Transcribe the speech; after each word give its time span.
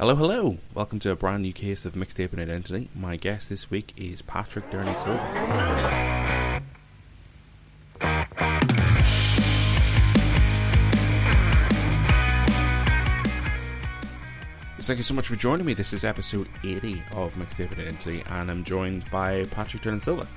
Hello, 0.00 0.14
hello. 0.14 0.58
Welcome 0.74 1.00
to 1.00 1.10
a 1.10 1.16
brand 1.16 1.42
new 1.42 1.52
case 1.52 1.84
of 1.84 1.94
Mixtaping 1.94 2.38
Identity. 2.38 2.88
My 2.94 3.16
guest 3.16 3.48
this 3.48 3.68
week 3.68 3.92
is 3.96 4.22
Patrick 4.22 4.70
Durnan 4.70 4.96
Silva. 4.96 5.18
Thank 14.80 14.98
you 14.98 15.02
so 15.02 15.14
much 15.14 15.26
for 15.26 15.34
joining 15.34 15.66
me. 15.66 15.74
This 15.74 15.92
is 15.92 16.04
episode 16.04 16.48
80 16.62 17.02
of 17.14 17.34
Mixtaping 17.34 17.80
Identity, 17.80 18.22
and 18.28 18.52
I'm 18.52 18.62
joined 18.62 19.10
by 19.10 19.46
Patrick 19.46 19.82
Durnan 19.82 20.00
Silva. 20.00 20.28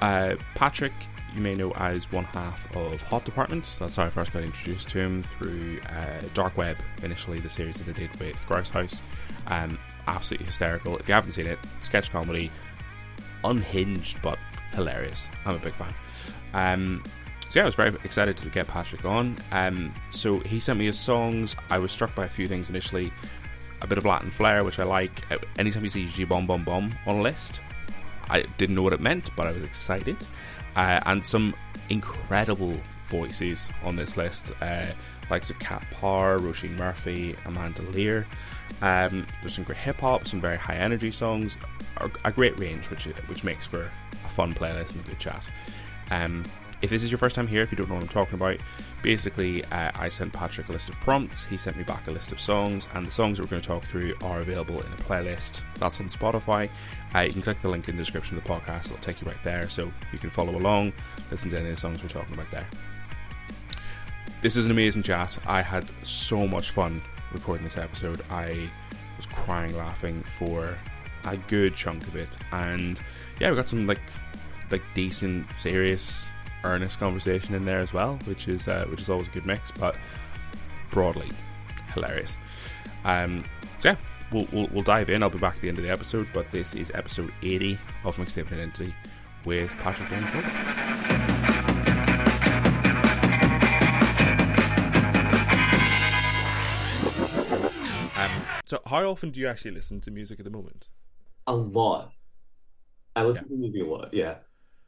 Uh, 0.00 0.36
Patrick, 0.54 0.92
you 1.34 1.42
may 1.42 1.54
know 1.54 1.72
as 1.72 2.10
one 2.10 2.24
half 2.24 2.74
of 2.76 3.02
Hot 3.02 3.24
Department. 3.24 3.76
That's 3.78 3.96
how 3.96 4.04
I 4.04 4.10
first 4.10 4.32
got 4.32 4.42
introduced 4.42 4.88
to 4.90 4.98
him 4.98 5.22
through 5.22 5.80
uh, 5.88 6.20
Dark 6.34 6.56
Web, 6.56 6.78
initially, 7.02 7.40
the 7.40 7.50
series 7.50 7.76
that 7.78 7.84
they 7.84 7.92
did 7.92 8.18
with 8.18 8.36
Grouse 8.46 8.70
House. 8.70 9.02
Um, 9.46 9.78
absolutely 10.06 10.46
hysterical. 10.46 10.96
If 10.98 11.08
you 11.08 11.14
haven't 11.14 11.32
seen 11.32 11.46
it, 11.46 11.58
sketch 11.80 12.10
comedy, 12.10 12.50
unhinged 13.44 14.20
but 14.22 14.38
hilarious. 14.72 15.28
I'm 15.44 15.56
a 15.56 15.58
big 15.58 15.74
fan. 15.74 15.94
Um, 16.54 17.04
so 17.48 17.58
yeah, 17.58 17.64
I 17.64 17.66
was 17.66 17.74
very 17.74 17.96
excited 18.04 18.36
to 18.38 18.48
get 18.48 18.68
Patrick 18.68 19.04
on. 19.04 19.36
Um, 19.52 19.92
so 20.10 20.38
he 20.40 20.60
sent 20.60 20.78
me 20.78 20.86
his 20.86 20.98
songs. 20.98 21.56
I 21.68 21.78
was 21.78 21.92
struck 21.92 22.14
by 22.14 22.24
a 22.24 22.28
few 22.28 22.48
things 22.48 22.70
initially. 22.70 23.12
A 23.82 23.86
bit 23.86 23.98
of 23.98 24.04
Latin 24.04 24.30
flair, 24.30 24.62
which 24.62 24.78
I 24.78 24.84
like. 24.84 25.30
Uh, 25.32 25.38
Anytime 25.58 25.82
you 25.82 25.90
see 25.90 26.06
G 26.06 26.24
Bomb 26.24 26.46
Bomb 26.46 26.64
Bomb 26.64 26.94
on 27.06 27.16
a 27.16 27.22
list, 27.22 27.60
I 28.30 28.42
didn't 28.58 28.76
know 28.76 28.82
what 28.82 28.92
it 28.92 29.00
meant, 29.00 29.30
but 29.36 29.46
I 29.46 29.52
was 29.52 29.64
excited. 29.64 30.16
Uh, 30.76 31.00
and 31.06 31.24
some 31.24 31.54
incredible 31.88 32.76
voices 33.08 33.68
on 33.82 33.96
this 33.96 34.16
list, 34.16 34.52
uh, 34.60 34.86
likes 35.30 35.50
of 35.50 35.58
Cat 35.58 35.84
Power, 35.90 36.38
Roisin 36.38 36.76
Murphy, 36.76 37.36
Amanda 37.44 37.82
Lear. 37.82 38.26
Um, 38.82 39.26
there's 39.40 39.54
some 39.54 39.64
great 39.64 39.78
hip 39.78 40.00
hop, 40.00 40.26
some 40.26 40.40
very 40.40 40.56
high 40.56 40.76
energy 40.76 41.10
songs, 41.10 41.56
a 42.24 42.32
great 42.32 42.58
range, 42.58 42.88
which 42.88 43.04
which 43.04 43.44
makes 43.44 43.66
for 43.66 43.90
a 44.24 44.28
fun 44.28 44.54
playlist 44.54 44.92
and 44.92 45.04
a 45.04 45.08
good 45.08 45.18
chat. 45.18 45.50
Um, 46.10 46.44
if 46.82 46.90
this 46.90 47.02
is 47.02 47.10
your 47.10 47.18
first 47.18 47.36
time 47.36 47.46
here, 47.46 47.62
if 47.62 47.70
you 47.70 47.76
don't 47.76 47.88
know 47.88 47.96
what 47.96 48.02
I'm 48.02 48.08
talking 48.08 48.34
about, 48.34 48.56
basically 49.02 49.64
uh, 49.66 49.90
I 49.94 50.08
sent 50.08 50.32
Patrick 50.32 50.68
a 50.68 50.72
list 50.72 50.88
of 50.88 50.94
prompts, 50.96 51.44
he 51.44 51.56
sent 51.56 51.76
me 51.76 51.82
back 51.82 52.06
a 52.06 52.10
list 52.10 52.32
of 52.32 52.40
songs, 52.40 52.88
and 52.94 53.06
the 53.06 53.10
songs 53.10 53.36
that 53.36 53.44
we're 53.44 53.50
going 53.50 53.62
to 53.62 53.68
talk 53.68 53.84
through 53.84 54.14
are 54.22 54.40
available 54.40 54.80
in 54.80 54.92
a 54.92 54.96
playlist 54.96 55.60
that's 55.78 56.00
on 56.00 56.08
Spotify. 56.08 56.70
Uh, 57.14 57.20
you 57.20 57.32
can 57.32 57.42
click 57.42 57.60
the 57.60 57.68
link 57.68 57.88
in 57.88 57.96
the 57.96 58.02
description 58.02 58.38
of 58.38 58.44
the 58.44 58.50
podcast, 58.50 58.86
it'll 58.86 58.98
take 58.98 59.20
you 59.20 59.26
right 59.26 59.42
there, 59.44 59.68
so 59.68 59.92
you 60.12 60.18
can 60.18 60.30
follow 60.30 60.56
along, 60.56 60.92
listen 61.30 61.50
to 61.50 61.58
any 61.58 61.68
of 61.68 61.74
the 61.74 61.80
songs 61.80 62.02
we're 62.02 62.08
talking 62.08 62.34
about 62.34 62.50
there. 62.50 62.66
This 64.40 64.56
is 64.56 64.64
an 64.64 64.70
amazing 64.70 65.02
chat. 65.02 65.38
I 65.46 65.60
had 65.60 65.86
so 66.02 66.46
much 66.46 66.70
fun 66.70 67.02
recording 67.32 67.64
this 67.64 67.76
episode. 67.76 68.22
I 68.30 68.70
was 69.18 69.26
crying 69.26 69.76
laughing 69.76 70.22
for 70.22 70.78
a 71.24 71.36
good 71.36 71.74
chunk 71.74 72.06
of 72.06 72.16
it, 72.16 72.38
and 72.52 73.02
yeah, 73.38 73.50
we 73.50 73.56
got 73.56 73.66
some 73.66 73.86
like 73.86 74.00
like 74.70 74.82
decent, 74.94 75.54
serious 75.54 76.26
earnest 76.64 76.98
conversation 76.98 77.54
in 77.54 77.64
there 77.64 77.78
as 77.80 77.92
well, 77.92 78.18
which 78.24 78.48
is 78.48 78.68
uh, 78.68 78.86
which 78.90 79.00
is 79.00 79.10
always 79.10 79.28
a 79.28 79.30
good 79.30 79.46
mix, 79.46 79.70
but 79.70 79.96
broadly 80.90 81.30
hilarious. 81.94 82.38
Um, 83.04 83.44
so 83.80 83.90
yeah, 83.90 83.96
we'll, 84.32 84.46
we'll, 84.52 84.68
we'll 84.72 84.82
dive 84.84 85.08
in. 85.10 85.22
I'll 85.22 85.30
be 85.30 85.38
back 85.38 85.56
at 85.56 85.62
the 85.62 85.68
end 85.68 85.78
of 85.78 85.84
the 85.84 85.90
episode, 85.90 86.28
but 86.34 86.50
this 86.52 86.74
is 86.74 86.90
episode 86.94 87.32
80 87.42 87.78
of 88.04 88.16
Mixtape 88.16 88.52
Identity 88.52 88.94
with 89.44 89.70
Patrick 89.78 90.08
Silva. 90.28 91.50
Um, 98.16 98.30
so 98.66 98.80
how 98.86 99.04
often 99.06 99.30
do 99.30 99.40
you 99.40 99.48
actually 99.48 99.70
listen 99.70 100.00
to 100.02 100.10
music 100.10 100.38
at 100.40 100.44
the 100.44 100.50
moment? 100.50 100.88
A 101.46 101.54
lot. 101.54 102.12
I 103.16 103.22
listen 103.24 103.44
Yeah. 103.44 103.48
to 103.48 103.56
music 103.56 103.82
a 103.82 103.86
lot. 103.86 104.12
Yeah, 104.12 104.38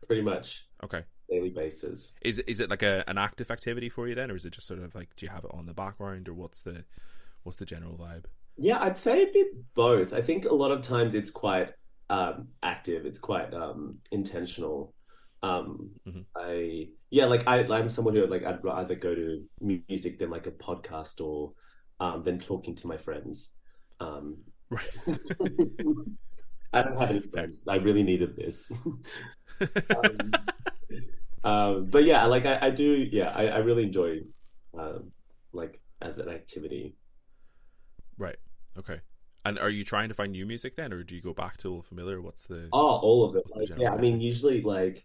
pretty 0.07 0.23
much 0.23 0.67
Okay. 0.85 1.05
Daily 1.33 1.51
basis. 1.51 2.13
Is 2.23 2.39
is 2.41 2.61
it 2.61 2.71
like 2.71 2.83
a, 2.83 3.05
an 3.09 3.19
active 3.19 3.51
activity 3.51 3.89
for 3.89 4.09
you 4.09 4.15
then, 4.15 4.31
or 4.31 4.37
is 4.37 4.45
it 4.45 4.53
just 4.53 4.67
sort 4.67 4.81
of 4.81 4.95
like 4.95 5.15
do 5.17 5.27
you 5.27 5.33
have 5.33 5.45
it 5.45 5.51
on 5.55 5.67
the 5.67 5.75
background, 5.75 6.29
or 6.29 6.35
what's 6.35 6.61
the 6.63 6.85
what's 7.43 7.57
the 7.57 7.65
general 7.67 7.97
vibe? 7.97 8.25
Yeah, 8.57 8.79
I'd 8.83 8.99
say 8.99 9.23
a 9.23 9.33
bit 9.33 9.49
both. 9.75 10.13
I 10.13 10.21
think 10.21 10.45
a 10.45 10.55
lot 10.55 10.71
of 10.71 10.83
times 10.83 11.15
it's 11.15 11.31
quite 11.31 11.71
um, 12.11 12.49
active. 12.63 13.07
It's 13.07 13.19
quite 13.19 13.53
um, 13.55 13.99
intentional. 14.11 14.95
Um, 15.43 15.91
Mhm. 16.07 16.25
I 16.37 16.89
yeah, 17.11 17.27
like 17.27 17.47
I 17.47 17.65
I'm 17.65 17.89
someone 17.89 18.15
who 18.15 18.27
like 18.27 18.45
I'd 18.45 18.63
rather 18.65 18.95
go 18.95 19.15
to 19.15 19.43
music 19.61 20.19
than 20.19 20.31
like 20.31 20.47
a 20.47 20.53
podcast 20.53 21.21
or 21.21 21.55
um, 21.99 22.23
than 22.25 22.39
talking 22.39 22.75
to 22.77 22.87
my 22.87 22.97
friends. 22.97 23.55
Um, 24.01 24.39
Right. 24.71 24.89
I 26.73 26.83
don't 26.83 26.99
have 26.99 27.11
any 27.11 27.21
friends. 27.21 27.65
I 27.69 27.77
really 27.77 28.03
needed 28.03 28.35
this. 28.37 28.73
um, 29.61 30.33
um, 31.45 31.87
but 31.91 32.05
yeah, 32.05 32.27
like 32.27 32.47
I, 32.47 32.59
I 32.63 32.71
do. 32.71 33.09
Yeah, 33.11 33.31
I, 33.31 33.47
I 33.47 33.59
really 33.59 33.85
enjoy 33.85 34.21
um, 34.79 35.13
like 35.53 35.81
as 36.01 36.19
an 36.19 36.29
activity. 36.29 36.97
right. 38.19 38.37
Okay. 38.79 39.01
And 39.45 39.59
are 39.59 39.71
you 39.71 39.85
trying 39.85 40.09
to 40.09 40.15
find 40.15 40.33
new 40.33 40.47
music 40.47 40.77
then, 40.77 40.93
or 40.93 41.03
do 41.03 41.17
you 41.17 41.23
go 41.23 41.35
back 41.35 41.57
to 41.59 41.69
old 41.69 41.87
familiar? 41.87 42.21
What's 42.21 42.47
the 42.47 42.73
Oh, 42.73 42.97
all 42.97 43.25
of 43.25 43.35
it. 43.37 43.45
Like, 43.55 43.69
yeah, 43.77 43.93
I 43.93 43.99
mean, 43.99 44.21
usually 44.21 44.63
like 44.63 45.05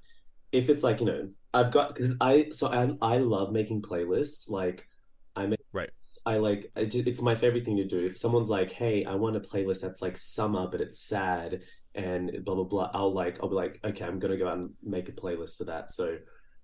if 0.52 0.70
it's 0.70 0.84
like 0.84 1.00
you 1.00 1.06
know, 1.08 1.30
I've 1.54 1.72
got 1.72 1.96
because 1.96 2.16
I 2.22 2.50
so 2.52 2.68
I 2.68 2.96
I 3.02 3.18
love 3.18 3.52
making 3.52 3.82
playlists. 3.82 4.50
Like 4.50 4.88
I 5.36 5.48
make 5.48 5.60
right? 5.74 5.90
I 6.26 6.38
like 6.38 6.72
I 6.76 6.82
it's 6.92 7.22
my 7.22 7.36
favorite 7.36 7.66
thing 7.66 7.78
to 7.78 7.86
do. 7.88 8.06
If 8.06 8.18
someone's 8.18 8.50
like, 8.50 8.72
"Hey, 8.72 9.06
I 9.06 9.16
want 9.16 9.36
a 9.36 9.40
playlist 9.40 9.82
that's 9.82 10.02
like 10.02 10.18
summer 10.18 10.68
but 10.68 10.82
it's 10.82 11.00
sad 11.00 11.64
and 11.98 12.46
blah 12.46 12.56
blah 12.56 12.64
blah," 12.64 12.92
I'll 12.94 13.12
like 13.12 13.40
I'll 13.42 13.50
be 13.50 13.56
like, 13.56 13.80
"Okay, 13.84 14.06
I'm 14.06 14.20
gonna 14.20 14.38
go 14.38 14.48
out 14.48 14.58
and 14.58 14.70
make 14.84 15.10
a 15.10 15.12
playlist 15.12 15.58
for 15.58 15.66
that." 15.66 15.92
So, 15.92 16.18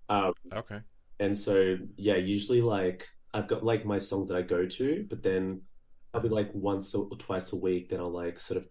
um, 0.09 0.33
Okay. 0.53 0.79
and 1.19 1.37
so 1.37 1.77
yeah, 1.97 2.15
usually 2.15 2.61
like 2.61 3.07
I've 3.33 3.47
got 3.47 3.63
like 3.65 3.85
my 3.85 3.97
songs 3.97 4.27
that 4.29 4.37
I 4.37 4.41
go 4.43 4.65
to, 4.65 5.05
but 5.09 5.23
then 5.23 5.61
I'll 6.13 6.21
be 6.21 6.29
like 6.29 6.51
once 6.53 6.93
or 6.95 7.09
twice 7.17 7.51
a 7.53 7.57
week 7.57 7.89
that 7.89 7.99
I'll 7.99 8.11
like 8.11 8.39
sort 8.39 8.57
of 8.61 8.67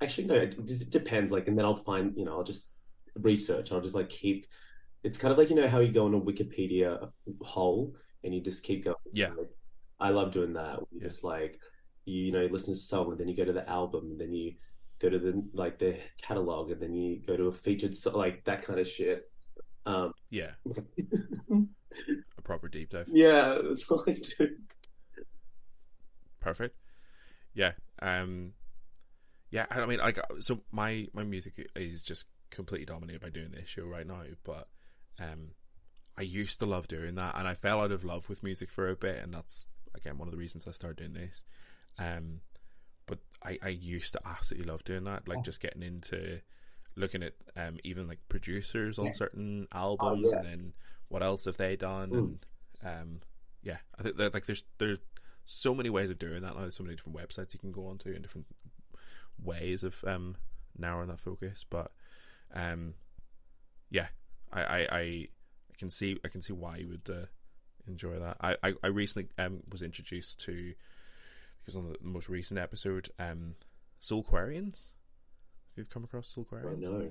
actually 0.00 0.28
no, 0.28 0.36
it 0.36 0.54
it 0.58 0.90
depends. 0.90 1.32
Like, 1.32 1.48
and 1.48 1.58
then 1.58 1.64
I'll 1.66 1.74
find 1.76 2.14
you 2.16 2.24
know 2.24 2.36
I'll 2.36 2.44
just 2.44 2.72
research. 3.16 3.72
I'll 3.72 3.80
just 3.80 3.94
like 3.94 4.08
keep. 4.08 4.46
It's 5.04 5.18
kind 5.18 5.32
of 5.32 5.38
like 5.38 5.50
you 5.50 5.56
know 5.56 5.68
how 5.68 5.80
you 5.80 5.92
go 5.92 6.06
on 6.06 6.14
a 6.14 6.20
Wikipedia 6.20 7.10
hole 7.42 7.94
and 8.24 8.34
you 8.34 8.40
just 8.40 8.62
keep 8.64 8.84
going. 8.84 8.96
Yeah. 9.12 9.28
Like, 9.30 9.50
I 10.00 10.10
love 10.10 10.32
doing 10.32 10.52
that. 10.54 10.80
Yeah. 10.92 11.02
just 11.08 11.24
like 11.24 11.60
you, 12.04 12.24
you 12.26 12.32
know 12.32 12.42
you 12.42 12.48
listen 12.48 12.74
to 12.74 12.78
a 12.78 12.82
song 12.82 13.10
and 13.10 13.18
then 13.18 13.28
you 13.28 13.36
go 13.36 13.44
to 13.44 13.52
the 13.52 13.68
album 13.68 14.10
and 14.12 14.20
then 14.20 14.32
you 14.32 14.54
go 14.98 15.08
to 15.10 15.18
the 15.18 15.42
like 15.52 15.78
the 15.78 15.98
catalog 16.22 16.70
and 16.70 16.80
then 16.80 16.94
you 16.94 17.20
go 17.26 17.36
to 17.36 17.44
a 17.48 17.52
featured 17.52 17.94
so 17.94 18.16
like 18.16 18.44
that 18.44 18.64
kind 18.64 18.78
of 18.80 18.86
shit. 18.88 19.30
Um, 19.84 20.12
Yeah. 20.30 20.52
A 22.38 22.42
proper 22.42 22.68
deep 22.68 22.90
dive. 22.90 23.08
yeah, 23.12 23.58
that's 23.62 23.88
what 23.88 24.08
I 24.08 24.12
do. 24.14 24.56
Perfect. 26.40 26.76
Yeah. 27.54 27.72
Um. 28.02 28.52
Yeah. 29.50 29.66
I 29.70 29.86
mean, 29.86 29.98
like, 29.98 30.18
so 30.40 30.60
my 30.70 31.08
my 31.12 31.24
music 31.24 31.54
is 31.74 32.02
just 32.02 32.26
completely 32.50 32.86
dominated 32.86 33.20
by 33.22 33.30
doing 33.30 33.50
this 33.52 33.68
show 33.68 33.84
right 33.84 34.06
now, 34.06 34.22
but 34.44 34.68
um, 35.18 35.52
I 36.16 36.22
used 36.22 36.60
to 36.60 36.66
love 36.66 36.86
doing 36.88 37.14
that, 37.16 37.34
and 37.36 37.48
I 37.48 37.54
fell 37.54 37.80
out 37.80 37.92
of 37.92 38.04
love 38.04 38.28
with 38.28 38.42
music 38.42 38.68
for 38.70 38.88
a 38.88 38.96
bit, 38.96 39.22
and 39.22 39.32
that's 39.32 39.66
again 39.94 40.18
one 40.18 40.28
of 40.28 40.32
the 40.32 40.38
reasons 40.38 40.66
I 40.68 40.72
started 40.72 40.98
doing 40.98 41.14
this. 41.14 41.44
Um, 41.98 42.40
but 43.06 43.18
I 43.42 43.58
I 43.62 43.68
used 43.68 44.12
to 44.12 44.20
absolutely 44.26 44.70
love 44.70 44.84
doing 44.84 45.04
that, 45.04 45.26
like 45.28 45.42
just 45.44 45.60
getting 45.60 45.82
into 45.82 46.40
looking 46.96 47.22
at 47.22 47.34
um 47.56 47.78
even 47.84 48.08
like 48.08 48.18
producers 48.28 48.98
on 48.98 49.06
Yes. 49.06 49.18
certain 49.18 49.66
albums, 49.72 50.30
yeah. 50.32 50.38
and 50.38 50.46
then 50.46 50.72
what 51.08 51.22
else 51.22 51.44
have 51.44 51.56
they 51.56 51.76
done, 51.76 52.10
Mm. 52.10 52.18
and 52.18 52.46
um, 53.00 53.20
yeah, 53.62 53.78
I 53.98 54.02
think 54.02 54.16
that 54.16 54.34
like 54.34 54.46
there's 54.46 54.64
there's 54.78 54.98
so 55.44 55.74
many 55.74 55.90
ways 55.90 56.10
of 56.10 56.18
doing 56.18 56.42
that 56.42 56.54
now. 56.54 56.60
There's 56.62 56.74
so 56.76 56.82
many 56.84 56.96
different 56.96 57.16
websites 57.18 57.54
you 57.54 57.60
can 57.60 57.72
go 57.72 57.86
onto 57.86 58.12
and 58.12 58.22
different 58.22 58.46
ways 59.42 59.82
of 59.84 60.02
um 60.06 60.36
narrowing 60.76 61.08
that 61.08 61.20
focus. 61.20 61.64
But 61.68 61.92
um 62.54 62.94
yeah, 63.90 64.08
I 64.52 64.62
I, 64.62 64.78
I, 64.78 64.98
I 65.00 65.28
can 65.78 65.90
see 65.90 66.18
I 66.24 66.28
can 66.28 66.40
see 66.40 66.52
why 66.52 66.78
you 66.78 66.88
would 66.88 67.08
uh, 67.10 67.26
enjoy 67.86 68.18
that. 68.18 68.36
I, 68.40 68.56
I, 68.62 68.74
I 68.82 68.86
recently 68.88 69.28
um 69.38 69.60
was 69.70 69.82
introduced 69.82 70.40
to 70.46 70.74
because 71.66 71.76
on 71.76 71.88
the 71.88 71.96
most 72.00 72.28
recent 72.28 72.60
episode, 72.60 73.08
um 73.18 73.56
Soulquarians. 74.00 74.90
Have 75.74 75.78
you 75.78 75.84
come 75.84 76.04
across 76.04 76.32
Soulquarians? 76.32 76.78
know. 76.80 77.10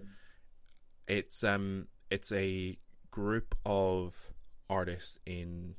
It's 1.08 1.44
um 1.44 1.88
it's 2.10 2.32
a 2.32 2.78
group 3.12 3.56
of 3.66 4.32
artists 4.70 5.20
in 5.26 5.76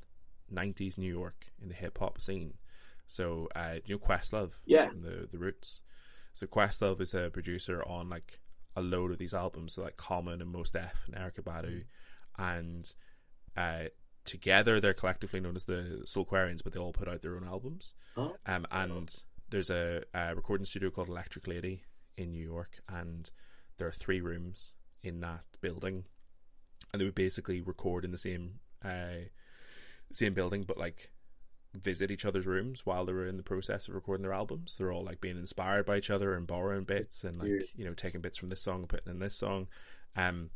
90s 0.53 0.97
New 0.97 1.11
York 1.11 1.47
in 1.61 1.67
the 1.69 1.73
hip 1.75 1.97
hop 1.97 2.21
scene. 2.21 2.53
So 3.07 3.47
uh 3.55 3.75
you 3.85 3.95
know 3.95 3.99
Questlove 3.99 4.51
Yeah. 4.65 4.89
from 4.89 5.01
the 5.01 5.27
the 5.31 5.37
Roots. 5.37 5.81
So 6.33 6.45
Questlove 6.47 7.01
is 7.01 7.13
a 7.13 7.29
producer 7.31 7.83
on 7.87 8.09
like 8.09 8.39
a 8.75 8.81
load 8.81 9.11
of 9.11 9.17
these 9.17 9.33
albums, 9.33 9.73
so 9.73 9.81
like 9.81 9.97
Common 9.97 10.39
and 10.39 10.51
Mos 10.51 10.69
Def 10.69 10.93
and 11.07 11.15
Erykah 11.15 11.41
Badu, 11.43 11.83
and 12.37 12.93
uh, 13.57 13.85
together 14.27 14.79
they're 14.79 14.93
collectively 14.93 15.39
known 15.39 15.55
as 15.55 15.65
the 15.65 16.01
Soulquarians, 16.05 16.63
but 16.63 16.73
they 16.73 16.79
all 16.79 16.93
put 16.93 17.07
out 17.07 17.21
their 17.21 17.35
own 17.35 17.47
albums. 17.47 17.93
Oh. 18.15 18.35
Um, 18.45 18.67
and 18.71 19.21
there's 19.49 19.69
a, 19.69 20.03
a 20.13 20.35
recording 20.35 20.65
studio 20.65 20.91
called 20.91 21.09
Electric 21.09 21.47
Lady 21.47 21.83
in 22.17 22.31
New 22.31 22.43
York, 22.43 22.79
and 22.89 23.29
there 23.77 23.87
are 23.87 23.93
three 23.93 24.21
rooms 24.21 24.75
in 25.03 25.21
that 25.21 25.41
building, 25.61 26.03
and 26.91 26.99
they 27.01 27.05
would 27.05 27.15
basically 27.15 27.61
record 27.61 28.05
in 28.05 28.11
the 28.11 28.17
same 28.17 28.59
uh, 28.83 29.25
same 30.11 30.33
building, 30.33 30.63
but 30.63 30.77
like 30.77 31.11
visit 31.73 32.09
each 32.09 32.25
other's 32.25 32.47
rooms 32.47 32.85
while 32.85 33.05
they 33.05 33.13
were 33.13 33.27
in 33.27 33.37
the 33.37 33.43
process 33.43 33.87
of 33.87 33.95
recording 33.95 34.23
their 34.23 34.33
albums. 34.33 34.77
They're 34.77 34.91
all 34.91 35.03
like 35.03 35.21
being 35.21 35.37
inspired 35.37 35.85
by 35.85 35.97
each 35.97 36.09
other 36.09 36.33
and 36.33 36.47
borrowing 36.47 36.83
bits 36.83 37.23
and 37.23 37.39
like 37.39 37.69
you 37.75 37.85
know 37.85 37.93
taking 37.93 38.21
bits 38.21 38.37
from 38.37 38.49
this 38.49 38.61
song 38.61 38.79
and 38.81 38.89
putting 38.89 39.11
in 39.11 39.19
this 39.19 39.35
song. 39.35 39.67
Um. 40.15 40.49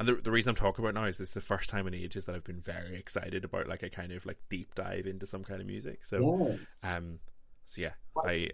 And 0.00 0.08
the 0.08 0.14
the 0.14 0.30
reason 0.30 0.48
I'm 0.50 0.56
talking 0.56 0.82
about 0.82 0.94
now 0.94 1.04
is 1.06 1.20
it's 1.20 1.34
the 1.34 1.42
first 1.42 1.68
time 1.68 1.86
in 1.86 1.92
ages 1.94 2.24
that 2.24 2.34
I've 2.34 2.42
been 2.42 2.58
very 2.58 2.96
excited 2.98 3.44
about 3.44 3.68
like 3.68 3.82
a 3.82 3.90
kind 3.90 4.12
of 4.12 4.24
like 4.24 4.38
deep 4.48 4.74
dive 4.74 5.06
into 5.06 5.26
some 5.26 5.44
kind 5.44 5.60
of 5.60 5.66
music. 5.66 6.06
So 6.06 6.56
Yeah. 6.82 6.96
um, 6.96 7.18
so 7.66 7.82
yeah, 7.82 7.92
I 8.26 8.48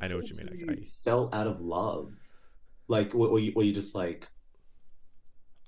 I 0.00 0.06
know 0.06 0.16
what 0.18 0.30
you 0.30 0.36
mean, 0.36 0.48
made 0.52 0.68
like, 0.68 0.78
I- 0.78 0.84
fell 0.86 1.28
out 1.32 1.48
of 1.48 1.60
love. 1.60 2.12
Like, 2.86 3.12
were, 3.12 3.28
were 3.28 3.38
you, 3.40 3.52
were 3.56 3.64
you 3.64 3.72
just 3.72 3.94
like, 3.94 4.28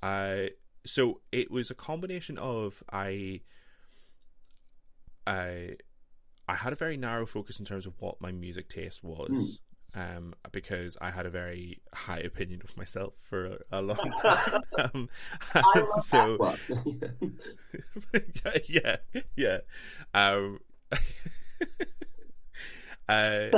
I 0.01 0.51
so 0.87 1.21
it 1.33 1.51
was 1.51 1.71
a 1.73 1.75
combination 1.75 2.39
of 2.39 2.85
I 2.93 3.41
I 5.27 5.77
I 6.49 6.55
had 6.55 6.73
a 6.73 6.77
very 6.77 6.97
narrow 6.97 7.27
focus 7.27 7.59
in 7.59 7.67
terms 7.67 7.85
of 7.87 7.95
what 7.99 8.21
my 8.21 8.31
music 8.31 8.69
taste 8.69 9.03
was. 9.03 9.59
Um, 9.97 10.35
because 10.53 10.99
I 11.01 11.11
had 11.11 11.25
a 11.25 11.31
very 11.31 11.81
high 11.95 12.19
opinion 12.19 12.61
of 12.63 12.77
myself 12.77 13.15
for 13.23 13.47
a, 13.47 13.59
a 13.73 13.81
long 13.81 13.97
time. 14.23 14.63
um, 14.95 15.09
so 16.03 16.37
yeah, 18.69 18.97
yeah. 19.37 19.59
Um, 20.13 20.59
uh, 23.09 23.49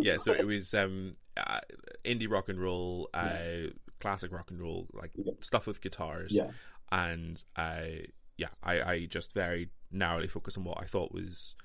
yeah, 0.00 0.16
so 0.18 0.32
it 0.32 0.46
was 0.46 0.74
um, 0.74 1.12
uh, 1.36 1.60
indie 2.04 2.30
rock 2.30 2.48
and 2.48 2.60
roll, 2.60 3.08
uh, 3.14 3.68
classic 4.00 4.32
rock 4.32 4.50
and 4.50 4.60
roll, 4.60 4.86
like 4.92 5.12
Yeah. 5.16 5.32
stuff 5.40 5.66
with 5.66 5.80
guitars, 5.80 6.32
yeah, 6.32 6.50
and 6.92 7.42
I, 7.56 8.06
yeah, 8.36 8.48
I, 8.62 8.80
I 8.82 9.04
just 9.06 9.32
very 9.32 9.70
narrowly 9.90 10.28
focused 10.28 10.58
on 10.58 10.64
what 10.64 10.78
I 10.80 10.84
thought 10.84 11.12
was 11.12 11.56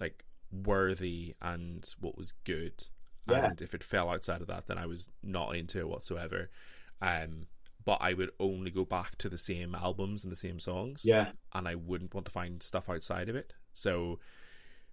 like 0.00 0.24
worthy 0.50 1.34
and 1.42 1.86
what 2.00 2.16
was 2.16 2.32
good, 2.44 2.88
Yeah. 3.30 3.46
and 3.46 3.60
if 3.62 3.74
it 3.74 3.84
fell 3.84 4.10
outside 4.10 4.40
of 4.40 4.46
that, 4.48 4.66
then 4.66 4.78
I 4.78 4.86
was 4.86 5.10
not 5.22 5.54
into 5.56 5.78
it 5.78 5.88
whatsoever. 5.88 6.50
Um, 7.00 7.46
but 7.84 7.98
I 8.00 8.12
would 8.12 8.30
only 8.38 8.70
go 8.70 8.84
back 8.84 9.16
to 9.18 9.28
the 9.28 9.38
same 9.38 9.74
albums 9.74 10.22
and 10.22 10.30
the 10.30 10.36
same 10.36 10.60
songs 10.60 11.02
yeah, 11.04 11.30
and 11.54 11.66
I 11.66 11.74
wouldn't 11.74 12.12
want 12.12 12.26
to 12.26 12.32
find 12.32 12.62
stuff 12.62 12.90
outside 12.90 13.28
of 13.30 13.36
it. 13.36 13.54
So 13.72 14.18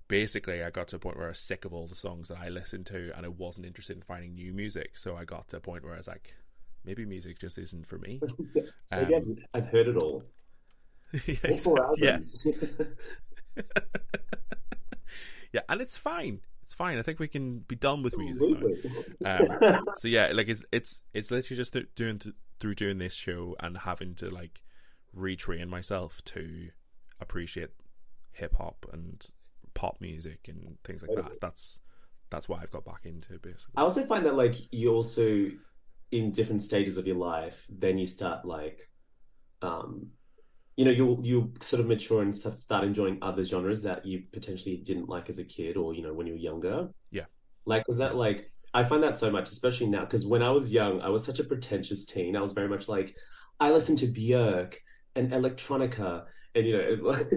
basically, 0.07 0.63
I 0.63 0.69
got 0.69 0.87
to 0.89 0.95
a 0.97 0.99
point 0.99 1.17
where 1.17 1.25
I 1.25 1.29
was 1.29 1.39
sick 1.39 1.65
of 1.65 1.73
all 1.73 1.87
the 1.87 1.95
songs 1.95 2.29
that 2.29 2.37
I 2.39 2.49
listened 2.49 2.85
to, 2.87 3.11
and 3.15 3.25
I 3.25 3.29
wasn't 3.29 3.65
interested 3.67 3.97
in 3.97 4.01
finding 4.03 4.35
new 4.35 4.53
music. 4.53 4.97
So 4.97 5.17
I 5.17 5.25
got 5.25 5.47
to 5.49 5.57
a 5.57 5.61
point 5.61 5.83
where 5.83 5.93
I 5.93 5.97
was 5.97 6.07
like, 6.07 6.35
maybe 6.85 7.05
music 7.05 7.39
just 7.39 7.57
isn't 7.57 7.87
for 7.87 7.97
me. 7.97 8.21
Um, 8.91 9.03
Again, 9.03 9.37
I've 9.53 9.67
heard 9.67 9.87
it 9.87 9.97
all. 9.97 10.23
yeah, 11.25 11.35
All 11.49 11.57
four 11.57 11.77
yeah, 11.97 12.11
albums. 12.11 12.45
yeah, 15.51 15.61
and 15.67 15.81
it's 15.81 15.97
fine. 15.97 16.41
It's 16.65 16.73
fine. 16.73 16.97
I 16.97 17.03
think 17.03 17.19
we 17.19 17.27
can 17.27 17.59
be 17.59 17.75
done 17.75 18.01
with 18.01 18.17
music 18.17 18.59
now. 19.21 19.39
Um, 19.39 19.83
so 19.97 20.07
yeah, 20.07 20.31
like 20.33 20.47
it's 20.47 20.65
it's 20.71 21.01
it's 21.13 21.29
literally 21.31 21.57
just 21.57 21.73
th- 21.73 21.87
doing 21.95 22.17
th- 22.17 22.35
through 22.59 22.75
doing 22.75 22.97
this 22.97 23.13
show 23.13 23.55
and 23.59 23.77
having 23.77 24.15
to 24.15 24.29
like 24.29 24.63
retrain 25.15 25.67
myself 25.67 26.23
to 26.25 26.69
appreciate 27.19 27.69
hip 28.31 28.55
hop 28.57 28.85
and 28.91 29.31
pop 29.75 30.01
music 30.01 30.47
and 30.47 30.77
things 30.83 31.03
like 31.07 31.15
that. 31.15 31.39
That's 31.39 31.79
that's 32.31 32.49
why 32.49 32.59
I've 32.61 32.71
got 32.71 32.83
back 32.83 33.01
into 33.05 33.33
basically. 33.39 33.73
I 33.77 33.81
also 33.81 34.03
find 34.03 34.25
that 34.25 34.35
like 34.35 34.55
you 34.71 34.91
also 34.91 35.51
in 36.11 36.31
different 36.31 36.61
stages 36.61 36.97
of 36.97 37.05
your 37.05 37.17
life, 37.17 37.65
then 37.69 37.97
you 37.97 38.05
start 38.05 38.45
like, 38.45 38.89
um, 39.61 40.07
you 40.77 40.85
know, 40.85 40.91
you 40.91 41.19
you 41.23 41.53
sort 41.61 41.79
of 41.79 41.87
mature 41.87 42.21
and 42.21 42.35
start 42.35 42.83
enjoying 42.83 43.17
other 43.21 43.43
genres 43.43 43.81
that 43.83 44.05
you 44.05 44.23
potentially 44.33 44.77
didn't 44.77 45.07
like 45.07 45.29
as 45.29 45.39
a 45.39 45.43
kid 45.43 45.77
or 45.77 45.93
you 45.93 46.01
know 46.01 46.13
when 46.13 46.27
you 46.27 46.33
were 46.33 46.39
younger. 46.39 46.89
Yeah. 47.11 47.25
Like, 47.65 47.87
was 47.87 47.97
that 47.97 48.15
like? 48.15 48.51
I 48.73 48.83
find 48.83 49.01
that 49.03 49.17
so 49.17 49.31
much, 49.31 49.49
especially 49.51 49.87
now, 49.87 50.01
because 50.01 50.25
when 50.25 50.41
I 50.43 50.49
was 50.49 50.69
young, 50.71 50.99
I 50.99 51.07
was 51.07 51.23
such 51.23 51.39
a 51.39 51.45
pretentious 51.45 52.05
teen. 52.05 52.35
I 52.35 52.41
was 52.41 52.51
very 52.51 52.67
much 52.67 52.89
like, 52.89 53.15
I 53.57 53.71
listened 53.71 53.99
to 53.99 54.07
Björk 54.07 54.75
and 55.15 55.31
electronica, 55.31 56.25
and 56.55 56.67
you 56.67 56.77
know, 56.77 56.97
like, 57.01 57.29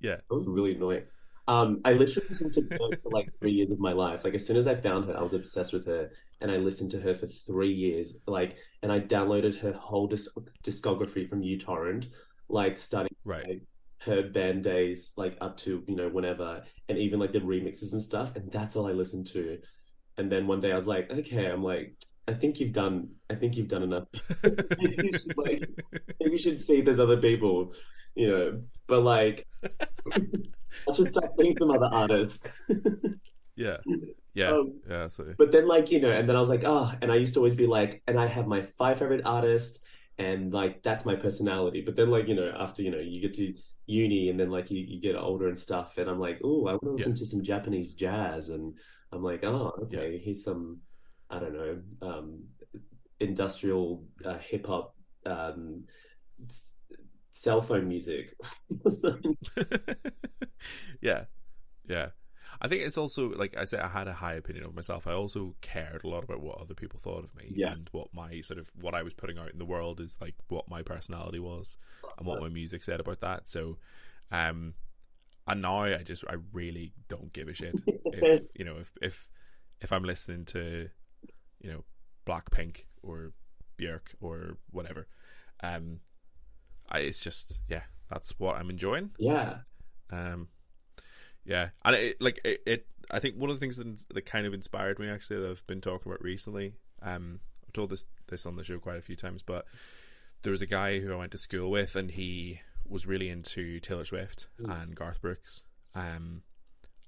Yeah. 0.00 0.16
I 0.30 0.34
was 0.34 0.46
really 0.46 0.74
annoying. 0.76 1.04
Um, 1.46 1.80
I 1.84 1.92
literally 1.92 2.28
listened 2.30 2.54
to 2.54 2.62
Björk 2.62 3.02
for 3.02 3.10
like 3.10 3.28
three 3.38 3.52
years 3.52 3.70
of 3.70 3.78
my 3.78 3.92
life. 3.92 4.24
Like 4.24 4.34
as 4.34 4.46
soon 4.46 4.56
as 4.56 4.66
I 4.66 4.74
found 4.74 5.06
her, 5.06 5.16
I 5.16 5.22
was 5.22 5.34
obsessed 5.34 5.72
with 5.72 5.86
her, 5.86 6.10
and 6.40 6.50
I 6.50 6.56
listened 6.56 6.90
to 6.92 7.00
her 7.00 7.14
for 7.14 7.26
three 7.26 7.72
years. 7.72 8.16
Like, 8.26 8.56
and 8.82 8.90
I 8.90 9.00
downloaded 9.00 9.58
her 9.60 9.72
whole 9.72 10.06
disc- 10.06 10.34
discography 10.62 11.28
from 11.28 11.42
uTorrent, 11.42 12.06
like 12.48 12.78
starting 12.78 13.14
Right. 13.24 13.60
her 13.98 14.22
band 14.22 14.64
days, 14.64 15.12
like 15.16 15.36
up 15.40 15.56
to 15.58 15.84
you 15.86 15.96
know 15.96 16.08
whenever, 16.08 16.62
and 16.88 16.98
even 16.98 17.20
like 17.20 17.32
the 17.32 17.40
remixes 17.40 17.92
and 17.92 18.02
stuff. 18.02 18.36
And 18.36 18.50
that's 18.50 18.74
all 18.76 18.86
I 18.86 18.92
listened 18.92 19.26
to. 19.28 19.58
And 20.16 20.30
then 20.30 20.46
one 20.46 20.60
day 20.60 20.72
I 20.72 20.76
was 20.76 20.86
like, 20.86 21.10
okay, 21.10 21.46
I'm 21.46 21.62
like, 21.62 21.96
I 22.28 22.32
think 22.34 22.60
you've 22.60 22.72
done, 22.72 23.10
I 23.28 23.34
think 23.34 23.56
you've 23.56 23.68
done 23.68 23.82
enough. 23.82 24.04
you 24.78 25.12
should 25.12 25.36
like, 25.36 25.62
maybe 26.20 26.32
you 26.32 26.38
should 26.38 26.60
see 26.60 26.80
there's 26.80 27.00
other 27.00 27.16
people, 27.20 27.74
you 28.14 28.28
know. 28.28 28.62
But 28.86 29.02
like, 29.02 29.46
I 29.64 30.92
should 30.94 31.08
start 31.08 31.32
seeing 31.38 31.56
some 31.58 31.70
other 31.70 31.90
artists. 31.92 32.40
Yeah. 33.56 33.78
Yeah. 34.36 34.50
Um, 34.50 34.80
yeah. 34.90 35.06
So 35.06 35.32
But 35.38 35.52
then, 35.52 35.68
like, 35.68 35.92
you 35.92 36.00
know, 36.00 36.10
and 36.10 36.28
then 36.28 36.34
I 36.34 36.40
was 36.40 36.48
like, 36.48 36.64
oh, 36.64 36.92
and 37.00 37.12
I 37.12 37.14
used 37.14 37.34
to 37.34 37.38
always 37.38 37.54
be 37.54 37.68
like, 37.68 38.02
and 38.08 38.18
I 38.18 38.26
have 38.26 38.48
my 38.48 38.62
five 38.62 38.98
favorite 38.98 39.22
artists, 39.24 39.78
and 40.18 40.52
like, 40.52 40.82
that's 40.82 41.06
my 41.06 41.14
personality. 41.14 41.82
But 41.82 41.94
then, 41.94 42.10
like, 42.10 42.26
you 42.26 42.34
know, 42.34 42.52
after, 42.58 42.82
you 42.82 42.90
know, 42.90 42.98
you 42.98 43.20
get 43.20 43.34
to 43.34 43.54
uni 43.86 44.30
and 44.30 44.40
then, 44.40 44.50
like, 44.50 44.72
you, 44.72 44.80
you 44.80 45.00
get 45.00 45.14
older 45.14 45.46
and 45.46 45.56
stuff, 45.56 45.98
and 45.98 46.10
I'm 46.10 46.18
like, 46.18 46.40
oh, 46.42 46.66
I 46.66 46.72
want 46.72 46.82
to 46.82 46.90
listen 46.90 47.14
to 47.14 47.24
some 47.24 47.44
Japanese 47.44 47.94
jazz. 47.94 48.48
And 48.48 48.76
I'm 49.12 49.22
like, 49.22 49.44
oh, 49.44 49.72
okay, 49.84 50.18
here's 50.18 50.42
some, 50.42 50.80
I 51.30 51.38
don't 51.38 51.54
know, 51.54 51.80
um, 52.02 52.42
industrial 53.20 54.02
uh, 54.24 54.38
hip 54.38 54.66
hop, 54.66 54.96
um, 55.26 55.84
cell 57.34 57.60
phone 57.60 57.88
music. 57.88 58.32
yeah. 61.00 61.24
Yeah. 61.86 62.08
I 62.60 62.68
think 62.68 62.82
it's 62.82 62.96
also 62.96 63.30
like 63.30 63.56
I 63.58 63.64
said, 63.64 63.80
I 63.80 63.88
had 63.88 64.06
a 64.08 64.12
high 64.12 64.34
opinion 64.34 64.64
of 64.64 64.74
myself. 64.74 65.06
I 65.06 65.12
also 65.12 65.56
cared 65.60 66.04
a 66.04 66.08
lot 66.08 66.22
about 66.24 66.40
what 66.40 66.60
other 66.60 66.74
people 66.74 67.00
thought 67.00 67.24
of 67.24 67.34
me 67.34 67.52
Yeah. 67.54 67.72
and 67.72 67.88
what 67.92 68.08
my 68.14 68.40
sort 68.40 68.58
of 68.60 68.70
what 68.80 68.94
I 68.94 69.02
was 69.02 69.12
putting 69.12 69.36
out 69.38 69.50
in 69.50 69.58
the 69.58 69.64
world 69.64 70.00
is 70.00 70.18
like 70.20 70.36
what 70.48 70.68
my 70.70 70.82
personality 70.82 71.40
was 71.40 71.76
and 72.16 72.26
what 72.26 72.40
my 72.40 72.48
music 72.48 72.82
said 72.84 73.00
about 73.00 73.20
that. 73.20 73.48
So, 73.48 73.78
um, 74.30 74.74
and 75.46 75.60
now 75.60 75.80
I 75.82 76.02
just 76.04 76.24
I 76.28 76.36
really 76.52 76.92
don't 77.08 77.32
give 77.32 77.48
a 77.48 77.52
shit 77.54 77.74
if 77.86 78.42
you 78.54 78.64
know 78.64 78.76
if 78.78 78.92
if 79.02 79.28
if 79.80 79.92
I'm 79.92 80.04
listening 80.04 80.44
to 80.46 80.88
you 81.60 81.72
know 81.72 81.84
Blackpink 82.26 82.84
or 83.02 83.32
Björk 83.78 84.14
or 84.20 84.56
whatever. 84.70 85.08
Um, 85.62 85.98
I, 86.90 87.00
it's 87.00 87.20
just 87.20 87.60
yeah, 87.68 87.82
that's 88.10 88.38
what 88.38 88.56
I'm 88.56 88.70
enjoying. 88.70 89.10
yeah. 89.18 89.58
Um, 90.10 90.48
yeah, 91.44 91.70
and 91.84 91.96
it, 91.96 92.20
like 92.20 92.40
it, 92.44 92.62
it, 92.66 92.86
I 93.10 93.18
think 93.18 93.36
one 93.36 93.50
of 93.50 93.56
the 93.56 93.60
things 93.60 93.76
that, 93.76 94.04
that 94.14 94.26
kind 94.26 94.46
of 94.46 94.54
inspired 94.54 94.98
me 94.98 95.08
actually 95.08 95.40
that 95.40 95.50
I've 95.50 95.66
been 95.66 95.80
talking 95.80 96.10
about 96.10 96.22
recently. 96.22 96.74
Um, 97.02 97.40
I've 97.66 97.72
told 97.72 97.90
this 97.90 98.06
this 98.28 98.46
on 98.46 98.56
the 98.56 98.64
show 98.64 98.78
quite 98.78 98.98
a 98.98 99.02
few 99.02 99.16
times, 99.16 99.42
but 99.42 99.66
there 100.42 100.52
was 100.52 100.62
a 100.62 100.66
guy 100.66 101.00
who 101.00 101.12
I 101.12 101.16
went 101.16 101.32
to 101.32 101.38
school 101.38 101.70
with, 101.70 101.96
and 101.96 102.10
he 102.10 102.60
was 102.86 103.06
really 103.06 103.28
into 103.30 103.80
Taylor 103.80 104.04
Swift 104.04 104.46
Mm. 104.60 104.82
and 104.82 104.94
Garth 104.94 105.20
Brooks. 105.20 105.64
Um, 105.94 106.42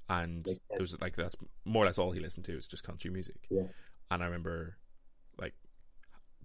and 0.09 0.45
there 0.45 0.81
was 0.81 0.99
like 1.01 1.17
that's 1.17 1.37
more 1.65 1.85
or 1.85 1.87
less 1.87 1.99
all 1.99 2.13
he 2.13 2.21
listened 2.21 2.45
to 2.47 2.55
was 2.57 2.69
just 2.69 2.85
country 2.85 3.11
music. 3.11 3.47
Yeah. 3.51 3.65
And 4.11 4.23
I 4.23 4.27
remember 4.27 4.77
like 5.39 5.55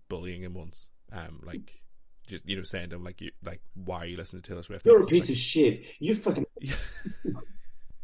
bullying 0.10 0.44
him 0.44 0.54
once. 0.54 0.90
Um, 1.12 1.42
like 1.44 1.84
just 2.32 2.48
you 2.50 2.56
know 2.56 2.64
saying 2.64 2.90
to 2.90 2.96
him 2.96 3.04
like 3.04 3.22
you 3.22 3.32
like 3.44 3.62
why 3.76 4.00
are 4.00 4.06
you 4.06 4.18
listening 4.18 4.42
to 4.42 4.50
Taylor 4.50 4.64
Swift? 4.64 4.86
You're 4.86 5.04
a 5.04 5.06
piece 5.06 5.26
like- 5.26 5.30
of 5.32 5.38
shit. 5.38 5.86
You 6.00 6.16
fucking. 6.16 6.46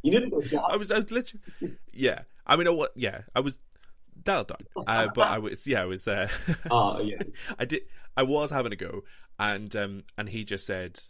You 0.03 0.29
go. 0.29 0.60
I 0.60 0.77
was, 0.77 0.91
I 0.91 1.00
was 1.00 1.12
literally, 1.12 1.41
yeah. 1.91 2.22
I 2.46 2.55
mean, 2.55 2.67
I 2.67 2.69
wa 2.69 2.86
yeah, 2.96 3.22
I 3.36 3.41
was 3.41 3.60
dialed 4.24 4.48
down, 4.48 4.86
uh, 4.88 5.07
but 5.13 5.27
I 5.27 5.39
was, 5.39 5.65
yeah, 5.67 5.81
I 5.81 5.86
was, 5.86 6.07
uh, 6.07 6.29
Oh, 6.72 7.01
yeah. 7.01 7.17
I 7.60 7.65
did, 7.65 7.81
I 8.15 8.24
was 8.24 8.51
having 8.51 8.72
a 8.72 8.75
go, 8.77 9.03
and 9.38 9.75
um, 9.75 10.03
and 10.17 10.29
he 10.29 10.46
just 10.46 10.65
said, 10.65 11.01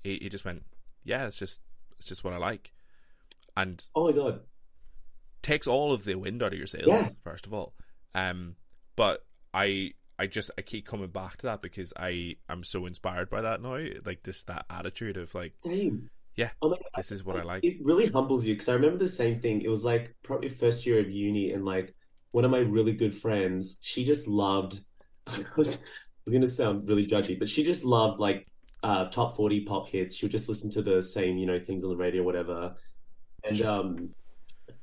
he, 0.00 0.18
he 0.22 0.28
just 0.30 0.44
went, 0.46 0.62
yeah, 1.04 1.26
it's 1.26 1.36
just, 1.36 1.60
it's 1.98 2.06
just 2.06 2.24
what 2.24 2.32
I 2.32 2.38
like, 2.38 2.72
and 3.56 3.84
Oh 3.94 4.06
my 4.06 4.12
god. 4.12 4.40
takes 5.42 5.66
all 5.66 5.92
of 5.92 6.04
the 6.04 6.14
wind 6.14 6.42
out 6.42 6.52
of 6.52 6.58
your 6.58 6.68
sails, 6.68 6.86
Yeah. 6.86 7.08
first 7.24 7.44
of 7.46 7.52
all, 7.52 7.74
um, 8.14 8.54
but 8.96 9.26
I. 9.52 9.92
I 10.18 10.26
just 10.26 10.50
I 10.58 10.62
keep 10.62 10.86
coming 10.86 11.08
back 11.08 11.36
to 11.38 11.46
that 11.46 11.62
because 11.62 11.92
I 11.96 12.36
I'm 12.48 12.64
so 12.64 12.86
inspired 12.86 13.30
by 13.30 13.42
that 13.42 13.62
now 13.62 13.78
like 14.04 14.22
this 14.24 14.42
that 14.44 14.66
attitude 14.68 15.16
of 15.16 15.34
like 15.34 15.52
Same. 15.64 16.10
yeah, 16.36 16.50
Oh 16.60 16.76
this 16.96 17.12
is 17.12 17.24
what 17.24 17.36
I 17.36 17.42
like. 17.44 17.64
It 17.64 17.76
really 17.82 18.06
humbles 18.06 18.44
you 18.44 18.54
because 18.54 18.68
I 18.68 18.74
remember 18.74 18.98
the 18.98 19.08
same 19.08 19.40
thing. 19.40 19.62
It 19.62 19.68
was 19.68 19.84
like 19.84 20.14
probably 20.24 20.48
first 20.48 20.86
year 20.86 20.98
of 21.00 21.10
uni, 21.10 21.52
and 21.52 21.64
like 21.64 21.94
one 22.32 22.44
of 22.44 22.50
my 22.50 22.58
really 22.58 22.92
good 22.92 23.14
friends, 23.14 23.78
she 23.80 24.04
just 24.04 24.26
loved. 24.28 24.80
I 25.28 25.44
was, 25.56 25.78
was 26.24 26.32
gonna 26.34 26.46
sound 26.46 26.88
really 26.88 27.06
judgy, 27.06 27.38
but 27.38 27.48
she 27.48 27.64
just 27.64 27.84
loved 27.84 28.18
like 28.18 28.46
uh 28.82 29.06
top 29.06 29.36
40 29.36 29.64
pop 29.64 29.88
hits. 29.88 30.16
She 30.16 30.26
would 30.26 30.32
just 30.32 30.48
listen 30.48 30.70
to 30.72 30.82
the 30.82 31.02
same, 31.02 31.38
you 31.38 31.46
know, 31.46 31.58
things 31.60 31.84
on 31.84 31.90
the 31.90 31.96
radio, 31.96 32.22
whatever. 32.22 32.74
And 33.48 33.62
um 33.62 34.10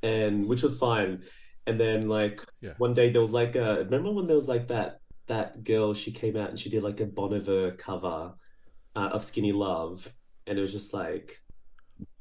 and 0.02 0.46
which 0.46 0.62
was 0.62 0.78
fine. 0.78 1.24
And 1.66 1.78
then 1.80 2.08
like 2.08 2.40
Yeah. 2.60 2.74
one 2.78 2.94
day 2.94 3.10
there 3.10 3.20
was 3.22 3.32
like 3.32 3.56
a 3.56 3.84
remember 3.84 4.12
when 4.12 4.26
there 4.26 4.36
was 4.36 4.48
like 4.48 4.68
that 4.68 4.98
that 5.26 5.64
girl 5.64 5.94
she 5.94 6.12
came 6.12 6.36
out 6.36 6.50
and 6.50 6.58
she 6.58 6.70
did 6.70 6.82
like 6.82 7.00
a 7.00 7.06
Bon 7.06 7.34
Iver 7.34 7.72
cover 7.72 8.34
uh, 8.94 8.98
of 9.12 9.22
Skinny 9.22 9.52
Love, 9.52 10.10
and 10.46 10.58
it 10.58 10.62
was 10.62 10.72
just 10.72 10.92
like 10.94 11.40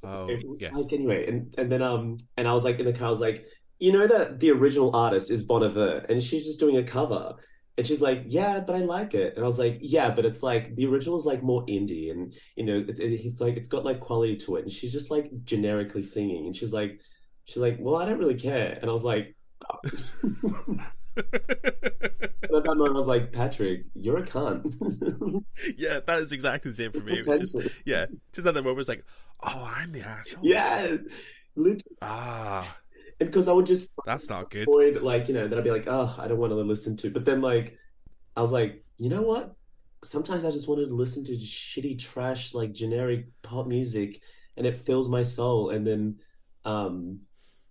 Oh, 0.03 0.27
it- 0.29 0.45
yes. 0.59 0.75
Like 0.75 0.93
anyway, 0.93 1.27
and 1.27 1.53
and 1.57 1.71
then 1.71 1.81
um 1.81 2.17
and 2.37 2.47
I 2.47 2.53
was 2.53 2.63
like 2.63 2.79
in 2.79 2.85
the 2.85 2.93
car, 2.93 3.07
I 3.07 3.09
was 3.09 3.19
like, 3.19 3.45
you 3.79 3.91
know 3.91 4.07
that 4.07 4.39
the 4.39 4.51
original 4.51 4.95
artist 4.95 5.31
is 5.31 5.43
Bon 5.43 5.63
Iver, 5.63 6.05
and 6.09 6.21
she's 6.23 6.45
just 6.45 6.59
doing 6.59 6.77
a 6.77 6.83
cover. 6.83 7.35
And 7.77 7.85
she's 7.85 8.01
like, 8.01 8.23
yeah, 8.27 8.61
but 8.61 8.77
I 8.77 8.79
like 8.79 9.13
it. 9.13 9.33
And 9.35 9.43
I 9.43 9.45
was 9.45 9.59
like, 9.59 9.79
yeah, 9.81 10.09
but 10.09 10.23
it's 10.25 10.41
like 10.41 10.73
the 10.77 10.85
original 10.85 11.17
is 11.17 11.25
like 11.25 11.43
more 11.43 11.65
indie, 11.65 12.09
and 12.11 12.33
you 12.55 12.63
know, 12.63 12.77
it, 12.87 12.99
it, 12.99 13.25
it's 13.25 13.41
like 13.41 13.57
it's 13.57 13.67
got 13.67 13.83
like 13.83 13.99
quality 13.99 14.37
to 14.37 14.55
it. 14.55 14.63
And 14.63 14.71
she's 14.71 14.93
just 14.93 15.11
like 15.11 15.29
generically 15.43 16.03
singing, 16.03 16.45
and 16.45 16.55
she's 16.55 16.71
like, 16.71 17.01
she's 17.43 17.57
like, 17.57 17.75
well, 17.79 17.97
I 17.97 18.05
don't 18.05 18.19
really 18.19 18.35
care. 18.39 18.77
And 18.81 18.89
I 18.89 18.93
was 18.93 19.03
like, 19.03 19.35
and 20.23 20.79
at 21.17 22.63
that 22.63 22.75
moment, 22.77 22.95
I 22.95 22.97
was 22.97 23.07
like, 23.07 23.31
Patrick, 23.31 23.85
you're 23.95 24.17
a 24.17 24.23
cunt. 24.23 24.73
yeah, 25.77 25.99
that 26.05 26.19
is 26.19 26.31
exactly 26.31 26.71
the 26.71 26.75
same 26.77 26.91
for 26.91 26.99
me. 26.99 27.21
Just 27.23 27.55
yeah, 27.85 28.05
just 28.33 28.47
at 28.47 28.53
that 28.53 28.63
moment, 28.63 28.79
it's 28.79 28.89
like, 28.89 29.05
oh, 29.43 29.73
I'm 29.75 29.91
the 29.91 30.01
asshole. 30.01 30.41
yeah, 30.43 30.97
literally, 31.55 31.81
Ah, 32.01 32.77
because 33.19 33.47
I 33.47 33.53
would 33.53 33.65
just 33.65 33.89
that's 34.05 34.29
not 34.29 34.49
good. 34.49 34.67
avoid 34.67 35.01
like 35.01 35.27
you 35.27 35.33
know 35.33 35.47
then 35.47 35.57
I'd 35.57 35.63
be 35.63 35.71
like 35.71 35.87
oh 35.87 36.13
I 36.19 36.27
don't 36.27 36.37
want 36.37 36.51
to 36.51 36.55
listen 36.57 36.97
to 36.97 37.09
but 37.09 37.23
then 37.23 37.41
like 37.41 37.77
I 38.35 38.41
was 38.41 38.51
like 38.51 38.83
you 38.97 39.09
know 39.09 39.21
what 39.21 39.55
sometimes 40.03 40.43
I 40.43 40.51
just 40.51 40.67
wanted 40.67 40.87
to 40.87 40.93
listen 40.95 41.23
to 41.25 41.31
shitty 41.31 41.97
trash 41.97 42.53
like 42.53 42.73
generic 42.73 43.27
pop 43.41 43.67
music 43.67 44.21
and 44.57 44.67
it 44.67 44.75
fills 44.75 45.07
my 45.09 45.23
soul 45.23 45.69
and 45.69 45.87
then 45.87 46.17
um 46.65 47.21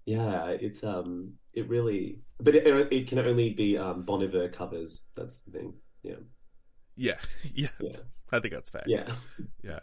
yeah 0.06 0.46
it's 0.48 0.82
um 0.82 1.34
it 1.52 1.68
really 1.68 2.20
but 2.40 2.54
it, 2.54 2.92
it 2.92 3.06
can 3.08 3.18
only 3.18 3.50
be 3.50 3.76
um 3.78 4.02
Bon 4.04 4.22
Iver 4.22 4.48
covers 4.48 5.08
that's 5.14 5.40
the 5.42 5.50
thing 5.52 5.74
yeah 6.02 6.16
Yeah, 6.96 7.18
yeah, 7.54 7.68
yeah 7.80 7.96
I 8.32 8.40
think 8.40 8.54
that's 8.54 8.70
fair. 8.70 8.84
yeah 8.86 9.12
yeah, 9.62 9.80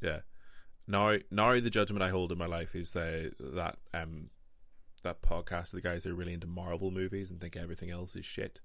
yeah. 0.00 0.20
Now, 0.88 1.16
now 1.30 1.52
the 1.60 1.70
judgment 1.70 2.02
I 2.02 2.08
hold 2.10 2.32
in 2.32 2.38
my 2.38 2.46
life 2.46 2.74
is 2.74 2.92
the 2.92 3.32
that 3.38 3.76
um 3.94 4.30
that 5.04 5.22
podcast 5.22 5.72
of 5.72 5.72
the 5.72 5.80
guys 5.80 6.02
that 6.04 6.10
are 6.12 6.14
really 6.16 6.34
into 6.34 6.46
Marvel 6.46 6.90
movies 6.90 7.30
and 7.30 7.40
think 7.40 7.56
everything 7.56 7.90
else 7.90 8.14
is 8.16 8.24
shit. 8.24 8.60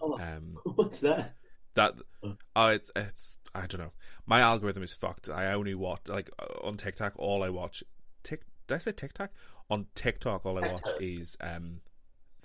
oh, 0.00 0.18
Um, 0.20 0.56
what's 0.74 1.00
that 1.00 1.34
that 1.74 1.94
Uh. 2.22 2.32
oh, 2.56 2.68
it's 2.68 2.90
it's 2.94 3.38
I 3.54 3.66
don't 3.66 3.80
know. 3.80 3.92
My 4.26 4.40
algorithm 4.40 4.82
is 4.82 4.92
fucked. 4.92 5.28
I 5.28 5.52
only 5.52 5.74
watch 5.74 6.00
like 6.06 6.30
uh, 6.38 6.66
on 6.66 6.76
TikTok. 6.76 7.14
All 7.16 7.42
I 7.42 7.48
watch, 7.48 7.82
Tik. 8.22 8.42
Did 8.66 8.74
I 8.74 8.78
say 8.78 8.92
TikTok? 8.92 9.30
On 9.70 9.86
TikTok, 9.94 10.44
all 10.44 10.58
I 10.62 10.70
watch 10.70 10.88
is 11.00 11.36
um. 11.40 11.80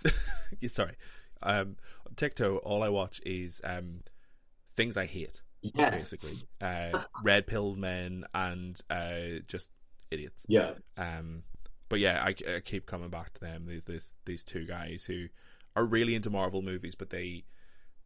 yeah, 0.59 0.69
sorry, 0.69 0.95
um, 1.41 1.77
on 2.05 2.15
TikTok, 2.15 2.61
all 2.65 2.83
I 2.83 2.89
watch 2.89 3.21
is 3.25 3.61
um, 3.63 4.01
things 4.75 4.97
I 4.97 5.05
hate. 5.05 5.41
yes 5.61 6.11
Basically, 6.11 6.37
uh, 6.61 7.03
red 7.23 7.47
pill 7.47 7.75
men 7.75 8.25
and 8.33 8.79
uh, 8.89 9.41
just 9.47 9.71
idiots. 10.11 10.45
yeah 10.47 10.73
Um, 10.97 11.43
but 11.89 11.99
yeah, 11.99 12.23
I, 12.23 12.35
I 12.55 12.59
keep 12.59 12.85
coming 12.85 13.09
back 13.09 13.33
to 13.33 13.39
them. 13.39 13.65
These 13.67 13.83
these 13.85 14.13
these 14.25 14.43
two 14.43 14.65
guys 14.65 15.05
who 15.05 15.27
are 15.75 15.85
really 15.85 16.15
into 16.15 16.29
Marvel 16.29 16.61
movies, 16.61 16.95
but 16.95 17.09
they 17.09 17.45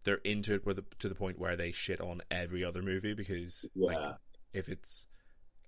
they're 0.03 0.15
into 0.24 0.53
it 0.55 0.65
with 0.65 0.77
the, 0.77 0.86
to 1.00 1.10
the 1.10 1.15
point 1.15 1.39
where 1.39 1.55
they 1.55 1.71
shit 1.71 2.01
on 2.01 2.21
every 2.31 2.63
other 2.63 2.81
movie 2.81 3.13
because 3.13 3.67
like 3.75 3.98
if 4.53 4.69
it's 4.69 5.07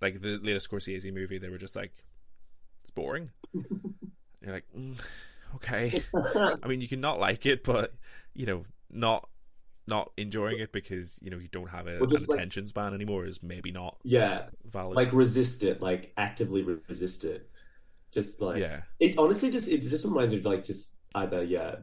like 0.00 0.20
the 0.20 0.38
latest 0.42 0.70
Scorsese 0.70 1.12
movie, 1.12 1.38
they 1.38 1.48
were 1.48 1.58
just 1.58 1.76
like 1.76 2.04
it's 2.82 2.90
boring. 2.90 3.30
You're 3.52 4.52
like, 4.52 4.66
mm, 4.76 4.98
okay. 5.56 6.02
I 6.62 6.66
mean, 6.66 6.80
you 6.80 6.88
can 6.88 7.00
not 7.00 7.18
like 7.20 7.46
it, 7.46 7.64
but 7.64 7.94
you 8.34 8.46
know, 8.46 8.64
not 8.90 9.28
not 9.86 10.10
enjoying 10.16 10.58
it 10.60 10.72
because 10.72 11.18
you 11.20 11.30
know 11.30 11.36
you 11.38 11.48
don't 11.48 11.68
have 11.68 11.86
a, 11.86 11.98
Well, 12.00 12.08
an 12.10 12.16
like- 12.28 12.38
attention 12.38 12.66
span 12.66 12.94
anymore 12.94 13.26
is 13.26 13.42
maybe 13.42 13.70
not 13.70 13.98
yeah. 14.02 14.46
valid. 14.64 14.96
like 14.96 15.12
resist 15.12 15.62
it. 15.62 15.80
Like 15.82 16.12
actively 16.16 16.62
resist 16.62 17.24
it. 17.24 17.48
Just 18.12 18.40
like 18.40 18.58
yeah, 18.58 18.82
It 19.00 19.18
honestly 19.18 19.50
just 19.50 19.68
it 19.68 19.82
just 19.82 20.04
reminds 20.04 20.32
me 20.32 20.38
of 20.38 20.46
like 20.46 20.64
just 20.64 20.96
either 21.16 21.42
yeah 21.42 21.76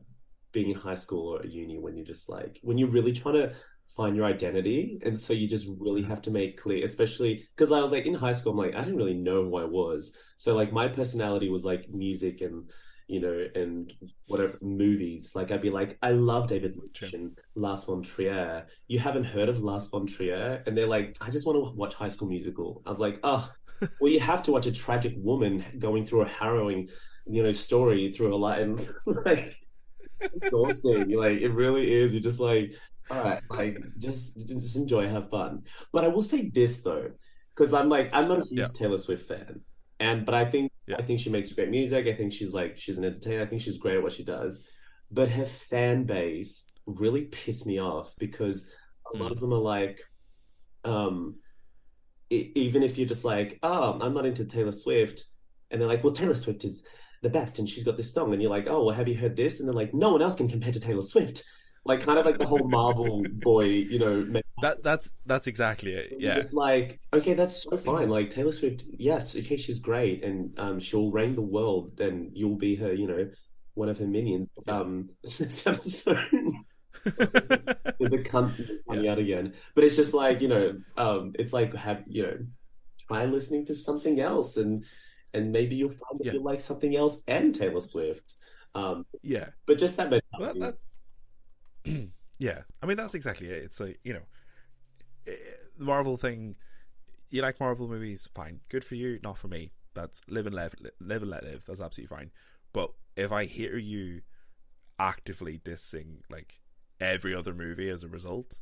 being 0.53 0.69
in 0.69 0.75
high 0.75 0.95
school 0.95 1.35
or 1.35 1.39
at 1.41 1.51
uni 1.51 1.77
when 1.77 1.95
you're 1.95 2.05
just 2.05 2.29
like 2.29 2.59
when 2.63 2.77
you're 2.77 2.89
really 2.89 3.11
trying 3.13 3.35
to 3.35 3.53
find 3.87 4.15
your 4.15 4.25
identity. 4.25 4.99
And 5.05 5.17
so 5.19 5.33
you 5.33 5.47
just 5.47 5.67
really 5.79 6.01
have 6.03 6.21
to 6.23 6.31
make 6.31 6.57
clear 6.61 6.83
especially 6.85 7.47
because 7.55 7.71
I 7.73 7.81
was 7.81 7.91
like 7.91 8.05
in 8.05 8.13
high 8.13 8.31
school 8.31 8.53
I'm 8.53 8.57
like 8.57 8.73
I 8.75 8.79
didn't 8.79 8.95
really 8.97 9.13
know 9.13 9.43
who 9.43 9.57
I 9.57 9.65
was. 9.65 10.15
So 10.37 10.55
like 10.55 10.71
my 10.73 10.87
personality 10.87 11.49
was 11.49 11.65
like 11.65 11.89
music 11.89 12.41
and 12.41 12.69
you 13.11 13.19
know 13.19 13.47
and 13.55 13.93
whatever 14.27 14.57
movies 14.61 15.35
like 15.35 15.51
I'd 15.51 15.61
be 15.61 15.69
like 15.69 15.97
I 16.01 16.11
love 16.11 16.47
David 16.47 16.77
Lynch 16.77 17.13
and 17.13 17.37
Lars 17.55 17.83
von 17.83 18.01
Trier 18.01 18.65
you 18.87 18.99
haven't 18.99 19.25
heard 19.25 19.49
of 19.49 19.59
Lars 19.59 19.87
von 19.87 20.07
Trier 20.07 20.63
and 20.65 20.77
they're 20.77 20.87
like 20.87 21.15
I 21.19 21.29
just 21.29 21.45
want 21.45 21.57
to 21.57 21.75
watch 21.75 21.93
High 21.93 22.07
School 22.07 22.29
Musical 22.29 22.81
I 22.85 22.89
was 22.89 22.99
like 22.99 23.19
oh 23.23 23.51
well, 23.99 24.11
you 24.11 24.19
have 24.19 24.43
to 24.43 24.51
watch 24.51 24.65
a 24.67 24.71
tragic 24.71 25.13
woman 25.17 25.65
going 25.79 26.05
through 26.05 26.21
a 26.21 26.27
harrowing, 26.27 26.89
you 27.25 27.43
know, 27.43 27.51
story 27.51 28.11
through 28.11 28.33
a 28.33 28.37
life, 28.37 28.59
and 28.61 28.93
like 29.25 29.55
exhausting. 30.21 31.09
You're 31.09 31.21
like, 31.21 31.41
it 31.41 31.49
really 31.49 31.91
is. 31.91 32.13
You're 32.13 32.21
just 32.21 32.39
like, 32.39 32.73
all 33.09 33.23
right, 33.23 33.41
like 33.49 33.77
just 33.97 34.47
just 34.47 34.75
enjoy, 34.77 35.07
have 35.07 35.29
fun. 35.29 35.63
But 35.91 36.03
I 36.03 36.09
will 36.09 36.21
say 36.21 36.49
this 36.49 36.81
though, 36.81 37.11
because 37.55 37.73
I'm 37.73 37.89
like, 37.89 38.09
I'm 38.13 38.27
not 38.27 38.39
a 38.39 38.49
huge 38.49 38.59
Yeah. 38.59 38.77
Taylor 38.77 38.97
Swift 38.97 39.27
fan, 39.27 39.61
and 40.07 40.25
but 40.25 40.35
I 40.35 40.45
think 40.51 40.71
Yeah. 40.87 40.97
I 40.99 41.03
think 41.03 41.19
she 41.19 41.29
makes 41.29 41.53
great 41.53 41.69
music. 41.69 42.07
I 42.07 42.15
think 42.17 42.33
she's 42.33 42.53
like 42.59 42.77
she's 42.77 42.97
an 42.97 43.05
entertainer. 43.05 43.43
I 43.43 43.47
think 43.49 43.61
she's 43.61 43.77
great 43.83 43.97
at 43.97 44.03
what 44.03 44.13
she 44.17 44.23
does, 44.25 44.53
but 45.17 45.29
her 45.37 45.45
fan 45.45 46.03
base 46.05 46.65
really 46.85 47.25
pissed 47.25 47.65
me 47.71 47.79
off 47.79 48.13
because 48.17 48.57
a 49.13 49.17
lot 49.17 49.29
Mm. 49.31 49.35
of 49.35 49.39
them 49.41 49.53
are 49.53 49.65
like, 49.77 49.97
um 50.83 51.35
e- 52.29 52.51
even 52.55 52.81
if 52.83 52.97
you're 52.97 53.07
just 53.15 53.25
like, 53.25 53.59
oh, 53.63 53.99
I'm 54.01 54.13
not 54.13 54.25
into 54.25 54.45
Taylor 54.45 54.71
Swift, 54.71 55.25
and 55.69 55.79
they're 55.79 55.87
like, 55.93 56.03
well, 56.03 56.13
Taylor 56.13 56.35
Swift 56.35 56.63
is 56.65 56.85
the 57.21 57.29
best, 57.29 57.59
and 57.59 57.69
she's 57.69 57.83
got 57.83 57.97
this 57.97 58.13
song, 58.13 58.33
and 58.33 58.41
you're 58.41 58.51
like, 58.57 58.67
oh, 58.67 58.85
well, 58.85 58.95
have 58.95 59.07
you 59.07 59.15
heard 59.15 59.35
this? 59.35 59.59
And 59.59 59.67
they're 59.67 59.81
like, 59.83 59.93
no 59.93 60.11
one 60.11 60.21
else 60.21 60.35
can 60.35 60.47
compare 60.49 60.73
to 60.73 60.79
Taylor 60.79 61.03
Swift. 61.03 61.43
Like, 61.83 62.01
kind 62.01 62.19
of 62.19 62.25
like 62.25 62.37
the 62.37 62.45
whole 62.45 62.67
Marvel 62.67 63.23
boy, 63.31 63.63
you 63.65 63.97
know, 63.97 64.41
that 64.61 64.83
that's 64.83 65.11
that's 65.25 65.47
exactly 65.47 65.93
it. 65.93 66.13
Yeah, 66.19 66.35
it's 66.35 66.53
like, 66.53 66.99
okay, 67.11 67.33
that's 67.33 67.63
so 67.63 67.75
fine. 67.75 68.07
Like 68.09 68.29
Taylor 68.29 68.51
Swift, 68.51 68.83
yes, 68.97 69.35
okay, 69.35 69.57
she's 69.57 69.79
great, 69.79 70.23
and 70.23 70.57
um, 70.59 70.79
she'll 70.79 71.11
reign 71.11 71.33
the 71.35 71.41
world, 71.41 71.99
and 71.99 72.29
you'll 72.35 72.57
be 72.57 72.75
her, 72.75 72.93
you 72.93 73.07
know, 73.07 73.29
one 73.73 73.89
of 73.89 73.97
her 73.97 74.05
minions. 74.05 74.47
Um, 74.67 75.09
this 75.23 75.65
episode. 75.65 76.17
is 77.99 78.13
a 78.13 78.19
cunt 78.19 78.53
coming 78.87 79.07
out 79.07 79.17
again. 79.17 79.53
But 79.73 79.83
it's 79.83 79.95
just 79.95 80.13
like, 80.13 80.39
you 80.41 80.47
know, 80.49 80.77
um, 80.97 81.33
it's 81.39 81.51
like 81.51 81.73
have 81.73 82.03
you 82.05 82.23
know, 82.23 82.37
try 83.07 83.25
listening 83.25 83.65
to 83.65 83.75
something 83.75 84.19
else 84.19 84.57
and 84.57 84.85
and 85.33 85.51
maybe 85.51 85.75
you'll 85.75 85.89
find 85.89 86.19
that 86.19 86.25
Yeah. 86.27 86.33
you 86.33 86.43
like 86.43 86.61
something 86.61 86.95
else 86.95 87.23
and 87.27 87.55
Taylor 87.55 87.81
Swift. 87.81 88.35
Um, 88.75 89.05
yeah. 89.23 89.47
but 89.65 89.79
just 89.79 89.97
that 89.97 90.11
Well, 90.11 90.21
mentality. 90.31 90.59
that, 90.59 90.65
that- 90.73 90.77
yeah, 92.39 92.61
I 92.81 92.85
mean 92.85 92.97
that's 92.97 93.15
exactly 93.15 93.47
it. 93.47 93.63
It's 93.63 93.79
like 93.79 93.99
you 94.03 94.13
know, 94.13 94.25
eh, 95.27 95.31
the 95.77 95.83
Marvel 95.85 96.17
thing. 96.17 96.55
You 97.29 97.41
like 97.41 97.59
Marvel 97.59 97.87
movies, 97.87 98.27
fine, 98.35 98.59
good 98.69 98.83
for 98.83 98.95
you. 98.95 99.19
Not 99.23 99.37
for 99.37 99.47
me. 99.47 99.71
That's 99.93 100.21
live 100.27 100.45
and 100.47 100.55
live, 100.55 100.75
live 100.99 101.21
and 101.21 101.31
let 101.31 101.43
live. 101.43 101.63
That's 101.65 101.81
absolutely 101.81 102.15
fine. 102.15 102.31
But 102.73 102.91
if 103.15 103.31
I 103.31 103.45
hear 103.45 103.77
you 103.77 104.21
actively 104.99 105.57
dissing 105.57 106.17
like 106.29 106.59
every 106.99 107.33
other 107.33 107.53
movie 107.53 107.89
as 107.89 108.03
a 108.03 108.07
result, 108.09 108.59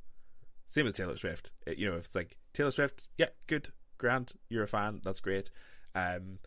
same 0.67 0.85
with 0.85 0.95
Taylor 0.95 1.17
Swift. 1.17 1.51
It- 1.65 1.77
you 1.77 1.89
know, 1.89 1.97
if 1.97 2.05
it's 2.05 2.15
like 2.15 2.38
Taylor 2.53 2.71
Swift, 2.71 3.07
yeah, 3.17 3.27
good, 3.47 3.69
Grant, 3.97 4.33
you're 4.49 4.63
a 4.63 4.67
fan, 4.67 5.01
that's 5.03 5.19
great. 5.19 5.49
Um, 5.95 6.39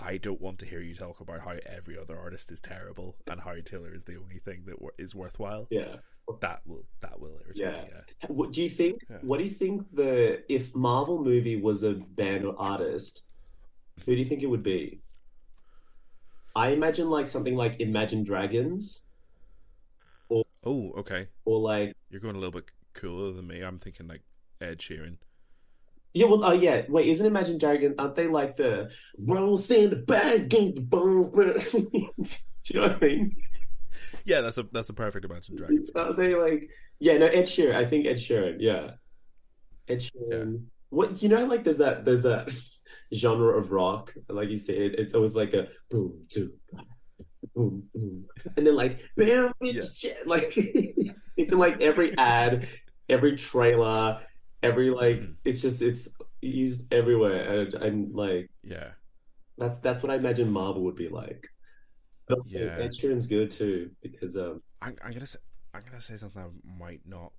I 0.00 0.16
don't 0.16 0.40
want 0.40 0.58
to 0.60 0.66
hear 0.66 0.80
you 0.80 0.94
talk 0.94 1.20
about 1.20 1.40
how 1.40 1.54
every 1.66 1.96
other 1.98 2.18
artist 2.18 2.50
is 2.50 2.60
terrible 2.60 3.16
and 3.26 3.40
how 3.42 3.54
Taylor 3.64 3.94
is 3.94 4.04
the 4.04 4.16
only 4.16 4.38
thing 4.38 4.64
that 4.66 4.76
is 4.98 5.14
worthwhile. 5.14 5.66
yeah. 5.70 5.96
That 6.40 6.60
will 6.66 6.84
that 7.00 7.20
will 7.20 7.38
irritate 7.44 7.56
Yeah. 7.56 7.70
me. 7.82 7.88
Yeah. 7.92 8.26
What 8.28 8.52
do 8.52 8.62
you 8.62 8.68
think? 8.68 9.04
Yeah. 9.08 9.18
What 9.22 9.38
do 9.38 9.44
you 9.44 9.50
think 9.50 9.86
the 9.92 10.42
if 10.52 10.74
Marvel 10.74 11.22
movie 11.22 11.56
was 11.60 11.82
a 11.84 11.94
band 11.94 12.44
or 12.44 12.54
artist, 12.58 13.22
who 14.04 14.12
do 14.14 14.18
you 14.18 14.24
think 14.24 14.42
it 14.42 14.46
would 14.50 14.62
be? 14.62 15.00
I 16.56 16.70
imagine 16.70 17.10
like 17.10 17.28
something 17.28 17.54
like 17.54 17.80
Imagine 17.80 18.24
Dragons 18.24 19.06
Or, 20.28 20.44
Oh, 20.64 20.92
okay. 20.98 21.28
or 21.44 21.60
like 21.60 21.94
You're 22.10 22.20
going 22.20 22.34
a 22.34 22.38
little 22.38 22.52
bit 22.60 22.70
cooler 22.94 23.32
than 23.32 23.46
me. 23.46 23.60
I'm 23.60 23.78
thinking 23.78 24.08
like 24.08 24.22
Ed 24.60 24.78
Sheeran. 24.78 25.18
Yeah, 26.14 26.26
well, 26.26 26.44
oh 26.44 26.52
yeah. 26.52 26.86
Wait, 26.88 27.08
isn't 27.08 27.26
Imagine 27.26 27.58
Dragons? 27.58 27.94
Aren't 27.98 28.14
they 28.16 28.26
like 28.26 28.56
the 28.56 28.90
rolls 29.18 29.70
in 29.70 29.90
the 29.90 29.96
bag, 29.96 30.48
gang, 30.48 30.74
the 30.74 30.80
boom? 30.80 31.30
Do 31.34 32.74
you 32.74 32.80
know 32.80 32.88
what 32.88 33.04
I 33.04 33.06
mean? 33.06 33.36
Yeah, 34.24 34.40
that's 34.40 34.58
a 34.58 34.64
that's 34.72 34.88
a 34.88 34.94
perfect 34.94 35.24
Imagine 35.24 35.56
Dragons. 35.56 35.90
Are 35.94 36.12
they 36.12 36.34
like? 36.34 36.68
Yeah, 36.98 37.18
no, 37.18 37.26
Ed 37.26 37.44
Sheeran. 37.44 37.74
I 37.74 37.84
think 37.84 38.06
Ed 38.06 38.16
Sheeran. 38.16 38.56
Yeah, 38.58 38.92
Ed 39.88 40.00
Sheeran. 40.00 40.64
What 40.90 41.22
you 41.22 41.28
know? 41.28 41.44
Like, 41.44 41.64
there's 41.64 41.78
that 41.78 42.04
there's 42.04 42.22
that 42.22 42.50
genre 43.14 43.56
of 43.58 43.72
rock. 43.72 44.14
Like 44.28 44.48
you 44.48 44.58
said, 44.58 44.76
it's 44.98 45.14
always 45.14 45.36
like 45.36 45.52
a 45.54 45.68
boom, 45.90 46.26
two, 46.28 46.52
boom, 47.54 47.84
boom, 47.94 48.24
and 48.56 48.66
then 48.66 48.74
like, 48.74 49.00
it's 49.16 49.98
shit. 49.98 50.26
like 50.26 50.52
it's 51.36 51.52
in 51.52 51.58
like 51.58 51.80
every 51.80 52.16
ad, 52.18 52.68
every 53.08 53.36
trailer, 53.36 54.20
every 54.62 54.90
like. 54.90 55.20
Mhm. 55.20 55.34
It's 55.44 55.60
just 55.60 55.82
it's 55.82 56.16
used 56.40 56.92
everywhere, 56.92 57.60
and, 57.60 57.74
and 57.74 58.14
like 58.14 58.50
Yeah, 58.62 58.90
that's 59.58 59.78
that's 59.80 60.02
what 60.02 60.10
I 60.12 60.16
imagine 60.16 60.50
Marvel 60.50 60.82
would 60.84 60.96
be 60.96 61.08
like. 61.08 61.48
But 62.28 62.38
also, 62.38 62.58
Yeah. 62.58 62.78
Ed 62.78 62.92
Sheeran's 62.92 63.26
good 63.26 63.50
too 63.50 63.90
because 64.02 64.36
um 64.36 64.62
I'm, 64.82 64.96
I'm 65.04 65.12
gonna 65.12 65.26
say 65.26 65.38
I'm 65.74 65.82
gonna 65.82 66.00
say 66.00 66.16
something 66.16 66.42
I 66.42 66.78
might 66.78 67.02
not, 67.06 67.32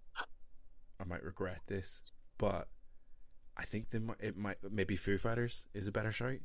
I 1.00 1.04
might 1.06 1.24
regret 1.24 1.62
this, 1.68 2.14
but 2.38 2.68
I 3.56 3.66
think 3.66 3.90
they 3.90 4.00
might 4.00 4.18
it 4.20 4.38
might 4.38 4.58
maybe 4.70 4.96
Foo 4.96 5.18
Fighters 5.18 5.68
is 5.74 5.88
a 5.88 5.92
better 5.92 6.12
shout 6.12 6.40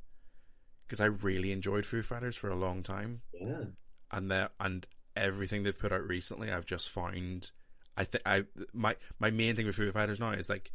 because 0.86 1.00
I 1.00 1.06
really 1.06 1.52
enjoyed 1.52 1.86
Foo 1.86 2.02
Fighters 2.02 2.36
for 2.36 2.50
a 2.50 2.56
long 2.56 2.82
time, 2.82 3.22
yeah 3.32 3.64
and 4.12 4.30
that 4.30 4.52
and 4.60 4.86
everything 5.16 5.62
they've 5.62 5.78
put 5.78 5.92
out 5.92 6.06
recently, 6.06 6.50
I've 6.52 6.66
just 6.66 6.90
found. 6.90 7.50
I 7.96 8.04
think 8.04 8.22
I 8.26 8.44
my 8.72 8.96
my 9.18 9.30
main 9.30 9.56
thing 9.56 9.66
with 9.66 9.76
Foo 9.76 9.92
Fighters 9.92 10.20
now 10.20 10.30
is 10.30 10.48
like 10.48 10.72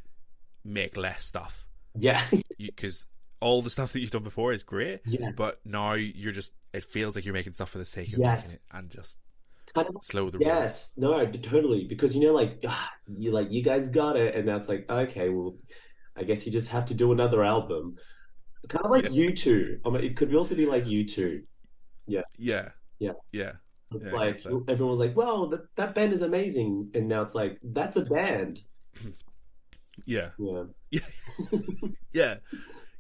make 0.64 0.98
less 0.98 1.24
stuff 1.24 1.66
yeah 1.98 2.22
because 2.60 3.06
all 3.40 3.62
the 3.62 3.70
stuff 3.70 3.94
that 3.94 4.00
you've 4.00 4.12
done 4.12 4.24
before 4.24 4.52
is 4.52 4.64
great, 4.64 5.00
yes 5.06 5.36
but 5.38 5.56
now 5.66 5.94
you're 5.94 6.32
just 6.32 6.54
it 6.74 6.84
feels 6.84 7.16
like 7.16 7.24
you're 7.26 7.34
making 7.34 7.54
stuff 7.54 7.70
for 7.70 7.78
the 7.78 7.86
sake 7.86 8.12
of 8.14 8.20
Yes. 8.20 8.56
it 8.56 8.60
and 8.78 8.90
just 8.90 9.20
kind 9.76 9.88
of 9.88 9.96
slow 10.04 10.30
the 10.30 10.40
yes 10.40 10.94
no 10.98 11.26
totally 11.28 11.86
because 11.86 12.16
you 12.16 12.26
know 12.26 12.34
like 12.34 12.60
ah, 12.68 12.90
you 13.18 13.32
like 13.32 13.52
you 13.52 13.62
guys 13.62 13.90
got 13.90 14.16
it 14.16 14.34
and 14.36 14.46
now 14.46 14.56
it's 14.56 14.70
like 14.70 14.90
okay 14.90 15.30
well 15.30 15.56
I 16.16 16.24
guess 16.24 16.46
you 16.46 16.52
just 16.52 16.70
have 16.70 16.86
to 16.86 16.94
do 16.94 17.12
another 17.12 17.44
album 17.44 17.98
kind 18.70 18.86
of 18.86 18.92
like 18.92 19.04
Yeah. 19.12 19.30
U2 19.30 19.80
I 19.86 19.90
mean 19.90 20.04
it 20.04 20.16
could 20.18 20.34
also 20.34 20.56
be 20.56 20.66
like 20.66 20.86
U2 20.86 21.44
Yeah. 22.08 22.22
Yeah. 22.38 22.70
Yeah. 23.00 23.52
it's 23.94 24.08
Yeah, 24.12 24.14
like 24.16 24.44
everyone's 24.68 25.00
like 25.00 25.16
well 25.16 25.48
that, 25.50 25.64
that 25.76 25.94
band 25.96 26.14
is 26.14 26.22
amazing 26.24 26.90
and 26.96 27.08
now 27.08 27.22
it's 27.22 27.36
like 27.36 27.60
that's 27.62 27.98
a 27.98 28.02
band 28.06 28.62
Yeah. 30.06 30.30
yeah 30.40 30.64
Yeah. 32.14 32.36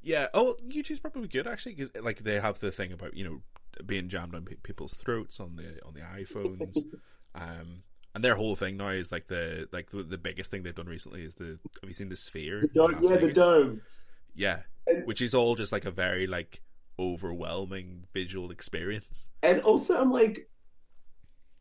Yeah. 0.01 0.27
Oh, 0.33 0.55
YouTube's 0.67 0.99
probably 0.99 1.27
good 1.27 1.47
actually 1.47 1.75
because 1.75 1.91
like 2.03 2.19
they 2.19 2.39
have 2.39 2.59
the 2.59 2.71
thing 2.71 2.91
about 2.93 3.15
you 3.15 3.23
know 3.25 3.41
being 3.85 4.07
jammed 4.09 4.35
on 4.35 4.45
pe- 4.45 4.55
people's 4.55 4.93
throats 4.93 5.39
on 5.39 5.55
the 5.55 5.79
on 5.85 5.93
the 5.93 6.01
iPhones, 6.01 6.77
um, 7.35 7.83
and 8.15 8.23
their 8.23 8.35
whole 8.35 8.55
thing 8.55 8.77
now 8.77 8.89
is 8.89 9.11
like 9.11 9.27
the 9.27 9.67
like 9.71 9.89
the, 9.91 10.03
the 10.03 10.17
biggest 10.17 10.49
thing 10.51 10.63
they've 10.63 10.73
done 10.75 10.87
recently 10.87 11.23
is 11.23 11.35
the 11.35 11.59
have 11.81 11.87
you 11.89 11.93
seen 11.93 12.09
the 12.09 12.15
Sphere? 12.15 12.61
the 12.61 12.67
dome, 12.67 12.99
yeah 13.03 13.17
the 13.17 13.33
dome 13.33 13.81
Yeah, 14.35 14.59
And- 14.87 15.05
which 15.05 15.21
is 15.21 15.33
all 15.35 15.55
just 15.55 15.71
like 15.71 15.85
a 15.85 15.91
very 15.91 16.25
like 16.27 16.61
overwhelming 16.99 18.05
visual 18.13 18.49
experience. 18.49 19.29
And 19.43 19.61
also, 19.61 20.01
I'm 20.01 20.11
like, 20.11 20.49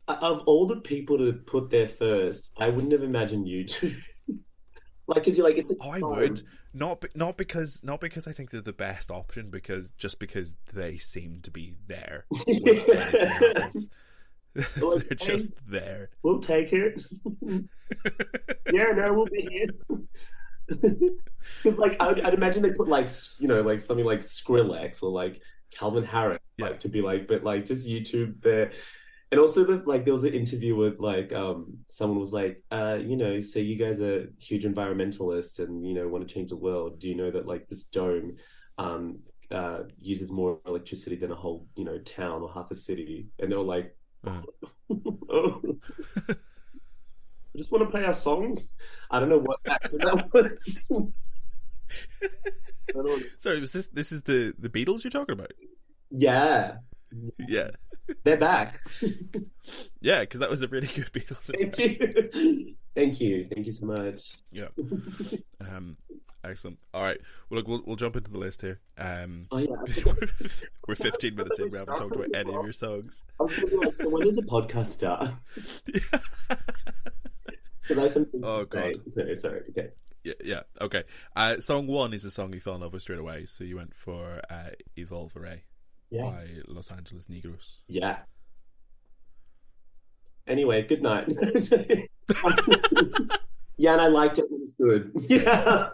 of 0.07 0.39
all 0.47 0.65
the 0.65 0.77
people 0.81 1.17
to 1.19 1.33
put 1.33 1.69
there 1.69 1.87
first, 1.87 2.53
I 2.57 2.69
wouldn't 2.69 2.91
have 2.93 3.03
imagined 3.03 3.45
U2. 3.45 3.95
like, 5.07 5.23
because 5.23 5.37
you're 5.37 5.47
like, 5.47 5.63
Oh, 5.79 5.89
I 5.91 5.99
would 5.99 6.41
not 6.77 7.01
be, 7.01 7.07
not 7.15 7.37
because 7.37 7.83
not 7.83 7.99
because 7.99 8.27
I 8.27 8.31
think 8.31 8.51
they're 8.51 8.61
the 8.61 8.73
best 8.73 9.11
option, 9.11 9.49
because 9.49 9.91
just 9.91 10.19
because 10.19 10.55
they 10.73 10.97
seem 10.97 11.39
to 11.43 11.51
be 11.51 11.75
there. 11.87 12.25
when 12.45 12.67
anything 12.67 13.27
happens. 13.27 13.89
Well, 14.81 14.97
they're 14.97 15.15
just 15.15 15.51
there. 15.67 16.09
We'll 16.23 16.39
take 16.39 16.73
it. 16.73 17.03
yeah, 18.73 18.91
no, 18.95 19.13
we'll 19.13 19.27
be 19.27 19.47
here. 19.51 19.69
Because, 20.67 21.77
like, 21.77 21.95
I'd, 22.01 22.19
I'd 22.21 22.33
imagine 22.33 22.63
they 22.63 22.71
put 22.71 22.87
like, 22.87 23.07
you 23.37 23.47
know, 23.47 23.61
like 23.61 23.79
something 23.79 24.03
like 24.05 24.21
Skrillex 24.21 25.03
or 25.03 25.11
like 25.11 25.41
Calvin 25.71 26.03
Harris, 26.03 26.39
Yeah. 26.57 26.65
like 26.69 26.79
to 26.79 26.89
be 26.89 27.03
like, 27.03 27.27
but 27.27 27.43
like 27.43 27.67
just 27.67 27.87
U2 27.87 28.41
there. 28.41 28.71
And 29.31 29.39
also, 29.41 29.65
the, 29.65 29.83
like, 29.85 30.05
there 30.05 30.13
was 30.13 30.23
an 30.23 30.33
interview 30.33 30.75
with 30.75 30.99
like, 30.99 31.33
um, 31.33 31.79
someone 31.87 32.19
was 32.19 32.31
like, 32.31 32.63
uh, 32.71 32.97
you 33.01 33.17
know, 33.17 33.39
so 33.41 33.59
you 33.59 33.75
guys 33.75 33.99
are 34.01 34.31
huge 34.39 34.63
environmentalists 34.63 35.59
and 35.59 35.85
you 35.85 35.93
know 35.93 36.07
want 36.07 36.25
to 36.27 36.33
change 36.33 36.49
the 36.49 36.55
world. 36.55 36.99
Do 36.99 37.09
you 37.09 37.15
know 37.15 37.31
that 37.31 37.45
like 37.45 37.67
this 37.67 37.87
dome, 37.87 38.37
um, 38.77 39.19
uh, 39.51 39.79
uses 39.99 40.31
more 40.31 40.59
electricity 40.65 41.15
than 41.17 41.31
a 41.31 41.35
whole, 41.35 41.67
you 41.75 41.83
know, 41.85 41.97
town 41.99 42.41
or 42.41 42.51
half 42.53 42.71
a 42.71 42.75
city? 42.75 43.27
And 43.39 43.51
they 43.51 43.55
were 43.55 43.63
like, 43.63 43.95
Uh. 44.25 44.41
oh. 45.29 45.61
I 46.29 46.33
just 47.57 47.71
want 47.71 47.83
to 47.83 47.89
play 47.91 48.05
our 48.05 48.13
songs. 48.13 48.73
I 49.11 49.19
don't 49.19 49.29
know 49.29 49.39
what 49.39 49.59
accent 49.67 50.03
that 50.03 50.33
was. 50.33 50.85
I 52.89 52.93
don't 52.93 53.05
know. 53.05 53.19
Sorry, 53.37 53.59
was 53.59 53.73
this 53.73 53.87
this 53.87 54.11
is 54.11 54.23
the 54.23 54.53
the 54.57 54.69
Beatles 54.69 55.03
you're 55.03 55.11
talking 55.11 55.33
about? 55.33 55.51
Yeah, 56.11 56.77
Yeah, 57.37 57.71
they're 58.23 58.37
back. 58.37 58.79
yeah, 60.01 60.21
because 60.21 60.39
that 60.39 60.49
was 60.49 60.61
a 60.61 60.67
really 60.67 60.87
good 60.87 61.11
Beatles. 61.11 61.51
Thank 61.55 61.77
you. 61.79 62.75
Thank 62.95 63.21
you. 63.21 63.47
Thank 63.53 63.65
you 63.67 63.71
so 63.71 63.85
much. 63.85 64.37
Yeah. 64.51 64.67
Um, 65.61 65.97
excellent. 66.43 66.79
All 66.93 67.03
right. 67.03 67.19
Well, 67.49 67.59
look, 67.59 67.67
we'll 67.67 67.83
we'll 67.85 67.95
jump 67.95 68.15
into 68.15 68.31
the 68.31 68.37
list 68.39 68.61
here. 68.61 68.79
Um, 68.97 69.47
Oh 69.51 69.57
yeah. 69.57 69.75
we're 70.87 70.95
15 70.95 71.35
minutes 71.35 71.59
in. 71.59 71.67
We 71.71 71.77
haven't 71.77 71.97
talked 71.97 72.15
about 72.15 72.29
any 72.33 72.53
of 72.55 72.63
your 72.63 72.71
songs. 72.73 73.23
I 73.39 73.43
was 73.43 73.55
gonna 73.55 73.67
be 73.67 73.75
like, 73.77 73.95
so 73.95 74.09
when 74.09 74.23
does 74.23 74.35
the 74.37 74.43
podcast 74.43 74.85
start? 74.87 75.29
Because 75.85 77.97
I 77.97 78.01
have 78.01 78.11
something 78.11 78.41
Oh. 78.43 78.65
God. 78.65 78.93
No, 79.15 79.35
sorry. 79.35 79.61
Okay. 79.69 79.89
Yeah, 80.23 80.33
yeah. 80.43 80.61
Okay. 80.81 81.03
Uh, 81.35 81.57
song 81.59 81.87
one 81.87 82.13
is 82.13 82.25
a 82.25 82.31
song 82.31 82.51
you 82.53 82.59
fell 82.59 82.75
in 82.75 82.81
love 82.81 82.93
with 82.93 83.03
straight 83.03 83.19
away. 83.19 83.45
So 83.45 83.63
you 83.63 83.77
went 83.77 83.95
for 83.95 84.41
uh, 84.49 84.69
Y 84.97 85.03
Volveré 85.05 85.61
Yeah. 86.09 86.23
by 86.23 86.47
Los 86.67 86.91
Angeles 86.91 87.27
Negros. 87.27 87.79
Yeah. 87.87 88.19
Anyway, 90.47 90.83
good 90.83 91.01
night. 91.01 91.27
yeah, 93.77 93.91
and 93.93 94.01
I 94.01 94.07
liked 94.07 94.37
it. 94.39 94.45
It 94.45 94.59
was 94.59 94.73
good. 94.79 95.11
Yeah. 95.29 95.89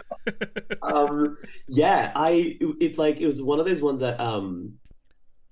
um 0.82 1.38
yeah 1.68 2.14
i 2.16 2.58
it 2.80 2.98
like 2.98 3.18
it 3.20 3.26
was 3.26 3.42
one 3.42 3.60
of 3.60 3.66
those 3.66 3.82
ones 3.82 4.00
that 4.00 4.18
um 4.22 4.76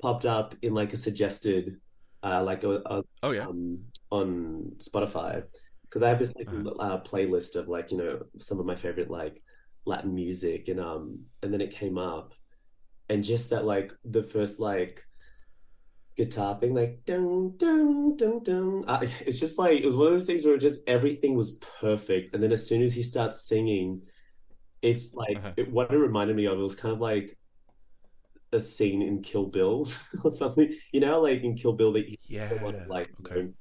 popped 0.02 0.24
up 0.26 0.56
in 0.62 0.74
like 0.74 0.93
a 0.93 0.97
suggested 0.97 1.76
uh 2.24 2.41
like 2.41 2.63
a, 2.63 2.76
a 2.86 3.04
Oh 3.21 3.32
yeah. 3.32 3.47
um 3.47 3.80
on 4.10 4.71
spotify 4.78 5.43
because 5.84 6.04
i 6.04 6.08
have 6.10 6.19
this 6.19 6.34
like 6.36 6.47
Uh-huh. 6.47 6.69
uh, 6.80 7.04
playlist 7.04 7.58
of 7.58 7.67
like 7.67 7.91
you 7.91 7.97
know 7.97 8.19
some 8.39 8.60
of 8.62 8.65
my 8.65 8.76
favorite 8.78 9.10
like 9.10 9.41
latin 9.86 10.15
music 10.15 10.69
and 10.69 10.80
um 10.80 11.19
and 11.43 11.52
then 11.54 11.60
it 11.60 11.71
came 11.76 11.97
up 11.97 12.32
and 13.12 13.24
just 13.26 13.52
that 13.52 13.65
like 13.65 13.93
the 14.06 14.24
first 14.24 14.60
like 14.62 15.04
guitar 16.17 16.58
thing 16.60 16.74
like 16.74 17.02
dun 17.06 17.54
dun 17.58 18.15
dun 18.17 18.43
dun 18.43 18.84
uh, 18.88 19.00
it's 19.26 19.39
just 19.39 19.60
like 19.60 19.80
it 19.82 19.86
was 19.86 19.95
one 19.95 20.08
of 20.08 20.13
those 20.13 20.26
things 20.26 20.45
where 20.45 20.58
just 20.58 20.80
everything 20.88 21.36
was 21.36 21.58
perfect 21.82 22.34
and 22.34 22.43
then 22.43 22.54
as 22.54 22.67
soon 22.67 22.82
as 22.82 22.93
he 22.93 23.04
starts 23.04 23.47
singing 23.47 24.02
it's 24.82 25.13
like 25.13 25.38
Uh-huh. 25.38 25.54
it, 25.58 25.71
what 25.71 25.91
it 25.91 25.97
reminded 25.97 26.36
me 26.36 26.45
of 26.45 26.60
it 26.60 26.63
was 26.63 26.76
kind 26.76 26.93
of 26.93 27.02
like 27.02 27.38
a 28.54 28.60
scene 28.60 29.02
in 29.02 29.21
Kill 29.21 29.47
Bill 29.47 29.88
or 30.24 30.32
something 30.32 30.76
you 30.91 31.00
know 31.00 31.21
like 31.21 31.43
in 31.43 31.56
Kill 31.56 31.74
Bill 31.74 31.93
that 31.93 32.10
you 32.10 32.17
Yeah. 32.28 32.50
a 32.52 32.56
lot 32.56 32.76
of 32.76 32.82
like 32.88 33.10
you 33.17 33.26
Okay. 33.26 33.41
know, 33.43 33.54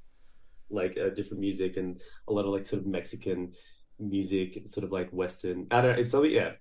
like 0.69 0.97
uh, 0.97 1.09
different 1.09 1.41
music 1.41 1.77
and 1.77 2.01
a 2.29 2.33
lot 2.33 2.45
of 2.45 2.51
like 2.53 2.65
sort 2.65 2.81
of 2.83 2.87
Mexican 2.87 3.53
music 3.99 4.59
sort 4.67 4.85
of 4.85 4.91
like 4.91 5.11
Western 5.11 5.67
I 5.71 5.81
don't 5.81 5.93
know 5.93 5.99
it's 5.99 6.11
something 6.11 6.31
yeah 6.31 6.53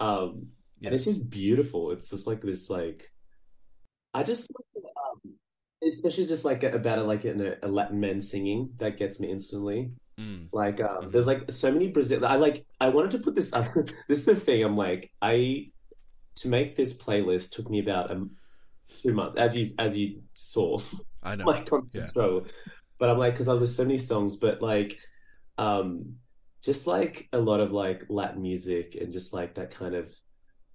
um 0.00 0.48
Yeah. 0.82 0.88
and 0.88 0.94
it's 0.96 1.04
just 1.04 1.30
beautiful 1.30 1.92
it's 1.92 2.10
just 2.10 2.26
like 2.26 2.40
this 2.42 2.68
like 2.68 3.10
I 4.14 4.22
just 4.24 4.50
like, 4.54 4.84
um, 4.96 5.34
especially 5.86 6.26
just 6.26 6.44
like 6.44 6.62
about 6.64 6.98
it 6.98 7.02
like 7.04 7.24
in 7.24 7.40
a, 7.40 7.54
a 7.62 7.68
Latin 7.68 8.00
man 8.00 8.20
singing 8.20 8.70
that 8.78 8.98
gets 8.98 9.20
me 9.20 9.30
instantly 9.30 9.92
Mm. 10.20 10.48
like 10.52 10.78
um, 10.78 11.04
Mhm. 11.04 11.12
there's 11.12 11.26
like 11.26 11.50
so 11.50 11.72
many 11.72 11.88
Brazil 11.88 12.26
I 12.26 12.36
like 12.36 12.66
I 12.78 12.90
wanted 12.90 13.12
to 13.12 13.18
put 13.20 13.34
this 13.34 13.50
up. 13.54 13.66
this 14.08 14.18
is 14.18 14.24
the 14.26 14.36
thing 14.36 14.62
I'm 14.62 14.76
like 14.76 15.10
I 15.22 15.70
to 16.36 16.48
make 16.48 16.76
this 16.76 16.92
playlist 16.92 17.52
took 17.52 17.70
me 17.70 17.78
about 17.80 18.10
a 18.10 18.28
two 19.00 19.14
months 19.14 19.38
as 19.40 19.56
you 19.56 19.72
as 19.78 19.96
you 19.96 20.20
saw 20.34 20.78
I 21.22 21.36
know. 21.36 21.44
my 21.46 21.62
constant 21.62 22.04
Yeah. 22.04 22.10
struggle. 22.10 22.44
But 22.98 23.08
I'm 23.08 23.16
like, 23.18 23.32
because 23.32 23.48
I 23.48 23.54
was 23.54 23.74
so 23.74 23.84
many 23.84 23.96
songs, 23.98 24.36
but 24.36 24.60
like, 24.60 24.98
um, 25.58 26.16
just 26.62 26.86
like 26.86 27.28
a 27.32 27.38
lot 27.38 27.60
of 27.60 27.72
like 27.72 28.04
Latin 28.10 28.42
music 28.42 28.94
and 29.00 29.12
just 29.14 29.32
like 29.32 29.54
that 29.54 29.70
kind 29.70 29.94
of, 29.94 30.14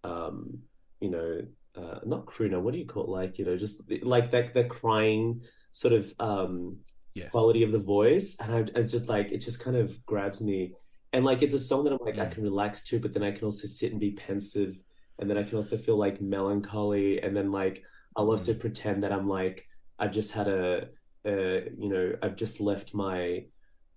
um, 0.08 0.60
you 1.00 1.10
know, 1.10 1.42
uh, 1.76 2.00
not 2.06 2.26
crooner. 2.26 2.62
What 2.62 2.74
do 2.74 2.80
you 2.80 2.86
call 2.94 3.04
it? 3.06 3.10
Like, 3.22 3.38
you 3.40 3.46
know, 3.46 3.58
just 3.58 3.76
like 4.04 4.32
that 4.32 4.54
that 4.56 4.70
crying 4.70 5.42
sort 5.72 5.94
of 5.94 6.14
um 6.20 6.78
Yes. 7.16 7.32
quality 7.32 7.64
of 7.64 7.72
the 7.72 7.80
voice, 7.80 8.38
and 8.42 8.50
I, 8.54 8.80
I 8.80 8.84
just 8.84 9.08
like 9.10 9.32
it 9.32 9.40
just 9.40 9.60
kind 9.60 9.78
of 9.78 10.06
grabs 10.06 10.42
me. 10.42 10.74
and 11.14 11.24
like 11.26 11.42
it's 11.42 11.54
a 11.54 11.60
song 11.60 11.84
that 11.84 11.94
I'm 11.94 12.00
like 12.02 12.20
I 12.20 12.26
Mm. 12.26 12.34
can 12.34 12.44
relax 12.44 12.84
to, 12.86 13.00
but 13.00 13.14
then 13.14 13.24
I 13.24 13.32
can 13.32 13.46
also 13.46 13.68
sit 13.68 13.92
and 13.92 14.00
be 14.00 14.12
pensive, 14.12 14.80
and 15.20 15.30
then 15.30 15.38
I 15.38 15.44
can 15.44 15.56
also 15.58 15.78
feel 15.78 15.98
like 15.98 16.22
melancholy, 16.22 17.22
and 17.22 17.36
then 17.36 17.52
like 17.52 17.84
I'll 18.16 18.30
also 18.32 18.54
pretend 18.54 19.04
that 19.04 19.12
I'm 19.12 19.28
like 19.28 19.68
I've 20.00 20.12
just 20.12 20.32
had 20.32 20.48
a, 20.48 20.88
a 21.26 21.70
you 21.78 21.90
know 21.90 22.14
I've 22.24 22.36
just 22.36 22.60
left 22.62 22.94
my 22.94 23.46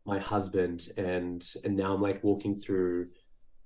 my 0.06 0.18
husband, 0.18 0.88
and 0.96 1.44
and 1.64 1.76
now 1.76 1.94
I'm 1.94 2.02
like 2.02 2.24
walking 2.24 2.54
through 2.56 3.08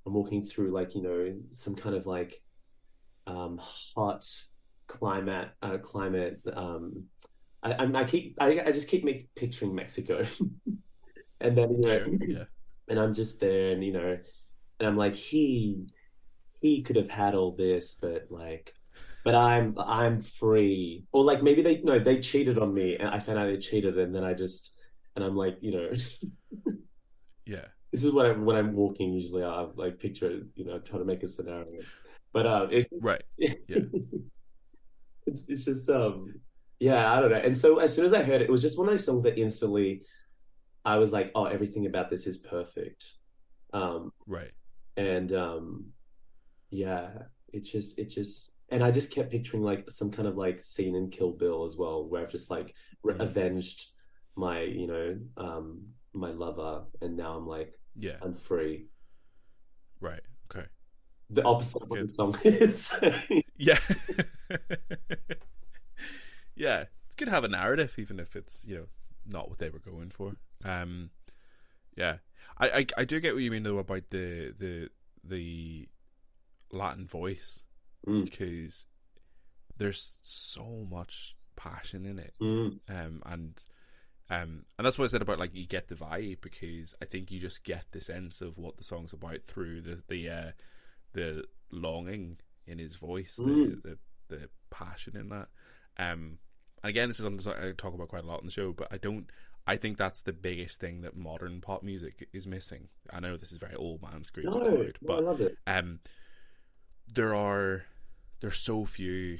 I'm 0.06 0.14
walking 0.14 0.42
through 0.44 0.72
like 0.72 0.94
you 0.94 1.02
know 1.02 1.34
some 1.50 1.74
kind 1.74 1.94
of 1.94 2.06
like 2.06 2.42
um 3.26 3.58
hot 3.58 4.26
climate 4.86 5.48
uh 5.62 5.78
climate 5.78 6.40
um 6.54 7.04
I 7.62 7.72
I'm, 7.74 7.96
I 7.96 8.04
keep 8.04 8.36
I 8.38 8.60
I 8.66 8.72
just 8.72 8.88
keep 8.88 9.04
make, 9.04 9.34
picturing 9.34 9.74
Mexico, 9.74 10.24
and 11.40 11.56
then 11.56 11.70
you 11.70 11.86
know 11.88 11.98
Sure. 12.04 12.14
Yeah. 12.26 12.44
and 12.88 12.98
I'm 12.98 13.14
just 13.14 13.40
there, 13.40 13.70
and 13.72 13.82
you 13.84 13.92
know, 13.92 14.18
and 14.78 14.88
I'm 14.88 14.96
like, 14.96 15.14
he 15.14 15.86
he 16.60 16.82
could 16.82 16.96
have 16.96 17.08
had 17.10 17.34
all 17.34 17.52
this, 17.56 17.94
but 18.00 18.26
like, 18.30 18.74
but 19.24 19.34
I'm 19.34 19.74
I'm 19.78 20.20
free, 20.20 21.06
or 21.12 21.24
like 21.24 21.42
maybe 21.42 21.62
they 21.62 21.80
no, 21.82 21.98
they 21.98 22.20
cheated 22.20 22.58
on 22.58 22.74
me, 22.74 22.96
and 22.96 23.08
I 23.08 23.18
found 23.18 23.38
out 23.38 23.46
they 23.46 23.58
cheated, 23.58 23.98
and 23.98 24.14
then 24.14 24.24
I 24.24 24.34
just 24.34 24.72
and 25.16 25.24
I'm 25.24 25.36
like, 25.36 25.58
you 25.60 25.72
know, 25.72 25.90
Yeah. 27.46 27.66
This 27.94 28.02
is 28.02 28.10
what 28.10 28.26
I'm 28.26 28.44
when 28.44 28.56
I'm 28.56 28.74
walking. 28.74 29.12
Usually, 29.12 29.44
I 29.44 29.68
like 29.76 30.00
picture, 30.00 30.40
you 30.56 30.64
know, 30.64 30.80
try 30.80 30.98
to 30.98 31.04
make 31.04 31.22
a 31.22 31.28
scenario, 31.28 31.80
but 32.32 32.44
um, 32.44 32.68
it's 32.72 32.90
just, 32.90 33.04
Right. 33.04 33.22
it's 33.38 34.24
it's 35.48 35.64
just 35.64 35.88
um, 35.88 36.34
yeah, 36.80 37.12
I 37.12 37.20
don't 37.20 37.30
know. 37.30 37.38
And 37.38 37.56
so 37.56 37.78
as 37.78 37.94
soon 37.94 38.04
as 38.04 38.12
I 38.12 38.24
heard 38.24 38.42
it, 38.42 38.46
it 38.46 38.50
was 38.50 38.62
just 38.62 38.76
one 38.76 38.88
of 38.88 38.94
those 38.94 39.04
songs 39.04 39.22
that 39.22 39.38
instantly, 39.38 40.02
I 40.84 40.96
was 40.96 41.12
like, 41.12 41.30
oh, 41.36 41.44
everything 41.44 41.86
about 41.86 42.10
this 42.10 42.26
is 42.26 42.38
perfect. 42.38 43.12
Um, 43.72 44.10
Right. 44.26 44.50
and 44.96 45.32
um 45.32 45.86
yeah 46.70 47.10
it 47.52 47.64
just 47.64 47.98
it 47.98 48.08
just 48.08 48.54
and 48.70 48.82
i 48.82 48.90
just 48.90 49.12
kept 49.12 49.30
picturing 49.30 49.62
like 49.62 49.88
some 49.88 50.10
kind 50.10 50.26
of 50.26 50.36
like 50.36 50.58
scene 50.60 50.96
in 50.96 51.10
kill 51.10 51.32
bill 51.32 51.66
as 51.66 51.76
well 51.76 52.08
where 52.08 52.22
i've 52.22 52.30
just 52.30 52.50
like 52.50 52.74
re- 53.04 53.14
Mhm. 53.14 53.20
avenged 53.20 53.92
my 54.36 54.62
you 54.62 54.86
know 54.86 55.18
um 55.36 55.82
my 56.12 56.30
lover 56.30 56.84
and 57.00 57.16
now 57.16 57.36
i'm 57.36 57.46
like 57.46 57.72
Yeah. 57.96 58.16
i'm 58.22 58.34
free 58.34 58.86
Right. 60.00 60.20
Okay. 60.54 60.66
the 61.30 61.42
opposite 61.44 61.82
of 61.82 61.88
what 61.88 61.96
Good. 61.96 62.06
the 62.06 62.10
song 62.10 62.36
is 62.44 62.92
Yeah. 63.56 63.78
yeah. 66.54 66.84
It's 67.06 67.14
good 67.16 67.26
to 67.26 67.30
have 67.30 67.44
a 67.44 67.48
narrative, 67.48 67.94
even 67.98 68.18
if 68.20 68.36
it's, 68.36 68.64
you 68.66 68.74
know, 68.76 68.86
not 69.26 69.48
what 69.48 69.58
they 69.58 69.70
were 69.70 69.78
going 69.78 70.10
for. 70.10 70.34
Um 70.64 71.10
yeah. 71.96 72.16
I, 72.58 72.68
I, 72.68 72.86
I 72.98 73.04
do 73.04 73.20
get 73.20 73.34
what 73.34 73.42
you 73.42 73.50
mean 73.50 73.62
though 73.62 73.78
about 73.78 74.10
the 74.10 74.54
the 74.58 74.88
the 75.22 75.88
Latin 76.72 77.06
voice 77.06 77.62
Mm. 78.06 78.26
because 78.26 78.84
there's 79.78 80.18
so 80.20 80.86
much 80.90 81.34
passion 81.56 82.04
in 82.04 82.18
it. 82.18 82.34
Mm, 82.42 82.80
Um 82.90 83.22
and 83.24 83.64
um 84.30 84.64
and 84.78 84.86
that's 84.86 84.98
what 84.98 85.04
I 85.04 85.08
said 85.08 85.22
about 85.22 85.38
like 85.38 85.54
you 85.54 85.66
get 85.66 85.88
the 85.88 85.94
vibe 85.94 86.40
because 86.40 86.94
I 87.02 87.04
think 87.04 87.30
you 87.30 87.38
just 87.40 87.62
get 87.64 87.84
the 87.92 88.00
sense 88.00 88.40
of 88.40 88.56
what 88.58 88.76
the 88.76 88.84
song's 88.84 89.12
about 89.12 89.42
through 89.44 89.82
the 89.82 90.02
the 90.08 90.28
uh 90.28 90.50
the 91.12 91.44
longing 91.70 92.38
in 92.66 92.78
his 92.78 92.96
voice, 92.96 93.38
Mm. 93.40 93.82
the, 93.82 93.90
the 93.90 93.98
the 94.36 94.48
passion 94.70 95.16
in 95.16 95.28
that. 95.28 95.48
Um 95.98 96.38
and 96.82 96.90
again 96.90 97.08
this 97.08 97.20
is 97.20 97.24
something 97.24 97.52
I 97.52 97.72
talk 97.72 97.94
about 97.94 98.08
quite 98.08 98.24
a 98.24 98.26
lot 98.26 98.40
in 98.40 98.46
the 98.46 98.52
show, 98.52 98.72
but 98.72 98.88
I 98.90 98.96
don't 98.96 99.28
I 99.66 99.76
think 99.76 99.96
that's 99.96 100.22
the 100.22 100.32
biggest 100.34 100.78
thing 100.80 101.02
that 101.02 101.16
modern 101.16 101.60
pop 101.62 101.82
music 101.82 102.28
is 102.34 102.46
missing. 102.46 102.88
I 103.10 103.20
know 103.20 103.36
this 103.36 103.50
is 103.52 103.58
very 103.58 103.74
old 103.74 104.02
man 104.02 104.22
screams 104.24 104.50
no, 104.50 104.58
loud, 104.58 104.98
no, 105.00 105.14
i 105.14 105.16
but 105.16 105.24
love 105.24 105.40
it 105.40 105.56
um, 105.66 106.00
there 107.08 107.34
are 107.34 107.84
there's 108.40 108.58
so 108.58 108.84
few, 108.84 109.38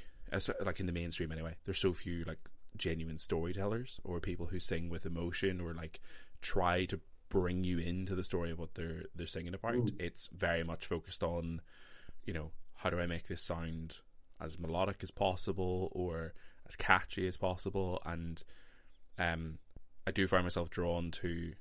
like 0.64 0.80
in 0.80 0.86
the 0.86 0.92
mainstream 0.92 1.30
anyway. 1.32 1.56
There's 1.64 1.78
so 1.78 1.92
few 1.92 2.24
like 2.24 2.38
genuine 2.76 3.18
storytellers 3.18 4.00
or 4.04 4.20
people 4.20 4.46
who 4.46 4.58
sing 4.60 4.88
with 4.88 5.06
emotion 5.06 5.60
or 5.60 5.74
like 5.74 6.00
try 6.40 6.84
to 6.86 7.00
bring 7.28 7.64
you 7.64 7.78
into 7.78 8.14
the 8.14 8.24
story 8.24 8.50
of 8.50 8.58
what 8.58 8.74
they're 8.74 9.04
they're 9.14 9.26
singing 9.26 9.54
about. 9.54 9.74
Mm. 9.74 10.00
It's 10.00 10.28
very 10.28 10.64
much 10.64 10.86
focused 10.86 11.22
on, 11.22 11.60
you 12.24 12.32
know, 12.32 12.50
how 12.76 12.90
do 12.90 12.98
I 12.98 13.06
make 13.06 13.28
this 13.28 13.42
sound 13.42 13.98
as 14.40 14.58
melodic 14.58 15.02
as 15.02 15.10
possible 15.10 15.88
or 15.92 16.34
as 16.66 16.76
catchy 16.76 17.26
as 17.26 17.36
possible, 17.36 18.00
and 18.04 18.42
um, 19.18 19.58
I 20.06 20.10
do 20.10 20.26
find 20.26 20.44
myself 20.44 20.70
drawn 20.70 21.10
to 21.12 21.52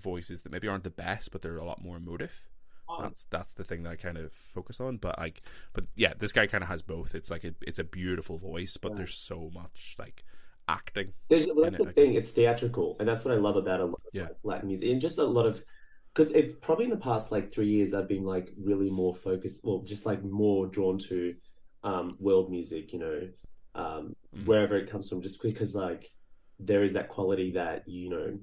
voices 0.00 0.42
that 0.42 0.52
maybe 0.52 0.68
aren't 0.68 0.84
the 0.84 0.90
best, 0.90 1.30
but 1.30 1.42
they're 1.42 1.56
a 1.56 1.64
lot 1.64 1.82
more 1.82 1.96
emotive 1.96 2.48
that's 3.00 3.24
that's 3.30 3.54
the 3.54 3.64
thing 3.64 3.82
that 3.82 3.90
I 3.90 3.96
kind 3.96 4.18
of 4.18 4.32
focus 4.32 4.80
on. 4.80 4.98
But 4.98 5.18
like, 5.18 5.42
but 5.72 5.84
yeah, 5.96 6.12
this 6.18 6.32
guy 6.32 6.46
kind 6.46 6.62
of 6.62 6.68
has 6.68 6.82
both. 6.82 7.14
It's 7.14 7.30
like 7.30 7.44
a, 7.44 7.54
it's 7.62 7.78
a 7.78 7.84
beautiful 7.84 8.38
voice, 8.38 8.76
but 8.76 8.90
Yeah. 8.92 8.96
there's 8.98 9.14
so 9.14 9.50
much 9.52 9.96
like 9.98 10.24
acting. 10.68 11.12
There's, 11.28 11.46
well, 11.46 11.62
that's 11.62 11.78
in 11.78 11.86
it, 11.86 11.88
the 11.88 11.92
thing. 11.92 12.14
It's 12.14 12.30
theatrical, 12.30 12.96
and 12.98 13.08
that's 13.08 13.24
what 13.24 13.34
I 13.34 13.38
love 13.38 13.56
about 13.56 13.80
a 13.80 13.86
lot 13.86 14.00
of 14.06 14.12
Yeah. 14.12 14.28
Latin 14.42 14.68
music, 14.68 14.88
and 14.90 15.00
just 15.00 15.18
a 15.18 15.24
lot 15.24 15.46
of 15.46 15.62
because 16.14 16.30
it's 16.32 16.54
probably 16.54 16.84
in 16.84 16.90
the 16.90 16.96
past 16.96 17.32
like 17.32 17.52
three 17.52 17.66
years 17.68 17.92
I've 17.92 18.08
been 18.08 18.24
like 18.24 18.52
really 18.62 18.88
more 18.90 19.14
focused, 19.14 19.62
well, 19.64 19.82
just 19.82 20.06
like 20.06 20.22
more 20.22 20.66
drawn 20.66 20.98
to 21.08 21.34
um, 21.82 22.16
world 22.20 22.50
music, 22.50 22.92
you 22.92 22.98
know, 23.00 23.20
um, 23.74 24.14
Mm. 24.36 24.46
wherever 24.46 24.76
it 24.76 24.90
comes 24.90 25.08
from, 25.08 25.22
just 25.22 25.42
because 25.42 25.74
like 25.74 26.08
there 26.58 26.84
is 26.84 26.92
that 26.92 27.08
quality 27.08 27.52
that 27.52 27.82
you 27.88 28.10
know 28.10 28.38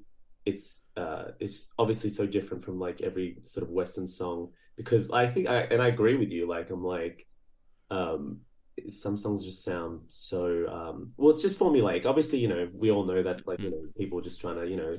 it's 0.45 0.85
uh 0.97 1.25
it's 1.39 1.69
obviously 1.77 2.09
so 2.09 2.25
different 2.25 2.63
from 2.63 2.79
like 2.79 2.99
every 3.01 3.37
sort 3.43 3.63
of 3.63 3.69
Western 3.69 4.07
song 4.07 4.49
because 4.75 5.11
I 5.11 5.27
think 5.27 5.47
I 5.47 5.61
and 5.63 5.81
I 5.81 5.87
agree 5.87 6.15
with 6.15 6.29
you. 6.29 6.47
Like 6.47 6.69
I'm 6.71 6.83
like 6.83 7.25
um 7.89 8.39
some 8.89 9.17
songs 9.17 9.43
just 9.43 9.63
sound 9.63 10.01
so 10.07 10.67
um 10.67 11.11
well 11.17 11.31
it's 11.31 11.41
just 11.41 11.59
formulaic 11.59 12.05
obviously 12.05 12.39
you 12.39 12.47
know 12.47 12.67
we 12.73 12.91
all 12.91 13.05
know 13.05 13.21
that's 13.23 13.47
like 13.47 13.59
you 13.59 13.69
know 13.71 13.81
people 13.97 14.21
just 14.21 14.41
trying 14.41 14.55
to 14.55 14.67
you 14.67 14.75
know 14.77 14.93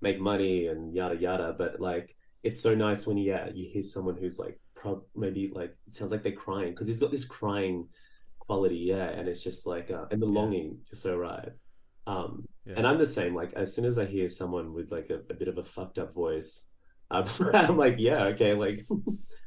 make 0.00 0.20
money 0.20 0.66
and 0.66 0.94
yada 0.94 1.16
yada 1.16 1.54
but 1.58 1.80
like 1.80 2.14
it's 2.42 2.60
so 2.60 2.74
nice 2.74 3.06
when 3.06 3.16
yeah 3.18 3.48
you 3.54 3.68
hear 3.72 3.82
someone 3.82 4.16
who's 4.16 4.38
like 4.38 4.58
prob 4.74 5.02
maybe 5.14 5.50
like 5.54 5.74
it 5.86 5.94
sounds 5.94 6.12
like 6.12 6.22
they're 6.22 6.32
crying 6.32 6.70
because 6.70 6.86
he's 6.86 6.98
got 7.00 7.10
this 7.10 7.24
crying 7.24 7.88
quality 8.38 8.76
yeah 8.76 9.08
and 9.08 9.28
it's 9.28 9.42
just 9.42 9.66
like 9.66 9.90
uh, 9.90 10.04
and 10.10 10.20
the 10.22 10.26
Yeah. 10.26 10.32
longing 10.40 10.78
just 10.88 11.02
so 11.02 11.16
right 11.16 11.48
um 12.06 12.44
Yeah. 12.66 12.74
and 12.76 12.86
I'm 12.86 12.98
the 12.98 13.06
same 13.06 13.34
like 13.34 13.52
as 13.54 13.74
soon 13.74 13.84
as 13.84 13.98
I 13.98 14.04
hear 14.04 14.28
someone 14.28 14.72
with 14.72 14.92
like 14.92 15.10
a, 15.10 15.20
a 15.30 15.34
bit 15.34 15.48
of 15.48 15.58
a 15.58 15.64
fucked 15.64 15.98
up 15.98 16.14
voice 16.14 16.66
I'm, 17.10 17.24
I'm 17.54 17.76
like 17.76 17.96
yeah 17.98 18.24
okay 18.34 18.54
like 18.54 18.86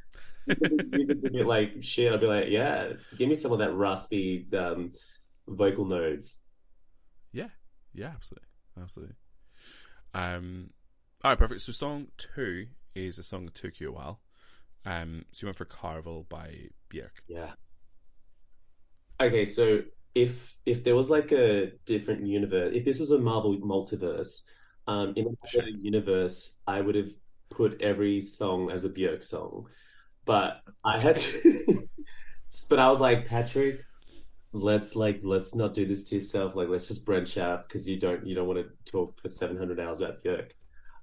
music's 0.91 1.23
a 1.23 1.29
bit 1.29 1.45
like 1.45 1.83
shit, 1.83 2.11
I'd 2.11 2.21
be 2.21 2.27
like, 2.27 2.49
yeah, 2.49 2.93
give 3.17 3.29
me 3.29 3.35
some 3.35 3.51
of 3.51 3.59
that 3.59 3.73
raspy 3.73 4.47
um, 4.57 4.93
vocal 5.47 5.85
nodes. 5.85 6.39
Yeah, 7.31 7.49
yeah, 7.93 8.11
absolutely, 8.13 8.47
absolutely. 8.81 9.15
Um, 10.13 10.69
all 11.23 11.31
right, 11.31 11.37
perfect. 11.37 11.61
So 11.61 11.71
song 11.71 12.07
two 12.17 12.67
is 12.95 13.19
a 13.19 13.23
song 13.23 13.45
that 13.45 13.55
took 13.55 13.79
you 13.79 13.89
a 13.89 13.93
while. 13.93 14.21
Um, 14.85 15.25
so 15.31 15.45
you 15.45 15.47
went 15.47 15.57
for 15.57 15.65
Karvel 15.65 16.27
by 16.29 16.69
Björk. 16.91 17.19
Yeah. 17.27 17.51
Okay, 19.21 19.45
so 19.45 19.81
if 20.15 20.57
if 20.65 20.83
there 20.83 20.95
was 20.95 21.09
like 21.09 21.31
a 21.31 21.71
different 21.85 22.25
universe, 22.25 22.71
if 22.73 22.85
this 22.85 22.99
was 22.99 23.11
a 23.11 23.19
Marvel 23.19 23.57
multiverse, 23.57 24.43
um, 24.87 25.13
in 25.15 25.25
another 25.25 25.37
Sure. 25.45 25.67
universe, 25.67 26.57
I 26.65 26.81
would 26.81 26.95
have 26.95 27.11
put 27.49 27.81
every 27.81 28.21
song 28.21 28.71
as 28.71 28.85
a 28.85 28.89
Björk 28.89 29.21
song, 29.21 29.67
but 30.29 30.61
I 30.85 30.99
had 30.99 31.15
to. 31.15 31.87
but 32.69 32.77
I 32.77 32.87
was 32.89 33.01
like, 33.01 33.25
Patrick, 33.27 33.81
let's 34.53 34.95
like 34.95 35.21
let's 35.23 35.55
not 35.55 35.73
do 35.73 35.85
this 35.87 36.03
to 36.09 36.15
yourself. 36.15 36.55
Like, 36.55 36.69
let's 36.69 36.87
just 36.87 37.03
branch 37.03 37.35
out 37.39 37.67
because 37.67 37.89
you 37.89 37.97
don't 37.99 38.27
you 38.27 38.35
don't 38.35 38.47
want 38.47 38.59
to 38.59 38.91
talk 38.91 39.19
for 39.19 39.27
seven 39.27 39.57
hundred 39.57 39.79
hours 39.79 40.01
about 40.01 40.23
Björk. 40.23 40.51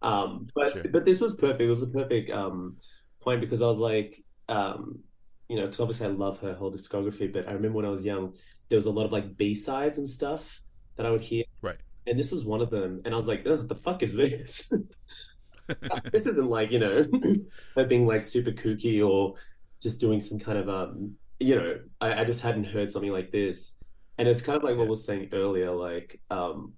Um, 0.00 0.46
but 0.54 0.70
Sure. 0.72 0.84
but 0.92 1.04
this 1.04 1.20
was 1.20 1.34
perfect. 1.34 1.60
It 1.62 1.68
was 1.68 1.82
a 1.82 1.88
perfect 1.88 2.30
um 2.30 2.76
point 3.20 3.40
because 3.40 3.62
I 3.62 3.66
was 3.66 3.78
like, 3.78 4.22
um, 4.48 5.00
you 5.48 5.56
know, 5.56 5.62
because 5.66 5.80
obviously 5.80 6.06
I 6.06 6.10
love 6.10 6.38
her 6.42 6.54
whole 6.54 6.72
discography. 6.72 7.32
But 7.32 7.48
I 7.48 7.52
remember 7.52 7.78
when 7.78 7.86
I 7.86 7.90
was 7.90 8.04
young, 8.04 8.34
there 8.68 8.76
was 8.76 8.86
a 8.86 8.92
lot 8.92 9.06
of 9.06 9.12
like 9.12 9.36
B 9.36 9.54
sides 9.54 9.98
and 9.98 10.08
stuff 10.08 10.60
that 10.96 11.04
I 11.04 11.10
would 11.10 11.22
hear, 11.22 11.44
Right. 11.62 11.80
and 12.06 12.16
this 12.16 12.30
was 12.30 12.44
one 12.44 12.60
of 12.62 12.70
them. 12.70 13.02
And 13.04 13.12
I 13.12 13.16
was 13.16 13.26
like, 13.26 13.42
the 13.42 13.74
fuck 13.74 14.04
is 14.04 14.14
this? 14.14 14.72
this 16.12 16.26
isn't 16.26 16.48
like 16.48 16.70
you 16.70 16.78
know 16.78 17.04
her 17.76 17.84
being 17.84 18.06
like 18.06 18.24
super 18.24 18.52
kooky 18.52 19.06
or 19.06 19.34
just 19.82 20.00
doing 20.00 20.20
some 20.20 20.38
kind 20.38 20.58
of 20.58 20.68
um 20.68 21.14
you 21.38 21.56
know 21.56 21.78
I, 22.00 22.20
I 22.22 22.24
just 22.24 22.42
hadn't 22.42 22.64
heard 22.64 22.90
something 22.90 23.12
like 23.12 23.30
this. 23.30 23.74
And 24.18 24.28
it's 24.28 24.40
kind 24.42 24.56
of 24.56 24.62
like 24.64 24.76
what 24.78 24.84
Yeah. 24.84 24.86
I 24.86 24.90
was 24.90 25.04
saying 25.04 25.30
earlier 25.32 25.70
like 25.72 26.20
um 26.30 26.74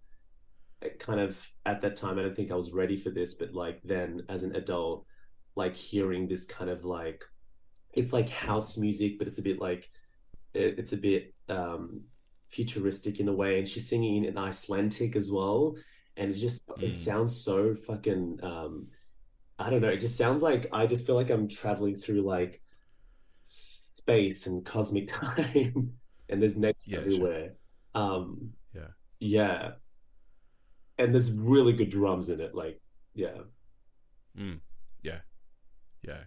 kind 1.01 1.21
of 1.21 1.41
at 1.67 1.83
that 1.83 1.97
time 1.97 2.19
I 2.19 2.23
don't 2.23 2.37
think 2.37 2.53
I 2.53 2.55
was 2.57 2.73
ready 2.73 2.97
for 2.97 3.11
this 3.11 3.35
but 3.35 3.53
like 3.53 3.81
then 3.85 4.23
as 4.29 4.43
an 4.45 4.55
adult 4.55 5.07
like 5.57 5.75
hearing 5.77 6.29
this 6.29 6.47
kind 6.47 6.71
of 6.71 6.85
like 6.85 7.25
it's 7.93 8.13
like 8.13 8.29
house 8.29 8.77
music 8.77 9.19
but 9.19 9.27
it's 9.27 9.39
a 9.39 9.43
bit 9.43 9.61
like 9.61 9.89
it, 10.55 10.79
it's 10.79 10.93
a 10.93 10.97
bit 10.97 11.35
um 11.49 12.03
futuristic 12.49 13.21
in 13.21 13.29
a 13.29 13.33
way. 13.33 13.59
And 13.59 13.69
she's 13.69 13.89
singing 13.89 14.25
in 14.25 14.39
Icelandic 14.39 15.17
as 15.17 15.31
well 15.31 15.75
and 16.19 16.31
it 16.31 16.35
just 16.39 16.69
Mm. 16.69 16.83
it 16.83 16.95
sounds 16.95 17.37
so 17.45 17.75
fucking 17.75 18.41
um 18.43 18.89
I 19.59 19.71
don't 19.71 19.81
know. 19.83 19.89
It 19.89 20.01
just 20.01 20.17
sounds 20.17 20.43
like 20.43 20.67
I 20.73 20.87
just 20.87 21.07
feel 21.07 21.17
like 21.17 21.31
I'm 21.31 21.49
traveling 21.49 21.97
through 21.97 22.23
like 22.23 22.61
space 23.43 24.47
and 24.47 24.65
cosmic 24.65 25.09
time, 25.21 25.95
and 26.29 26.41
there's 26.43 26.57
notes 26.57 26.87
Yeah, 26.87 26.99
sure. 26.99 27.07
everywhere. 27.07 27.53
Um, 27.95 28.53
Yeah. 28.75 28.89
yeah, 29.21 29.73
and 30.99 31.13
there's 31.15 31.33
really 31.33 31.73
good 31.73 31.91
drums 31.91 32.29
in 32.29 32.41
it. 32.41 32.55
Like, 32.55 32.81
yeah, 33.15 33.39
Mm. 34.39 34.61
Yeah. 35.03 35.21
Yeah. 36.03 36.25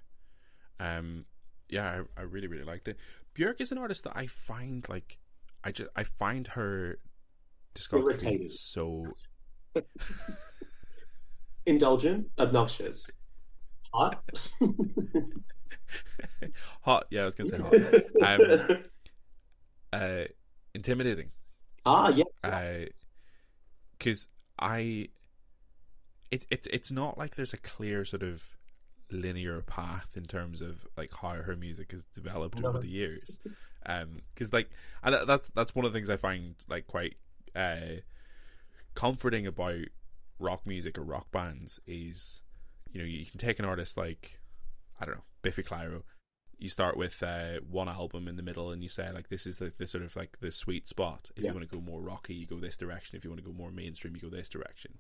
Um 0.80 1.26
yeah, 1.70 2.04
I, 2.18 2.22
I 2.22 2.24
really, 2.24 2.48
really 2.48 2.66
liked 2.66 2.88
it. 2.90 2.98
Björk 3.36 3.62
is 3.62 3.72
an 3.72 3.78
artist 3.78 4.04
that 4.04 4.18
I 4.18 4.28
find 4.28 4.88
like 4.90 5.20
I 5.64 5.72
just 5.72 5.90
I 5.96 6.04
find 6.04 6.48
her 6.48 6.98
discography 7.76 8.52
so 8.52 9.06
indulgent, 11.66 12.28
obnoxious, 12.38 13.10
hot. 13.94 14.24
hot. 16.82 17.06
Yeah, 17.10 17.22
I 17.22 17.26
was 17.26 17.36
gonna 17.36 17.50
say 17.50 17.58
hot. 17.58 17.74
Um, 18.22 18.84
Uh 19.94 20.24
intimidating. 20.74 21.32
ah, 21.86 22.10
yeah, 22.10 22.86
because 23.98 24.30
I, 24.58 25.10
it, 26.32 26.46
it 26.50 26.68
it's 26.72 26.92
not 26.92 27.18
like 27.18 27.36
there's 27.36 27.54
a 27.54 27.58
clear 27.58 28.06
sort 28.06 28.24
of 28.24 28.58
linear 29.12 29.62
path 29.62 30.12
in 30.16 30.24
terms 30.24 30.62
of 30.62 30.88
like 30.96 31.12
how 31.22 31.32
her 31.34 31.56
music 31.58 31.92
has 31.92 32.06
developed 32.06 32.64
over 32.64 32.80
the 32.80 32.88
years, 32.88 33.40
um, 33.86 34.22
because 34.34 34.54
like 34.54 34.70
and 35.04 35.28
that's 35.28 35.50
that's 35.54 35.76
one 35.76 35.86
of 35.86 35.92
the 35.92 35.98
things 35.98 36.10
I 36.10 36.16
find 36.18 36.56
like 36.70 36.88
quite 36.88 37.16
uh 37.56 38.00
comforting 38.96 39.48
about 39.48 39.86
rock 40.40 40.66
music 40.66 40.98
or 40.98 41.04
rock 41.04 41.32
bands 41.32 41.80
is 41.86 42.42
you 42.92 43.00
know 43.00 43.06
you 43.06 43.26
can 43.26 43.40
take 43.40 43.60
an 43.60 43.66
artist 43.66 43.96
like 43.98 44.40
I 45.00 45.06
don't 45.06 45.16
know 45.16 45.24
Biffy 45.42 45.64
Clyro. 45.64 46.04
You 46.58 46.70
start 46.70 46.96
with 46.96 47.24
uh, 47.24 47.60
one 47.68 47.90
album 47.90 48.28
in 48.28 48.36
the 48.36 48.44
middle, 48.44 48.70
and 48.70 48.84
you 48.84 48.90
say 48.90 49.12
like, 49.12 49.30
"This 49.30 49.48
is 49.48 49.58
the, 49.58 49.74
the 49.80 49.88
sort 49.88 50.04
of 50.04 50.16
like 50.16 50.38
the 50.42 50.52
sweet 50.52 50.88
spot." 50.88 51.32
If 51.36 51.44
Yeah. 51.44 51.50
you 51.50 51.56
want 51.56 51.68
to 51.72 51.76
go 51.76 51.82
more 51.82 52.02
rocky, 52.02 52.36
you 52.36 52.46
go 52.46 52.60
this 52.60 52.78
direction. 52.78 53.18
If 53.18 53.24
you 53.24 53.32
want 53.32 53.44
to 53.44 53.50
go 53.50 53.52
more 53.58 53.72
mainstream, 53.72 54.16
you 54.16 54.22
go 54.22 54.30
this 54.30 54.48
direction. 54.48 55.00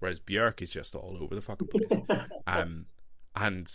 Whereas 0.00 0.20
Björk 0.20 0.60
is 0.60 0.70
just 0.70 0.94
all 0.94 1.16
over 1.18 1.34
the 1.34 1.40
fucking 1.40 1.68
place. 1.68 2.20
um, 2.46 2.86
and 3.34 3.74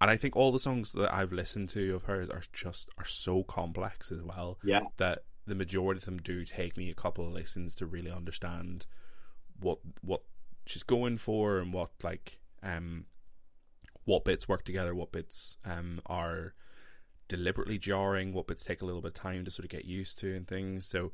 and 0.00 0.10
I 0.10 0.16
think 0.16 0.34
all 0.34 0.50
the 0.50 0.58
songs 0.58 0.90
that 0.92 1.14
I've 1.14 1.32
listened 1.32 1.68
to 1.70 1.94
of 1.94 2.04
hers 2.04 2.28
are 2.28 2.42
just 2.52 2.88
are 2.98 3.04
so 3.04 3.44
complex 3.44 4.10
as 4.10 4.22
well 4.22 4.58
yeah, 4.64 4.80
that 4.96 5.20
the 5.48 5.54
majority 5.54 5.98
of 5.98 6.04
them 6.04 6.18
do 6.18 6.44
take 6.44 6.76
me 6.76 6.90
a 6.90 6.94
couple 6.94 7.26
of 7.26 7.32
listens 7.32 7.74
to 7.76 7.86
really 7.86 8.10
understand 8.10 8.86
what 9.60 9.78
what 10.02 10.22
she's 10.66 10.82
going 10.82 11.16
for 11.16 11.58
and 11.58 11.72
what 11.72 11.90
like 12.02 12.38
um 12.62 13.04
what 14.04 14.24
bits 14.24 14.48
work 14.48 14.64
together, 14.64 14.94
what 14.94 15.12
bits 15.12 15.56
um 15.64 16.00
are 16.06 16.54
deliberately 17.26 17.78
jarring, 17.78 18.32
what 18.32 18.46
bits 18.46 18.64
take 18.64 18.80
a 18.80 18.84
little 18.84 19.02
bit 19.02 19.08
of 19.08 19.14
time 19.14 19.44
to 19.44 19.50
sort 19.50 19.64
of 19.64 19.70
get 19.70 19.84
used 19.84 20.18
to 20.18 20.34
and 20.34 20.46
things. 20.46 20.86
So 20.86 21.12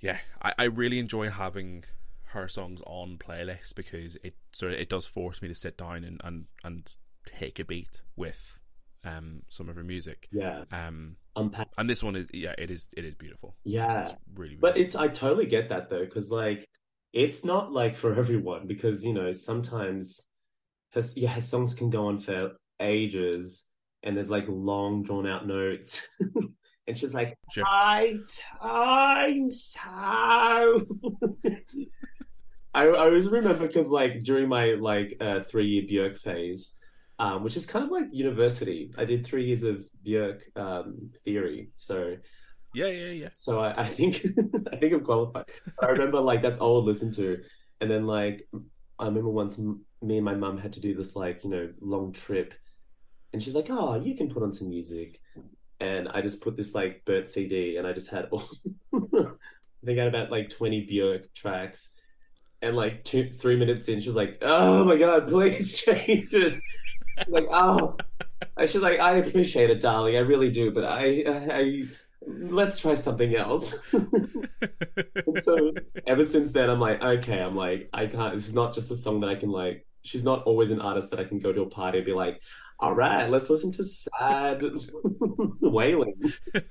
yeah, 0.00 0.18
I, 0.42 0.52
I 0.58 0.64
really 0.64 0.98
enjoy 0.98 1.30
having 1.30 1.84
her 2.26 2.48
songs 2.48 2.80
on 2.86 3.16
playlists 3.16 3.74
because 3.74 4.16
it 4.24 4.34
sort 4.52 4.72
of 4.72 4.80
it 4.80 4.88
does 4.88 5.06
force 5.06 5.40
me 5.40 5.48
to 5.48 5.54
sit 5.54 5.78
down 5.78 6.04
and, 6.04 6.20
and, 6.24 6.46
and 6.64 6.96
take 7.24 7.58
a 7.58 7.64
beat 7.64 8.02
with 8.16 8.58
um 9.04 9.42
some 9.48 9.68
of 9.68 9.76
her 9.76 9.84
music. 9.84 10.28
yeah. 10.32 10.64
Um 10.72 11.16
Unpack. 11.36 11.68
and 11.76 11.90
this 11.90 12.02
one 12.02 12.14
is 12.16 12.26
yeah, 12.32 12.54
it 12.58 12.70
is 12.70 12.88
it 12.96 13.04
is 13.04 13.14
beautiful. 13.14 13.56
Yeah, 13.64 14.02
It's 14.02 14.14
really 14.34 14.56
but 14.60 14.76
it's 14.76 14.94
I 14.94 15.08
totally 15.08 15.46
get 15.46 15.68
that 15.70 15.90
though, 15.90 16.04
because 16.04 16.30
like 16.30 16.64
it's 17.12 17.44
not 17.44 17.72
like 17.72 17.96
for 17.96 18.14
everyone 18.14 18.66
because 18.66 19.04
you 19.04 19.12
know 19.12 19.32
sometimes 19.32 20.20
her 20.92 21.02
yeah 21.16 21.30
her 21.30 21.40
songs 21.40 21.74
can 21.74 21.90
go 21.90 22.06
on 22.06 22.18
for 22.18 22.52
ages 22.80 23.68
and 24.02 24.16
there's 24.16 24.30
like 24.30 24.44
long 24.48 25.02
drawn 25.02 25.26
out 25.26 25.46
notes 25.46 26.08
and 26.86 26.96
she's 26.98 27.14
like 27.14 27.34
Sure. 27.52 27.64
I 27.66 28.18
time 28.60 29.48
so 29.48 29.80
I, 32.74 32.86
I 32.86 32.96
always 32.96 33.26
remember 33.26 33.66
because 33.66 33.88
like 33.90 34.22
during 34.24 34.48
my 34.48 34.72
like 34.74 35.16
uh, 35.20 35.40
three 35.40 35.66
year 35.66 35.82
Björk 36.10 36.18
phase 36.18 36.74
um, 37.18 37.44
which 37.44 37.56
is 37.56 37.66
kind 37.66 37.84
of 37.84 37.90
like 37.90 38.06
university 38.12 38.92
I 38.98 39.04
did 39.04 39.26
three 39.26 39.44
years 39.44 39.62
of 39.62 39.84
Björk 40.04 40.40
um, 40.56 41.10
theory 41.24 41.70
so 41.76 42.16
yeah, 42.74 42.88
yeah, 42.88 43.10
yeah. 43.10 43.28
so 43.32 43.60
I, 43.60 43.82
I 43.82 43.86
think 43.86 44.26
I 44.72 44.76
think 44.76 44.92
I'm 44.92 45.04
qualified. 45.04 45.44
I 45.80 45.86
remember 45.86 46.20
like 46.20 46.42
that's 46.42 46.58
all 46.58 46.82
I 46.82 46.84
listened 46.84 47.14
to, 47.14 47.40
and 47.80 47.88
then 47.88 48.06
like 48.06 48.46
I 48.98 49.06
remember 49.06 49.30
once 49.30 49.58
me 49.58 50.16
and 50.16 50.24
my 50.24 50.34
mum 50.34 50.58
had 50.58 50.72
to 50.74 50.80
do 50.80 50.94
this 50.94 51.14
like 51.14 51.44
you 51.44 51.50
know 51.50 51.72
long 51.80 52.12
trip, 52.12 52.52
and 53.32 53.40
she's 53.40 53.54
like, 53.54 53.68
"Oh, 53.70 53.94
you 54.02 54.16
can 54.16 54.28
put 54.28 54.42
on 54.42 54.52
some 54.52 54.68
music," 54.68 55.20
and 55.78 56.08
I 56.08 56.20
just 56.20 56.40
put 56.40 56.56
this 56.56 56.74
like 56.74 57.04
Bert 57.04 57.28
CD, 57.28 57.76
and 57.76 57.86
I 57.86 57.92
just 57.92 58.10
had 58.10 58.26
all 58.32 58.42
I 58.92 59.86
think 59.86 59.98
I 59.98 60.04
had 60.04 60.14
about 60.14 60.32
like 60.32 60.50
20 60.50 60.88
Björk 60.88 61.32
tracks, 61.32 61.90
and 62.60 62.74
like 62.74 63.04
two 63.04 63.30
three 63.30 63.56
minutes 63.56 63.88
in, 63.88 64.00
she's 64.00 64.16
like, 64.16 64.38
"Oh 64.42 64.84
my 64.84 64.96
god, 64.96 65.28
please 65.28 65.80
change 65.84 66.34
it." 66.34 66.60
Like, 67.28 67.46
oh, 67.50 67.96
she's 68.60 68.76
like, 68.82 69.00
"I 69.00 69.16
appreciate 69.16 69.70
it, 69.70 69.80
darling, 69.80 70.16
I 70.16 70.20
really 70.20 70.50
do, 70.50 70.70
but 70.70 70.84
I 70.84 71.24
I." 71.26 71.56
I 71.60 71.84
let's 72.26 72.78
try 72.78 72.94
something 72.94 73.34
else. 73.36 73.78
And 75.26 75.42
so 75.42 75.72
ever 76.06 76.24
since 76.24 76.52
then, 76.52 76.70
I'm 76.70 76.80
like, 76.80 77.02
okay, 77.02 77.40
I'm 77.40 77.56
like, 77.56 77.88
I 77.92 78.06
can't. 78.06 78.34
This 78.34 78.48
is 78.48 78.54
not 78.54 78.74
just 78.74 78.90
a 78.90 78.96
song 78.96 79.20
that 79.20 79.28
I 79.30 79.34
can 79.34 79.50
like. 79.50 79.86
She's 80.02 80.24
not 80.24 80.42
always 80.44 80.70
an 80.70 80.80
artist 80.80 81.10
that 81.10 81.20
I 81.20 81.24
can 81.24 81.38
go 81.38 81.52
to 81.52 81.62
a 81.62 81.68
party 81.68 81.98
and 81.98 82.06
be 82.06 82.12
like, 82.12 82.42
all 82.78 82.94
right, 82.94 83.28
let's 83.30 83.48
listen 83.50 83.72
to 83.72 83.84
sad 83.84 84.62
wailing. 85.60 86.14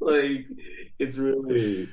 Like, 0.00 0.46
it's 0.98 1.16
really. 1.16 1.88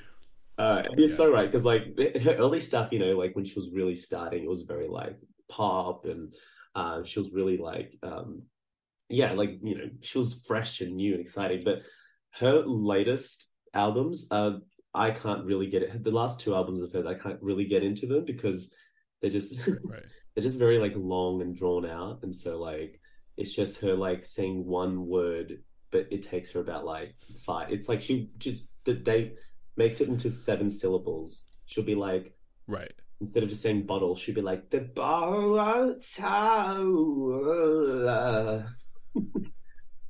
Uh, 0.57 0.83
and 0.85 0.99
you're 0.99 1.07
Yeah. 1.07 1.15
so 1.15 1.31
right 1.31 1.45
because 1.49 1.65
like 1.65 1.97
her 2.21 2.35
early 2.35 2.59
stuff, 2.59 2.91
you 2.91 2.99
know, 2.99 3.17
like 3.17 3.35
when 3.35 3.45
she 3.45 3.57
was 3.57 3.71
really 3.71 3.95
starting, 3.95 4.43
it 4.43 4.49
was 4.49 4.63
very 4.63 4.87
like 4.87 5.17
pop 5.49 6.05
and 6.05 6.33
uh, 6.75 7.03
she 7.03 7.19
was 7.19 7.33
really 7.33 7.57
like, 7.57 7.95
um, 8.03 8.43
yeah, 9.09 9.33
like 9.33 9.59
you 9.61 9.77
know, 9.77 9.89
she 10.01 10.17
was 10.17 10.43
fresh 10.45 10.81
and 10.81 10.95
new 10.95 11.13
and 11.13 11.21
exciting. 11.21 11.63
But 11.63 11.81
her 12.39 12.63
latest 12.65 13.51
albums, 13.73 14.27
uh, 14.31 14.51
I 14.93 15.11
can't 15.11 15.45
really 15.45 15.67
get 15.67 15.83
it. 15.83 16.03
The 16.03 16.11
last 16.11 16.39
two 16.39 16.55
albums 16.55 16.81
of 16.81 16.91
hers, 16.91 17.05
I 17.05 17.15
can't 17.15 17.41
really 17.41 17.65
get 17.65 17.83
into 17.83 18.07
them 18.07 18.25
because 18.25 18.73
they're 19.21 19.31
just 19.31 19.67
right. 19.83 20.03
they're 20.33 20.43
just 20.43 20.59
very 20.59 20.79
like 20.79 20.93
long 20.95 21.41
and 21.41 21.55
drawn 21.55 21.85
out, 21.85 22.19
and 22.23 22.33
so 22.33 22.57
like 22.57 22.99
it's 23.37 23.53
just 23.53 23.81
her 23.81 23.95
like 23.95 24.25
saying 24.25 24.65
one 24.65 25.07
word, 25.07 25.63
but 25.91 26.07
it 26.11 26.21
takes 26.21 26.51
her 26.53 26.59
about 26.59 26.85
like 26.85 27.15
five. 27.45 27.71
It's 27.71 27.89
like 27.89 28.01
she 28.01 28.29
just 28.37 28.69
they 28.85 29.33
makes 29.77 30.01
it 30.01 30.09
into 30.09 30.31
seven 30.31 30.69
syllables. 30.69 31.47
She'll 31.65 31.83
be 31.83 31.95
like 31.95 32.33
Right. 32.67 32.93
Instead 33.21 33.43
of 33.43 33.49
just 33.49 33.61
saying 33.61 33.83
bottle, 33.83 34.15
she'd 34.15 34.35
be 34.35 34.41
like 34.41 34.69
the 34.69 34.79
bottle. 34.81 35.59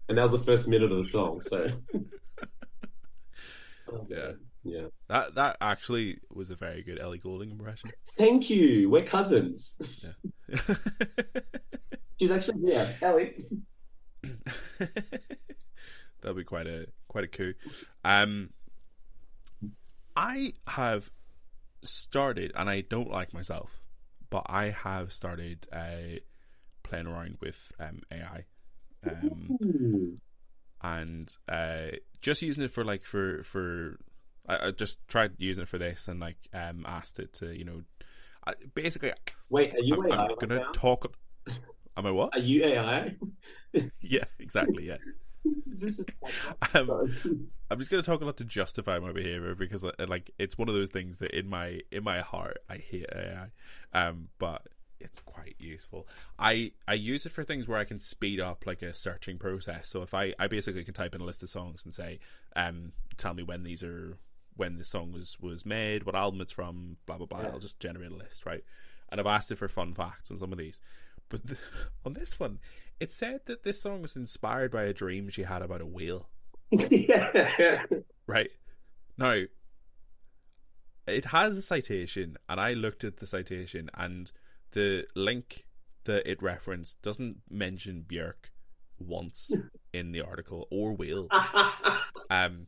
and 0.08 0.18
that 0.18 0.24
was 0.24 0.32
the 0.32 0.40
first 0.40 0.68
minute 0.68 0.92
of 0.92 0.98
the 0.98 1.06
song. 1.06 1.42
So 1.42 1.68
Yeah. 4.08 4.32
yeah. 4.64 4.86
That 5.10 5.36
that 5.36 5.58
actually 5.60 6.20
was 6.34 6.50
a 6.50 6.56
very 6.56 6.82
good 6.82 7.00
Ellie 7.00 7.18
Goulding 7.18 7.52
impression. 7.52 7.92
Thank 8.18 8.50
you. 8.50 8.90
We're 8.90 9.04
cousins. 9.04 9.76
Yeah. 10.02 10.14
She's 12.20 12.32
actually 12.32 12.60
yeah, 12.72 12.94
Ellie. 13.02 13.46
That'll 16.22 16.38
be 16.38 16.44
quite 16.44 16.68
a 16.68 16.88
quite 17.08 17.26
a 17.26 17.28
coup. 17.28 17.54
Um, 18.06 18.52
I 20.16 20.54
have 20.68 21.10
started, 21.84 22.52
and 22.56 22.70
I 22.70 22.82
don't 22.82 23.10
like 23.10 23.34
myself, 23.34 23.82
but 24.30 24.44
I 24.48 24.70
have 24.70 25.14
started 25.14 25.68
uh, 25.72 26.20
playing 26.84 27.08
around 27.08 27.38
with 27.42 27.72
um, 27.80 28.02
AI, 28.12 28.46
um, 29.06 30.18
and 30.82 31.36
uh, 31.48 31.98
just 32.22 32.42
using 32.42 32.64
it 32.64 32.72
for 32.72 32.84
like 32.84 33.04
for 33.04 33.44
for. 33.44 34.00
I, 34.48 34.68
I 34.68 34.72
just 34.72 35.08
tried 35.08 35.34
using 35.38 35.64
it 35.64 35.70
for 35.70 35.78
this, 35.78 36.08
and 36.08 36.20
like 36.20 36.38
um, 36.54 36.86
asked 36.88 37.20
it 37.20 37.34
to 37.34 37.58
you 37.58 37.66
know, 37.66 37.82
I, 38.46 38.54
basically, 38.74 39.14
Wait, 39.50 39.74
are 39.74 39.84
you 39.84 39.96
I'm, 39.96 40.12
AI 40.12 40.22
I'm 40.22 40.28
right 40.28 40.38
gonna 40.40 40.60
now? 40.60 40.72
talk. 40.74 41.14
Am 41.98 42.06
I 42.06 42.12
what? 42.12 42.36
Are 42.36 42.40
you 42.40 42.64
AI? 42.64 43.16
Yeah, 44.02 44.26
exactly. 44.40 44.88
Yeah. 44.88 44.98
Is 45.74 45.82
this 45.82 46.06
Um, 46.74 46.90
a... 46.90 47.74
I'm 47.74 47.80
just 47.80 47.90
gonna 47.90 48.04
talk 48.04 48.22
a 48.22 48.26
lot 48.26 48.38
to 48.38 48.46
justify 48.46 49.00
my 49.00 49.12
behavior 49.12 49.56
because 49.56 49.84
uh, 49.86 49.92
like 50.08 50.32
it's 50.38 50.58
one 50.58 50.70
of 50.70 50.76
those 50.76 50.92
things 50.92 51.20
that 51.20 51.32
in 51.32 51.48
my 51.48 51.82
in 51.92 52.04
my 52.04 52.20
heart 52.20 52.60
I 52.70 52.78
hate 52.78 53.08
AI, 53.14 53.48
um, 53.94 54.30
but 54.40 54.68
it's 55.00 55.20
quite 55.20 55.56
useful. 55.58 56.08
I 56.38 56.74
I 56.88 56.94
use 56.94 57.26
it 57.26 57.32
for 57.32 57.44
things 57.44 57.68
where 57.68 57.80
I 57.80 57.86
can 57.86 58.00
speed 58.00 58.40
up 58.40 58.66
like 58.66 58.82
a 58.82 58.94
searching 58.94 59.38
process. 59.38 59.88
So 59.88 60.02
if 60.02 60.14
I 60.14 60.34
I 60.38 60.48
basically 60.48 60.84
can 60.84 60.94
type 60.94 61.16
in 61.16 61.22
a 61.22 61.26
list 61.26 61.44
of 61.44 61.50
songs 61.50 61.86
and 61.86 61.94
say, 61.94 62.20
um, 62.56 62.92
tell 63.18 63.34
me 63.34 63.44
when 63.44 63.64
these 63.64 63.84
are 63.84 64.18
when 64.58 64.78
the 64.78 64.86
song 64.86 65.12
was 65.12 65.38
was 65.40 65.66
made, 65.66 66.04
what 66.04 66.16
album 66.16 66.42
it's 66.42 66.52
from, 66.52 66.98
blah 67.06 67.18
blah 67.18 67.28
blah. 67.28 67.42
Yeah. 67.42 67.50
I'll 67.50 67.60
just 67.60 67.80
generate 67.80 68.12
a 68.12 68.16
list, 68.16 68.46
right? 68.46 68.64
and 69.12 69.20
I've 69.20 69.28
asked 69.28 69.52
it 69.52 69.58
for 69.58 69.68
fun 69.68 69.94
facts 69.94 70.32
on 70.32 70.38
some 70.38 70.52
of 70.52 70.58
these. 70.58 70.80
But 71.30 71.46
the, 71.46 71.58
on 72.06 72.14
this 72.14 72.40
one, 72.40 72.60
it 73.02 73.12
said 73.12 73.40
that 73.46 73.64
this 73.64 73.82
song 73.82 74.04
was 74.04 74.16
inspired 74.16 74.72
by 74.72 74.84
a 74.84 74.94
dream 74.94 75.28
she 75.28 75.42
had 75.42 75.64
about 75.64 75.82
a 75.82 75.86
whale. 75.88 76.30
yeah. 76.70 77.84
Right 78.28 78.52
now, 79.18 79.42
it 81.08 81.26
has 81.26 81.58
a 81.58 81.62
citation, 81.64 82.38
and 82.48 82.62
I 82.62 82.74
looked 82.74 83.04
at 83.04 83.18
the 83.18 83.26
citation, 83.26 83.90
and 83.96 84.32
the 84.72 85.08
link 85.16 85.66
that 86.06 86.30
it 86.30 86.42
referenced 86.42 87.02
doesn't 87.02 87.38
mention 87.50 88.06
Björk 88.08 88.52
once 89.00 89.52
in 89.94 90.12
the 90.12 90.22
article 90.22 90.68
or 90.72 90.94
whale. 90.94 91.28
Um, 92.30 92.68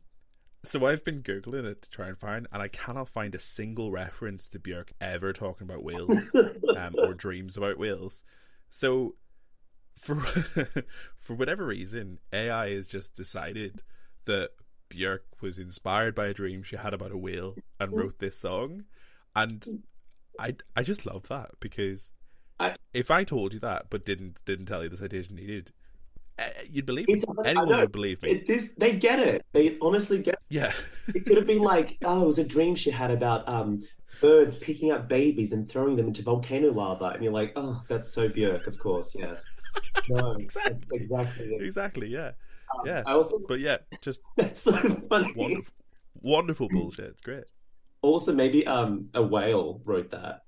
so 0.62 0.84
I've 0.84 1.04
been 1.06 1.22
googling 1.22 1.64
it 1.64 1.80
to 1.80 1.88
try 1.88 2.08
and 2.08 2.18
find, 2.18 2.46
and 2.52 2.60
I 2.60 2.68
cannot 2.68 3.08
find 3.08 3.34
a 3.34 3.38
single 3.38 3.90
reference 3.90 4.46
to 4.50 4.58
Björk 4.58 4.90
ever 5.00 5.32
talking 5.32 5.66
about 5.66 5.82
whales 5.82 6.10
um, 6.76 6.94
or 6.98 7.14
dreams 7.14 7.56
about 7.56 7.78
whales. 7.78 8.24
So, 8.68 9.14
for 9.96 10.16
for 11.18 11.34
whatever 11.34 11.66
reason, 11.66 12.18
AI 12.32 12.74
has 12.74 12.88
just 12.88 13.14
decided 13.14 13.82
that 14.26 14.50
Björk 14.90 15.20
was 15.40 15.58
inspired 15.58 16.14
by 16.14 16.26
a 16.26 16.34
dream 16.34 16.62
she 16.62 16.76
had 16.76 16.94
about 16.94 17.12
a 17.12 17.16
whale 17.16 17.56
and 17.80 17.96
wrote 17.96 18.18
this 18.18 18.36
song, 18.36 18.84
and 19.34 19.82
I 20.38 20.56
I 20.76 20.82
just 20.82 21.06
love 21.06 21.28
that 21.28 21.50
because 21.60 22.12
I- 22.60 22.76
if 22.92 23.10
I 23.10 23.24
told 23.24 23.54
you 23.54 23.60
that 23.60 23.90
but 23.90 24.04
didn't 24.04 24.44
didn't 24.44 24.66
tell 24.66 24.82
you 24.82 24.88
the 24.88 24.96
citation 24.96 25.36
needed, 25.36 25.72
uh, 26.38 26.48
you'd 26.68 26.86
believe 26.86 27.08
me. 27.08 27.20
Anyone 27.44 27.68
would 27.68 27.92
believe 27.92 28.22
me. 28.22 28.30
It, 28.30 28.46
this, 28.46 28.72
they 28.74 28.96
get 28.96 29.20
it. 29.20 29.44
They 29.52 29.78
honestly 29.80 30.20
get 30.20 30.38
yeah. 30.48 30.72
it. 31.08 31.16
It 31.16 31.26
could 31.26 31.36
have 31.36 31.46
been 31.46 31.62
like, 31.62 31.96
oh, 32.02 32.22
it 32.22 32.26
was 32.26 32.38
a 32.38 32.44
dream 32.44 32.74
she 32.74 32.90
had 32.90 33.10
about 33.10 33.48
um, 33.48 33.84
birds 34.24 34.56
picking 34.58 34.90
up 34.90 35.06
babies 35.06 35.52
and 35.52 35.68
throwing 35.68 35.96
them 35.96 36.06
into 36.08 36.22
volcano 36.22 36.72
lava. 36.72 37.06
And 37.06 37.22
you're 37.22 37.32
like, 37.32 37.52
oh, 37.56 37.82
that's 37.88 38.12
so 38.14 38.28
Björk, 38.28 38.66
of 38.66 38.78
course, 38.78 39.14
yes. 39.14 39.44
No, 40.08 40.32
Exactly. 40.32 40.72
that's 40.72 40.90
exactly 40.92 41.46
it. 41.54 41.62
exactly. 41.62 42.08
Yeah. 42.08 42.30
yeah. 42.86 43.02
I 43.06 43.12
also, 43.12 43.38
But 43.46 43.60
yeah, 43.60 43.78
just 44.00 44.22
that's 44.36 44.62
so 44.62 44.72
funny. 44.72 45.32
wonderful, 45.36 45.74
wonderful 46.14 46.68
bullshit. 46.70 47.06
It's 47.10 47.20
great. 47.20 47.44
Also, 48.00 48.32
maybe 48.32 48.66
um, 48.66 49.08
a 49.14 49.22
whale 49.22 49.82
wrote 49.84 50.10
that. 50.12 50.40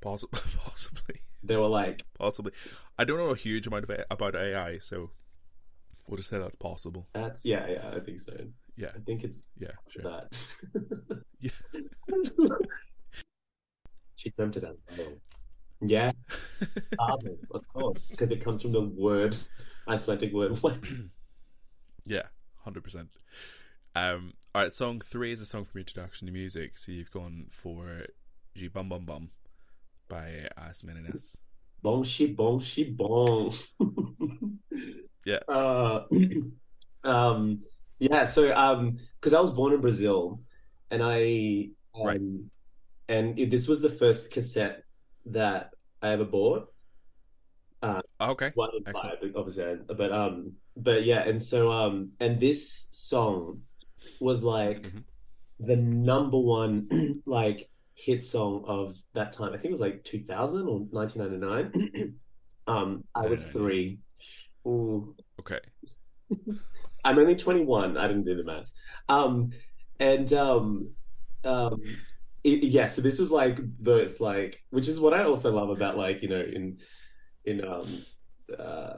Possibly, 0.00 0.40
possibly, 0.64 1.20
They 1.42 1.56
were 1.56 1.66
like, 1.66 2.04
possibly. 2.18 2.52
I 2.96 3.04
don't 3.04 3.18
know 3.18 3.30
a 3.30 3.36
huge 3.36 3.66
amount 3.66 3.90
of 3.90 4.04
about 4.10 4.36
AI, 4.36 4.78
so 4.78 5.10
we'll 6.06 6.16
just 6.16 6.30
say 6.30 6.38
that's 6.38 6.56
possible. 6.56 7.08
that's, 7.12 7.44
yeah, 7.44 7.66
yeah, 7.68 7.90
I 7.94 8.00
think 8.00 8.20
so. 8.20 8.34
Yeah. 8.78 8.90
I 8.94 9.00
think 9.00 9.24
it's 9.24 9.44
Yeah. 9.58 9.72
Sure. 9.88 10.02
that. 10.04 11.22
Yeah. 11.40 11.50
she 14.16 14.30
dreamt 14.30 14.56
it. 14.56 14.64
Yeah, 15.80 16.10
of 16.98 17.68
course, 17.72 18.08
because 18.08 18.32
it 18.32 18.42
comes 18.42 18.62
from 18.62 18.72
the 18.72 18.82
word, 18.82 19.36
Icelandic 19.86 20.32
word. 20.32 20.58
Yeah. 22.04 22.22
Hundred 22.64 22.84
percent. 22.84 23.10
Um. 23.94 24.32
All 24.54 24.62
right. 24.62 24.72
Song 24.72 25.00
three 25.00 25.30
is 25.32 25.40
a 25.42 25.46
song 25.46 25.64
from 25.64 25.80
introduction 25.80 26.26
to 26.26 26.32
music. 26.32 26.78
So 26.78 26.90
you've 26.90 27.10
gone 27.10 27.46
for 27.50 28.06
"G 28.54 28.68
Bum 28.68 28.88
Bum 28.88 29.04
Bum" 29.04 29.30
by 30.08 30.48
As 30.56 30.82
Meninas. 30.82 31.36
Bon 31.82 32.02
shi 32.02 32.28
bon 32.32 32.58
shi 32.58 32.84
bon. 32.90 33.50
Yeah. 35.24 35.40
Uh, 35.46 36.04
um, 37.04 37.62
yeah. 37.98 38.24
So, 38.24 38.54
um, 38.54 38.98
because 39.20 39.34
I 39.34 39.40
was 39.40 39.52
born 39.52 39.72
in 39.72 39.80
Brazil, 39.80 40.40
and 40.90 41.02
I, 41.02 41.68
um, 41.94 42.02
Right. 42.06 42.20
and 43.08 43.38
it, 43.38 43.50
this 43.50 43.66
was 43.68 43.80
the 43.80 43.90
first 43.90 44.32
cassette 44.32 44.82
that 45.26 45.70
I 46.02 46.10
ever 46.10 46.24
bought. 46.24 46.72
Uh, 47.82 48.00
Okay. 48.20 48.50
One 48.54 48.70
Excellent. 48.86 49.20
five, 49.20 49.32
obviously, 49.36 49.76
but 49.96 50.10
um, 50.12 50.52
but 50.76 51.04
yeah, 51.04 51.20
and 51.28 51.40
so 51.40 51.70
um, 51.70 52.10
and 52.18 52.40
this 52.40 52.88
song 52.92 53.62
was 54.20 54.42
like 54.42 54.82
Mhm. 54.82 55.04
the 55.60 55.76
number 55.76 56.38
one 56.38 56.88
like 57.26 57.70
hit 57.94 58.22
song 58.24 58.64
of 58.66 58.96
that 59.14 59.32
time. 59.32 59.50
I 59.52 59.58
think 59.58 59.66
it 59.66 59.78
was 59.78 59.80
like 59.80 60.02
2000 60.04 60.66
or 60.66 60.80
1999. 60.90 62.18
um, 62.66 63.04
I 63.14 63.26
was 63.26 63.48
three. 63.48 63.98
Ooh, 64.66 65.14
Okay. 65.38 65.60
I'm 67.04 67.18
only 67.18 67.36
21. 67.36 67.96
I 67.96 68.06
didn't 68.08 68.24
do 68.24 68.36
the 68.36 68.44
maths. 68.44 68.74
Um, 69.08 69.50
and 70.00 70.32
um, 70.32 70.90
um, 71.44 71.82
it, 72.44 72.64
yeah. 72.64 72.86
So 72.88 73.02
this 73.02 73.18
was 73.18 73.30
like 73.30 73.58
the 73.80 73.96
it's 73.96 74.20
like, 74.20 74.62
which 74.70 74.88
is 74.88 75.00
what 75.00 75.14
I 75.14 75.24
also 75.24 75.52
love 75.54 75.70
about 75.70 75.96
like 75.96 76.22
you 76.22 76.28
know 76.28 76.40
in 76.40 76.78
in 77.44 77.64
um 77.64 78.04
uh 78.58 78.94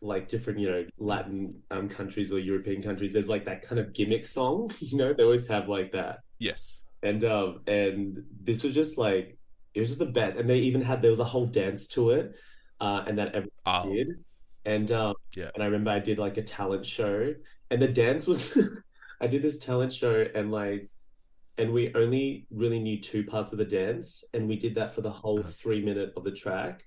like 0.00 0.28
different 0.28 0.58
you 0.58 0.70
know 0.70 0.84
Latin 0.98 1.62
um 1.70 1.88
countries 1.88 2.32
or 2.32 2.38
European 2.38 2.82
countries. 2.82 3.12
There's 3.12 3.28
like 3.28 3.46
that 3.46 3.62
kind 3.62 3.78
of 3.80 3.92
gimmick 3.92 4.26
song. 4.26 4.70
You 4.80 4.98
know, 4.98 5.12
they 5.12 5.22
always 5.22 5.46
have 5.48 5.68
like 5.68 5.92
that. 5.92 6.20
Yes. 6.38 6.82
And 7.02 7.24
um 7.24 7.60
and 7.66 8.24
this 8.40 8.62
was 8.62 8.74
just 8.74 8.98
like 8.98 9.38
it 9.74 9.80
was 9.80 9.88
just 9.88 9.98
the 9.98 10.06
best. 10.06 10.36
And 10.38 10.48
they 10.48 10.58
even 10.58 10.82
had 10.82 11.02
there 11.02 11.10
was 11.10 11.20
a 11.20 11.24
whole 11.24 11.46
dance 11.46 11.88
to 11.88 12.10
it, 12.10 12.34
uh, 12.80 13.04
and 13.06 13.18
that 13.18 13.28
everyone 13.28 13.50
Oh. 13.66 13.92
did. 13.92 14.08
And 14.64 14.90
um 14.92 15.14
Yeah. 15.36 15.50
and 15.54 15.62
I 15.62 15.66
remember 15.66 15.90
I 15.90 15.98
did 16.00 16.18
like 16.18 16.36
a 16.36 16.42
talent 16.42 16.86
show, 16.86 17.34
and 17.70 17.80
the 17.82 17.88
dance 17.88 18.26
was 18.26 18.56
I 19.20 19.26
did 19.26 19.42
this 19.42 19.58
talent 19.58 19.92
show, 19.92 20.26
and 20.34 20.50
like, 20.50 20.90
and 21.58 21.72
we 21.72 21.92
only 21.94 22.46
really 22.50 22.80
knew 22.80 23.00
two 23.00 23.24
parts 23.24 23.52
of 23.52 23.58
the 23.58 23.64
dance, 23.64 24.24
and 24.34 24.48
we 24.48 24.56
did 24.56 24.74
that 24.76 24.94
for 24.94 25.00
the 25.02 25.10
whole 25.10 25.42
three 25.42 25.84
minute 25.84 26.12
of 26.16 26.24
the 26.24 26.32
track. 26.32 26.84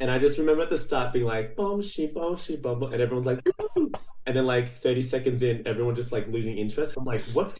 And 0.00 0.10
I 0.10 0.18
just 0.18 0.38
remember 0.38 0.62
at 0.62 0.70
the 0.70 0.76
start 0.76 1.12
being 1.12 1.24
like, 1.26 1.56
"Bom 1.56 1.82
she 1.82 2.06
bom 2.06 2.36
she 2.36 2.56
bom," 2.56 2.80
bom," 2.80 2.92
and 2.92 3.02
everyone's 3.02 3.26
like, 3.26 3.40
"Woo!" 3.76 3.90
and 4.26 4.36
then 4.36 4.46
like 4.46 4.70
thirty 4.70 5.02
seconds 5.02 5.42
in, 5.42 5.66
everyone 5.66 5.94
just 5.94 6.12
like 6.12 6.28
losing 6.28 6.58
interest. 6.58 6.96
I'm 6.96 7.04
like, 7.04 7.22
"What's 7.32 7.58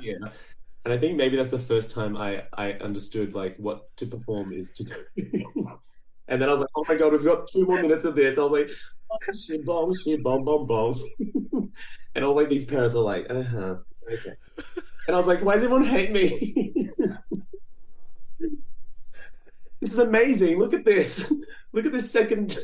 here?" 0.00 0.18
And 0.84 0.94
I 0.94 0.98
think 0.98 1.16
maybe 1.16 1.36
that's 1.36 1.50
the 1.50 1.58
first 1.58 1.90
time 1.90 2.16
I 2.16 2.44
I 2.52 2.72
understood 2.74 3.34
like 3.34 3.56
what 3.58 3.94
to 3.98 4.06
perform 4.06 4.52
is 4.52 4.72
to 4.74 4.84
do. 4.84 4.94
And 6.28 6.40
then 6.40 6.48
I 6.48 6.52
was 6.52 6.60
like, 6.60 6.70
"Oh 6.76 6.84
my 6.88 6.96
god, 6.96 7.12
we've 7.12 7.24
got 7.24 7.48
two 7.48 7.64
more 7.64 7.80
minutes 7.80 8.04
of 8.04 8.14
this." 8.14 8.38
I 8.38 8.42
was 8.42 8.52
like, 8.52 8.68
"Bom 9.08 9.34
she 9.34 9.58
bom 9.58 9.92
she 9.94 10.16
bom 10.16 10.44
bom 10.44 10.66
bom," 10.66 10.94
and 12.14 12.24
all 12.24 12.34
like 12.34 12.50
these 12.50 12.66
parents 12.66 12.94
are 12.94 13.02
like, 13.02 13.26
"Uh 13.30 13.42
huh, 13.42 13.76
okay." 14.10 14.34
And 15.06 15.14
I 15.14 15.18
was 15.18 15.26
like, 15.26 15.42
"Why 15.42 15.54
does 15.54 15.64
everyone 15.64 15.86
hate 15.86 16.12
me?" 16.12 16.90
This 19.80 19.92
is 19.92 19.98
amazing. 19.98 20.58
Look 20.58 20.74
at 20.74 20.84
this. 20.84 21.32
Look 21.72 21.86
at 21.86 21.92
this 21.92 22.10
second. 22.10 22.58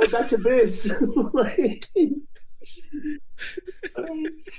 Go 0.00 0.08
back 0.10 0.28
to 0.28 0.36
this. 0.36 0.90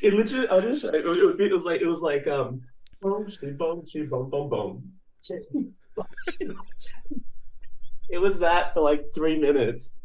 it 0.01 0.13
literally. 0.13 0.47
I'll 0.49 0.61
just. 0.61 0.83
It 0.83 1.05
was, 1.05 1.17
it 1.39 1.51
was 1.51 1.65
like. 1.65 1.81
It 1.81 1.87
was 1.87 2.01
like. 2.01 2.27
Um. 2.27 2.61
Boom, 3.01 3.29
she, 3.29 3.51
boom, 3.51 3.85
she, 3.85 4.03
boom, 4.03 4.29
boom, 4.29 4.49
boom. 4.49 4.93
It 8.09 8.19
was 8.19 8.39
that 8.39 8.73
for 8.73 8.81
like 8.81 9.05
three 9.13 9.37
minutes. 9.37 9.97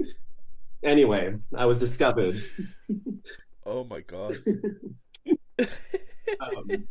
Anyway, 0.82 1.34
I 1.54 1.66
was 1.66 1.78
discovered. 1.78 2.42
Oh 3.66 3.84
my 3.84 4.00
god. 4.00 4.36
Um, 6.40 6.86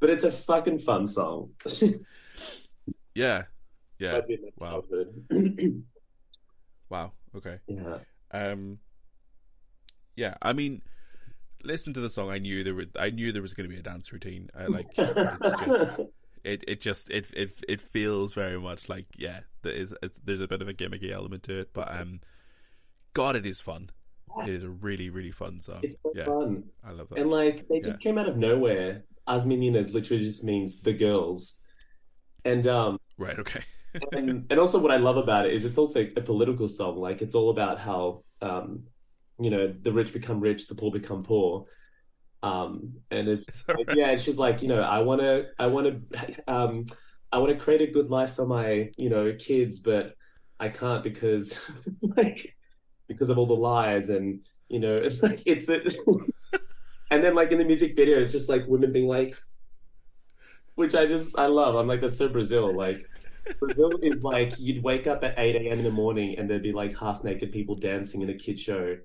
but 0.00 0.08
it's 0.08 0.24
a 0.24 0.32
fucking 0.32 0.78
fun 0.78 1.06
song. 1.06 1.50
Yeah. 3.14 3.42
Yeah. 3.98 4.08
Reminds 4.08 4.28
me 4.28 4.34
of 4.34 4.40
my 4.58 4.72
Wow. 4.72 4.84
Wow. 6.88 7.12
Okay. 7.36 7.58
yeah. 7.66 7.98
Um. 8.30 8.78
Yeah. 10.16 10.34
I 10.40 10.52
mean, 10.52 10.82
listen 11.62 11.92
to 11.94 12.00
the 12.00 12.10
song. 12.10 12.30
I 12.30 12.38
knew 12.38 12.64
there 12.64 12.74
were. 12.74 12.86
I 12.98 13.10
knew 13.10 13.32
there 13.32 13.42
was 13.42 13.54
going 13.54 13.68
to 13.68 13.74
be 13.74 13.78
a 13.78 13.82
dance 13.82 14.12
routine. 14.12 14.48
I 14.58 14.66
like. 14.66 14.86
It's 14.96 15.66
just. 15.66 16.00
It. 16.44 16.64
It 16.66 16.80
just. 16.80 17.10
It. 17.10 17.26
It. 17.34 17.50
It 17.68 17.80
feels 17.80 18.34
very 18.34 18.60
much 18.60 18.88
like. 18.88 19.06
Yeah. 19.16 19.40
There 19.62 19.72
is. 19.72 19.94
It's, 20.02 20.18
there's 20.24 20.40
a 20.40 20.48
bit 20.48 20.62
of 20.62 20.68
a 20.68 20.74
gimmicky 20.74 21.12
element 21.12 21.42
to 21.44 21.60
it, 21.60 21.72
but 21.72 21.94
um. 21.94 22.20
God, 23.14 23.36
it 23.36 23.44
is 23.44 23.60
fun. 23.60 23.90
It 24.40 24.48
is 24.48 24.64
a 24.64 24.70
really, 24.70 25.10
really 25.10 25.30
fun 25.30 25.60
song. 25.60 25.80
It's 25.82 25.98
so 26.02 26.12
yeah, 26.14 26.24
fun. 26.24 26.64
I 26.84 26.92
love 26.92 27.08
that. 27.10 27.18
And 27.18 27.30
like 27.30 27.68
they 27.68 27.80
just 27.80 28.00
came 28.00 28.18
out 28.18 28.28
of 28.28 28.36
nowhere. 28.36 29.04
As 29.28 29.44
Meninas 29.44 29.92
literally 29.92 30.24
just 30.24 30.42
means 30.42 30.80
the 30.80 30.92
girls. 30.92 31.56
And 32.44 32.66
um 32.66 32.98
right. 33.18 33.38
Okay. 33.38 33.62
and 34.12 34.46
and 34.50 34.58
also 34.58 34.78
what 34.78 34.90
I 34.90 34.96
love 34.96 35.16
about 35.16 35.46
it 35.46 35.52
is 35.52 35.64
it's 35.64 35.78
also 35.78 36.08
a 36.16 36.20
political 36.20 36.68
song. 36.68 36.96
Like 36.96 37.22
it's 37.22 37.34
all 37.34 37.50
about 37.50 37.78
how 37.78 38.24
um 38.40 38.84
you 39.38 39.50
know 39.50 39.68
the 39.68 39.92
rich 39.92 40.12
become 40.12 40.40
rich, 40.40 40.66
the 40.66 40.74
poor 40.74 40.90
become 40.90 41.22
poor. 41.22 41.66
Um 42.42 42.94
and 43.10 43.28
it's 43.28 43.64
like, 43.68 43.86
right? 43.88 43.96
yeah, 43.96 44.10
it's 44.10 44.24
just 44.24 44.38
like, 44.38 44.62
you 44.62 44.68
know, 44.68 44.80
I 44.82 45.00
wanna 45.00 45.44
I 45.58 45.66
wanna 45.68 46.00
um 46.48 46.84
I 47.32 47.38
wanna 47.38 47.56
create 47.58 47.82
a 47.82 47.92
good 47.92 48.10
life 48.10 48.34
for 48.34 48.46
my, 48.46 48.90
you 48.96 49.10
know, 49.10 49.34
kids, 49.38 49.80
but 49.80 50.14
I 50.60 50.68
can't 50.68 51.02
because 51.04 51.60
like 52.02 52.56
because 53.08 53.30
of 53.30 53.38
all 53.38 53.46
the 53.46 53.54
lies 53.54 54.10
and 54.10 54.40
you 54.68 54.80
know, 54.80 54.96
it's 54.96 55.22
like 55.22 55.42
it's 55.46 55.68
a, 55.68 55.82
and 57.10 57.22
then 57.22 57.34
like 57.34 57.52
in 57.52 57.58
the 57.58 57.64
music 57.64 57.94
video 57.96 58.18
it's 58.20 58.32
just 58.32 58.48
like 58.48 58.66
women 58.66 58.92
being 58.92 59.06
like 59.08 59.36
which 60.74 60.94
I 60.94 61.06
just 61.06 61.38
I 61.38 61.46
love. 61.46 61.74
I'm 61.76 61.86
like 61.86 62.00
that's 62.00 62.16
so 62.18 62.28
Brazil. 62.28 62.74
Like 62.76 63.08
Brazil 63.60 63.98
is 64.02 64.22
like 64.22 64.58
you'd 64.58 64.82
wake 64.82 65.06
up 65.06 65.22
at 65.24 65.34
8 65.38 65.56
a.m. 65.56 65.78
in 65.78 65.84
the 65.84 65.90
morning 65.90 66.38
and 66.38 66.48
there'd 66.48 66.62
be 66.62 66.72
like 66.72 66.96
half 66.98 67.24
naked 67.24 67.52
people 67.52 67.74
dancing 67.74 68.22
in 68.22 68.30
a 68.30 68.34
kid 68.34 68.58
show. 68.58 68.96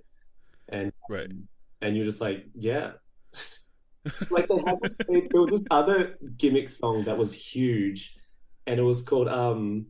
And 0.70 0.92
Right. 1.10 1.32
and 1.82 1.96
you're 1.96 2.06
just 2.06 2.22
like, 2.22 2.46
yeah. 2.56 2.94
Like 4.30 4.48
they 4.48 4.58
had 4.66 4.78
this 4.82 4.98
there 5.08 5.42
was 5.42 5.52
this 5.52 5.68
other 5.72 6.18
gimmick 6.38 6.70
song 6.70 7.04
that 7.06 7.18
was 7.18 7.34
huge 7.34 8.16
and 8.66 8.80
it 8.80 8.84
was 8.84 9.04
called 9.04 9.28
um 9.28 9.88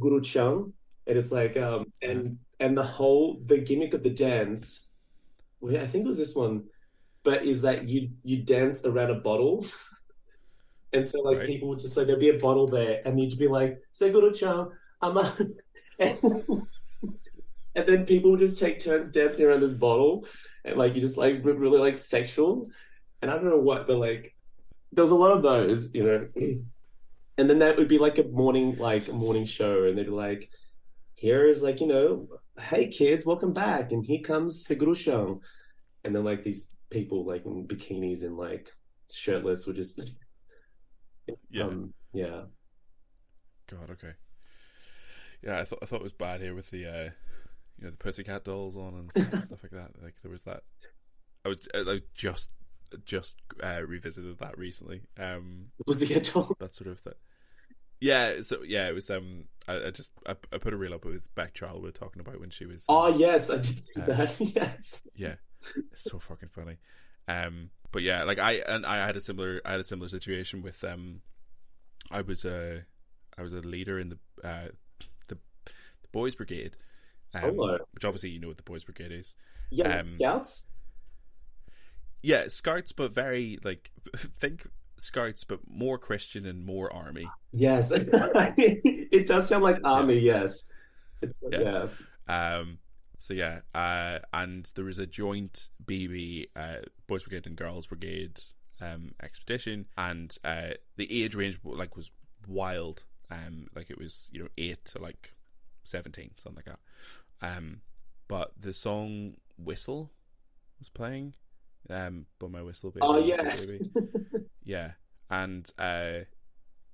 Guru 0.00 0.20
Chung. 0.20 0.72
And 1.06 1.18
it's 1.18 1.32
like 1.32 1.56
um 1.56 1.86
and 2.00 2.38
and 2.60 2.76
the 2.76 2.82
whole 2.84 3.40
the 3.44 3.58
gimmick 3.58 3.94
of 3.94 4.02
the 4.02 4.10
dance, 4.10 4.88
well, 5.60 5.76
I 5.82 5.86
think 5.86 6.04
it 6.04 6.08
was 6.08 6.18
this 6.18 6.34
one, 6.34 6.64
but 7.24 7.44
is 7.44 7.62
that 7.62 7.88
you 7.88 8.10
you 8.22 8.42
dance 8.42 8.84
around 8.84 9.10
a 9.10 9.14
bottle. 9.20 9.64
And 10.94 11.06
so 11.06 11.20
like 11.22 11.38
Right. 11.38 11.46
people 11.46 11.68
would 11.70 11.80
just 11.80 11.96
like 11.96 12.06
there'd 12.06 12.20
be 12.20 12.28
a 12.28 12.38
bottle 12.38 12.66
there 12.66 13.00
and 13.04 13.18
you'd 13.18 13.38
be 13.38 13.48
like, 13.48 13.80
Seguro 13.92 14.30
Chan, 14.30 14.68
I'm 15.00 15.16
a 15.16 15.34
and, 15.98 16.18
and 17.74 17.86
then 17.86 18.04
people 18.06 18.30
would 18.32 18.40
just 18.40 18.60
take 18.60 18.78
turns 18.78 19.10
dancing 19.10 19.46
around 19.46 19.60
this 19.60 19.72
bottle 19.72 20.26
and 20.64 20.76
like 20.76 20.94
you 20.94 21.00
just 21.00 21.16
like 21.16 21.40
really 21.44 21.78
like 21.78 21.98
sexual. 21.98 22.70
And 23.20 23.30
I 23.30 23.34
don't 23.34 23.44
know 23.50 23.58
what, 23.58 23.86
but 23.86 23.96
like 23.98 24.34
there 24.92 25.02
was 25.02 25.10
a 25.10 25.16
lot 25.16 25.32
of 25.32 25.42
those, 25.42 25.94
you 25.94 26.04
know. 26.04 26.28
And 27.38 27.48
then 27.48 27.60
that 27.60 27.78
would 27.78 27.88
be 27.88 27.98
like 27.98 28.18
a 28.18 28.24
morning 28.24 28.76
like 28.76 29.10
morning 29.10 29.46
show 29.46 29.84
and 29.84 29.96
they'd 29.96 30.04
be 30.04 30.10
like, 30.10 30.50
here 31.14 31.48
is 31.48 31.62
like, 31.62 31.80
you 31.80 31.86
know, 31.86 32.28
hey 32.60 32.88
kids, 32.88 33.24
welcome 33.24 33.54
back. 33.54 33.90
And 33.90 34.04
here 34.04 34.20
comes 34.20 34.66
Seguro 34.66 34.94
Chan. 34.94 35.40
And 36.04 36.14
then 36.14 36.24
like 36.24 36.44
these 36.44 36.70
people 36.90 37.24
like 37.24 37.46
in 37.46 37.66
bikinis 37.66 38.22
and 38.22 38.36
like 38.36 38.70
shirtless 39.10 39.66
would 39.66 39.76
just 39.76 39.98
Yeah. 41.50 41.64
um, 41.64 41.94
yeah. 42.12 42.42
God. 43.66 43.90
Okay. 43.90 44.12
Yeah, 45.42 45.58
I 45.58 45.64
thought 45.64 45.78
I 45.82 45.86
thought 45.86 46.00
it 46.00 46.04
was 46.04 46.12
bad 46.12 46.40
here 46.40 46.54
with 46.54 46.70
the 46.70 46.86
uh, 46.86 47.10
you 47.82 47.88
know 47.88 47.90
the 47.90 47.96
Pussycat 47.98 48.44
dolls 48.44 48.76
on 48.76 49.08
and 49.16 49.44
stuff 49.44 49.60
like 49.62 49.72
that. 49.72 49.90
Like 50.00 50.14
there 50.22 50.30
was 50.30 50.44
that. 50.44 50.62
I 51.44 51.48
was 51.48 51.58
I 51.74 52.00
just 52.14 52.52
just 53.04 53.34
uh, 53.62 53.82
revisited 53.84 54.38
that 54.38 54.56
recently. 54.56 55.02
Um, 55.18 55.72
Pussycat 55.84 56.30
Dolls. 56.32 56.54
that 56.60 56.68
sort 56.74 56.88
of 56.90 57.00
thing. 57.00 57.14
Yeah, 58.00 58.42
so 58.42 58.62
yeah, 58.62 58.88
it 58.88 58.94
was. 58.94 59.10
Um, 59.10 59.46
I, 59.66 59.86
I 59.86 59.90
just 59.90 60.12
I, 60.26 60.36
I 60.52 60.58
put 60.58 60.72
a 60.72 60.76
reel 60.76 60.94
up. 60.94 61.04
It 61.04 61.08
was 61.10 61.26
Beck 61.26 61.54
Charlwood 61.54 61.94
talking 61.94 62.20
about 62.20 62.38
when 62.38 62.50
she 62.50 62.66
was. 62.66 62.84
Oh 62.88 63.12
um, 63.12 63.18
yes, 63.18 63.50
I 63.50 63.56
did 63.56 63.66
see 63.66 64.00
Uh, 64.00 64.06
that. 64.06 64.36
Yes. 64.54 65.02
yeah, 65.16 65.34
it's 65.92 66.04
so 66.04 66.18
fucking 66.20 66.50
funny. 66.50 66.76
Um, 67.26 67.70
but 67.90 68.02
yeah, 68.02 68.22
like 68.24 68.38
I 68.38 68.62
and 68.68 68.86
I 68.86 69.04
had 69.04 69.16
a 69.16 69.20
similar 69.20 69.60
I 69.64 69.72
had 69.72 69.80
a 69.80 69.84
similar 69.84 70.08
situation 70.08 70.62
with 70.62 70.84
um, 70.84 71.22
I 72.10 72.20
was 72.20 72.44
a 72.44 72.84
I 73.36 73.42
was 73.42 73.52
a 73.52 73.60
leader 73.60 73.98
in 73.98 74.10
the 74.10 74.18
uh 74.46 74.68
the 75.28 75.34
the 75.64 76.08
boys 76.12 76.34
brigade. 76.34 76.76
Um, 77.34 77.56
which 77.56 78.04
obviously 78.04 78.30
you 78.30 78.40
know 78.40 78.48
what 78.48 78.58
the 78.58 78.62
boys 78.62 78.84
brigade 78.84 79.12
is. 79.12 79.34
Yeah, 79.70 79.98
um, 79.98 80.04
Scouts. 80.04 80.66
Yeah, 82.22 82.44
scouts, 82.48 82.92
but 82.92 83.12
very 83.12 83.58
like 83.64 83.90
think 84.16 84.66
scouts, 84.98 85.44
but 85.44 85.60
more 85.68 85.98
Christian 85.98 86.46
and 86.46 86.64
more 86.64 86.92
army. 86.92 87.28
Yes, 87.52 87.90
it 87.94 89.26
does 89.26 89.48
sound 89.48 89.64
like 89.64 89.78
army. 89.84 90.18
Yes. 90.18 90.68
Yeah. 91.50 91.86
yeah. 92.28 92.56
Um, 92.56 92.78
so 93.18 93.34
yeah, 93.34 93.60
uh, 93.74 94.18
and 94.32 94.70
there 94.74 94.84
was 94.84 94.98
a 94.98 95.06
joint 95.06 95.68
BB 95.84 96.48
uh, 96.56 96.78
Boys 97.06 97.24
Brigade 97.24 97.46
and 97.46 97.56
Girls 97.56 97.86
Brigade 97.86 98.40
um, 98.80 99.14
expedition, 99.22 99.86
and 99.96 100.36
uh, 100.44 100.70
the 100.96 101.22
age 101.22 101.34
range 101.34 101.60
like 101.64 101.96
was 101.96 102.10
wild. 102.46 103.04
Um, 103.30 103.66
like 103.74 103.90
it 103.90 103.98
was 103.98 104.28
you 104.32 104.40
know 104.42 104.48
eight 104.58 104.84
to 104.86 105.00
like 105.00 105.34
seventeen, 105.84 106.32
something 106.36 106.56
like 106.56 106.64
that. 106.66 106.80
Um, 107.42 107.82
but 108.28 108.52
the 108.58 108.72
song 108.72 109.34
"Whistle" 109.58 110.10
was 110.78 110.88
playing. 110.88 111.34
Um, 111.90 112.26
but 112.38 112.50
my 112.50 112.62
whistle 112.62 112.90
baby. 112.90 113.02
Oh 113.02 113.18
yeah. 113.18 113.42
baby. 113.56 113.90
Yeah, 114.64 114.92
and 115.28 115.68
uh, 115.78 116.20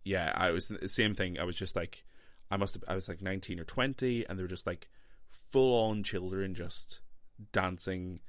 yeah, 0.05 0.32
I 0.34 0.51
was 0.51 0.68
the 0.68 0.88
same 0.88 1.14
thing. 1.14 1.38
I 1.38 1.44
was 1.44 1.57
just 1.57 1.76
like, 1.76 2.05
I 2.51 2.57
must 2.57 2.74
have, 2.74 2.84
I 2.88 2.94
was 2.94 3.09
like 3.09 3.20
nineteen 3.20 3.61
or 3.61 3.64
twenty, 3.64 4.24
and 4.26 4.38
they 4.38 4.42
were 4.42 4.49
just 4.49 4.66
like 4.66 4.88
full 5.28 5.88
on 5.88 6.03
children 6.03 6.55
just 6.55 7.01
dancing, 7.53 8.20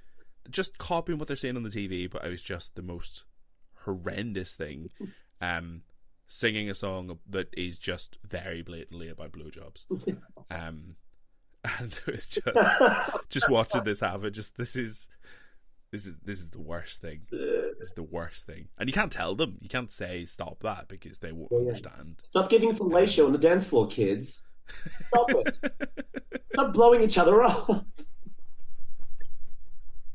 just 0.49 0.77
copying 0.77 1.19
what 1.19 1.27
they're 1.27 1.37
saying 1.37 1.55
on 1.55 1.63
the 1.63 1.69
TV. 1.69 2.09
But 2.11 2.25
I 2.25 2.27
was 2.27 2.43
just 2.43 2.75
the 2.75 2.81
most 2.81 3.23
horrendous 3.85 4.55
thing, 4.55 4.89
um, 5.41 5.83
singing 6.27 6.69
a 6.69 6.75
song 6.75 7.19
that 7.29 7.47
is 7.55 7.77
just 7.79 8.17
very 8.27 8.61
blatantly 8.61 9.07
about 9.07 9.31
blowjobs, 9.31 9.85
um, 10.51 10.95
and 11.79 11.91
it 11.93 12.11
was 12.11 12.27
just 12.27 12.47
just 13.29 13.49
watching 13.49 13.83
this 13.83 13.99
happen. 13.99 14.31
Just 14.33 14.57
this 14.57 14.75
is. 14.75 15.07
This 15.91 16.05
is 16.05 16.17
this 16.23 16.37
is 16.39 16.51
the 16.51 16.61
worst 16.61 17.01
thing. 17.01 17.21
This 17.31 17.69
is 17.81 17.93
the 17.93 18.03
worst 18.03 18.45
thing, 18.45 18.67
and 18.77 18.87
you 18.87 18.93
can't 18.93 19.11
tell 19.11 19.33
them. 19.33 19.57
You 19.59 19.69
can't 19.69 19.89
say 19.89 20.23
stop 20.25 20.59
that 20.59 20.87
because 20.87 21.17
they 21.17 21.31
won't 21.31 21.51
Yeah, 21.51 21.57
yeah. 21.57 21.65
understand. 21.69 22.15
Stop 22.21 22.47
giving 22.51 22.75
fellatio 22.75 23.25
on 23.25 23.31
the 23.31 23.39
dance 23.39 23.65
floor, 23.65 23.87
kids. 23.87 24.43
Stop 25.07 25.31
it. 25.31 25.59
Stop 26.53 26.73
blowing 26.73 27.01
each 27.01 27.17
other 27.17 27.41
up. 27.41 27.67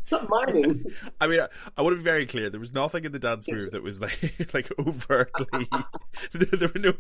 Stop 0.06 0.28
mining. 0.28 0.84
I 1.20 1.26
mean, 1.26 1.40
I, 1.40 1.48
I 1.76 1.82
want 1.82 1.94
to 1.94 1.98
be 1.98 2.04
very 2.04 2.26
clear. 2.26 2.50
There 2.50 2.60
was 2.60 2.72
nothing 2.72 3.04
in 3.04 3.10
the 3.12 3.18
dance 3.18 3.48
move 3.48 3.72
that 3.72 3.82
was 3.82 4.00
like 4.00 4.48
like 4.54 4.70
overtly. 4.78 5.66
there 6.34 6.68
were 6.72 6.80
no 6.80 6.92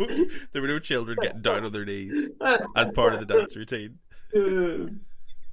there 0.52 0.62
were 0.62 0.68
no 0.68 0.78
children 0.80 1.16
getting 1.22 1.42
down 1.42 1.64
on 1.64 1.70
their 1.72 1.84
knees 1.84 2.30
as 2.74 2.90
part 2.90 3.12
of 3.14 3.20
the 3.20 3.26
dance 3.26 3.54
routine. 3.54 3.98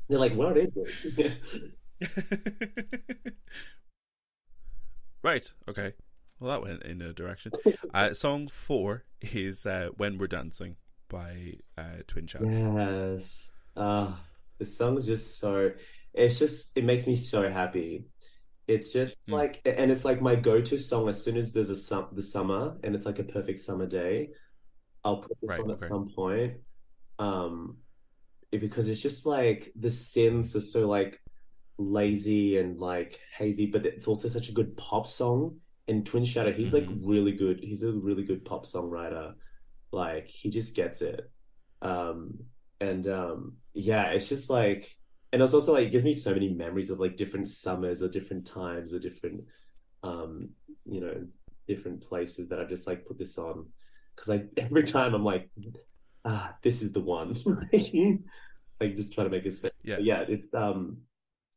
They're 0.09 0.19
like, 0.19 0.33
what 0.35 0.57
is 0.57 0.73
this? 1.15 1.59
right. 5.23 5.51
Okay. 5.69 5.93
Well, 6.39 6.49
that 6.51 6.61
went 6.67 6.83
in 6.83 7.01
a 7.01 7.13
direction. 7.13 7.51
Uh, 7.93 8.13
song 8.13 8.47
four 8.47 9.03
is 9.21 9.65
uh, 9.65 9.89
"When 9.97 10.17
We're 10.17 10.27
Dancing" 10.27 10.77
by 11.09 11.55
uh, 11.77 12.01
Twin 12.07 12.25
Shadow. 12.25 12.49
Yes. 12.49 13.51
Uh, 13.75 14.13
the 14.57 14.65
song's 14.65 15.05
just 15.05 15.39
so, 15.39 15.71
it's 16.13 16.39
just, 16.39 16.77
it 16.77 16.83
makes 16.85 17.05
me 17.05 17.15
so 17.15 17.49
happy. 17.49 18.05
It's 18.67 18.93
just 18.93 19.27
Mm. 19.27 19.33
like, 19.33 19.61
and 19.65 19.91
it's 19.91 20.05
like 20.05 20.21
my 20.21 20.35
go-to 20.35 20.77
song 20.77 21.09
as 21.09 21.21
soon 21.23 21.35
as 21.37 21.51
there's 21.51 21.69
a 21.69 21.75
sum, 21.75 22.07
the 22.13 22.21
summer 22.21 22.77
and 22.83 22.95
it's 22.95 23.05
like 23.05 23.19
a 23.19 23.23
perfect 23.23 23.59
summer 23.59 23.85
day, 23.87 24.29
I'll 25.03 25.17
put 25.17 25.37
this 25.41 25.49
Right, 25.49 25.59
on 25.61 25.71
at 25.71 25.77
okay. 25.77 25.87
some 25.87 26.09
point. 26.15 26.53
Um, 27.19 27.77
it- 27.79 27.80
because 28.59 28.87
it's 28.87 29.01
just 29.01 29.25
like 29.25 29.71
the 29.75 29.87
synths 29.89 30.55
are 30.55 30.61
so 30.61 30.87
like 30.87 31.19
lazy 31.77 32.57
and 32.57 32.79
like 32.79 33.19
hazy, 33.37 33.65
but 33.67 33.85
it's 33.85 34.07
also 34.07 34.27
such 34.29 34.49
a 34.49 34.53
good 34.53 34.75
pop 34.77 35.07
song. 35.07 35.59
And 35.87 36.05
Twin 36.05 36.25
Shadow, 36.25 36.51
he's 36.53 36.73
like 36.73 36.87
Mhm. 36.87 36.99
really 37.01 37.31
good. 37.33 37.59
He's 37.61 37.83
a 37.83 37.91
really 37.91 38.23
good 38.23 38.45
pop 38.45 38.65
songwriter. 38.65 39.35
Like 39.91 40.27
he 40.27 40.49
just 40.49 40.75
gets 40.75 41.01
it. 41.01 41.29
Um, 41.81 42.39
and 42.79 43.07
um, 43.07 43.57
yeah, 43.73 44.11
it's 44.11 44.27
just 44.29 44.49
like, 44.49 44.95
and 45.33 45.41
it's 45.41 45.53
also 45.53 45.73
like 45.73 45.87
it 45.87 45.91
gives 45.91 46.03
me 46.03 46.13
so 46.13 46.33
many 46.33 46.49
memories 46.53 46.89
of 46.89 46.99
like 46.99 47.17
different 47.17 47.47
summers 47.47 48.01
or 48.03 48.09
different 48.09 48.45
times 48.47 48.93
or 48.93 48.99
different, 48.99 49.45
um, 50.03 50.49
you 50.85 51.01
know, 51.01 51.25
different 51.67 52.01
places 52.01 52.49
that 52.49 52.59
I 52.59 52.65
just 52.65 52.87
like 52.87 53.05
put 53.05 53.17
this 53.17 53.37
on 53.37 53.67
because 54.15 54.29
I 54.29 54.45
every 54.57 54.83
time 54.83 55.13
I'm 55.13 55.23
like, 55.25 55.49
ah, 56.25 56.55
this 56.61 56.81
is 56.81 56.93
the 56.93 56.99
one. 56.99 57.29
like 58.81 58.95
just 58.95 59.13
trying 59.13 59.27
to 59.27 59.31
make 59.31 59.43
this 59.43 59.59
fit. 59.59 59.73
Yeah, 59.83 59.95
But 59.95 60.03
yeah, 60.03 60.21
it's 60.27 60.53
um, 60.53 60.97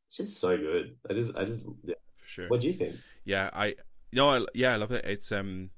it's 0.07 0.17
just 0.17 0.41
so 0.41 0.57
good. 0.57 0.97
I 1.09 1.15
just, 1.15 1.35
I 1.37 1.45
just, 1.45 1.67
yeah. 1.85 1.95
for 2.17 2.27
sure. 2.27 2.49
What 2.49 2.61
do 2.61 2.67
you 2.67 2.75
think? 2.75 2.97
Yeah, 3.25 3.51
I 3.53 3.75
no, 4.13 4.31
I, 4.31 4.47
yeah, 4.55 4.75
I 4.75 4.77
love 4.77 4.93
it. 4.93 5.05
It's 5.05 5.33
um, 5.33 5.71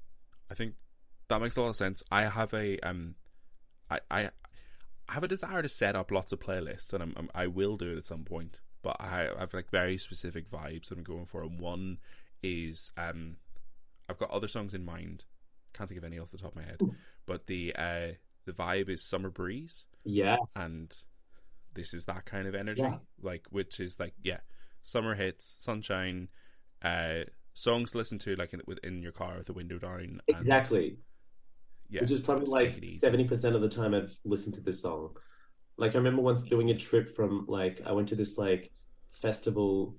I 0.51 0.53
think 0.53 0.75
that 1.29 1.41
makes 1.41 1.57
a 1.57 1.61
lot 1.61 1.69
of 1.69 1.75
sense. 1.75 2.03
I 2.11 2.23
have 2.23 2.53
a 2.53 2.79
um, 2.79 3.15
I 3.89 3.99
I 4.11 4.29
I 5.09 5.13
have 5.13 5.23
a 5.23 5.27
desire 5.27 5.61
to 5.61 5.69
set 5.69 5.95
up 5.95 6.11
lots 6.11 6.33
of 6.33 6.39
playlists, 6.39 6.93
and 6.93 7.01
I'm, 7.01 7.13
I'm 7.17 7.29
I 7.33 7.47
will 7.47 7.77
do 7.77 7.91
it 7.91 7.97
at 7.97 8.05
some 8.05 8.23
point. 8.23 8.59
But 8.83 8.97
I, 8.99 9.27
I 9.35 9.39
have 9.39 9.53
like 9.53 9.71
very 9.71 9.97
specific 9.97 10.47
vibes 10.47 10.89
that 10.89 10.97
I'm 10.97 11.03
going 11.03 11.25
for, 11.25 11.41
and 11.41 11.59
one 11.59 11.97
is 12.43 12.91
um, 12.97 13.37
I've 14.09 14.17
got 14.17 14.31
other 14.31 14.47
songs 14.47 14.73
in 14.73 14.85
mind. 14.85 15.25
Can't 15.73 15.89
think 15.89 15.97
of 15.97 16.05
any 16.05 16.19
off 16.19 16.31
the 16.31 16.37
top 16.37 16.51
of 16.51 16.55
my 16.55 16.63
head, 16.63 16.79
but 17.25 17.47
the 17.47 17.75
uh, 17.75 18.07
the 18.47 18.53
vibe 18.53 18.89
is 18.89 19.03
summer 19.03 19.29
breeze 19.29 19.85
Yeah, 20.03 20.37
and 20.55 20.91
this 21.75 21.93
is 21.93 22.05
that 22.05 22.25
kind 22.25 22.47
of 22.47 22.55
energy 22.55 22.81
Yeah. 22.81 22.97
like 23.21 23.45
which 23.51 23.79
is 23.79 23.99
like 23.99 24.13
yeah 24.23 24.39
summer 24.81 25.13
hits 25.13 25.57
sunshine 25.59 26.29
uh 26.81 27.25
songs 27.53 27.91
to 27.91 27.97
listen 27.99 28.17
to 28.19 28.35
like 28.35 28.53
in, 28.53 28.61
within 28.65 29.01
your 29.03 29.11
car 29.11 29.37
with 29.37 29.45
the 29.47 29.53
window 29.53 29.77
down 29.77 29.99
and, 29.99 30.21
exactly. 30.27 30.97
yeah 31.89 32.01
Which 32.01 32.11
is 32.11 32.21
probably 32.21 32.47
like 32.47 32.83
seventy 32.91 33.25
percent 33.27 33.55
of 33.55 33.61
the 33.61 33.69
time 33.69 33.93
I've 33.93 34.15
listened 34.23 34.55
to 34.55 34.61
this 34.61 34.81
song. 34.81 35.15
Like 35.77 35.93
I 35.93 35.97
remember 35.97 36.21
once 36.21 36.43
doing 36.43 36.71
a 36.71 36.77
trip 36.77 37.09
from 37.15 37.45
like 37.47 37.81
I 37.85 37.91
went 37.91 38.07
to 38.09 38.15
this 38.15 38.37
like 38.37 38.71
festival 39.09 39.97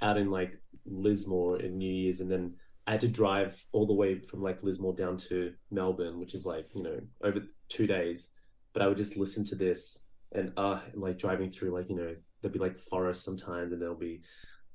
out 0.00 0.16
in 0.16 0.30
like 0.30 0.52
Lismore 0.86 1.60
in 1.60 1.78
New 1.78 1.92
Year's, 1.92 2.20
and 2.20 2.30
then 2.30 2.54
I 2.88 2.92
had 2.92 3.02
to 3.02 3.08
drive 3.08 3.62
all 3.72 3.86
the 3.86 3.92
way 3.92 4.18
from 4.18 4.42
like 4.42 4.62
Lismore 4.62 4.94
down 4.94 5.18
to 5.28 5.52
Melbourne, 5.70 6.18
which 6.18 6.34
is 6.34 6.46
like 6.46 6.70
you 6.74 6.82
know 6.82 6.98
over 7.22 7.42
two 7.68 7.86
days. 7.86 8.30
But 8.72 8.80
I 8.80 8.88
would 8.88 8.96
just 8.96 9.18
listen 9.18 9.44
to 9.44 9.54
this 9.54 10.06
and 10.32 10.54
uh 10.56 10.80
like 10.94 11.18
driving 11.18 11.50
through 11.50 11.70
like 11.70 11.90
you 11.90 11.96
know 11.96 12.16
there'd 12.40 12.52
be 12.54 12.58
like 12.58 12.78
forests 12.78 13.24
sometimes 13.24 13.72
and 13.72 13.82
there'll 13.82 13.94
be 13.94 14.22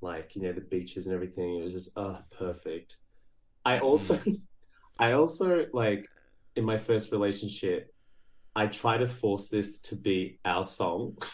like 0.01 0.35
you 0.35 0.43
know 0.43 0.53
the 0.53 0.61
beaches 0.61 1.07
and 1.07 1.15
everything. 1.15 1.57
It 1.57 1.63
was 1.63 1.73
just 1.73 1.97
uh 1.97 2.19
perfect. 2.29 2.97
I 3.65 3.79
also 3.79 4.19
I 4.99 5.13
also 5.13 5.65
like 5.73 6.07
in 6.55 6.65
my 6.65 6.77
first 6.77 7.11
relationship, 7.11 7.91
I 8.55 8.67
try 8.67 8.97
to 8.97 9.07
force 9.07 9.49
this 9.49 9.81
to 9.81 9.95
be 9.95 10.37
our 10.45 10.63
song. 10.63 11.17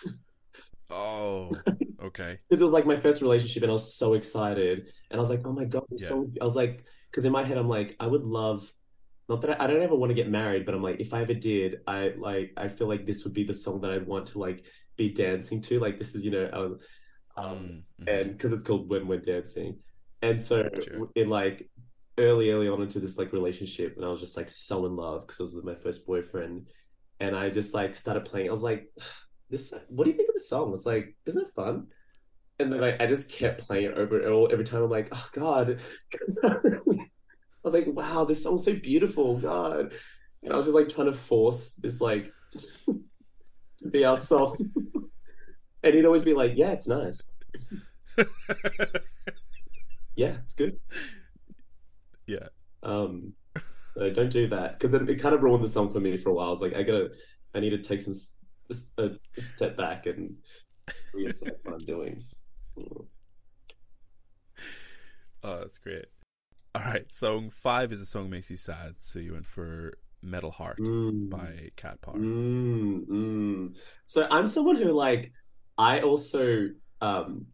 Oh, 0.91 1.53
okay. 2.01 2.39
Because 2.49 2.61
it 2.61 2.65
was 2.65 2.73
like 2.73 2.85
my 2.85 2.95
first 2.97 3.21
relationship 3.21 3.63
and 3.63 3.69
I 3.71 3.73
was 3.73 3.95
so 3.95 4.13
excited. 4.13 4.91
And 5.11 5.19
I 5.19 5.21
was 5.21 5.29
like, 5.29 5.41
oh 5.45 5.53
my 5.53 5.65
God, 5.65 5.85
this 5.89 6.01
Yeah. 6.01 6.07
song's 6.07 6.31
I 6.41 6.43
was 6.43 6.55
like, 6.55 6.83
because 7.11 7.25
in 7.25 7.31
my 7.31 7.43
head 7.43 7.57
I'm 7.57 7.69
like, 7.69 7.95
I 7.99 8.07
would 8.07 8.23
love 8.23 8.71
not 9.29 9.41
that 9.41 9.61
I, 9.61 9.65
I 9.65 9.67
don't 9.67 9.81
ever 9.83 9.95
want 9.95 10.09
to 10.09 10.15
get 10.15 10.29
married, 10.29 10.65
but 10.65 10.73
I'm 10.75 10.83
like, 10.83 10.99
if 10.99 11.13
I 11.13 11.21
ever 11.21 11.33
did, 11.35 11.77
I 11.87 12.13
like 12.17 12.53
I 12.57 12.67
feel 12.67 12.87
like 12.87 13.05
this 13.05 13.23
would 13.23 13.33
be 13.33 13.43
the 13.43 13.53
song 13.53 13.81
that 13.81 13.91
I'd 13.91 14.07
want 14.07 14.27
to 14.27 14.39
like 14.39 14.65
be 14.97 15.09
dancing 15.11 15.61
to. 15.63 15.79
Like 15.79 15.99
this 15.99 16.15
is, 16.15 16.23
you 16.23 16.31
know, 16.31 16.49
um, 16.53 16.79
um 17.37 17.83
Mm, 18.01 18.05
mhm. 18.05 18.07
and 18.07 18.31
because 18.31 18.53
it's 18.53 18.63
called 18.63 18.89
When 18.89 19.07
We're 19.07 19.19
Dancing. 19.19 19.79
And 20.21 20.41
so 20.41 20.69
in 21.15 21.29
like 21.29 21.69
early, 22.17 22.51
early 22.51 22.69
on 22.69 22.81
into 22.81 22.99
this 22.99 23.17
like 23.17 23.33
relationship, 23.33 23.95
and 23.95 24.05
I 24.05 24.09
was 24.09 24.19
just 24.19 24.37
like 24.37 24.49
so 24.49 24.85
in 24.85 24.95
love 24.95 25.27
because 25.27 25.39
I 25.39 25.43
was 25.43 25.53
with 25.55 25.65
my 25.65 25.75
first 25.75 26.05
boyfriend, 26.05 26.69
and 27.19 27.35
I 27.35 27.49
just 27.49 27.73
like 27.73 27.95
started 27.95 28.25
playing. 28.25 28.49
I 28.49 28.51
was 28.51 28.63
like, 28.63 28.89
"This, 29.49 29.73
what 29.89 30.05
do 30.05 30.11
you 30.11 30.17
think 30.17 30.29
of 30.29 30.35
the 30.35 30.39
song?" 30.41 30.73
It's 30.73 30.85
like, 30.85 31.15
isn't 31.25 31.41
it 31.41 31.53
fun? 31.53 31.87
And 32.59 32.71
then 32.71 32.81
like 32.81 32.99
I 33.01 33.07
just 33.07 33.31
kept 33.31 33.65
playing 33.65 33.85
it 33.85 33.97
over 33.97 34.19
and 34.19 34.33
all 34.33 34.51
every 34.51 34.65
time. 34.65 34.83
I'm 34.83 34.89
like, 34.89 35.09
oh 35.11 35.29
God, 35.33 35.79
I 36.43 36.55
was 37.63 37.73
like, 37.73 37.87
wow, 37.87 38.25
this 38.25 38.43
song's 38.43 38.65
so 38.65 38.75
beautiful, 38.75 39.37
God. 39.39 39.93
And 40.43 40.53
I 40.53 40.57
was 40.57 40.65
just 40.65 40.75
like 40.75 40.89
trying 40.89 41.07
to 41.11 41.17
force 41.17 41.73
this 41.73 42.01
like 42.01 42.31
to 42.85 43.87
be 43.89 44.03
our 44.05 44.17
song, 44.17 44.57
and 45.83 45.93
he'd 45.95 46.05
always 46.05 46.23
be 46.23 46.33
like, 46.33 46.53
yeah, 46.55 46.71
it's 46.71 46.87
nice. 46.87 47.31
Yeah, 50.15 50.35
it's 50.43 50.53
good. 50.53 50.77
yeah. 52.27 52.47
Um, 52.83 53.33
so 53.93 54.11
don't 54.13 54.31
do 54.31 54.47
that 54.49 54.73
because 54.77 54.91
then 54.91 55.07
it 55.07 55.21
kind 55.21 55.33
of 55.33 55.43
ruined 55.43 55.63
the 55.63 55.69
song 55.69 55.89
for 55.89 55.99
me 56.01 56.17
for 56.17 56.29
a 56.29 56.33
while. 56.33 56.47
I 56.47 56.51
was 56.51 56.61
like, 56.61 56.75
I 56.75 56.83
gotta, 56.83 57.11
I 57.55 57.61
need 57.61 57.69
to 57.71 57.77
take 57.77 58.01
some 58.01 58.13
a, 58.97 59.09
a 59.37 59.41
step 59.41 59.77
back 59.77 60.05
and 60.05 60.35
reassess 61.15 61.65
what 61.65 61.75
I'm 61.75 61.85
doing. 61.85 62.23
Oh, 65.43 65.59
that's 65.59 65.79
great. 65.79 66.05
All 66.75 66.83
right, 66.83 67.11
song 67.13 67.49
five 67.49 67.91
is 67.91 68.01
a 68.01 68.05
song 68.05 68.29
makes 68.29 68.51
you 68.51 68.57
sad, 68.57 68.95
so 68.99 69.19
you 69.19 69.33
went 69.33 69.47
for 69.47 69.97
"Metal 70.21 70.51
Heart" 70.51 70.79
Mm. 70.79 71.29
by 71.29 71.69
Cat 71.75 72.01
Power. 72.01 72.17
Mm, 72.17 73.07
mm. 73.07 73.77
So 74.05 74.27
I'm 74.29 74.45
someone 74.47 74.75
who 74.75 74.91
like 74.91 75.31
I 75.77 76.01
also 76.01 76.69
um 77.01 77.47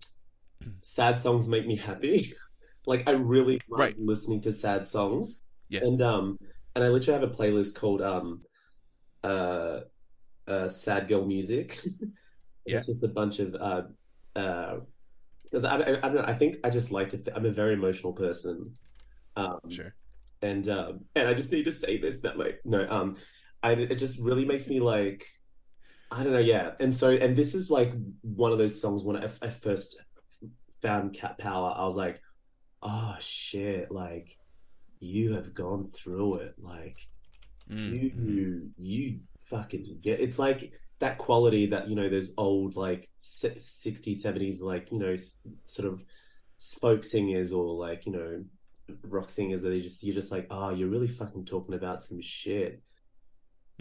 sad 0.82 1.20
songs 1.20 1.48
make 1.48 1.66
me 1.68 1.76
happy. 1.76 2.34
Like 2.88 3.08
I 3.08 3.14
really 3.14 3.60
love 3.68 3.80
Right. 3.80 3.96
listening 3.98 4.42
to 4.42 4.52
sad 4.54 4.86
songs. 4.86 5.42
Yes. 5.70 5.88
And 5.88 6.04
um 6.04 6.38
and 6.76 6.84
I 6.84 6.90
literally 6.90 7.20
have 7.20 7.32
a 7.32 7.34
playlist 7.34 7.74
called 7.74 8.00
um 8.04 8.42
uh 9.24 9.80
uh 10.48 10.70
sad 10.70 11.08
girl 11.08 11.26
music. 11.26 11.80
Yeah. 12.68 12.78
It's 12.78 12.88
just 12.88 13.04
a 13.04 13.10
bunch 13.10 13.38
of 13.38 13.54
uh 13.54 13.84
uh 14.36 14.80
because 15.44 15.66
I, 15.66 15.76
I, 15.78 15.98
I 15.98 16.02
don't 16.02 16.16
know 16.16 16.26
I 16.26 16.34
think 16.34 16.56
I 16.64 16.72
just 16.72 16.90
like 16.92 17.10
to 17.10 17.18
th 17.20 17.30
I'm 17.36 17.46
a 17.46 17.52
very 17.52 17.74
emotional 17.76 18.12
person. 18.14 18.74
Um 19.36 19.60
sure. 19.70 19.94
and 20.42 20.68
um 20.70 21.06
and 21.16 21.28
I 21.28 21.36
just 21.36 21.52
need 21.52 21.66
to 21.66 21.72
say 21.72 22.00
this 22.00 22.22
that 22.22 22.40
like 22.40 22.62
no 22.66 22.88
um 22.90 23.18
I 23.62 23.74
it 23.74 23.98
just 24.00 24.20
really 24.20 24.46
makes 24.46 24.68
me 24.68 24.80
like 24.80 25.28
I 26.10 26.24
don't 26.24 26.34
know 26.34 26.40
yeah 26.40 26.72
and 26.80 26.92
so 26.92 27.12
and 27.12 27.38
this 27.38 27.54
is 27.54 27.70
like 27.70 27.94
one 28.24 28.52
of 28.52 28.58
those 28.58 28.82
songs 28.82 29.04
when 29.04 29.18
I, 29.18 29.30
I 29.44 29.50
first 29.50 29.98
found 30.82 31.14
Cat 31.14 31.38
Power 31.38 31.72
I 31.78 31.86
was 31.86 31.96
like 31.96 32.20
oh 32.82 33.16
shit 33.20 33.92
like 33.92 34.38
you 35.00 35.34
have 35.34 35.54
gone 35.54 35.86
through 35.86 36.36
it 36.46 36.56
like 36.58 36.98
Mm, 37.70 37.92
you 37.94 38.12
mhm. 38.12 38.70
you 38.78 39.20
fucking 39.46 40.00
get 40.02 40.20
it's 40.20 40.40
like 40.40 40.72
that 41.00 41.18
quality 41.18 41.68
that 41.68 41.88
you 41.88 41.96
know 41.96 42.10
those 42.10 42.32
old 42.38 42.76
like 42.76 43.10
si- 43.20 43.50
60s 43.50 44.24
70s 44.24 44.62
like 44.62 44.92
you 44.92 45.00
know 45.00 45.16
sort 45.66 45.88
of 45.88 46.04
folk 46.60 47.04
singers 47.04 47.52
or 47.52 47.76
like 47.76 48.06
you 48.06 48.12
know 48.12 48.44
rock 49.04 49.30
singers 49.30 49.62
that 49.62 49.70
they 49.70 49.82
just 49.82 50.04
you're 50.04 50.16
just 50.16 50.32
like 50.32 50.48
oh 50.50 50.70
you're 50.70 50.90
really 50.90 51.08
fucking 51.08 51.46
talking 51.46 51.76
about 51.76 52.02
some 52.02 52.22
shit 52.22 52.82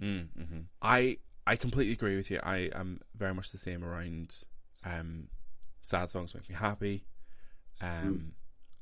Mm, 0.00 0.28
mhm. 0.38 0.64
I 0.82 1.18
I 1.46 1.56
completely 1.56 1.92
agree 1.92 2.16
with 2.16 2.30
you. 2.30 2.40
I 2.42 2.70
am 2.74 3.00
very 3.16 3.34
much 3.34 3.50
the 3.52 3.58
same 3.58 3.84
around 3.84 4.44
um, 4.84 5.28
sad 5.82 6.10
songs 6.10 6.34
make 6.34 6.48
me 6.48 6.54
happy, 6.54 7.04
um, 7.80 8.32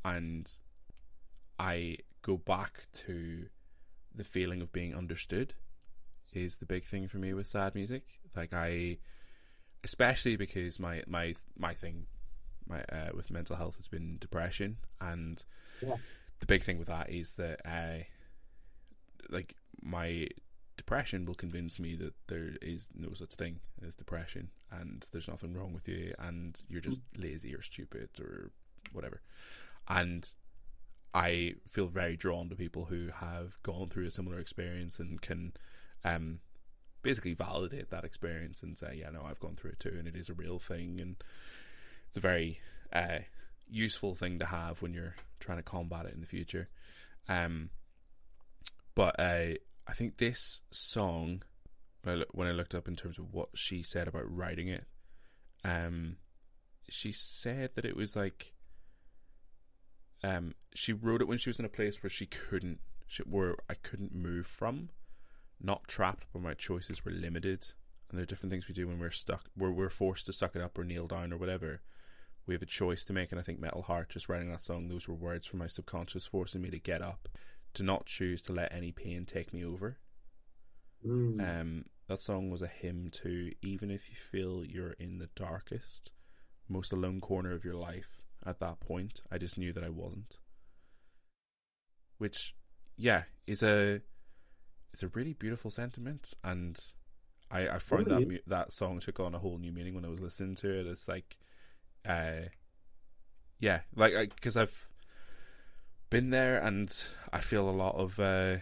and 0.04 0.50
I 1.58 1.98
go 2.22 2.36
back 2.36 2.86
to 2.92 3.46
the 4.14 4.24
feeling 4.24 4.60
of 4.62 4.72
being 4.72 4.94
understood 4.94 5.54
is 6.32 6.58
the 6.58 6.66
big 6.66 6.84
thing 6.84 7.08
for 7.08 7.18
me 7.18 7.32
with 7.34 7.46
sad 7.46 7.74
music. 7.74 8.04
Like 8.36 8.52
I, 8.52 8.98
especially 9.84 10.36
because 10.36 10.78
my 10.80 11.02
my 11.06 11.34
my 11.58 11.74
thing, 11.74 12.06
my 12.66 12.80
uh, 12.92 13.10
with 13.14 13.30
mental 13.30 13.56
health 13.56 13.76
has 13.76 13.88
been 13.88 14.18
depression, 14.18 14.78
and 15.00 15.42
Yeah. 15.82 15.96
the 16.40 16.46
big 16.46 16.62
thing 16.62 16.78
with 16.78 16.88
that 16.88 17.10
is 17.10 17.34
that 17.34 17.60
I, 17.66 18.06
like 19.30 19.56
my 19.82 20.28
depression 20.76 21.24
will 21.26 21.34
convince 21.34 21.78
me 21.78 21.94
that 21.96 22.14
there 22.28 22.56
is 22.62 22.88
no 22.94 23.12
such 23.12 23.34
thing 23.34 23.60
as 23.86 23.94
depression 23.94 24.48
and 24.70 25.06
there's 25.12 25.28
nothing 25.28 25.54
wrong 25.54 25.72
with 25.74 25.86
you 25.86 26.14
and 26.18 26.58
you're 26.68 26.80
just 26.80 27.02
lazy 27.16 27.54
or 27.54 27.60
stupid 27.62 28.08
or 28.20 28.50
whatever. 28.92 29.20
And 29.88 30.26
I 31.14 31.54
feel 31.68 31.86
very 31.86 32.16
drawn 32.16 32.48
to 32.48 32.56
people 32.56 32.86
who 32.86 33.08
have 33.14 33.62
gone 33.62 33.88
through 33.90 34.06
a 34.06 34.10
similar 34.10 34.38
experience 34.38 34.98
and 34.98 35.20
can 35.20 35.52
um 36.04 36.40
basically 37.02 37.34
validate 37.34 37.90
that 37.90 38.04
experience 38.04 38.62
and 38.62 38.78
say, 38.78 38.96
yeah, 39.00 39.10
no, 39.10 39.22
I've 39.28 39.40
gone 39.40 39.56
through 39.56 39.72
it 39.72 39.80
too 39.80 39.94
and 39.98 40.06
it 40.06 40.14
is 40.14 40.28
a 40.28 40.34
real 40.34 40.58
thing 40.58 41.00
and 41.00 41.16
it's 42.08 42.16
a 42.16 42.20
very 42.20 42.60
uh 42.92 43.18
useful 43.68 44.14
thing 44.14 44.38
to 44.38 44.46
have 44.46 44.82
when 44.82 44.92
you're 44.92 45.14
trying 45.40 45.58
to 45.58 45.62
combat 45.62 46.06
it 46.06 46.12
in 46.12 46.20
the 46.20 46.26
future. 46.26 46.68
Um 47.28 47.70
but 48.94 49.18
uh 49.18 49.54
I 49.86 49.94
think 49.94 50.16
this 50.16 50.62
song, 50.70 51.42
when 52.02 52.22
I, 52.22 52.24
when 52.32 52.48
I 52.48 52.52
looked 52.52 52.74
up 52.74 52.88
in 52.88 52.96
terms 52.96 53.18
of 53.18 53.32
what 53.32 53.48
she 53.54 53.82
said 53.82 54.08
about 54.08 54.30
writing 54.34 54.68
it, 54.68 54.84
um, 55.64 56.16
she 56.88 57.12
said 57.12 57.70
that 57.74 57.84
it 57.84 57.96
was 57.96 58.16
like, 58.16 58.54
um, 60.22 60.54
she 60.74 60.92
wrote 60.92 61.20
it 61.20 61.28
when 61.28 61.38
she 61.38 61.50
was 61.50 61.58
in 61.58 61.64
a 61.64 61.70
place 61.70 62.02
where 62.02 62.10
she 62.10 62.26
couldn't, 62.26 62.78
she, 63.06 63.22
where 63.24 63.56
I 63.68 63.74
couldn't 63.74 64.14
move 64.14 64.46
from, 64.46 64.90
not 65.62 65.86
trapped, 65.86 66.26
but 66.32 66.42
my 66.42 66.54
choices 66.54 67.04
were 67.04 67.12
limited. 67.12 67.72
And 68.10 68.18
there 68.18 68.24
are 68.24 68.26
different 68.26 68.50
things 68.50 68.68
we 68.68 68.74
do 68.74 68.88
when 68.88 68.98
we're 68.98 69.10
stuck, 69.10 69.46
where 69.54 69.70
we're 69.70 69.88
forced 69.88 70.26
to 70.26 70.32
suck 70.32 70.54
it 70.54 70.62
up 70.62 70.78
or 70.78 70.84
kneel 70.84 71.06
down 71.06 71.32
or 71.32 71.38
whatever. 71.38 71.80
We 72.46 72.54
have 72.54 72.62
a 72.62 72.66
choice 72.66 73.04
to 73.04 73.12
make, 73.12 73.30
and 73.30 73.40
I 73.40 73.44
think 73.44 73.60
Metal 73.60 73.82
Heart, 73.82 74.10
just 74.10 74.28
writing 74.28 74.50
that 74.50 74.62
song, 74.62 74.88
those 74.88 75.06
were 75.06 75.14
words 75.14 75.46
from 75.46 75.60
my 75.60 75.68
subconscious 75.68 76.26
forcing 76.26 76.60
me 76.60 76.70
to 76.70 76.78
get 76.78 77.00
up 77.00 77.28
to 77.74 77.82
not 77.82 78.06
choose 78.06 78.42
to 78.42 78.52
let 78.52 78.72
any 78.72 78.92
pain 78.92 79.24
take 79.24 79.52
me 79.52 79.64
over. 79.64 79.98
Mm. 81.06 81.60
Um, 81.60 81.84
that 82.08 82.20
song 82.20 82.50
was 82.50 82.62
a 82.62 82.66
hymn 82.66 83.10
to 83.12 83.52
even 83.62 83.90
if 83.90 84.08
you 84.10 84.14
feel 84.14 84.64
you're 84.64 84.92
in 84.92 85.18
the 85.18 85.30
darkest, 85.34 86.10
most 86.68 86.92
alone 86.92 87.20
corner 87.20 87.52
of 87.52 87.64
your 87.64 87.74
life 87.74 88.22
at 88.44 88.60
that 88.60 88.80
point, 88.80 89.22
I 89.30 89.38
just 89.38 89.56
knew 89.56 89.72
that 89.72 89.84
I 89.84 89.88
wasn't. 89.88 90.36
Which, 92.18 92.54
yeah, 92.96 93.22
is 93.46 93.62
a 93.62 94.02
it's 94.92 95.02
a 95.02 95.08
really 95.08 95.32
beautiful 95.32 95.70
sentiment, 95.70 96.34
and 96.44 96.80
I 97.50 97.68
I 97.68 97.78
found 97.78 98.10
that 98.10 98.24
Really? 98.24 98.40
that 98.46 98.72
song 98.72 99.00
took 99.00 99.20
on 99.20 99.34
a 99.34 99.38
whole 99.38 99.58
new 99.58 99.72
meaning 99.72 99.94
when 99.94 100.04
I 100.04 100.08
was 100.08 100.20
listening 100.20 100.54
to 100.56 100.80
it. 100.80 100.86
It's 100.86 101.08
like, 101.08 101.38
uh, 102.06 102.48
yeah, 103.58 103.80
like 103.94 104.34
because 104.34 104.56
I've 104.56 104.88
been 106.10 106.30
there 106.30 106.58
and 106.58 106.92
I 107.32 107.40
feel 107.40 107.68
a 107.68 107.70
lot 107.70 107.94
of 107.96 108.18
uh, 108.20 108.56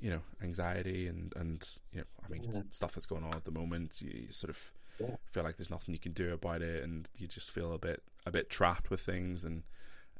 you 0.00 0.10
know 0.10 0.20
anxiety 0.42 1.06
and 1.06 1.32
and 1.36 1.66
you 1.92 2.00
know 2.00 2.06
I 2.24 2.28
mean 2.30 2.42
Yeah. 2.52 2.60
stuff 2.70 2.92
that's 2.94 3.06
going 3.06 3.24
on 3.24 3.34
at 3.34 3.44
the 3.44 3.50
moment. 3.50 4.00
You, 4.02 4.10
you 4.26 4.32
sort 4.32 4.50
of 4.50 4.72
Yeah. 4.98 5.16
feel 5.32 5.44
like 5.44 5.56
there's 5.56 5.70
nothing 5.70 5.94
you 5.94 6.00
can 6.00 6.12
do 6.12 6.32
about 6.32 6.62
it, 6.62 6.82
and 6.84 7.08
you 7.16 7.26
just 7.28 7.50
feel 7.50 7.72
a 7.72 7.78
bit 7.78 8.02
a 8.26 8.30
bit 8.30 8.50
trapped 8.50 8.90
with 8.90 9.00
things. 9.00 9.44
And 9.44 9.62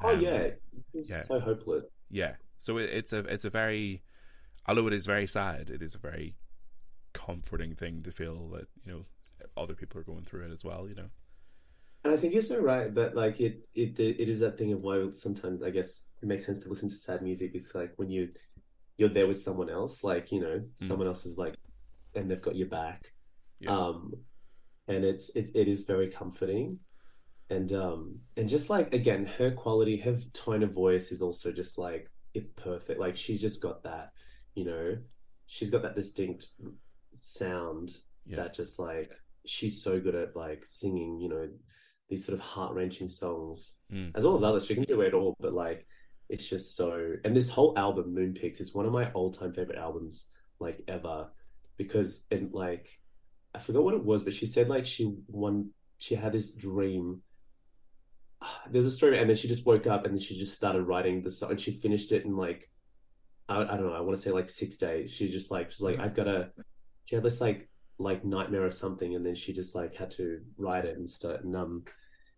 oh 0.02 0.12
um, 0.12 0.20
yeah 0.20 0.50
it's 0.94 1.10
yeah. 1.10 1.24
so 1.26 1.40
hopeless 1.40 1.84
yeah. 2.10 2.34
So 2.58 2.78
it, 2.78 2.90
it's 2.90 3.12
a 3.12 3.20
it's 3.20 3.44
a 3.44 3.50
very 3.50 4.02
although 4.66 4.86
it 4.86 4.92
is 4.92 5.06
very 5.06 5.26
sad, 5.26 5.70
it 5.70 5.82
is 5.82 5.94
a 5.94 5.98
very 5.98 6.34
comforting 7.12 7.74
thing 7.74 8.02
to 8.02 8.10
feel 8.10 8.48
that 8.48 8.68
you 8.84 8.92
know 8.92 9.04
other 9.56 9.74
people 9.74 10.00
are 10.00 10.04
going 10.04 10.24
through 10.24 10.46
it 10.46 10.52
as 10.52 10.64
well. 10.64 10.88
You 10.88 10.94
know. 10.94 11.10
And 12.04 12.12
I 12.12 12.16
think 12.16 12.32
you're 12.34 12.42
so 12.42 12.60
right 12.60 12.92
that 12.94 13.14
like 13.14 13.40
it 13.40 13.68
it 13.74 13.98
it 13.98 14.28
is 14.28 14.40
that 14.40 14.58
thing 14.58 14.72
of 14.72 14.82
why 14.82 15.06
sometimes 15.12 15.62
I 15.62 15.70
guess 15.70 16.04
it 16.20 16.28
makes 16.28 16.44
sense 16.44 16.58
to 16.60 16.68
listen 16.68 16.88
to 16.88 16.94
sad 16.94 17.22
music. 17.22 17.52
It's 17.54 17.74
like 17.74 17.92
when 17.96 18.10
you 18.10 18.28
you're 18.96 19.08
there 19.08 19.26
with 19.26 19.40
someone 19.40 19.70
else, 19.70 20.04
like 20.04 20.32
you 20.32 20.40
know, 20.40 20.60
mm. 20.60 20.68
someone 20.76 21.06
else 21.06 21.26
is 21.26 21.38
like, 21.38 21.54
and 22.14 22.30
they've 22.30 22.40
got 22.40 22.56
your 22.56 22.68
back. 22.68 23.12
Yeah. 23.60 23.76
Um, 23.76 24.12
and 24.88 25.04
it's 25.04 25.30
it, 25.30 25.50
it 25.54 25.68
is 25.68 25.84
very 25.84 26.08
comforting, 26.08 26.78
and 27.50 27.72
um, 27.72 28.18
and 28.36 28.48
just 28.48 28.68
like 28.68 28.92
again, 28.92 29.26
her 29.38 29.50
quality, 29.50 29.96
her 29.98 30.16
tone 30.32 30.62
of 30.62 30.72
voice 30.72 31.12
is 31.12 31.22
also 31.22 31.52
just 31.52 31.78
like 31.78 32.10
it's 32.34 32.48
perfect. 32.48 32.98
Like 32.98 33.16
she's 33.16 33.40
just 33.40 33.62
got 33.62 33.82
that, 33.84 34.12
you 34.54 34.64
know, 34.64 34.96
she's 35.46 35.70
got 35.70 35.82
that 35.82 35.96
distinct 35.96 36.48
sound 37.20 37.94
yeah. 38.26 38.36
that 38.36 38.54
just 38.54 38.78
like 38.78 39.12
she's 39.46 39.82
so 39.82 40.00
good 40.00 40.14
at 40.14 40.36
like 40.36 40.64
singing, 40.66 41.20
you 41.20 41.28
know, 41.28 41.48
these 42.08 42.24
sort 42.24 42.38
of 42.38 42.44
heart 42.44 42.74
wrenching 42.74 43.08
songs, 43.08 43.74
mm. 43.92 44.10
as 44.14 44.24
well 44.24 44.36
as 44.36 44.42
others. 44.42 44.66
She 44.66 44.74
can 44.74 44.84
do 44.84 45.00
it 45.00 45.14
all, 45.14 45.34
but 45.40 45.54
like 45.54 45.86
it's 46.28 46.48
just 46.48 46.76
so. 46.76 47.14
And 47.24 47.34
this 47.34 47.50
whole 47.50 47.76
album, 47.76 48.14
Moon 48.14 48.34
Moonpix, 48.34 48.60
is 48.60 48.74
one 48.74 48.86
of 48.86 48.92
my 48.92 49.10
all 49.12 49.30
time 49.30 49.52
favorite 49.52 49.78
albums, 49.78 50.28
like 50.60 50.82
ever, 50.88 51.28
because 51.76 52.26
it 52.30 52.52
like 52.52 52.88
I 53.54 53.58
forgot 53.58 53.84
what 53.84 53.94
it 53.94 54.04
was, 54.04 54.22
but 54.22 54.34
she 54.34 54.46
said 54.46 54.68
like 54.68 54.86
she 54.86 55.14
won. 55.28 55.70
She 55.98 56.14
had 56.14 56.32
this 56.32 56.52
dream. 56.52 57.22
There's 58.70 58.86
a 58.86 58.90
story, 58.90 59.18
and 59.18 59.28
then 59.28 59.36
she 59.36 59.48
just 59.48 59.66
woke 59.66 59.86
up 59.86 60.04
and 60.04 60.14
then 60.14 60.20
she 60.20 60.38
just 60.38 60.56
started 60.56 60.82
writing 60.82 61.22
the 61.22 61.30
song, 61.30 61.50
and 61.50 61.60
she 61.60 61.72
finished 61.72 62.12
it 62.12 62.24
in 62.24 62.36
like 62.36 62.70
I, 63.48 63.62
I 63.62 63.76
don't 63.76 63.86
know. 63.86 63.94
I 63.94 64.00
want 64.00 64.16
to 64.16 64.22
say 64.22 64.30
like 64.30 64.48
six 64.48 64.76
days. 64.76 65.12
She 65.12 65.28
just 65.28 65.50
like 65.50 65.70
she's 65.70 65.80
like 65.80 65.98
I've 65.98 66.14
got 66.14 66.24
to. 66.24 66.50
She 67.04 67.14
had 67.14 67.24
this 67.24 67.40
like 67.40 67.68
like 67.98 68.24
nightmare 68.24 68.64
or 68.64 68.70
something, 68.70 69.14
and 69.14 69.24
then 69.24 69.34
she 69.34 69.52
just 69.52 69.74
like 69.74 69.94
had 69.94 70.10
to 70.12 70.40
write 70.56 70.84
it 70.84 70.96
and 70.96 71.08
start 71.08 71.44
and 71.44 71.56
um 71.56 71.84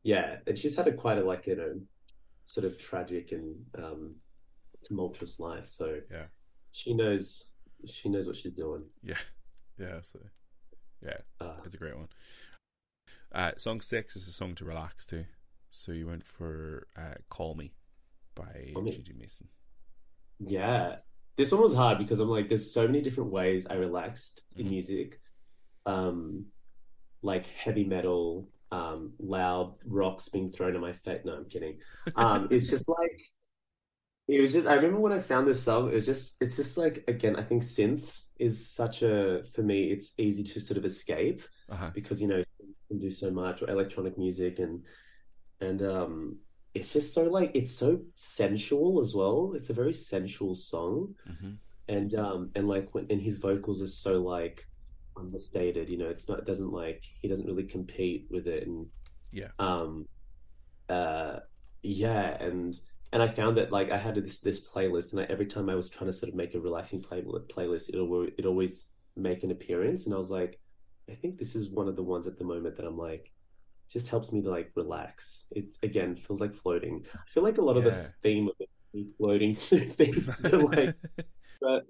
yeah, 0.04 0.36
and 0.46 0.56
she's 0.56 0.76
had 0.76 0.86
a 0.86 0.92
quite 0.92 1.18
a 1.18 1.24
like 1.24 1.46
you 1.46 1.56
know 1.56 1.80
sort 2.44 2.66
of 2.66 2.78
tragic 2.78 3.32
and 3.32 3.56
um, 3.76 4.14
tumultuous 4.84 5.40
life. 5.40 5.66
So 5.66 5.98
yeah, 6.10 6.26
she 6.70 6.94
knows 6.94 7.50
she 7.86 8.10
knows 8.10 8.26
what 8.26 8.36
she's 8.36 8.52
doing. 8.52 8.84
Yeah, 9.02 9.16
yeah, 9.78 9.96
absolutely. 9.96 10.30
Yeah, 11.02 11.18
uh, 11.40 11.56
it's 11.64 11.74
a 11.74 11.78
great 11.78 11.96
one. 11.96 12.08
Uh, 13.34 13.52
song 13.56 13.80
six 13.80 14.14
is 14.14 14.28
a 14.28 14.32
song 14.32 14.54
to 14.56 14.64
relax 14.64 15.06
to. 15.06 15.24
So 15.70 15.90
you 15.90 16.06
went 16.06 16.24
for 16.24 16.86
uh, 16.96 17.14
"Call 17.30 17.54
Me" 17.54 17.72
by 18.34 18.72
Gigi 18.90 19.14
Masin. 19.18 19.48
Yeah, 20.40 20.96
this 21.36 21.50
one 21.52 21.62
was 21.62 21.74
hard 21.74 21.98
because 21.98 22.20
I'm 22.20 22.28
like, 22.28 22.48
there's 22.48 22.72
so 22.72 22.86
many 22.86 23.00
different 23.00 23.30
ways 23.30 23.66
I 23.68 23.74
relaxed 23.74 24.46
in 24.56 24.64
mm-hmm. 24.64 24.70
music. 24.70 25.20
Um, 25.86 26.46
like 27.22 27.46
heavy 27.46 27.84
metal, 27.84 28.48
um, 28.70 29.14
loud 29.18 29.74
rocks 29.86 30.28
being 30.28 30.50
thrown 30.50 30.74
in 30.74 30.80
my 30.80 30.92
face. 30.92 31.22
No, 31.24 31.34
I'm 31.34 31.46
kidding. 31.46 31.78
Um, 32.16 32.48
it's 32.50 32.68
just 32.68 32.88
like 32.88 33.20
it 34.28 34.40
was 34.40 34.52
just. 34.52 34.66
I 34.66 34.74
remember 34.74 35.00
when 35.00 35.12
I 35.12 35.18
found 35.18 35.46
this 35.46 35.62
song. 35.62 35.88
It 35.88 35.94
was 35.94 36.06
just. 36.06 36.36
It's 36.40 36.56
just 36.56 36.78
like 36.78 37.04
again. 37.08 37.36
I 37.36 37.42
think 37.42 37.62
synths 37.62 38.28
is 38.38 38.70
such 38.70 39.02
a 39.02 39.42
for 39.54 39.62
me. 39.62 39.90
It's 39.90 40.14
easy 40.18 40.42
to 40.44 40.60
sort 40.60 40.78
of 40.78 40.84
escape 40.84 41.42
uh-huh. 41.70 41.90
because 41.94 42.20
you 42.20 42.28
know 42.28 42.42
can 42.88 42.98
do 42.98 43.10
so 43.10 43.30
much 43.30 43.62
or 43.62 43.70
electronic 43.70 44.18
music 44.18 44.58
and 44.58 44.84
and 45.60 45.82
um 45.82 46.38
it's 46.74 46.92
just 46.92 47.14
so 47.14 47.24
like 47.24 47.52
it's 47.54 47.72
so 47.72 48.00
sensual 48.14 49.00
as 49.00 49.14
well. 49.14 49.52
It's 49.54 49.70
a 49.70 49.74
very 49.74 49.94
sensual 49.94 50.54
song, 50.56 51.14
mm-hmm. 51.28 51.52
and 51.88 52.14
um 52.16 52.50
and 52.54 52.68
like 52.68 52.92
when 52.92 53.06
and 53.10 53.22
his 53.22 53.38
vocals 53.38 53.80
are 53.80 53.88
so 53.88 54.20
like 54.20 54.66
understated. 55.16 55.88
You 55.88 55.98
know, 55.98 56.08
it's 56.08 56.28
not 56.28 56.40
it 56.40 56.46
doesn't 56.46 56.72
like 56.72 57.04
he 57.22 57.28
doesn't 57.28 57.46
really 57.46 57.64
compete 57.64 58.26
with 58.28 58.48
it, 58.48 58.66
and 58.66 58.86
yeah, 59.30 59.48
um, 59.58 60.06
uh, 60.88 61.38
yeah, 61.82 62.42
and 62.42 62.76
and 63.12 63.22
I 63.22 63.28
found 63.28 63.56
that 63.58 63.70
like 63.70 63.92
I 63.92 63.98
had 63.98 64.16
this 64.16 64.40
this 64.40 64.66
playlist, 64.66 65.12
and 65.12 65.20
I, 65.20 65.24
every 65.24 65.46
time 65.46 65.70
I 65.70 65.76
was 65.76 65.88
trying 65.88 66.10
to 66.10 66.12
sort 66.12 66.30
of 66.30 66.36
make 66.36 66.54
a 66.54 66.60
relaxing 66.60 67.02
play, 67.02 67.22
playlist, 67.22 67.88
it'll 67.90 68.26
it 68.36 68.46
always 68.46 68.88
make 69.16 69.44
an 69.44 69.52
appearance, 69.52 70.06
and 70.06 70.14
I 70.14 70.18
was 70.18 70.30
like, 70.30 70.58
I 71.08 71.14
think 71.14 71.38
this 71.38 71.54
is 71.54 71.70
one 71.70 71.86
of 71.86 71.94
the 71.94 72.02
ones 72.02 72.26
at 72.26 72.36
the 72.36 72.44
moment 72.44 72.76
that 72.76 72.86
I'm 72.86 72.98
like 72.98 73.30
just 73.90 74.08
helps 74.08 74.32
me 74.32 74.42
to 74.42 74.50
like 74.50 74.72
relax. 74.74 75.46
It 75.50 75.76
again 75.82 76.16
feels 76.16 76.40
like 76.40 76.54
floating. 76.54 77.04
I 77.14 77.28
feel 77.28 77.42
like 77.42 77.58
a 77.58 77.62
lot 77.62 77.76
yeah. 77.76 77.78
of 77.78 77.84
the 77.84 78.12
theme 78.22 78.48
of 78.48 78.54
it 78.58 79.06
floating 79.18 79.54
through 79.54 79.88
things, 79.88 80.40
but 80.40 80.54
like, 80.54 80.96
but 81.60 81.86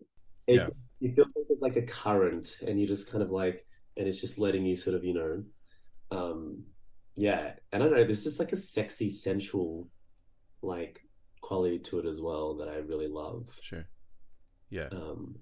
it, 0.46 0.56
yeah 0.56 0.68
you 1.04 1.12
feel 1.12 1.26
like 1.36 1.46
there's 1.48 1.60
like 1.60 1.76
a 1.76 1.82
current 1.82 2.56
and 2.66 2.80
you 2.80 2.86
just 2.86 3.10
kind 3.10 3.22
of 3.22 3.30
like 3.30 3.66
and 3.98 4.08
it's 4.08 4.20
just 4.20 4.38
letting 4.38 4.64
you 4.64 4.74
sort 4.74 4.96
of 4.96 5.04
you 5.04 5.12
know 5.12 5.44
um 6.10 6.62
yeah 7.14 7.52
and 7.72 7.82
i 7.82 7.86
don't 7.86 7.94
know 7.94 8.04
there's 8.04 8.24
just 8.24 8.40
like 8.40 8.52
a 8.52 8.56
sexy 8.56 9.10
sensual 9.10 9.86
like 10.62 11.02
quality 11.42 11.78
to 11.78 11.98
it 11.98 12.06
as 12.06 12.22
well 12.22 12.54
that 12.56 12.68
i 12.68 12.76
really 12.76 13.06
love 13.06 13.54
sure 13.60 13.84
yeah 14.70 14.88
um 14.92 15.36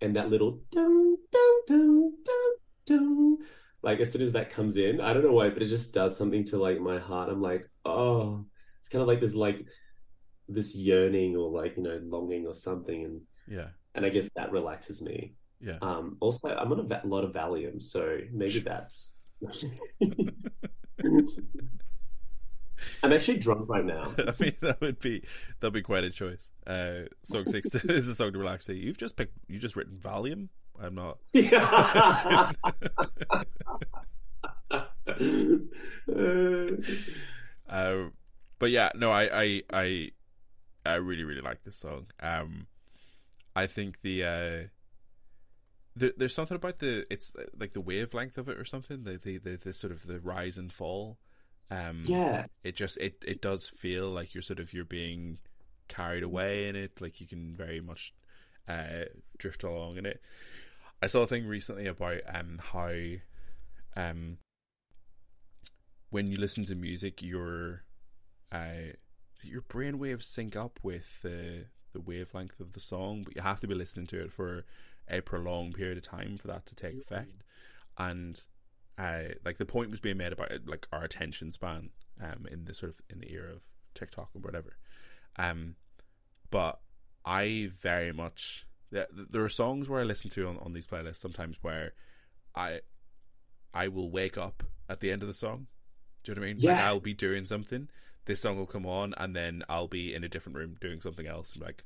and 0.00 0.14
that 0.14 0.30
little 0.30 0.60
dum 0.70 1.16
dum 1.32 1.60
dum 1.66 2.12
dum 2.24 2.54
dum 2.86 3.38
like 3.82 4.00
as 4.00 4.12
soon 4.12 4.22
as 4.22 4.32
that 4.32 4.50
comes 4.50 4.76
in 4.76 5.00
i 5.00 5.12
don't 5.12 5.24
know 5.24 5.32
why 5.32 5.48
but 5.48 5.62
it 5.62 5.68
just 5.68 5.94
does 5.94 6.16
something 6.16 6.44
to 6.44 6.58
like 6.58 6.80
my 6.80 6.98
heart 6.98 7.28
i'm 7.30 7.40
like 7.40 7.68
oh 7.84 8.44
it's 8.80 8.88
kind 8.88 9.02
of 9.02 9.08
like 9.08 9.20
this 9.20 9.34
like 9.34 9.66
this 10.48 10.74
yearning 10.74 11.36
or 11.36 11.50
like 11.50 11.76
you 11.76 11.82
know 11.82 12.00
longing 12.04 12.46
or 12.46 12.54
something 12.54 13.04
and 13.04 13.20
yeah 13.46 13.68
and 13.98 14.06
I 14.06 14.10
guess 14.10 14.30
that 14.36 14.52
relaxes 14.52 15.02
me. 15.02 15.34
Yeah. 15.60 15.78
Um, 15.82 16.16
also, 16.20 16.48
I'm 16.48 16.70
on 16.72 16.78
a 16.78 16.84
va- 16.84 17.02
lot 17.04 17.24
of 17.24 17.32
Valium, 17.32 17.82
so 17.82 18.18
maybe 18.32 18.60
that's. 18.60 19.16
I'm 23.02 23.12
actually 23.12 23.38
drunk 23.38 23.68
right 23.68 23.84
now. 23.84 24.12
I 24.18 24.32
mean, 24.38 24.52
that 24.60 24.80
would 24.80 25.00
be 25.00 25.24
that'd 25.58 25.74
be 25.74 25.82
quite 25.82 26.04
a 26.04 26.10
choice. 26.10 26.52
Uh, 26.64 27.06
song 27.24 27.46
six 27.46 27.74
is 27.74 28.06
a 28.06 28.14
song 28.14 28.32
to 28.32 28.38
relax 28.38 28.66
to. 28.66 28.74
You've 28.74 28.98
just 28.98 29.16
picked. 29.16 29.36
You 29.48 29.58
just 29.58 29.74
written 29.74 29.96
Valium. 29.96 30.48
I'm 30.80 30.94
not. 30.94 31.18
uh, 31.34 32.52
but 38.58 38.70
yeah, 38.70 38.90
no, 38.94 39.10
I, 39.10 39.42
I, 39.42 39.62
I, 39.72 40.10
I 40.84 40.94
really, 40.94 41.24
really 41.24 41.40
like 41.40 41.64
this 41.64 41.76
song. 41.76 42.06
Um, 42.20 42.66
I 43.54 43.66
think 43.66 44.00
the 44.02 44.24
uh, 44.24 44.68
the, 45.96 46.14
there's 46.16 46.34
something 46.34 46.56
about 46.56 46.78
the 46.78 47.04
it's 47.10 47.32
like 47.58 47.72
the 47.72 47.80
wavelength 47.80 48.38
of 48.38 48.48
it 48.48 48.58
or 48.58 48.64
something. 48.64 49.02
The 49.02 49.18
the 49.18 49.38
the, 49.38 49.56
the 49.56 49.72
sort 49.72 49.92
of 49.92 50.06
the 50.06 50.20
rise 50.20 50.56
and 50.56 50.72
fall. 50.72 51.18
Um, 51.70 52.04
yeah, 52.06 52.46
it 52.62 52.76
just 52.76 52.98
it 52.98 53.24
it 53.26 53.42
does 53.42 53.68
feel 53.68 54.10
like 54.10 54.34
you're 54.34 54.42
sort 54.42 54.60
of 54.60 54.72
you're 54.72 54.84
being 54.84 55.38
carried 55.88 56.22
away 56.22 56.68
in 56.68 56.76
it. 56.76 57.00
Like 57.00 57.20
you 57.20 57.26
can 57.26 57.54
very 57.56 57.80
much 57.80 58.14
uh, 58.68 59.04
drift 59.38 59.64
along 59.64 59.96
in 59.96 60.06
it. 60.06 60.20
I 61.00 61.06
saw 61.06 61.22
a 61.22 61.26
thing 61.26 61.46
recently 61.46 61.86
about 61.86 62.20
um 62.32 62.60
how 62.72 62.92
um 63.96 64.38
when 66.10 66.30
you 66.30 66.36
listen 66.36 66.64
to 66.64 66.74
music, 66.74 67.22
your 67.22 67.84
uh 68.50 68.92
your 69.42 69.62
brain 69.62 69.98
waves 69.98 70.26
sync 70.26 70.56
up 70.56 70.80
with 70.82 71.22
the 71.22 71.66
the 71.92 72.00
wavelength 72.00 72.60
of 72.60 72.72
the 72.72 72.80
song, 72.80 73.22
but 73.24 73.34
you 73.36 73.42
have 73.42 73.60
to 73.60 73.66
be 73.66 73.74
listening 73.74 74.06
to 74.06 74.20
it 74.20 74.32
for 74.32 74.64
a 75.08 75.20
prolonged 75.20 75.74
period 75.74 75.96
of 75.96 76.02
time 76.02 76.36
for 76.36 76.48
that 76.48 76.66
to 76.66 76.74
take 76.74 76.94
effect. 76.94 77.42
And 77.96 78.40
uh, 78.98 79.34
like 79.44 79.58
the 79.58 79.64
point 79.64 79.90
was 79.90 80.00
being 80.00 80.18
made 80.18 80.32
about 80.32 80.50
it, 80.50 80.68
like 80.68 80.86
our 80.92 81.04
attention 81.04 81.50
span 81.50 81.90
um, 82.20 82.46
in 82.50 82.64
the 82.64 82.74
sort 82.74 82.90
of 82.90 83.00
in 83.08 83.20
the 83.20 83.32
era 83.32 83.52
of 83.52 83.62
TikTok 83.94 84.30
or 84.34 84.40
whatever. 84.40 84.76
Um, 85.36 85.76
but 86.50 86.80
I 87.24 87.70
very 87.72 88.12
much 88.12 88.66
there 88.90 89.44
are 89.44 89.48
songs 89.48 89.88
where 89.88 90.00
I 90.00 90.04
listen 90.04 90.30
to 90.30 90.48
on, 90.48 90.58
on 90.58 90.72
these 90.72 90.86
playlists 90.86 91.16
sometimes 91.16 91.58
where 91.62 91.92
I 92.54 92.80
I 93.74 93.88
will 93.88 94.10
wake 94.10 94.38
up 94.38 94.62
at 94.88 95.00
the 95.00 95.10
end 95.10 95.22
of 95.22 95.28
the 95.28 95.34
song. 95.34 95.66
Do 96.24 96.32
you 96.32 96.36
know 96.36 96.40
what 96.40 96.46
I 96.46 96.52
mean? 96.52 96.60
Yeah. 96.60 96.72
Like 96.72 96.80
I'll 96.84 97.00
be 97.00 97.14
doing 97.14 97.44
something 97.44 97.88
this 98.28 98.42
song 98.42 98.58
will 98.58 98.66
come 98.66 98.86
on, 98.86 99.14
and 99.16 99.34
then 99.34 99.64
I'll 99.68 99.88
be 99.88 100.14
in 100.14 100.22
a 100.22 100.28
different 100.28 100.56
room 100.56 100.76
doing 100.80 101.00
something 101.00 101.26
else. 101.26 101.54
I'm 101.56 101.62
like, 101.62 101.82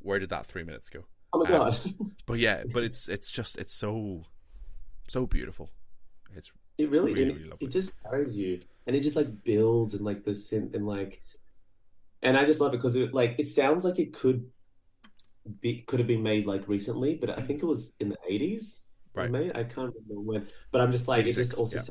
where 0.00 0.18
did 0.18 0.30
that 0.30 0.46
three 0.46 0.62
minutes 0.62 0.88
go? 0.88 1.04
Oh 1.32 1.40
my 1.40 1.50
um, 1.50 1.58
god! 1.58 1.78
but 2.26 2.38
yeah, 2.38 2.62
but 2.72 2.84
it's 2.84 3.08
it's 3.08 3.30
just 3.30 3.58
it's 3.58 3.74
so 3.74 4.22
so 5.08 5.26
beautiful. 5.26 5.70
It's 6.34 6.50
it 6.78 6.88
really, 6.88 7.12
really, 7.12 7.32
really 7.32 7.48
it, 7.60 7.66
it 7.66 7.70
just 7.70 7.92
carries 8.02 8.36
you, 8.38 8.60
and 8.86 8.96
it 8.96 9.00
just 9.00 9.16
like 9.16 9.44
builds 9.44 9.92
and 9.92 10.04
like 10.04 10.24
the 10.24 10.30
synth 10.30 10.74
and 10.74 10.86
like, 10.86 11.20
and 12.22 12.38
I 12.38 12.46
just 12.46 12.60
love 12.60 12.72
it 12.72 12.78
because 12.78 12.94
it 12.94 13.12
like 13.12 13.34
it 13.38 13.48
sounds 13.48 13.84
like 13.84 13.98
it 13.98 14.12
could 14.12 14.48
be 15.60 15.82
could 15.82 15.98
have 15.98 16.06
been 16.06 16.22
made 16.22 16.46
like 16.46 16.68
recently, 16.68 17.14
but 17.14 17.30
I 17.30 17.42
think 17.42 17.62
it 17.62 17.66
was 17.66 17.94
in 18.00 18.08
the 18.08 18.18
eighties. 18.28 18.84
Right. 19.14 19.30
Made. 19.30 19.52
I 19.56 19.64
can't 19.64 19.94
remember 19.94 20.20
when, 20.20 20.46
but 20.70 20.80
I'm 20.80 20.92
just 20.92 21.08
like 21.08 21.26
it 21.26 21.34
just 21.34 21.54
also 21.54 21.76
yeah. 21.78 21.82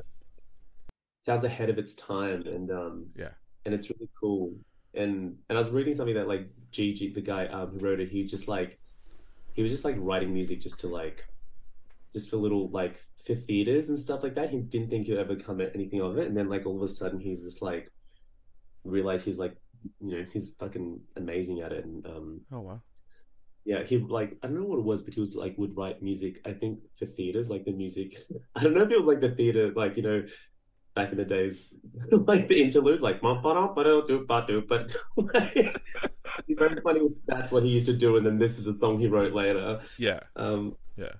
sounds 1.24 1.44
ahead 1.44 1.70
of 1.70 1.78
its 1.78 1.94
time, 1.96 2.46
and 2.46 2.70
um, 2.70 3.06
yeah, 3.16 3.30
and 3.64 3.74
it's 3.74 3.90
really 3.90 4.08
cool. 4.20 4.54
And 4.94 5.36
and 5.48 5.58
I 5.58 5.60
was 5.60 5.70
reading 5.70 5.94
something 5.94 6.14
that 6.14 6.28
like 6.28 6.48
Gigi, 6.70 7.12
the 7.12 7.20
guy 7.20 7.46
um, 7.46 7.70
who 7.70 7.78
wrote 7.78 8.00
it, 8.00 8.08
he 8.08 8.24
just 8.24 8.46
like 8.46 8.78
he 9.54 9.62
was 9.62 9.72
just 9.72 9.84
like 9.84 9.96
writing 9.98 10.32
music 10.32 10.60
just 10.60 10.80
to 10.80 10.88
like 10.88 11.24
just 12.12 12.30
for 12.30 12.36
little 12.36 12.70
like 12.70 13.00
for 13.24 13.34
theaters 13.34 13.88
and 13.88 13.98
stuff 13.98 14.22
like 14.22 14.36
that. 14.36 14.50
He 14.50 14.60
didn't 14.60 14.90
think 14.90 15.06
he'd 15.06 15.18
ever 15.18 15.34
come 15.34 15.60
at 15.60 15.74
anything 15.74 16.00
of 16.00 16.18
it, 16.18 16.28
and 16.28 16.36
then 16.36 16.48
like 16.48 16.64
all 16.64 16.76
of 16.76 16.82
a 16.82 16.88
sudden 16.88 17.18
he's 17.18 17.42
just 17.42 17.60
like 17.60 17.90
realized 18.84 19.24
he's 19.24 19.38
like 19.38 19.56
you 20.00 20.16
know 20.16 20.24
he's 20.32 20.50
fucking 20.60 21.00
amazing 21.16 21.60
at 21.60 21.72
it, 21.72 21.84
and 21.84 22.06
um 22.06 22.40
Oh 22.52 22.60
wow. 22.60 22.80
Yeah, 23.66 23.82
he 23.82 23.98
like 23.98 24.38
I 24.42 24.46
don't 24.46 24.56
know 24.56 24.64
what 24.64 24.78
it 24.78 24.84
was, 24.84 25.02
but 25.02 25.12
he 25.14 25.20
was 25.20 25.34
like 25.34 25.58
would 25.58 25.76
write 25.76 26.00
music. 26.00 26.40
I 26.46 26.52
think 26.52 26.78
for 26.96 27.04
theaters, 27.04 27.50
like 27.50 27.64
the 27.64 27.72
music. 27.72 28.16
I 28.56 28.62
don't 28.62 28.74
know 28.74 28.82
if 28.82 28.90
it 28.92 28.96
was 28.96 29.06
like 29.06 29.20
the 29.20 29.32
theater, 29.32 29.72
like 29.74 29.96
you 29.96 30.04
know, 30.04 30.24
back 30.94 31.10
in 31.10 31.18
the 31.18 31.24
days, 31.24 31.74
like 32.12 32.46
the 32.48 32.62
interludes, 32.62 33.02
like 33.02 33.20
but 33.20 34.96
very 36.48 36.80
funny. 36.80 37.00
That's 37.26 37.50
what 37.50 37.64
he 37.64 37.70
used 37.70 37.86
to 37.86 37.96
do, 37.96 38.16
and 38.16 38.24
then 38.24 38.38
this 38.38 38.56
is 38.58 38.64
the 38.64 38.72
song 38.72 39.00
he 39.00 39.08
wrote 39.08 39.32
later. 39.32 39.80
Yeah. 39.98 40.20
Um, 40.36 40.76
Yeah. 40.96 41.12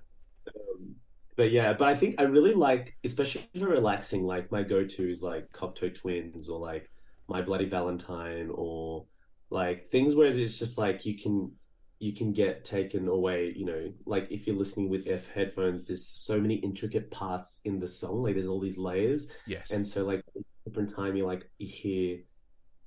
um, 0.47 0.95
but 1.35 1.51
yeah, 1.51 1.73
but 1.73 1.89
I 1.89 1.95
think 1.95 2.15
I 2.17 2.23
really 2.23 2.53
like, 2.53 2.95
especially 3.03 3.47
for 3.59 3.67
relaxing. 3.67 4.23
Like 4.23 4.51
my 4.51 4.63
go-to 4.63 5.11
is 5.11 5.21
like 5.21 5.51
Cocteau 5.51 5.93
Twins 5.93 6.47
or 6.49 6.59
like 6.59 6.89
My 7.27 7.41
Bloody 7.41 7.65
Valentine 7.65 8.49
or 8.53 9.05
like 9.49 9.89
things 9.89 10.15
where 10.15 10.27
it's 10.27 10.57
just 10.57 10.77
like 10.77 11.05
you 11.05 11.17
can 11.17 11.51
you 11.99 12.13
can 12.13 12.31
get 12.33 12.63
taken 12.63 13.07
away. 13.07 13.53
You 13.55 13.65
know, 13.65 13.93
like 14.05 14.27
if 14.31 14.45
you're 14.47 14.55
listening 14.55 14.89
with 14.89 15.07
F 15.07 15.27
headphones, 15.27 15.87
there's 15.87 16.05
so 16.07 16.39
many 16.39 16.55
intricate 16.55 17.09
parts 17.11 17.61
in 17.65 17.79
the 17.79 17.87
song. 17.87 18.23
Like 18.23 18.35
there's 18.35 18.47
all 18.47 18.59
these 18.59 18.77
layers, 18.77 19.27
Yes. 19.45 19.71
and 19.71 19.85
so 19.85 20.05
like 20.05 20.21
different 20.65 20.93
time 20.93 21.15
you 21.15 21.25
like 21.25 21.49
you 21.59 21.67
hear 21.67 22.19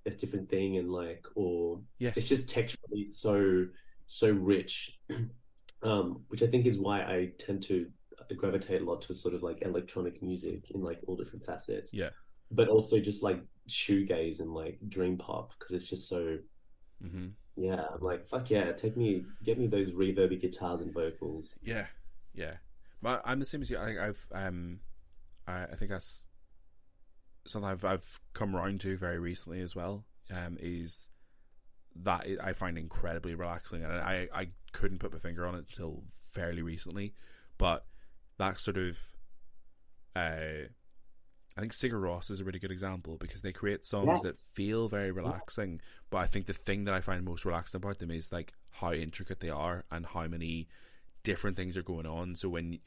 a 0.06 0.10
different 0.10 0.48
thing 0.50 0.76
and 0.76 0.90
like 0.92 1.24
or 1.34 1.80
yes. 1.98 2.16
it's 2.16 2.28
just 2.28 2.48
texturally 2.54 3.10
so 3.10 3.66
so 4.06 4.30
rich 4.32 4.98
um 5.82 6.22
which 6.28 6.42
i 6.42 6.46
think 6.46 6.66
is 6.66 6.78
why 6.78 7.00
i 7.02 7.30
tend 7.38 7.62
to 7.62 7.86
gravitate 8.36 8.82
a 8.82 8.84
lot 8.84 9.00
to 9.00 9.14
sort 9.14 9.34
of 9.34 9.42
like 9.42 9.62
electronic 9.62 10.22
music 10.22 10.70
in 10.74 10.82
like 10.82 11.00
all 11.06 11.16
different 11.16 11.44
facets 11.44 11.92
Yeah. 11.94 12.10
but 12.50 12.68
also 12.68 13.00
just 13.00 13.22
like 13.22 13.42
shoegaze 13.68 14.40
and 14.40 14.52
like 14.52 14.78
dream 14.88 15.16
pop 15.16 15.52
because 15.58 15.72
it's 15.74 15.88
just 15.88 16.08
so 16.08 16.36
hmm 17.02 17.28
yeah 17.60 17.84
i'm 17.94 18.00
like 18.00 18.26
fuck 18.26 18.48
yeah 18.50 18.72
take 18.72 18.96
me 18.96 19.24
get 19.44 19.58
me 19.58 19.66
those 19.66 19.90
reverby 19.90 20.40
guitars 20.40 20.80
and 20.80 20.92
vocals 20.92 21.58
Yeah. 21.62 21.86
Yeah. 22.34 22.54
But 23.02 23.22
I'm 23.24 23.38
the 23.38 23.44
same 23.44 23.62
as 23.62 23.70
you. 23.70 23.78
I 23.78 23.84
think 23.86 23.98
I've 23.98 24.26
um, 24.32 24.80
I, 25.46 25.64
I 25.64 25.74
think 25.74 25.90
that's 25.90 26.28
something 27.46 27.70
I've 27.70 27.84
I've 27.84 28.20
come 28.34 28.54
around 28.54 28.80
to 28.82 28.96
very 28.96 29.18
recently 29.18 29.60
as 29.60 29.74
well. 29.74 30.04
Um, 30.32 30.56
is 30.60 31.10
that 32.02 32.26
I 32.42 32.52
find 32.52 32.78
incredibly 32.78 33.34
relaxing, 33.34 33.82
and 33.82 33.92
I 33.92 34.28
I 34.34 34.48
couldn't 34.72 34.98
put 34.98 35.12
my 35.12 35.18
finger 35.18 35.46
on 35.46 35.54
it 35.54 35.64
until 35.70 36.04
fairly 36.20 36.62
recently, 36.62 37.14
but 37.58 37.86
that 38.38 38.60
sort 38.60 38.76
of 38.78 38.98
uh. 40.14 40.68
I 41.60 41.62
think 41.62 41.72
Sigur 41.74 42.00
Rós 42.00 42.30
is 42.30 42.40
a 42.40 42.44
really 42.44 42.58
good 42.58 42.70
example 42.70 43.18
because 43.18 43.42
they 43.42 43.52
create 43.52 43.84
songs 43.84 44.08
Yes. 44.08 44.22
that 44.22 44.54
feel 44.54 44.88
very 44.88 45.10
relaxing, 45.10 45.82
but 46.08 46.16
I 46.16 46.26
think 46.26 46.46
the 46.46 46.54
thing 46.54 46.84
that 46.84 46.94
I 46.94 47.02
find 47.02 47.22
most 47.22 47.44
relaxing 47.44 47.76
about 47.76 47.98
them 47.98 48.10
is 48.10 48.32
like 48.32 48.54
how 48.70 48.94
intricate 48.94 49.40
they 49.40 49.50
are 49.50 49.84
and 49.90 50.06
how 50.06 50.26
many 50.26 50.68
different 51.22 51.58
things 51.58 51.76
are 51.76 51.82
going 51.82 52.06
on. 52.06 52.34
So 52.34 52.48
when 52.48 52.78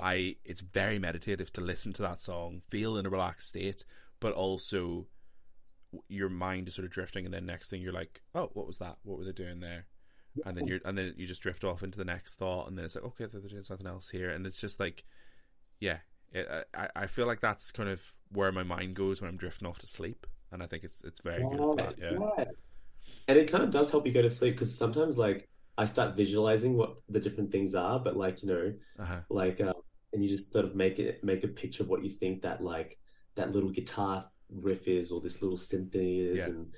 I, 0.00 0.36
it's 0.46 0.62
very 0.62 0.98
meditative 0.98 1.52
to 1.52 1.60
listen 1.60 1.92
to 1.92 2.02
that 2.02 2.20
song, 2.20 2.62
feel 2.70 2.96
in 2.96 3.04
a 3.04 3.10
relaxed 3.10 3.48
state, 3.48 3.84
but 4.18 4.32
also 4.32 5.08
your 6.08 6.30
mind 6.30 6.68
is 6.68 6.74
sort 6.74 6.86
of 6.86 6.90
drifting, 6.90 7.26
and 7.26 7.34
then 7.34 7.44
next 7.44 7.68
thing 7.68 7.82
you're 7.82 7.92
like, 7.92 8.22
oh, 8.34 8.48
what 8.54 8.66
was 8.66 8.78
that? 8.78 8.96
What 9.02 9.18
were 9.18 9.26
they 9.26 9.32
doing 9.32 9.60
there? 9.60 9.84
And 10.46 10.56
then 10.56 10.66
you're, 10.66 10.80
and 10.86 10.96
then 10.96 11.12
you 11.18 11.26
just 11.26 11.42
drift 11.42 11.64
off 11.64 11.82
into 11.82 11.98
the 11.98 12.06
next 12.06 12.36
thought, 12.36 12.66
and 12.66 12.78
then 12.78 12.86
it's 12.86 12.94
like, 12.94 13.04
okay, 13.04 13.26
they're 13.26 13.42
doing 13.42 13.62
something 13.62 13.86
else 13.86 14.08
here, 14.08 14.30
and 14.30 14.46
it's 14.46 14.62
just 14.62 14.80
like, 14.80 15.04
yeah, 15.80 15.98
it, 16.32 16.66
I, 16.74 16.88
I 16.96 17.06
feel 17.06 17.26
like 17.26 17.40
that's 17.40 17.70
kind 17.70 17.88
of 17.88 18.14
where 18.30 18.52
my 18.52 18.62
mind 18.62 18.94
goes 18.94 19.20
when 19.20 19.28
I'm 19.30 19.36
drifting 19.36 19.68
off 19.68 19.78
to 19.80 19.86
sleep, 19.86 20.26
and 20.50 20.62
I 20.62 20.66
think 20.66 20.84
it's 20.84 21.02
it's 21.04 21.20
very 21.20 21.42
good 21.42 21.58
for 21.58 21.76
that. 21.76 21.94
Yeah, 21.98 22.12
Yeah. 22.36 22.44
And 23.28 23.38
it 23.38 23.50
kind 23.50 23.64
of 23.64 23.70
does 23.70 23.90
help 23.90 24.06
you 24.06 24.12
go 24.12 24.22
to 24.22 24.30
sleep 24.30 24.54
because 24.54 24.76
sometimes, 24.76 25.18
like, 25.18 25.48
I 25.76 25.84
start 25.84 26.16
visualizing 26.16 26.76
what 26.76 26.94
the 27.08 27.18
different 27.20 27.50
things 27.50 27.74
are, 27.74 27.98
but 27.98 28.16
like, 28.16 28.42
you 28.42 28.48
know, 28.48 28.72
uh-huh. 28.98 29.20
like, 29.28 29.60
uh, 29.60 29.72
and 30.12 30.22
you 30.22 30.28
just 30.28 30.52
sort 30.52 30.64
of 30.64 30.74
make 30.76 30.98
it 30.98 31.22
make 31.24 31.42
a 31.44 31.48
picture 31.48 31.82
of 31.82 31.88
what 31.88 32.04
you 32.04 32.10
think 32.10 32.42
that 32.42 32.62
like 32.62 32.98
that 33.34 33.52
little 33.52 33.70
guitar 33.70 34.24
riff 34.50 34.86
is 34.86 35.10
or 35.10 35.20
this 35.20 35.42
little 35.42 35.56
symphony 35.56 36.20
is, 36.20 36.38
Yeah. 36.38 36.46
and 36.46 36.74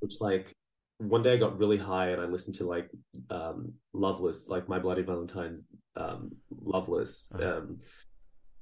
which 0.00 0.20
like 0.20 0.52
one 0.98 1.22
day 1.22 1.32
I 1.32 1.36
got 1.38 1.58
really 1.58 1.78
high 1.78 2.08
and 2.10 2.20
I 2.20 2.26
listened 2.26 2.56
to 2.56 2.66
like 2.66 2.88
um 3.30 3.72
Loveless, 3.92 4.48
like 4.48 4.68
My 4.68 4.78
Bloody 4.78 5.02
Valentine's 5.02 5.66
um 5.96 6.30
Loveless, 6.62 7.32
Uh-huh. 7.34 7.58
um, 7.58 7.78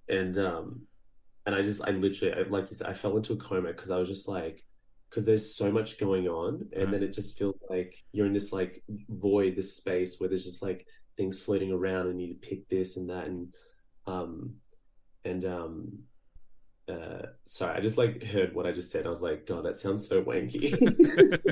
and 0.09 0.39
um, 0.39 0.83
and 1.47 1.55
I 1.55 1.63
just 1.63 1.83
I 1.87 1.91
literally 1.91 2.35
I, 2.35 2.43
like 2.49 2.71
you 2.71 2.77
said 2.77 2.87
I 2.89 2.95
fell 2.95 3.17
into 3.17 3.33
a 3.33 3.37
coma 3.37 3.69
because 3.73 3.91
I 3.91 3.99
was 3.99 4.09
just 4.09 4.29
like 4.29 4.65
because 5.11 5.25
there's 5.25 5.55
so 5.57 5.71
much 5.71 5.99
going 5.99 6.27
on 6.29 6.69
and 6.73 6.83
Uh-huh. 6.85 6.93
then 6.93 7.03
it 7.03 7.13
just 7.13 7.39
feels 7.39 7.61
like 7.69 7.95
you're 8.13 8.27
in 8.27 8.33
this 8.33 8.53
like 8.53 8.83
void 9.09 9.57
this 9.57 9.77
space 9.77 10.19
where 10.19 10.29
there's 10.29 10.45
just 10.45 10.63
like 10.63 10.87
things 11.17 11.41
floating 11.41 11.71
around 11.73 12.09
and 12.09 12.21
you 12.21 12.29
need 12.29 12.41
to 12.41 12.49
pick 12.49 12.69
this 12.69 12.97
and 12.97 13.11
that 13.11 13.27
and 13.27 13.49
um 14.07 14.55
and 15.25 15.45
um 15.45 15.99
uh 16.89 17.27
sorry 17.47 17.77
I 17.77 17.81
just 17.81 17.99
like 17.99 18.25
heard 18.25 18.55
what 18.55 18.67
I 18.67 18.73
just 18.73 18.91
said. 18.91 19.07
I 19.07 19.11
was 19.11 19.23
like 19.23 19.47
god 19.47 19.65
that 19.67 19.77
sounds 19.77 20.09
so 20.09 20.23
wanky. 20.23 20.73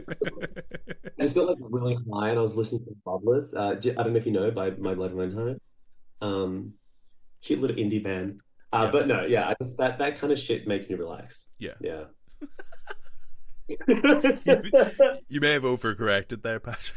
I 1.18 1.22
just 1.24 1.34
got 1.34 1.48
like 1.48 1.58
really 1.60 1.96
high 2.12 2.30
and 2.30 2.38
I 2.38 2.42
was 2.42 2.56
listening 2.56 2.84
to 2.84 2.96
Loveless 3.04 3.54
uh 3.54 3.68
I 3.70 3.74
don't 3.74 4.12
know 4.12 4.16
if 4.18 4.26
you 4.26 4.32
know 4.32 4.50
by 4.50 4.70
My 4.70 4.94
Blood 4.94 5.12
Valentine 5.12 5.58
um 6.22 6.72
cute 7.42 7.60
little 7.60 7.76
indie 7.76 8.02
band 8.02 8.40
uh 8.72 8.82
Yeah. 8.84 8.90
but 8.90 9.06
no 9.08 9.24
yeah 9.26 9.48
I 9.48 9.54
just 9.62 9.76
that 9.78 9.98
that 9.98 10.18
kind 10.18 10.32
of 10.32 10.38
shit 10.38 10.66
makes 10.66 10.88
me 10.88 10.94
relax 10.96 11.48
Yeah. 11.58 11.74
yeah 11.80 12.04
you 15.28 15.40
may 15.40 15.52
have 15.52 15.62
overcorrected 15.62 16.42
there, 16.42 16.58
Patrick. 16.58 16.96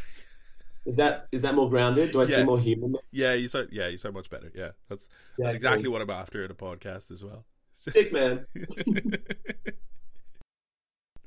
Is 0.85 0.95
that 0.95 1.27
is 1.31 1.41
that 1.43 1.53
more 1.55 1.69
grounded? 1.69 2.11
Do 2.11 2.21
I 2.21 2.25
Yeah. 2.25 2.37
seem 2.37 2.45
more 2.47 2.59
human? 2.59 2.95
Yeah, 3.11 3.33
you 3.35 3.47
sound 3.47 3.69
yeah, 3.71 3.87
you 3.87 3.97
sound 3.97 4.15
much 4.15 4.29
better. 4.29 4.51
Yeah, 4.55 4.71
that's 4.89 5.07
Yeah, 5.37 5.45
that's 5.45 5.55
exactly 5.55 5.87
what 5.87 6.01
I'm 6.01 6.09
after 6.09 6.43
in 6.43 6.51
a 6.51 6.55
podcast 6.55 7.11
as 7.11 7.23
well. 7.23 7.45
Sick 7.75 8.11
man. 8.11 8.45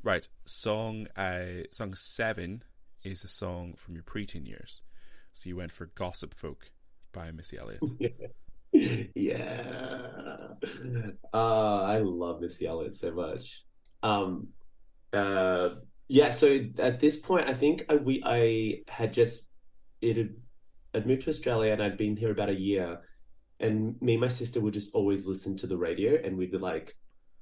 right, 0.03 0.27
song 0.45 1.07
uh, 1.17 1.65
song 1.71 1.95
seven 1.95 2.65
is 3.03 3.25
a 3.25 3.29
song 3.29 3.75
from 3.77 3.95
your 3.95 4.05
preteen 4.05 4.47
years. 4.47 4.83
So 5.33 5.49
you 5.49 5.57
went 5.57 5.73
for 5.73 5.87
"Gossip 5.87 6.35
Folk" 6.35 6.71
by 7.13 7.31
Missy 7.31 7.57
Elliott. 7.59 7.81
yeah. 9.15 10.49
Uh, 11.33 11.83
I 11.83 11.99
love 11.99 12.41
Missy 12.41 12.67
Elliott 12.67 12.95
so 12.95 13.13
much. 13.13 13.63
Um, 14.03 14.49
uh, 15.13 15.71
yeah. 16.09 16.31
So 16.31 16.61
at 16.79 17.01
this 17.01 17.17
point, 17.17 17.49
I 17.49 17.55
think 17.55 17.85
I, 17.89 17.97
we 17.97 18.23
I 18.25 18.83
had 18.89 19.13
just 19.13 19.51
it 20.01 20.17
had 20.17 20.35
I'd 20.95 21.07
moved 21.07 21.23
to 21.23 21.31
Australia 21.31 21.73
and 21.73 21.83
I'd 21.83 21.99
been 21.99 22.17
here 22.17 22.31
about 22.31 22.49
a 22.49 22.61
year, 22.61 23.01
and 23.61 24.01
me 24.01 24.15
and 24.15 24.21
my 24.21 24.29
sister 24.29 24.61
would 24.61 24.75
just 24.75 24.95
always 24.95 25.27
listen 25.27 25.57
to 25.59 25.67
the 25.67 25.77
radio, 25.77 26.21
and 26.23 26.37
we'd 26.37 26.53
be 26.53 26.59
like 26.59 26.97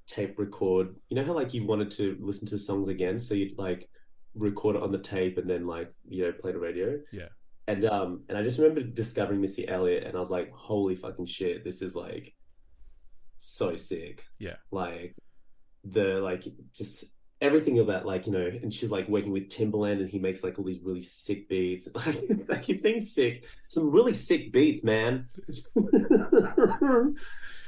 tape 0.06 0.38
record. 0.38 0.94
You 1.08 1.16
know 1.16 1.24
how 1.24 1.34
like 1.34 1.54
you 1.54 1.66
wanted 1.66 1.90
to 1.92 2.16
listen 2.20 2.46
to 2.48 2.58
songs 2.58 2.88
again, 2.88 3.18
so 3.18 3.34
you'd 3.34 3.58
like 3.58 3.88
record 4.34 4.76
it 4.76 4.82
on 4.82 4.90
the 4.90 4.98
tape 4.98 5.38
and 5.38 5.48
then 5.48 5.66
like 5.66 5.92
you 6.08 6.24
know 6.24 6.32
play 6.32 6.52
the 6.52 6.58
radio. 6.58 6.98
Yeah. 7.12 7.28
And 7.66 7.84
um 7.84 8.22
and 8.28 8.36
I 8.36 8.42
just 8.42 8.58
remember 8.58 8.82
discovering 8.82 9.40
Missy 9.40 9.66
Elliott 9.68 10.04
and 10.04 10.16
I 10.16 10.20
was 10.20 10.30
like, 10.30 10.52
holy 10.52 10.96
fucking 10.96 11.26
shit, 11.26 11.64
this 11.64 11.80
is 11.82 11.96
like 11.96 12.34
so 13.38 13.76
sick. 13.76 14.24
Yeah. 14.38 14.56
Like 14.70 15.14
the 15.84 16.20
like 16.20 16.44
just 16.72 17.04
everything 17.40 17.78
about 17.78 18.06
like, 18.06 18.26
you 18.26 18.32
know, 18.32 18.46
and 18.46 18.72
she's 18.72 18.90
like 18.90 19.08
working 19.08 19.32
with 19.32 19.48
Timbaland 19.50 20.00
and 20.00 20.08
he 20.08 20.18
makes 20.18 20.42
like 20.42 20.58
all 20.58 20.64
these 20.64 20.80
really 20.80 21.02
sick 21.02 21.48
beats. 21.48 21.88
Like 21.94 22.50
I 22.50 22.58
keep 22.58 22.80
saying 22.80 23.00
sick. 23.00 23.44
Some 23.68 23.90
really 23.90 24.14
sick 24.14 24.52
beats, 24.52 24.82
man. 24.84 25.28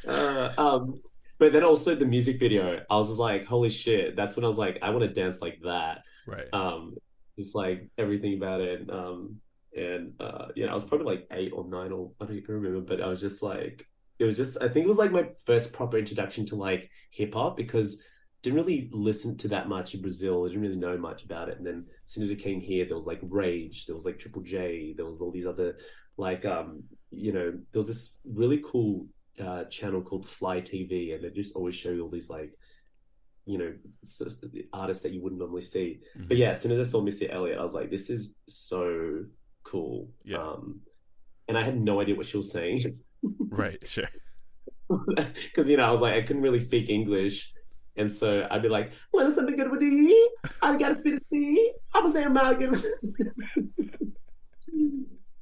uh, 0.07 0.53
um 0.59 1.01
but 1.38 1.53
then 1.53 1.62
also 1.64 1.94
the 1.94 2.07
music 2.07 2.38
video, 2.38 2.80
I 2.88 2.97
was 2.97 3.09
just 3.09 3.20
like, 3.20 3.44
holy 3.44 3.68
shit, 3.68 4.16
that's 4.16 4.36
when 4.36 4.44
I 4.44 4.49
was 4.49 4.57
like, 4.57 4.78
I 4.80 4.88
want 4.90 5.03
to 5.03 5.09
dance 5.09 5.40
like 5.42 5.61
that 5.64 6.03
Right. 6.26 6.47
um 6.53 6.97
just 7.38 7.55
like 7.55 7.88
everything 7.99 8.34
about 8.34 8.61
it 8.61 8.88
um 8.90 9.40
and 9.77 10.12
uh 10.20 10.47
yeah 10.57 10.66
i 10.70 10.74
was 10.74 10.85
probably 10.85 11.07
like 11.07 11.27
eight 11.33 11.53
or 11.55 11.68
nine 11.68 11.93
or 11.93 12.11
i 12.20 12.24
don't 12.24 12.37
even 12.37 12.55
remember 12.55 12.81
but 12.81 13.01
i 13.01 13.09
was 13.09 13.20
just 13.20 13.43
like 13.43 13.85
it 14.18 14.24
was 14.24 14.37
just 14.37 14.57
i 14.62 14.68
think 14.68 14.85
it 14.87 14.89
was 14.89 14.99
like 14.99 15.12
my 15.12 15.29
first 15.45 15.72
proper 15.72 15.99
introduction 15.99 16.47
to 16.47 16.57
like 16.57 16.91
hip-hop 17.11 17.57
because 17.57 18.01
didn't 18.43 18.59
really 18.59 18.89
listen 18.93 19.37
to 19.37 19.49
that 19.49 19.68
much 19.68 19.95
in 19.95 20.01
brazil. 20.03 20.45
I 20.45 20.49
didn't 20.49 20.62
really 20.62 20.77
know 20.77 20.97
much 20.97 21.24
about 21.24 21.49
it. 21.49 21.57
And 21.59 21.66
then 21.66 21.87
as 22.05 22.12
soon 22.12 22.22
as 22.22 22.31
it 22.31 22.37
came 22.37 22.61
here 22.61 22.85
there 22.87 22.97
was 22.97 23.07
like 23.07 23.20
rage 23.22 23.87
there 23.87 23.95
was 23.95 24.05
like 24.05 24.18
triple 24.18 24.43
j 24.43 24.95
there 24.97 25.07
was 25.07 25.20
all 25.20 25.33
these 25.33 25.47
other 25.47 25.79
like 26.16 26.45
um 26.45 26.85
you 27.11 27.33
know 27.33 27.51
there 27.51 27.79
was 27.81 27.89
this 27.89 28.20
really 28.24 28.62
cool 28.64 29.07
uh 29.41 29.64
channel 29.64 30.01
called 30.01 30.29
fly 30.29 30.61
tv 30.61 31.14
and 31.14 31.24
they 31.24 31.31
just 31.31 31.57
always 31.57 31.74
show 31.74 31.91
you 31.91 32.03
all 32.03 32.11
these 32.11 32.31
like 32.31 32.53
you 33.47 33.59
know 33.59 33.72
artists 34.72 35.03
that 35.03 35.12
you 35.12 35.22
wouldn't 35.22 35.41
normally 35.41 35.62
see. 35.62 36.01
Mhm. 36.18 36.29
but 36.29 36.37
yeah, 36.37 36.51
as 36.51 36.61
soon 36.61 36.72
as 36.72 36.87
I 36.87 36.91
saw 36.91 37.01
Missy 37.01 37.29
Elliott, 37.31 37.59
I 37.59 37.62
was 37.62 37.74
like, 37.74 37.91
this 37.91 38.11
is 38.11 38.37
so 38.49 39.24
cool. 39.67 40.09
Yeah. 40.25 40.39
Um, 40.39 40.81
and 41.49 41.59
I 41.59 41.62
had 41.62 41.79
no 41.79 42.01
idea 42.01 42.14
what 42.14 42.27
she 42.27 42.37
was 42.37 42.51
saying. 42.51 42.99
Right, 43.51 43.87
sure. 43.87 44.09
because 45.49 45.69
you 45.69 45.77
know 45.77 45.85
I 45.85 45.91
was 45.91 46.01
like 46.01 46.14
I 46.14 46.23
couldn't 46.23 46.43
really 46.43 46.61
speak 46.61 46.89
English, 46.89 47.53
and 47.97 48.11
so 48.11 48.47
I'd 48.51 48.62
be 48.62 48.69
like, 48.69 48.93
"When 49.11 49.27
is 49.27 49.35
something 49.35 49.57
good 49.57 49.71
with 49.71 49.83
you? 49.83 50.37
I 50.62 50.77
gotta 50.77 50.95
speak 50.95 51.17
to 51.17 51.25
me. 51.31 51.73
I'm 51.93 52.03
gonna 52.03 52.12
say 52.12 52.25
American." 52.25 52.75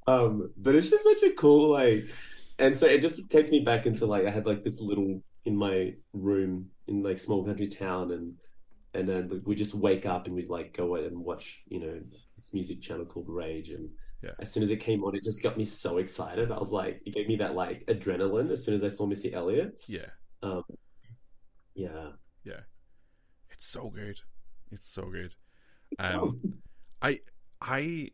um, 0.07 0.51
but 0.57 0.75
it's 0.75 0.91
just 0.91 1.05
such 1.05 1.23
a 1.23 1.35
cool 1.35 1.71
like, 1.71 2.07
and 2.59 2.77
so 2.77 2.87
it 2.87 3.03
just 3.03 3.31
takes 3.31 3.51
me 3.51 3.61
back 3.61 3.85
into 3.85 4.07
like 4.07 4.27
I 4.27 4.31
had 4.31 4.47
like 4.47 4.65
this 4.65 4.81
little 4.81 5.23
in 5.45 5.57
my 5.57 5.93
room 6.15 6.71
in 6.87 7.03
like 7.03 7.19
small 7.19 7.45
country 7.45 7.69
town, 7.69 8.13
and 8.13 8.33
and 8.95 9.07
then 9.07 9.43
we 9.45 9.55
just 9.55 9.75
wake 9.75 10.07
up 10.07 10.27
and 10.27 10.35
we'd 10.35 10.49
like 10.49 10.75
go 10.75 10.95
and 10.95 11.19
watch 11.19 11.63
you 11.69 11.81
know 11.81 12.01
this 12.35 12.55
music 12.55 12.81
channel 12.81 13.05
called 13.05 13.29
Rage 13.29 13.71
and 13.71 13.91
Yeah. 14.25 14.31
as 14.41 14.51
soon 14.53 14.63
as 14.63 14.71
it 14.71 14.79
came 14.81 15.05
on, 15.05 15.15
it 15.15 15.23
just 15.23 15.43
got 15.43 15.59
me 15.59 15.65
so 15.65 15.99
excited. 15.99 16.51
I 16.51 16.59
was 16.59 16.73
like, 16.73 17.03
it 17.05 17.15
gave 17.15 17.29
me 17.29 17.37
that 17.37 17.55
like 17.55 17.85
adrenaline 17.87 18.51
as 18.51 18.65
soon 18.65 18.75
as 18.75 18.83
I 18.83 18.89
saw 18.89 19.07
Missy 19.07 19.35
Elliott. 19.35 19.83
Yeah, 19.87 20.07
Um, 20.43 20.63
yeah. 21.75 22.11
yeah. 22.45 22.61
It's 23.51 23.67
so 23.67 23.91
good. 23.91 24.21
It's 24.71 24.89
so 24.89 25.03
good. 25.11 25.35
Um, 25.99 26.41
I 27.03 27.21
I 27.61 28.11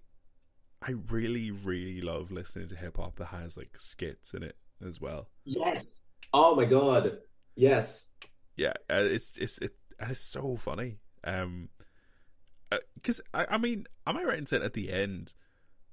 I 0.83 0.95
really 1.11 1.51
really 1.51 2.01
love 2.01 2.31
listening 2.31 2.69
to 2.69 2.77
hip 2.77 2.97
hop 2.97 3.17
that 3.17 3.27
has 3.27 3.57
like 3.57 3.71
skits 3.79 4.35
in 4.35 4.43
it 4.43 4.57
as 4.87 5.01
well. 5.01 5.29
yes. 5.45 6.03
Oh 6.33 6.55
my 6.55 6.65
God. 6.65 7.19
Yes. 7.57 8.09
Yeah, 8.57 8.75
uh, 8.91 9.05
it's 9.07 9.37
it's 9.39 9.59
it, 9.59 9.73
it's 10.01 10.21
so 10.21 10.57
funny. 10.57 10.99
Um, 11.25 11.69
because 12.95 13.21
I 13.35 13.47
I 13.51 13.59
mean, 13.59 13.87
am 14.07 14.17
I 14.17 14.23
right 14.25 14.39
in 14.39 14.47
saying 14.47 14.63
at 14.63 14.75
the 14.75 14.93
end 14.93 15.33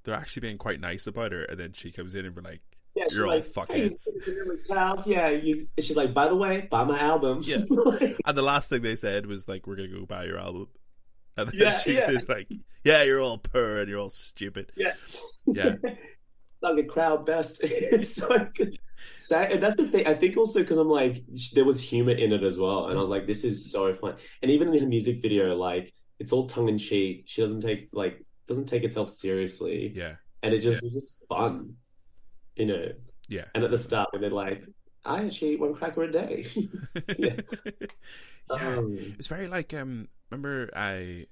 they're 0.07 0.15
actually 0.15 0.39
being 0.41 0.57
quite 0.57 0.79
nice 0.79 1.05
about 1.05 1.33
her, 1.33 1.43
and 1.43 1.59
then 1.59 1.73
she 1.73 1.91
comes 1.91 2.15
in 2.15 2.25
and 2.25 2.35
we're 2.35 2.41
like, 2.41 2.61
Yeah, 2.95 3.03
You're 3.11 3.27
all 3.27 3.35
like, 3.35 3.43
hey, 3.43 3.89
fuckheads. 3.89 4.07
Charles, 4.67 5.05
yeah, 5.05 5.27
you. 5.29 5.67
She's 5.79 5.97
like, 5.97 6.13
by 6.13 6.27
the 6.29 6.35
way, 6.35 6.67
buy 6.71 6.85
my 6.85 6.99
album. 6.99 7.41
Yeah. 7.43 7.57
and 8.25 8.37
the 8.37 8.41
last 8.41 8.69
thing 8.69 8.81
they 8.81 8.95
said 8.95 9.25
was 9.25 9.47
like, 9.47 9.67
we're 9.67 9.75
gonna 9.75 9.89
go 9.89 10.05
buy 10.05 10.23
your 10.25 10.39
album, 10.39 10.67
and 11.35 11.49
then 11.49 11.59
Yeah, 11.59 11.77
she's 11.83 11.95
yeah. 11.95 12.19
like, 12.29 12.49
yeah, 12.85 13.03
you're 13.03 13.19
all 13.21 13.37
poor 13.37 13.79
and 13.79 13.89
you're 13.89 13.99
all 13.99 14.09
stupid. 14.09 14.71
yeah, 14.75 14.93
Yeah. 15.45 15.75
like 16.61 16.77
a 16.77 16.83
crowd 16.83 17.25
best. 17.25 17.59
it's 17.63 18.15
so 18.15 18.47
good. 18.55 18.79
And 19.29 19.61
that's 19.61 19.75
the 19.75 19.87
thing. 19.89 20.07
I 20.07 20.13
think 20.15 20.37
also 20.37 20.61
because 20.61 20.77
I'm 20.79 20.89
like, 20.89 21.23
there 21.53 21.65
was 21.65 21.81
humor 21.81 22.13
in 22.13 22.31
it 22.33 22.43
as 22.43 22.57
well, 22.57 22.87
and 22.87 22.97
I 22.97 23.01
was 23.01 23.09
like, 23.09 23.27
this 23.27 23.43
is 23.43 23.69
so 23.71 23.93
fun. 23.93 24.15
And 24.41 24.49
even 24.49 24.73
in 24.73 24.79
her 24.81 24.87
music 24.87 25.21
video, 25.21 25.53
like, 25.55 25.93
it's 26.19 26.31
all 26.31 26.47
tongue 26.47 26.69
in 26.69 26.77
cheek. 26.79 27.25
She 27.27 27.41
doesn't 27.41 27.61
take 27.61 27.89
like 27.91 28.23
doesn't 28.47 28.65
take 28.65 28.83
itself 28.83 29.09
seriously. 29.09 29.91
Yeah, 29.95 30.15
and 30.43 30.53
it 30.53 30.59
just 30.61 30.81
was 30.81 30.93
just 30.93 31.23
fun, 31.29 31.75
you 32.55 32.65
know. 32.65 32.91
yeah, 33.27 33.45
And 33.53 33.63
at 33.63 33.69
the 33.71 33.77
start, 33.77 34.09
when 34.11 34.21
they're 34.21 34.31
like, 34.31 34.63
"I 35.05 35.25
actually 35.25 35.53
eat 35.53 35.59
one 35.59 35.73
cracker 35.75 36.03
a 36.03 36.11
day," 36.11 36.45
yeah. 37.17 37.35
yeah, 37.65 38.77
um, 38.77 38.97
It's 39.19 39.27
very 39.27 39.47
like 39.47 39.73
um. 39.73 40.07
Remember 40.29 40.69
I, 40.75 41.25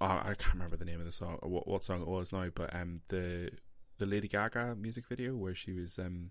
oh, 0.00 0.06
I 0.06 0.34
can't 0.38 0.52
remember 0.54 0.76
the 0.76 0.84
name 0.84 1.00
of 1.00 1.06
the 1.06 1.12
song 1.12 1.38
or 1.42 1.48
what, 1.48 1.66
what 1.66 1.82
song 1.84 2.02
it 2.02 2.08
was 2.08 2.32
now, 2.32 2.48
but 2.54 2.74
um 2.74 3.00
the 3.08 3.50
the 3.98 4.04
Lady 4.06 4.28
Gaga 4.28 4.74
music 4.78 5.06
video 5.08 5.34
where 5.34 5.54
she 5.54 5.72
was 5.72 5.98
um 5.98 6.30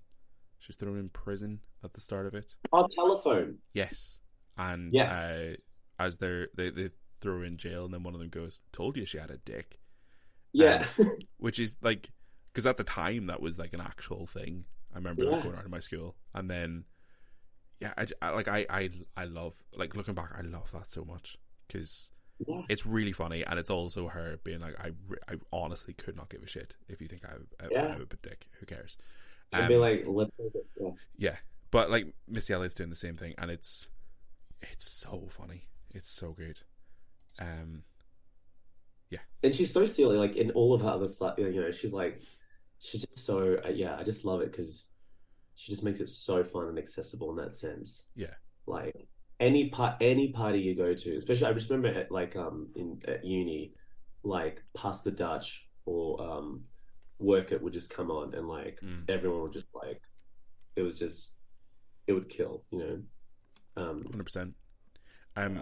she 0.60 0.70
was 0.70 0.76
thrown 0.76 1.00
in 1.00 1.10
prison 1.10 1.60
at 1.84 1.94
the 1.94 2.02
start 2.02 2.28
of 2.28 2.36
it. 2.36 2.56
oh, 2.74 2.88
telephone. 2.94 3.58
Yes, 3.74 4.20
and 4.58 4.94
Yeah. 4.94 5.12
uh, 5.12 5.56
as 6.00 6.18
they're 6.18 6.48
they 6.56 6.70
they 6.70 6.90
throw 7.22 7.40
her 7.40 7.46
in 7.46 7.58
jail, 7.58 7.86
and 7.86 7.94
then 7.94 8.04
one 8.04 8.14
of 8.14 8.20
them 8.20 8.30
goes, 8.30 8.62
"Told 8.72 8.98
you 8.98 9.06
she 9.06 9.18
had 9.18 9.32
a 9.32 9.38
dick," 9.38 9.80
Yeah, 10.56 10.86
which 11.38 11.60
is 11.60 11.78
like 11.82 12.10
because 12.52 12.66
at 12.66 12.78
the 12.78 12.84
time 12.84 13.28
that 13.28 13.42
was 13.42 13.60
like 13.60 13.74
an 13.74 13.82
actual 13.82 14.26
thing. 14.28 14.66
I 14.94 14.98
remember 14.98 15.26
like, 15.26 15.34
Yeah. 15.36 15.42
going 15.44 15.56
around 15.56 15.66
in 15.66 15.72
my 15.72 15.80
school, 15.80 16.16
and 16.34 16.50
then 16.50 16.86
yeah, 17.82 17.94
I, 17.98 18.06
I- 18.22 18.30
like 18.32 18.48
I 18.48 18.66
I 18.70 18.90
I 19.18 19.26
love 19.26 19.62
like 19.76 19.96
looking 19.96 20.14
back, 20.14 20.32
I 20.38 20.42
love 20.42 20.72
that 20.72 20.90
so 20.90 21.04
much 21.04 21.38
because 21.68 22.10
yeah, 22.48 22.62
it's 22.70 22.86
really 22.86 23.12
funny, 23.12 23.44
and 23.46 23.60
it's 23.60 23.70
also 23.70 24.08
her 24.08 24.40
being 24.46 24.62
like, 24.62 24.76
I 24.80 24.92
I 25.32 25.36
honestly 25.52 25.94
could 25.94 26.16
not 26.16 26.30
give 26.30 26.44
a 26.44 26.48
shit 26.48 26.78
if 26.88 27.02
you 27.02 27.08
think 27.08 27.24
I 27.26 27.32
have, 27.32 27.42
I 27.60 27.68
Yeah. 27.72 27.96
a 27.98 28.16
dick. 28.28 28.48
Who 28.60 28.66
cares? 28.66 28.98
and 29.52 29.68
be 29.68 29.76
Um, 29.76 29.82
like. 29.82 30.06
Yeah. 30.80 30.90
yeah, 31.18 31.36
but 31.72 31.90
like 31.92 32.08
Missy 32.28 32.54
Elliott's 32.54 32.74
doing 32.76 32.90
the 32.90 32.96
same 32.96 33.18
thing, 33.18 33.34
and 33.38 33.52
it's 33.52 33.88
it's 34.62 34.90
so 34.90 35.28
funny. 35.30 35.68
It's 35.94 36.10
so 36.12 36.32
good. 36.32 36.62
Um, 37.40 37.84
And 39.44 39.54
she's 39.54 39.72
so 39.72 39.86
silly, 39.86 40.18
like 40.18 40.36
in 40.38 40.50
all 40.52 40.74
of 40.74 40.82
her 40.82 40.90
other 40.90 41.08
stuff. 41.08 41.38
You 41.38 41.52
know, 41.62 41.72
she's 41.72 41.94
like, 41.94 42.20
she's 42.80 43.02
just 43.02 43.20
so. 43.26 43.58
uh, 43.64 43.70
Yeah, 43.70 43.96
I 43.96 44.04
just 44.04 44.26
love 44.26 44.42
it 44.42 44.52
because 44.52 44.90
she 45.56 45.72
just 45.72 45.84
makes 45.84 46.00
it 46.00 46.10
so 46.10 46.44
fun 46.44 46.68
and 46.68 46.80
accessible 46.80 47.30
in 47.30 47.38
that 47.38 47.54
sense. 47.56 48.08
yeah, 48.16 48.34
Like 48.66 49.08
any 49.40 49.70
part, 49.70 49.98
any 50.02 50.30
party 50.30 50.60
you 50.62 50.76
go 50.76 50.96
to, 50.96 51.16
especially 51.18 51.46
I 51.48 51.54
just 51.54 51.70
remember 51.70 52.00
at 52.00 52.12
like 52.12 52.36
um 52.36 52.70
in 52.76 53.00
at 53.08 53.24
uni, 53.24 53.74
like 54.24 54.64
Pass 54.76 55.02
That 55.02 55.16
Dutch 55.18 55.70
or 55.86 56.22
um 56.28 56.64
work 57.20 57.52
it 57.52 57.62
would 57.62 57.74
just 57.74 57.94
come 57.94 58.10
on 58.10 58.34
and 58.34 58.48
like 58.48 58.80
Mm. 58.84 59.04
everyone 59.08 59.44
would 59.44 59.54
just 59.54 59.76
like 59.76 60.02
it 60.76 60.82
was 60.82 60.98
just 60.98 61.36
it 62.08 62.14
would 62.14 62.30
kill, 62.30 62.64
you 62.72 62.80
know. 62.80 63.02
Um 63.78 64.06
hundred 64.10 64.24
percent. 64.26 64.56
Um, 65.36 65.56
Yeah. 65.58 65.62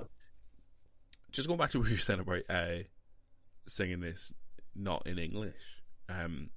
just 1.32 1.48
going 1.48 1.58
back 1.60 1.72
to 1.72 1.80
what 1.80 1.90
you 1.90 1.96
were 1.96 2.00
saying 2.00 2.20
about 2.22 2.42
uh, 2.50 2.84
singing 3.68 4.00
this 4.02 4.34
not 4.76 5.06
in 5.08 5.18
English. 5.20 5.82
Um, 6.10 6.50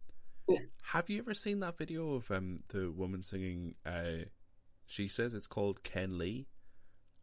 Yeah. 0.49 0.59
have 0.83 1.11
you 1.11 1.19
ever 1.19 1.35
seen 1.35 1.61
that 1.61 1.77
video 1.79 2.15
of 2.15 2.31
um 2.31 2.59
the 2.69 2.91
woman 2.91 3.23
singing? 3.23 3.75
Uh, 3.85 4.27
she 4.87 5.09
says 5.09 5.35
it's 5.35 5.47
called 5.47 5.83
Ken 5.83 6.19
Lee. 6.19 6.47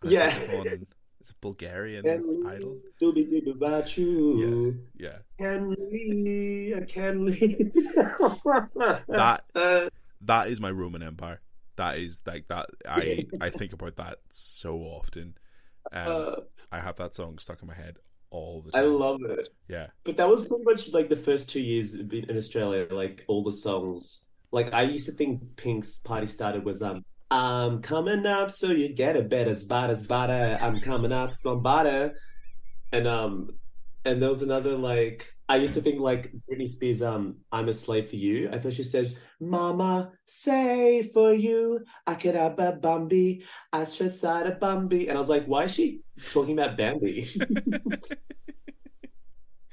Yeah. 0.03 0.35
it's 0.35 0.53
on 0.53 0.87
it's 1.19 1.29
a 1.31 1.35
Bulgarian 1.39 2.05
idol. 2.45 2.79
Doobie 3.01 3.29
doobie 3.31 3.51
about 3.51 3.95
you. 3.97 4.75
Yeah, 4.97 5.19
Ken 5.39 5.69
Lee, 5.89 6.75
can 6.89 7.25
Lee. 7.25 7.71
that 9.07 9.43
Uh, 9.55 9.89
that 10.21 10.47
is 10.49 10.59
my 10.59 10.69
Roman 10.71 11.01
Empire. 11.03 11.39
That 11.77 11.97
is 11.97 12.21
like 12.25 12.47
that. 12.49 12.69
I 12.87 13.25
I 13.39 13.49
think 13.49 13.71
about 13.73 13.95
that 13.95 14.19
so 14.29 14.79
often. 14.79 15.35
Um, 15.91 16.07
uh, 16.07 16.35
I 16.71 16.79
have 16.79 16.97
that 16.97 17.15
song 17.15 17.37
stuck 17.39 17.61
in 17.61 17.67
my 17.69 17.73
head 17.73 17.97
all 18.33 18.63
the 18.65 18.77
I 18.77 18.81
love 18.81 19.19
it. 19.23 19.49
yeah, 19.69 19.87
But 20.03 20.17
that 20.17 20.27
was 20.27 20.45
pretty 20.45 20.63
much 20.63 20.91
like 20.91 21.07
the 21.09 21.15
first 21.15 21.49
two 21.49 21.61
years 21.61 21.93
in 21.95 22.11
in 22.11 22.35
Australia, 22.35 22.87
like 22.91 23.23
all 23.27 23.43
the 23.43 23.53
songs. 23.53 24.25
Like 24.51 24.73
I 24.73 24.83
used 24.83 25.05
to 25.05 25.13
think 25.13 25.55
Pink's 25.55 25.99
party 25.99 26.27
started 26.27 26.65
was 26.65 26.81
um 26.81 27.05
I'm 27.31 27.81
coming 27.81 28.25
up 28.25 28.51
so 28.51 28.67
you 28.67 28.89
get 28.93 29.15
a 29.15 29.21
better 29.21 29.53
spot 29.55 29.89
as 29.89 30.05
butter. 30.05 30.57
I'm 30.61 30.79
coming 30.79 31.11
up 31.11 31.33
some 31.35 31.61
butter. 31.61 32.15
And 32.91 33.07
um 33.07 33.49
and 34.05 34.21
there 34.21 34.29
was 34.29 34.41
another 34.43 34.77
like 34.77 35.32
I 35.49 35.57
used 35.57 35.73
to 35.75 35.81
think 35.81 35.99
like 35.99 36.31
Britney 36.49 36.67
Spears 36.67 37.01
um 37.01 37.37
I'm 37.51 37.67
a 37.69 37.73
slave 37.73 38.07
for 38.09 38.15
you. 38.15 38.49
I 38.51 38.59
thought 38.59 38.73
she 38.73 38.83
says 38.83 39.19
Mama 39.39 40.11
say 40.25 41.03
for 41.03 41.33
you 41.33 41.83
I 42.07 42.15
could 42.15 42.35
have 42.35 42.57
a 42.59 42.71
Bambi 42.71 43.43
I 43.71 43.83
stress 43.83 44.23
out 44.23 44.47
a 44.47 44.51
Bambi 44.51 45.09
and 45.09 45.17
I 45.17 45.19
was 45.19 45.29
like 45.29 45.45
why 45.45 45.65
is 45.65 45.73
she 45.75 46.01
talking 46.31 46.57
about 46.57 46.77
Bambi? 46.77 47.27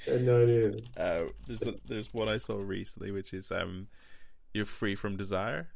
I 0.08 0.12
had 0.12 0.22
no 0.22 0.42
idea. 0.42 0.72
uh, 0.96 1.24
there's 1.46 1.62
a, 1.66 1.74
there's 1.86 2.12
one 2.14 2.28
I 2.28 2.38
saw 2.38 2.58
recently, 2.58 3.10
which 3.10 3.34
is 3.34 3.52
um, 3.52 3.88
"You're 4.54 4.64
Free 4.64 4.94
from 4.94 5.16
Desire." 5.18 5.68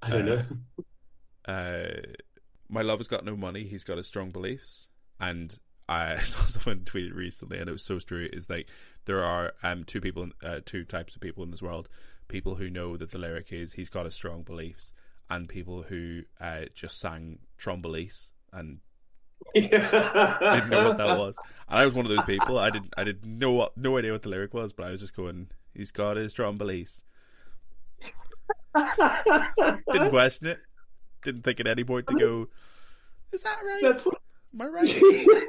I 0.00 0.10
don't 0.10 0.28
Uh, 0.28 0.42
know. 1.46 1.52
Uh, 1.52 2.12
my 2.68 2.82
love 2.82 3.00
has 3.00 3.08
got 3.08 3.24
no 3.24 3.36
money. 3.36 3.64
He's 3.64 3.82
got 3.82 3.96
his 3.96 4.06
strong 4.06 4.30
beliefs, 4.30 4.88
and 5.18 5.58
I 5.92 6.18
saw 6.22 6.42
someone 6.46 6.84
tweet 6.84 7.06
it 7.06 7.14
recently, 7.14 7.58
and 7.58 7.68
it 7.68 7.72
was 7.72 7.82
so 7.84 7.98
true. 7.98 8.28
Is 8.32 8.48
like 8.48 8.68
there 9.04 9.22
are 9.22 9.54
um 9.62 9.84
two 9.84 10.00
people, 10.00 10.24
in- 10.24 10.32
uh, 10.42 10.60
two 10.64 10.84
types 10.84 11.14
of 11.14 11.20
people 11.20 11.42
in 11.44 11.50
this 11.50 11.62
world: 11.62 11.88
people 12.28 12.56
who 12.56 12.70
know 12.70 12.96
that 12.96 13.10
the 13.10 13.18
lyric 13.18 13.52
is 13.52 13.74
"He's 13.74 13.90
got 13.90 14.06
his 14.06 14.14
strong 14.14 14.42
beliefs," 14.42 14.92
and 15.28 15.48
people 15.48 15.82
who 15.82 16.22
uh 16.40 16.62
just 16.74 16.98
sang 16.98 17.40
"Trombolese" 17.58 18.30
and 18.52 18.78
didn't 19.54 20.70
know 20.70 20.88
what 20.88 20.98
that 20.98 21.18
was. 21.18 21.36
And 21.68 21.78
I 21.80 21.84
was 21.84 21.94
one 21.94 22.06
of 22.06 22.10
those 22.10 22.24
people. 22.24 22.58
I 22.58 22.70
didn't. 22.70 22.94
I 22.96 23.04
didn't 23.04 23.38
know 23.38 23.52
what, 23.52 23.76
no 23.76 23.98
idea 23.98 24.12
what 24.12 24.22
the 24.22 24.28
lyric 24.28 24.54
was, 24.54 24.72
but 24.72 24.86
I 24.86 24.90
was 24.90 25.00
just 25.00 25.16
going, 25.16 25.48
"He's 25.74 25.90
got 25.90 26.16
his 26.16 26.32
Trombolese." 26.34 27.02
Didn't 29.92 30.10
question 30.10 30.46
it. 30.46 30.58
Didn't 31.22 31.42
think 31.42 31.60
at 31.60 31.66
any 31.66 31.84
point 31.84 32.06
to 32.06 32.14
go, 32.14 32.48
"Is 33.32 33.42
that 33.42 33.58
right? 33.64 33.80
That's 33.82 34.06
what. 34.06 34.20
Am 34.54 34.62
I 34.62 34.66
right?" 34.66 35.02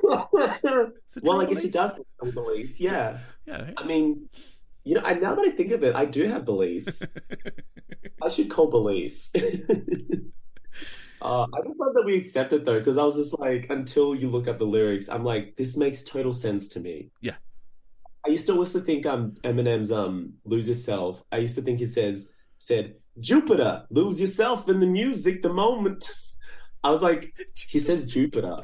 Well, 1.22 1.41
I 1.41 1.45
guess 1.45 1.62
he 1.62 1.70
Trombolese?" 1.70 1.72
does 1.72 1.97
have 1.97 2.06
some 2.22 2.32
beliefs. 2.32 2.80
Yeah. 2.80 3.18
Yeah. 3.45 3.72
I 3.76 3.86
mean, 3.86 4.30
you 4.86 4.95
know, 4.95 5.01
I, 5.04 5.16
now 5.16 5.36
that 5.36 5.45
I 5.45 5.49
think 5.49 5.72
of 5.74 5.84
it, 5.84 5.95
I 5.95 6.06
do 6.06 6.26
have 6.30 6.45
beliefs. 6.45 7.04
I 8.22 8.30
should 8.30 8.49
call 8.49 8.72
police. 8.72 9.34
uh, 11.22 11.43
I 11.43 11.62
just 11.68 11.78
love 11.78 11.93
that 11.93 12.04
we 12.06 12.16
accept 12.16 12.54
it 12.54 12.64
though, 12.64 12.80
because 12.80 12.97
I 12.97 13.04
was 13.04 13.18
just 13.18 13.38
like, 13.38 13.68
until 13.70 14.16
you 14.16 14.30
look 14.30 14.47
up 14.47 14.60
the 14.60 14.66
lyrics, 14.66 15.10
I'm 15.10 15.26
like, 15.26 15.58
this 15.58 15.76
makes 15.76 16.04
total 16.06 16.32
sense 16.32 16.70
to 16.70 16.80
me. 16.80 17.12
Yeah. 17.20 17.36
I 18.26 18.30
used 18.30 18.45
to 18.47 18.56
also 18.56 18.80
think 18.80 19.06
um 19.06 19.34
Eminem's 19.43 19.91
um 19.91 20.36
"Lose 20.45 20.70
Yourself." 20.70 21.22
I 21.30 21.38
used 21.39 21.56
to 21.56 21.62
think 21.62 21.80
he 21.80 21.86
says 21.86 22.32
said 22.58 22.95
Jupiter, 23.20 23.86
lose 23.89 24.22
yourself 24.22 24.70
in 24.70 24.80
the 24.80 24.88
music 24.88 25.41
the 25.43 25.54
moment. 25.54 26.10
I 26.82 26.91
was 26.91 27.01
like, 27.01 27.34
he 27.68 27.80
says 27.80 28.06
Jupiter. 28.06 28.58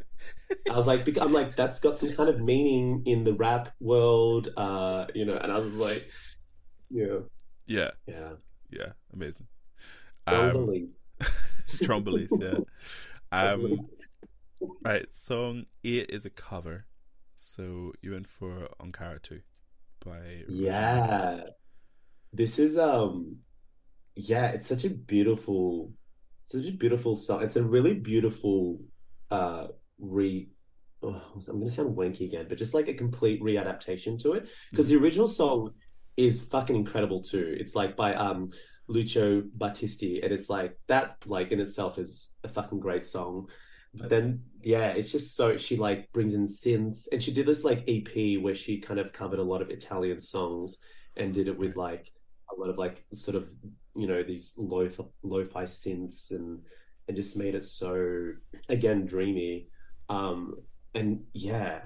I 0.69 0.75
was 0.75 0.87
like, 0.87 1.17
I'm 1.17 1.33
like, 1.33 1.55
that's 1.55 1.79
got 1.79 1.97
some 1.97 2.11
kind 2.13 2.29
of 2.29 2.39
meaning 2.39 3.03
in 3.05 3.23
the 3.23 3.33
rap 3.33 3.69
world, 3.79 4.49
uh, 4.57 5.05
you 5.13 5.25
know, 5.25 5.37
and 5.37 5.51
I 5.51 5.59
was 5.59 5.75
like, 5.75 6.09
yeah. 6.89 7.19
Yeah. 7.67 7.91
Yeah. 8.07 8.33
Yeah. 8.71 8.91
Amazing. 9.13 9.47
Trombolis. 10.27 11.01
Um, 11.21 11.27
Trombolis, 11.67 12.29
yeah. 12.41 12.59
Um, 13.31 13.77
right, 14.83 15.05
song 15.15 15.65
eight 15.83 16.09
is 16.09 16.25
a 16.25 16.31
cover. 16.31 16.85
So 17.35 17.93
you 18.01 18.13
went 18.13 18.27
for 18.27 18.67
Ankara 18.81 19.21
2 19.21 19.39
by 20.03 20.43
Yeah. 20.49 21.43
This 22.33 22.57
is 22.57 22.77
um 22.77 23.37
yeah, 24.15 24.47
it's 24.47 24.67
such 24.67 24.83
a 24.83 24.89
beautiful 24.89 25.93
such 26.43 26.65
a 26.65 26.71
beautiful 26.71 27.15
song. 27.15 27.43
It's 27.43 27.55
a 27.55 27.63
really 27.63 27.93
beautiful 27.93 28.81
uh 29.29 29.67
re 29.99 30.49
oh, 31.03 31.21
I'm 31.47 31.59
gonna 31.59 31.69
sound 31.69 31.95
wanky 31.95 32.21
again, 32.21 32.45
but 32.49 32.57
just 32.57 32.73
like 32.73 32.87
a 32.87 32.93
complete 32.93 33.41
readaptation 33.41 34.19
to 34.23 34.33
it. 34.33 34.47
Because 34.71 34.87
the 34.87 34.97
original 34.97 35.27
song 35.27 35.73
is 36.17 36.43
fucking 36.43 36.75
incredible 36.75 37.21
too. 37.21 37.55
It's 37.59 37.75
like 37.75 37.95
by 37.95 38.13
um 38.15 38.49
Lucio 38.87 39.41
Battisti, 39.41 40.23
and 40.23 40.33
it's 40.33 40.49
like 40.49 40.77
that 40.87 41.17
like 41.25 41.51
in 41.51 41.59
itself 41.59 41.97
is 41.97 42.31
a 42.43 42.47
fucking 42.49 42.79
great 42.79 43.05
song. 43.05 43.47
But 43.93 44.09
then 44.09 44.43
yeah, 44.61 44.89
it's 44.89 45.11
just 45.11 45.35
so 45.35 45.57
she 45.57 45.77
like 45.77 46.11
brings 46.11 46.33
in 46.33 46.47
synth 46.47 46.99
and 47.11 47.21
she 47.21 47.33
did 47.33 47.45
this 47.45 47.63
like 47.63 47.83
EP 47.87 48.41
where 48.41 48.55
she 48.55 48.79
kind 48.79 48.99
of 48.99 49.13
covered 49.13 49.39
a 49.39 49.43
lot 49.43 49.61
of 49.61 49.69
Italian 49.69 50.21
songs 50.21 50.79
and 51.15 51.33
did 51.33 51.47
it 51.47 51.57
with 51.57 51.75
like 51.75 52.11
a 52.51 52.59
lot 52.59 52.69
of 52.69 52.77
like 52.77 53.03
sort 53.13 53.35
of 53.35 53.49
you 53.95 54.07
know 54.07 54.23
these 54.23 54.53
lo 54.57 54.89
lo-fi 55.23 55.63
synths 55.63 56.31
and 56.31 56.61
and 57.07 57.17
just 57.17 57.37
made 57.37 57.55
it 57.55 57.63
so 57.63 58.31
again 58.69 59.05
dreamy 59.05 59.67
um 60.09 60.55
and 60.95 61.23
yeah 61.33 61.81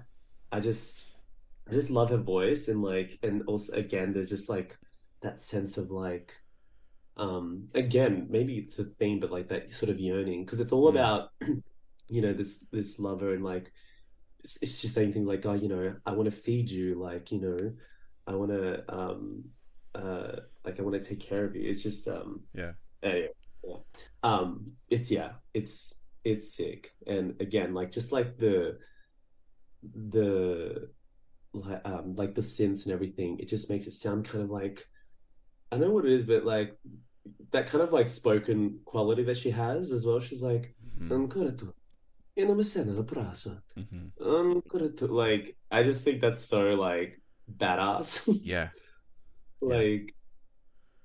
i 0.51 0.59
just 0.59 1.03
i 1.69 1.73
just 1.73 1.89
love 1.91 2.09
her 2.09 2.17
voice 2.17 2.67
and 2.67 2.81
like 2.81 3.19
and 3.23 3.43
also 3.47 3.73
again 3.73 4.13
there's 4.13 4.29
just 4.29 4.49
like 4.49 4.77
that 5.21 5.39
sense 5.41 5.77
of 5.77 5.91
like 5.91 6.33
um 7.17 7.67
again 7.75 8.27
maybe 8.29 8.57
it's 8.57 8.79
a 8.79 8.85
theme 8.85 9.19
but 9.19 9.31
like 9.31 9.49
that 9.49 9.73
sort 9.73 9.89
of 9.89 9.99
yearning 9.99 10.43
because 10.45 10.59
it's 10.59 10.71
all 10.73 10.87
Mm. 10.87 10.95
about 10.95 11.29
you 12.09 12.21
know 12.21 12.33
this 12.33 12.65
this 12.71 12.99
lover 12.99 13.33
and 13.33 13.43
like 13.43 13.71
it's, 14.39 14.57
it's 14.61 14.81
just 14.81 14.95
saying 14.95 15.13
things 15.13 15.27
like 15.27 15.45
oh 15.45 15.53
you 15.53 15.69
know 15.69 15.95
i 16.05 16.11
want 16.11 16.25
to 16.25 16.31
feed 16.35 16.69
you 16.69 16.95
like 16.95 17.31
you 17.31 17.39
know 17.39 17.71
i 18.27 18.33
want 18.33 18.51
to 18.51 18.83
um 18.93 19.43
uh 19.95 20.31
like 20.65 20.79
i 20.79 20.83
want 20.83 21.01
to 21.01 21.07
take 21.09 21.19
care 21.19 21.45
of 21.45 21.55
you 21.55 21.69
it's 21.69 21.83
just 21.83 22.07
um 22.07 22.41
Yeah. 22.53 22.71
anyway, 23.03 23.29
yeah. 23.63 23.75
um 24.23 24.71
it's 24.89 25.11
yeah 25.11 25.33
it's 25.53 25.93
it's 26.23 26.55
sick. 26.55 26.93
And 27.07 27.39
again 27.41 27.73
like 27.73 27.91
just 27.91 28.11
like 28.11 28.37
the 28.37 28.77
the 29.81 30.89
like 31.53 31.81
um 31.85 32.15
like 32.15 32.33
the 32.35 32.41
synths 32.41 32.85
and 32.85 32.93
everything 32.93 33.37
it 33.39 33.47
just 33.47 33.69
makes 33.69 33.85
it 33.85 33.91
sound 33.91 34.25
kind 34.25 34.43
of 34.43 34.49
like 34.49 34.87
i 35.71 35.75
don't 35.77 35.87
know 35.87 35.93
what 35.93 36.05
it 36.05 36.11
is 36.13 36.23
but 36.25 36.45
like 36.45 36.77
that 37.51 37.67
kind 37.67 37.83
of 37.83 37.91
like 37.93 38.09
spoken 38.09 38.79
quality 38.85 39.23
that 39.23 39.37
she 39.37 39.49
has 39.51 39.91
as 39.91 40.05
well. 40.05 40.19
She's 40.19 40.41
like 40.41 40.75
ancora 41.09 41.51
tu 41.57 41.73
non 42.35 42.57
mi 42.57 42.63
sento 42.63 42.91
la 42.93 43.03
brasa 43.03 43.61
ancora 44.19 44.89
tu 44.89 45.07
like 45.07 45.55
i 45.71 45.83
just 45.83 46.03
think 46.03 46.19
that's 46.21 46.43
so 46.43 46.73
like 46.75 47.21
badass. 47.49 48.27
Yeah. 48.43 48.69
like 49.61 50.13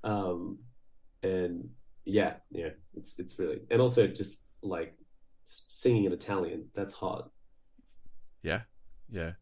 um 0.03 0.59
and 1.23 1.71
yeah 2.05 2.35
yeah 2.51 2.71
it's 2.95 3.19
it's 3.21 3.39
really 3.39 3.61
and 3.71 3.81
also 3.81 4.07
just 4.09 4.45
like 4.63 4.95
singing 5.71 6.05
in 6.05 6.13
Italian 6.13 6.69
that's 6.75 6.95
hot 6.95 7.31
Yeah. 8.43 8.63
Yeah. 9.11 9.33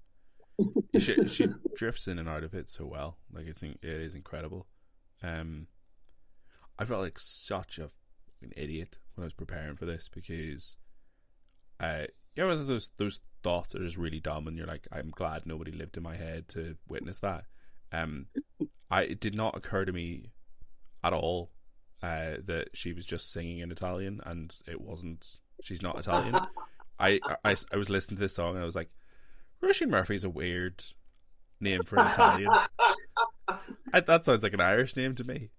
she 0.99 1.29
she 1.29 1.49
drifts 1.75 2.09
in 2.09 2.19
and 2.19 2.29
out 2.29 2.45
of 2.45 2.55
it 2.55 2.71
so 2.71 2.87
well. 2.87 3.19
Like 3.33 3.47
it's 3.47 3.63
it 3.63 3.79
is 3.83 4.15
incredible. 4.15 4.67
Um, 5.23 5.67
I 6.79 6.85
felt 6.85 7.03
like 7.03 7.19
such 7.19 7.79
a 7.79 7.91
fucking 8.27 8.55
idiot 8.57 8.99
when 9.15 9.25
I 9.25 9.27
was 9.27 9.35
preparing 9.35 9.77
for 9.77 9.87
this 9.87 10.09
because, 10.09 10.77
uh, 11.81 12.05
yeah, 12.35 12.47
whether 12.47 12.65
those 12.65 12.91
those 12.97 13.21
thoughts 13.43 13.75
are 13.75 13.81
just 13.81 13.97
really 13.97 14.21
dumb 14.21 14.47
and 14.47 14.57
you're 14.57 14.67
like, 14.67 14.87
I'm 14.93 15.11
glad 15.11 15.47
nobody 15.47 15.73
lived 15.73 15.97
in 15.97 16.03
my 16.03 16.17
head 16.17 16.49
to 16.51 16.77
witness 16.89 17.19
that. 17.21 17.45
Um, 17.93 18.27
I 18.91 19.03
it 19.03 19.21
did 19.21 19.35
not 19.35 19.57
occur 19.57 19.85
to 19.85 19.93
me 19.93 20.31
at 21.05 21.13
all 21.13 21.51
uh, 22.03 22.37
that 22.47 22.69
she 22.75 22.93
was 22.93 23.07
just 23.07 23.31
singing 23.33 23.59
in 23.59 23.71
Italian 23.71 24.21
and 24.25 24.55
it 24.67 24.81
wasn't. 24.81 25.39
She's 25.63 25.83
not 25.83 25.99
Italian. 25.99 26.37
I, 26.99 27.21
I, 27.45 27.57
I 27.73 27.77
was 27.77 27.91
listening 27.91 28.17
to 28.17 28.23
this 28.23 28.35
song 28.35 28.55
and 28.55 28.63
I 28.63 28.65
was 28.65 28.77
like, 28.77 28.91
Roisin 29.63 29.89
Murphy's 29.89 30.25
a 30.25 30.31
weird 30.31 30.83
name 31.61 31.83
for 31.83 31.99
an 31.99 32.09
Italian. 32.09 32.51
I, 33.93 34.01
that 34.01 34.25
sounds 34.25 34.43
like 34.43 34.55
an 34.55 34.61
Irish 34.61 34.97
name 34.97 35.15
to 35.15 35.25
me. 35.25 35.51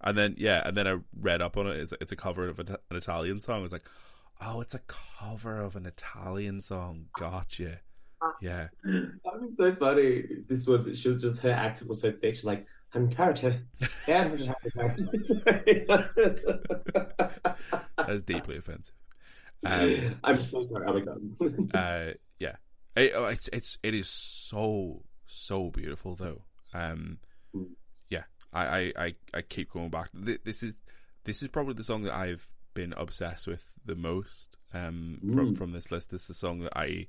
And 0.00 0.16
then 0.16 0.34
yeah, 0.38 0.62
and 0.64 0.76
then 0.76 0.86
I 0.86 0.96
read 1.18 1.42
up 1.42 1.56
on 1.56 1.66
it. 1.66 1.76
It's, 1.76 1.92
it's 2.00 2.12
a 2.12 2.16
cover 2.16 2.48
of 2.48 2.58
an, 2.58 2.76
an 2.90 2.96
Italian 2.96 3.40
song. 3.40 3.60
I 3.60 3.62
was 3.62 3.72
like, 3.72 3.88
oh, 4.40 4.60
it's 4.60 4.74
a 4.74 4.80
cover 4.86 5.60
of 5.60 5.76
an 5.76 5.86
Italian 5.86 6.60
song. 6.60 7.06
Gotcha. 7.18 7.80
Yeah, 8.40 8.68
That'd 8.84 9.20
be 9.40 9.50
so 9.50 9.74
funny. 9.76 10.24
This 10.48 10.66
was 10.66 10.98
she 10.98 11.08
was 11.08 11.22
just 11.22 11.40
her 11.42 11.50
accent 11.50 11.88
was 11.88 12.00
so 12.00 12.12
thick. 12.12 12.34
She's 12.34 12.44
like, 12.44 12.66
I'm 12.94 13.10
character. 13.10 13.62
that's 18.06 18.22
deeply 18.22 18.56
offensive. 18.56 18.94
Um, 19.64 20.16
I'm 20.24 20.36
so 20.38 20.62
sorry. 20.62 21.02
God. 21.02 21.18
uh, 21.74 22.12
yeah, 22.38 22.56
it, 22.96 23.12
oh, 23.14 23.26
it's 23.26 23.48
it's 23.48 23.78
it 23.82 23.94
is 23.94 24.08
so 24.08 25.02
so 25.26 25.70
beautiful 25.70 26.14
though. 26.16 26.42
Um, 26.74 27.18
Mm. 27.54 27.68
yeah, 28.10 28.24
I, 28.52 28.66
I, 28.66 28.92
I, 28.98 29.14
I 29.32 29.40
keep 29.42 29.70
going 29.72 29.88
back. 29.88 30.10
This 30.12 30.62
is 30.62 30.78
this 31.24 31.40
is 31.42 31.48
probably 31.48 31.72
the 31.74 31.82
song 31.84 32.02
that 32.02 32.14
I've 32.14 32.46
been 32.74 32.92
obsessed 32.96 33.46
with 33.46 33.72
the 33.86 33.94
most. 33.96 34.58
Um, 34.74 35.18
from 35.34 35.52
Mm. 35.54 35.56
from 35.56 35.72
this 35.72 35.90
list, 35.90 36.10
this 36.10 36.24
is 36.24 36.30
a 36.30 36.34
song 36.34 36.60
that 36.60 36.76
I 36.76 37.06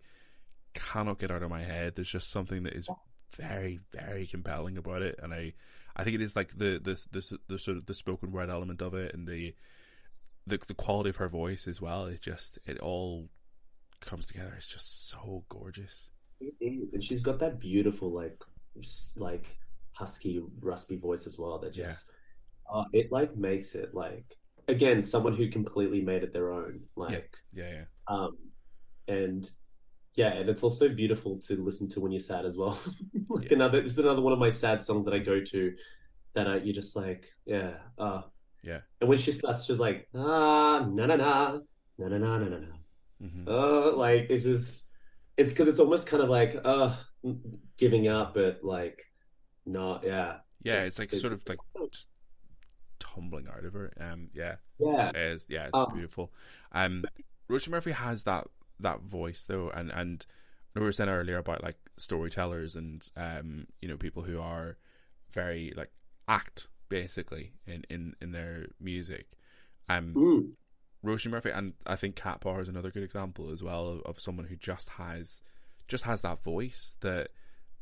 cannot 0.74 1.20
get 1.20 1.30
out 1.30 1.44
of 1.44 1.50
my 1.50 1.64
head. 1.64 1.96
There's 1.96 2.10
just 2.10 2.30
something 2.30 2.64
that 2.64 2.74
is 2.74 2.90
very 3.36 3.80
very 3.92 4.26
compelling 4.28 4.78
about 4.78 5.02
it, 5.02 5.20
and 5.22 5.34
I 5.34 5.54
I 5.96 6.04
think 6.04 6.16
it 6.16 6.22
is 6.22 6.36
like 6.36 6.58
the 6.58 6.80
this 6.84 7.06
this 7.06 7.34
the 7.48 7.58
sort 7.58 7.78
of 7.78 7.86
the 7.86 7.94
spoken 7.94 8.32
word 8.32 8.50
element 8.50 8.82
of 8.82 8.94
it 8.94 9.14
and 9.14 9.28
the 9.28 9.56
the 10.48 10.58
the 10.68 10.74
quality 10.74 11.10
of 11.10 11.18
her 11.18 11.30
voice 11.30 11.68
as 11.68 11.82
well. 11.82 12.06
It 12.06 12.22
just 12.22 12.60
it 12.66 12.80
all 12.80 13.30
comes 14.02 14.26
together. 14.26 14.54
It's 14.58 14.68
just 14.68 15.10
so 15.10 15.44
gorgeous. 15.50 16.10
And 16.62 17.04
she's 17.04 17.22
got 17.22 17.40
that 17.40 17.60
beautiful, 17.60 18.12
like, 18.12 18.42
like 19.18 19.58
husky, 19.92 20.42
raspy 20.62 20.96
voice 20.98 21.28
as 21.28 21.38
well. 21.38 21.60
That 21.60 21.74
just, 21.74 22.06
uh, 22.74 22.86
it 22.94 23.12
like 23.12 23.36
makes 23.36 23.76
it 23.76 23.94
like 23.94 24.38
again 24.68 25.04
someone 25.04 25.36
who 25.36 25.50
completely 25.50 26.02
made 26.02 26.24
it 26.24 26.32
their 26.32 26.54
own. 26.54 26.82
Like, 26.96 27.36
Yeah, 27.54 27.70
yeah. 27.72 27.84
um, 28.08 28.38
and 29.08 29.50
yeah, 30.16 30.34
and 30.34 30.50
it's 30.50 30.64
also 30.64 30.90
beautiful 30.90 31.38
to 31.48 31.64
listen 31.64 31.88
to 31.90 32.00
when 32.02 32.12
you're 32.12 32.20
sad 32.20 32.46
as 32.46 32.58
well. 32.58 32.78
like 33.30 33.50
Yeah. 33.50 33.56
another, 33.56 33.82
this 33.82 33.94
is 33.94 34.00
another 34.00 34.22
one 34.22 34.34
of 34.34 34.40
my 34.40 34.50
sad 34.50 34.84
songs 34.84 35.06
that 35.06 35.14
I 35.14 35.20
go 35.20 35.40
to. 35.42 35.74
That 36.34 36.48
I, 36.48 36.58
you're 36.58 36.74
just 36.76 36.96
like, 36.96 37.26
yeah, 37.46 37.74
uh, 37.98 38.22
Yeah. 38.64 38.82
And 39.02 39.10
when 39.10 39.18
she 39.18 39.32
starts, 39.32 39.66
she's 39.66 39.80
like, 39.80 40.08
ah, 40.14 40.86
na 40.90 41.06
na 41.08 41.16
na, 41.16 41.60
na 41.98 42.08
na 42.08 42.18
na 42.18 42.38
na 42.38 42.48
na 42.50 42.60
na. 42.60 42.76
hmm 43.20 43.48
Uh, 43.48 43.92
like 43.96 44.30
it's 44.30 44.44
just 44.44 44.88
it's 45.38 45.52
because 45.54 45.68
it's 45.68 45.80
almost 45.80 46.06
kind 46.08 46.22
of 46.24 46.30
like 46.30 46.56
uh 46.64 46.96
giving 47.78 48.08
up, 48.08 48.34
but 48.34 48.60
like 48.64 49.04
not 49.66 50.04
yeah 50.04 50.38
Yeah, 50.64 50.74
It's- 50.84 50.88
it's, 50.88 51.00
like 51.00 51.08
it's- 51.10 51.22
sort 51.22 51.34
of 51.34 51.42
like 51.48 51.60
just 51.92 52.10
tumbling 53.00 53.48
out 53.48 53.66
of 53.66 53.74
her. 53.74 53.92
Um, 54.00 54.30
yeah, 54.34 54.56
yeah 54.80 55.10
it 55.10 55.16
is 55.16 55.48
yeah, 55.50 55.64
it's 55.64 55.72
Oh. 55.74 55.88
beautiful. 55.88 56.32
Um, 56.72 57.06
Roisin 57.50 57.70
Murphy 57.70 57.92
has 57.92 58.24
that 58.24 58.48
that 58.80 59.02
voice 59.02 59.46
though, 59.46 59.70
and 59.70 59.92
and 59.92 60.26
we 60.76 60.82
were 60.82 60.92
saying 60.92 61.10
earlier 61.10 61.38
about 61.38 61.64
like 61.64 61.78
storytellers 61.98 62.76
and 62.76 63.08
um, 63.18 63.68
you 63.82 63.88
know, 63.88 63.98
people 63.98 64.24
who 64.24 64.40
are 64.40 64.78
very 65.32 65.74
like 65.76 65.92
act 66.28 66.68
basically 66.90 67.54
in 67.66 67.84
in 67.90 68.16
in 68.22 68.32
their 68.32 68.68
music. 68.80 69.28
Um, 69.88 70.14
Mm. 70.14 70.52
Roisin 71.04 71.32
Murphy, 71.32 71.50
and 71.50 71.74
I 71.88 71.96
think 71.96 72.16
Cat 72.16 72.42
Power 72.42 72.60
is 72.60 72.68
another 72.68 72.92
good 72.92 73.04
example 73.04 73.52
as 73.52 73.64
well 73.64 73.88
of, 73.88 74.02
of 74.02 74.20
someone 74.20 74.48
who 74.48 74.56
just 74.58 74.90
has 74.90 75.42
just 75.88 76.04
has 76.04 76.22
that 76.22 76.44
voice 76.44 76.98
that 77.00 77.30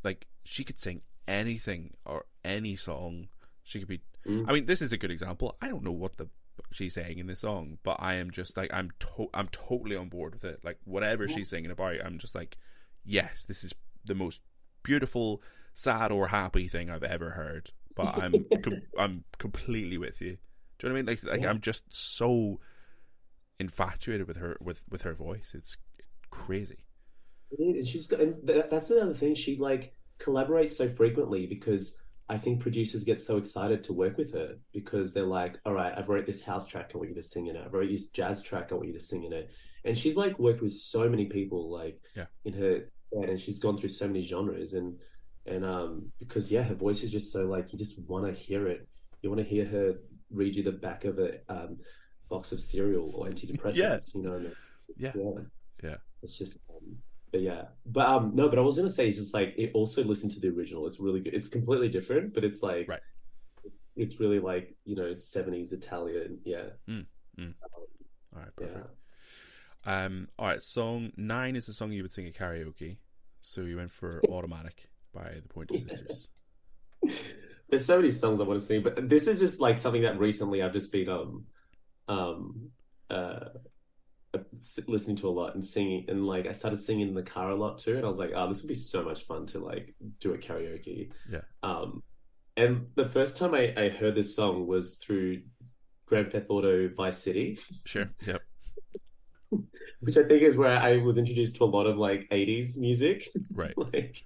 like 0.03 0.27
she 0.43 0.63
could 0.63 0.79
sing 0.79 1.01
anything 1.27 1.93
or 2.05 2.25
any 2.45 2.75
song. 2.75 3.27
She 3.63 3.79
could 3.79 3.87
be. 3.87 4.01
Mm. 4.25 4.45
I 4.47 4.53
mean, 4.53 4.65
this 4.65 4.81
is 4.81 4.93
a 4.93 4.97
good 4.97 5.11
example. 5.11 5.57
I 5.61 5.67
don't 5.67 5.83
know 5.83 5.91
what 5.91 6.17
the 6.17 6.29
she's 6.71 6.93
saying 6.93 7.19
in 7.19 7.27
this 7.27 7.41
song, 7.41 7.77
but 7.83 7.97
I 7.99 8.15
am 8.15 8.31
just 8.31 8.57
like 8.57 8.73
I'm 8.73 8.91
to- 8.99 9.29
I'm 9.33 9.47
totally 9.49 9.95
on 9.95 10.09
board 10.09 10.33
with 10.33 10.43
it. 10.45 10.59
Like 10.63 10.77
whatever 10.85 11.27
she's 11.27 11.49
singing 11.49 11.71
about, 11.71 11.95
I'm 12.03 12.17
just 12.19 12.35
like, 12.35 12.57
yes, 13.05 13.45
this 13.45 13.63
is 13.63 13.73
the 14.05 14.15
most 14.15 14.41
beautiful, 14.83 15.41
sad 15.75 16.11
or 16.11 16.27
happy 16.27 16.67
thing 16.67 16.89
I've 16.89 17.03
ever 17.03 17.31
heard. 17.31 17.69
but 17.95 18.17
I'm 18.23 18.45
com- 18.63 18.81
I'm 18.97 19.23
completely 19.37 19.97
with 19.97 20.21
you. 20.21 20.37
Do 20.79 20.87
you 20.87 20.89
know 20.89 20.93
what 20.93 20.99
I 20.99 21.01
mean? 21.01 21.05
Like, 21.07 21.23
like 21.23 21.41
Yeah. 21.41 21.49
I'm 21.49 21.61
just 21.61 21.91
so 21.91 22.59
infatuated 23.59 24.27
with 24.27 24.37
her 24.37 24.57
with 24.61 24.83
with 24.89 25.01
her 25.03 25.13
voice. 25.13 25.53
It's 25.55 25.77
crazy. 26.29 26.83
And 27.57 27.87
she's 27.87 28.07
got, 28.07 28.19
and 28.19 28.35
that's 28.45 28.89
the 28.89 29.01
other 29.01 29.13
thing. 29.13 29.33
She 29.35 29.57
like 29.57 29.93
collaborates 30.19 30.71
so 30.71 30.87
frequently 30.89 31.45
because 31.47 31.97
I 32.29 32.37
think 32.37 32.59
producers 32.59 33.03
get 33.05 33.21
so 33.21 33.37
excited 33.37 33.83
to 33.85 33.93
work 33.93 34.17
with 34.17 34.33
her 34.33 34.57
because 34.73 35.13
they're 35.13 35.23
like, 35.25 35.59
all 35.65 35.73
right, 35.73 35.93
I've 35.97 36.09
wrote 36.09 36.25
this 36.25 36.43
house 36.43 36.67
track, 36.67 36.91
I 36.93 36.97
want 36.97 37.09
you 37.09 37.15
to 37.15 37.23
sing 37.23 37.47
in 37.47 37.55
it. 37.55 37.63
I've 37.65 37.73
wrote 37.73 37.89
this 37.89 38.09
jazz 38.09 38.41
track, 38.43 38.71
I 38.71 38.75
want 38.75 38.87
you 38.87 38.93
to 38.93 38.99
sing 38.99 39.23
in 39.23 39.31
it. 39.33 39.49
And 39.85 39.97
she's 39.97 40.17
like 40.17 40.37
worked 40.37 40.61
with 40.61 40.73
so 40.73 41.07
many 41.07 41.25
people, 41.27 41.71
like 41.71 42.01
Yeah. 42.15 42.25
in 42.43 42.53
her, 42.53 42.89
and 43.13 43.39
she's 43.39 43.59
gone 43.59 43.77
through 43.77 43.89
so 43.89 44.07
many 44.07 44.21
genres. 44.21 44.73
And, 44.73 44.97
and, 45.45 45.63
um, 45.63 46.11
because 46.19 46.51
yeah, 46.51 46.63
her 46.63 46.75
voice 46.75 47.01
is 47.03 47.11
just 47.13 47.31
so 47.31 47.45
like, 47.45 47.71
you 47.71 47.79
just 47.79 47.97
want 48.09 48.25
to 48.25 48.33
hear 48.33 48.67
it. 48.67 48.87
You 49.21 49.29
want 49.29 49.41
to 49.41 49.47
hear 49.47 49.63
her 49.65 49.95
read 50.29 50.55
you 50.57 50.63
the 50.63 50.73
back 50.73 51.05
of 51.05 51.19
a, 51.19 51.39
um, 51.47 51.77
box 52.29 52.51
of 52.51 52.59
cereal 52.59 53.09
or 53.15 53.27
antidepressants, 53.27 53.77
Yeah. 53.77 53.97
you 54.13 54.21
know? 54.23 54.33
and 54.33 54.55
Yeah. 54.97 55.13
yeah. 55.15 55.31
Yeah. 55.81 55.95
It's 56.23 56.37
just, 56.37 56.57
um, 56.69 56.97
but 57.31 57.41
yeah, 57.41 57.63
but 57.85 58.07
um, 58.07 58.31
no, 58.35 58.49
but 58.49 58.57
I 58.57 58.61
was 58.61 58.77
gonna 58.77 58.89
say 58.89 59.07
it's 59.07 59.17
just 59.17 59.33
like 59.33 59.53
it 59.57 59.71
also 59.73 60.03
listen 60.03 60.29
to 60.31 60.39
the 60.39 60.49
original. 60.49 60.87
It's 60.87 60.99
really 60.99 61.19
good. 61.19 61.33
It's 61.33 61.49
completely 61.49 61.89
different, 61.89 62.33
but 62.33 62.43
it's 62.43 62.61
like, 62.63 62.87
Right. 62.87 62.99
It's 63.95 64.19
really 64.19 64.39
like 64.39 64.75
you 64.85 64.95
know 64.95 65.13
seventies 65.13 65.71
Italian. 65.73 66.39
Yeah, 66.45 66.69
All 68.35 68.41
right, 68.41 68.49
yeah. 68.59 68.67
perfect. 68.67 68.87
Um, 69.85 70.27
all 70.37 70.47
right, 70.47 70.61
song 70.61 71.11
nine 71.17 71.55
is 71.55 71.65
the 71.65 71.73
song 71.73 71.91
you 71.91 72.01
would 72.03 72.11
sing 72.11 72.27
at 72.27 72.33
karaoke. 72.33 72.97
So 73.41 73.61
you 73.61 73.77
went 73.77 73.91
for 73.91 74.21
"Automatic" 74.29 74.89
by 75.13 75.31
the 75.41 75.47
Pointer 75.49 75.77
Sisters. 75.77 76.29
There's 77.69 77.85
so 77.85 77.97
many 77.97 78.11
songs 78.11 78.39
I 78.39 78.43
want 78.43 78.59
to 78.59 78.65
sing, 78.65 78.81
but 78.81 79.09
this 79.09 79.27
is 79.27 79.39
just 79.39 79.59
like 79.59 79.77
something 79.77 80.03
that 80.03 80.19
recently 80.19 80.61
I've 80.61 80.73
just 80.73 80.91
been 80.91 81.09
um, 81.09 81.45
um, 82.07 82.69
uh, 83.09 83.49
listening 84.87 85.15
to 85.17 85.27
a 85.27 85.31
lot 85.31 85.55
and 85.55 85.63
singing, 85.65 86.05
and 86.09 86.25
like 86.25 86.47
I 86.47 86.51
started 86.51 86.81
singing 86.81 87.07
in 87.09 87.13
the 87.13 87.23
car 87.23 87.49
a 87.49 87.55
lot 87.55 87.77
too, 87.77 87.95
and 87.95 88.05
I 88.05 88.07
was 88.07 88.17
like, 88.17 88.31
oh, 88.35 88.47
this 88.47 88.61
would 88.61 88.67
be 88.67 88.73
so 88.75 89.03
much 89.03 89.23
fun 89.23 89.45
to 89.47 89.59
like 89.59 89.95
do 90.19 90.33
a 90.33 90.37
karaoke. 90.37 91.11
Yeah. 91.29 91.41
Um, 91.63 92.03
and 92.55 92.87
the 92.95 93.05
first 93.05 93.37
time 93.37 93.53
I, 93.53 93.73
I 93.77 93.89
heard 93.89 94.15
this 94.15 94.35
song 94.35 94.65
was 94.67 94.97
through 94.97 95.41
Grand 96.07 96.31
Theft 96.31 96.47
Auto 96.49 96.89
Vice 96.89 97.17
City, 97.19 97.59
Sure. 97.85 98.09
Yep. 98.25 98.41
which 99.99 100.17
I 100.17 100.23
think 100.23 100.41
is 100.41 100.57
where 100.57 100.77
I 100.77 100.97
was 100.97 101.17
introduced 101.17 101.55
to 101.57 101.63
a 101.63 101.65
lot 101.65 101.85
of 101.87 101.97
like 101.97 102.27
80s 102.31 102.77
music. 102.77 103.29
Right. 103.53 103.77
like, 103.93 104.23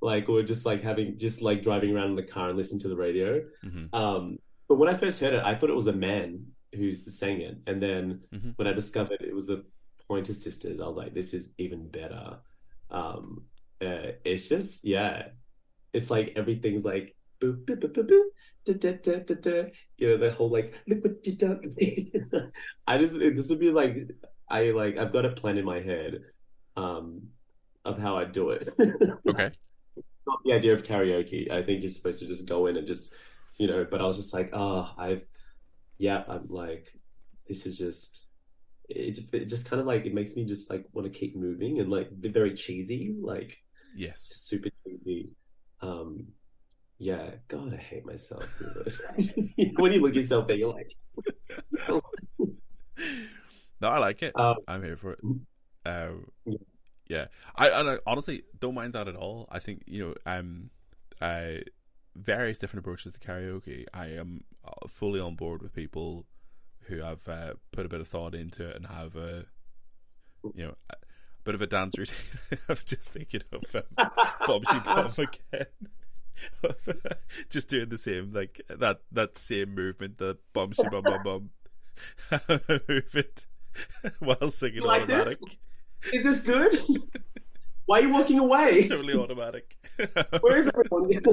like, 0.00 0.28
or 0.28 0.42
just 0.42 0.66
like 0.66 0.82
having, 0.82 1.18
just 1.18 1.42
like 1.42 1.62
driving 1.62 1.94
around 1.94 2.10
in 2.10 2.16
the 2.16 2.22
car 2.22 2.48
and 2.48 2.56
listening 2.56 2.80
to 2.82 2.88
the 2.88 2.96
radio. 2.96 3.42
hmm 3.62 3.86
Um, 3.92 4.38
but 4.68 4.76
when 4.76 4.88
I 4.88 4.94
first 4.94 5.20
heard 5.20 5.34
it, 5.34 5.42
I 5.42 5.54
thought 5.54 5.70
it 5.70 5.74
was 5.76 5.88
a 5.88 5.92
man 5.92 6.46
who 6.74 6.94
sang 6.94 7.40
it. 7.40 7.58
And 7.66 7.82
then 7.82 8.20
Mhm. 8.32 8.52
when 8.56 8.68
I 8.68 8.72
discovered 8.72 9.20
it 9.20 9.34
was 9.34 9.46
the 9.48 9.64
Pointer 10.08 10.34
Sisters, 10.34 10.80
I 10.80 10.86
was 10.86 10.96
like, 10.96 11.14
this 11.14 11.34
is 11.34 11.52
even 11.58 11.88
better. 11.88 12.38
Um, 12.90 13.46
uh, 13.80 14.12
it's 14.24 14.48
just, 14.48 14.84
yeah, 14.84 15.28
it's 15.92 16.10
like 16.10 16.32
everything's 16.36 16.84
like, 16.84 17.16
boop, 17.40 17.64
boop, 17.64 17.80
boop, 17.80 17.92
boop, 17.92 18.06
boop. 18.08 18.24
Da, 18.64 18.74
da, 18.74 18.92
da, 18.92 19.18
da, 19.20 19.34
da. 19.34 19.70
You 19.98 20.08
know, 20.08 20.16
the 20.18 20.30
whole 20.32 20.50
like, 20.50 20.74
look 20.86 21.02
what 21.04 21.26
you 21.26 21.34
done. 21.36 21.62
I 22.86 22.98
just, 22.98 23.18
this 23.18 23.48
would 23.48 23.60
be 23.60 23.72
like, 23.72 23.96
I 24.48 24.70
like, 24.70 24.98
I've 24.98 25.12
got 25.12 25.24
a 25.24 25.30
plan 25.30 25.56
in 25.58 25.64
my 25.64 25.80
head, 25.80 26.22
um, 26.76 27.28
of 27.84 27.98
how 27.98 28.16
I 28.16 28.24
do 28.24 28.50
it. 28.50 28.68
Okay. 29.28 29.50
not 30.26 30.40
the 30.44 30.52
idea 30.52 30.72
of 30.74 30.82
karaoke. 30.82 31.50
I 31.50 31.62
think 31.62 31.82
you're 31.82 31.90
supposed 31.90 32.20
to 32.20 32.26
just 32.26 32.46
go 32.46 32.66
in 32.66 32.76
and 32.76 32.86
just, 32.86 33.14
you 33.56 33.66
know, 33.66 33.86
but 33.90 34.00
I 34.00 34.06
was 34.06 34.16
just 34.16 34.34
like, 34.34 34.50
oh, 34.52 34.92
I've, 34.98 35.24
yeah, 36.00 36.24
I'm 36.26 36.46
like, 36.48 36.88
this 37.46 37.66
is 37.66 37.76
just, 37.76 38.26
it, 38.88 39.18
it 39.32 39.44
just 39.46 39.68
kind 39.68 39.80
of 39.80 39.86
like, 39.86 40.06
it 40.06 40.14
makes 40.14 40.34
me 40.34 40.46
just 40.46 40.70
like 40.70 40.86
want 40.92 41.12
to 41.12 41.16
keep 41.16 41.36
moving 41.36 41.78
and 41.78 41.90
like 41.90 42.08
be 42.20 42.30
very 42.30 42.54
cheesy, 42.54 43.14
like 43.20 43.58
Yes. 43.94 44.28
super 44.32 44.70
cheesy. 44.82 45.28
Um, 45.82 46.28
yeah, 46.98 47.32
God, 47.48 47.74
I 47.74 47.76
hate 47.76 48.06
myself. 48.06 48.44
when 49.76 49.92
you 49.92 50.00
look 50.00 50.14
yourself 50.14 50.46
there, 50.48 50.56
you're 50.56 50.72
like, 50.72 50.90
No, 53.80 53.88
I 53.88 53.98
like 53.98 54.22
it. 54.22 54.38
um, 54.38 54.56
I'm 54.68 54.82
here 54.82 54.96
for 54.96 55.12
it. 55.12 55.20
Uh, 55.84 56.12
Yeah. 56.46 56.58
yeah, 57.08 57.26
I, 57.56 57.70
I 57.70 57.98
honestly 58.06 58.42
don't 58.58 58.74
mind 58.74 58.92
that 58.94 59.08
at 59.08 59.16
all. 59.16 59.48
I 59.50 59.58
think 59.58 59.82
you 59.86 60.08
know, 60.08 60.14
um, 60.26 60.70
uh, 61.20 61.60
various 62.16 62.58
different 62.58 62.84
approaches 62.84 63.12
to 63.14 63.20
karaoke. 63.20 63.84
I 63.94 64.06
am 64.08 64.44
uh, 64.66 64.86
fully 64.88 65.20
on 65.20 65.36
board 65.36 65.62
with 65.62 65.74
people 65.74 66.26
who 66.84 66.98
have 67.02 67.26
uh, 67.28 67.54
put 67.72 67.86
a 67.86 67.88
bit 67.88 68.00
of 68.00 68.08
thought 68.08 68.34
into 68.34 68.68
it 68.68 68.76
and 68.76 68.86
have 68.86 69.14
a, 69.16 69.44
you 70.54 70.64
know, 70.66 70.74
a 70.90 70.96
bit 71.44 71.54
of 71.54 71.62
a 71.62 71.66
dance 71.66 71.96
routine. 71.98 72.16
I'm 72.68 72.76
just 72.84 73.10
thinking 73.10 73.42
of 73.52 73.62
um, 73.74 74.10
Bobsy 74.40 74.84
Bob 74.84 75.18
again. 75.18 75.66
just 77.50 77.68
doing 77.68 77.90
the 77.90 77.98
same 77.98 78.32
like 78.32 78.62
that 78.70 79.02
that 79.12 79.36
same 79.36 79.74
movement, 79.74 80.16
the 80.16 80.38
bumsy 80.54 80.82
bum 80.90 81.02
bum 81.02 81.22
bum 81.22 81.50
movement 82.88 83.46
while 84.20 84.50
singing 84.50 84.80
Like 84.80 85.02
automatic. 85.02 85.38
this? 86.02 86.14
Is 86.14 86.24
this 86.24 86.40
good? 86.40 86.78
Why 87.90 87.98
are 87.98 88.02
you 88.02 88.10
walking 88.10 88.38
away? 88.38 88.86
totally 88.86 89.14
automatic. 89.14 89.76
Where 90.42 90.56
is 90.56 90.68
everyone? 90.68 91.12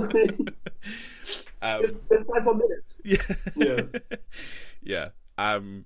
um, 1.62 1.82
There's, 1.82 1.94
there's 2.10 2.24
five 2.24 2.44
more 2.44 2.56
minutes. 2.56 3.00
yeah. 3.56 3.82
Yeah. 4.02 4.18
yeah. 4.82 5.10
Um 5.38 5.86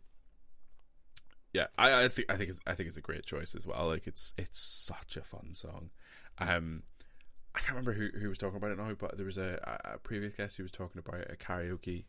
yeah, 1.51 1.67
I, 1.77 2.05
I 2.05 2.07
think 2.07 2.31
I 2.31 2.37
think 2.37 2.51
it's 2.51 2.61
I 2.65 2.73
think 2.73 2.87
it's 2.87 2.95
a 2.95 3.01
great 3.01 3.25
choice 3.25 3.53
as 3.53 3.67
well. 3.67 3.87
Like 3.87 4.07
it's 4.07 4.33
it's 4.37 4.61
such 4.61 5.17
a 5.17 5.21
fun 5.23 5.53
song. 5.53 5.89
Um 6.37 6.83
I 7.53 7.59
can't 7.59 7.71
remember 7.71 7.91
who 7.91 8.17
who 8.17 8.29
was 8.29 8.37
talking 8.37 8.55
about 8.55 8.71
it 8.71 8.77
now, 8.77 8.93
but 8.97 9.17
there 9.17 9.25
was 9.25 9.37
a, 9.37 9.59
a 9.83 9.97
previous 9.97 10.35
guest 10.35 10.55
who 10.55 10.63
was 10.63 10.71
talking 10.71 10.99
about 11.05 11.29
a 11.29 11.35
karaoke 11.35 12.05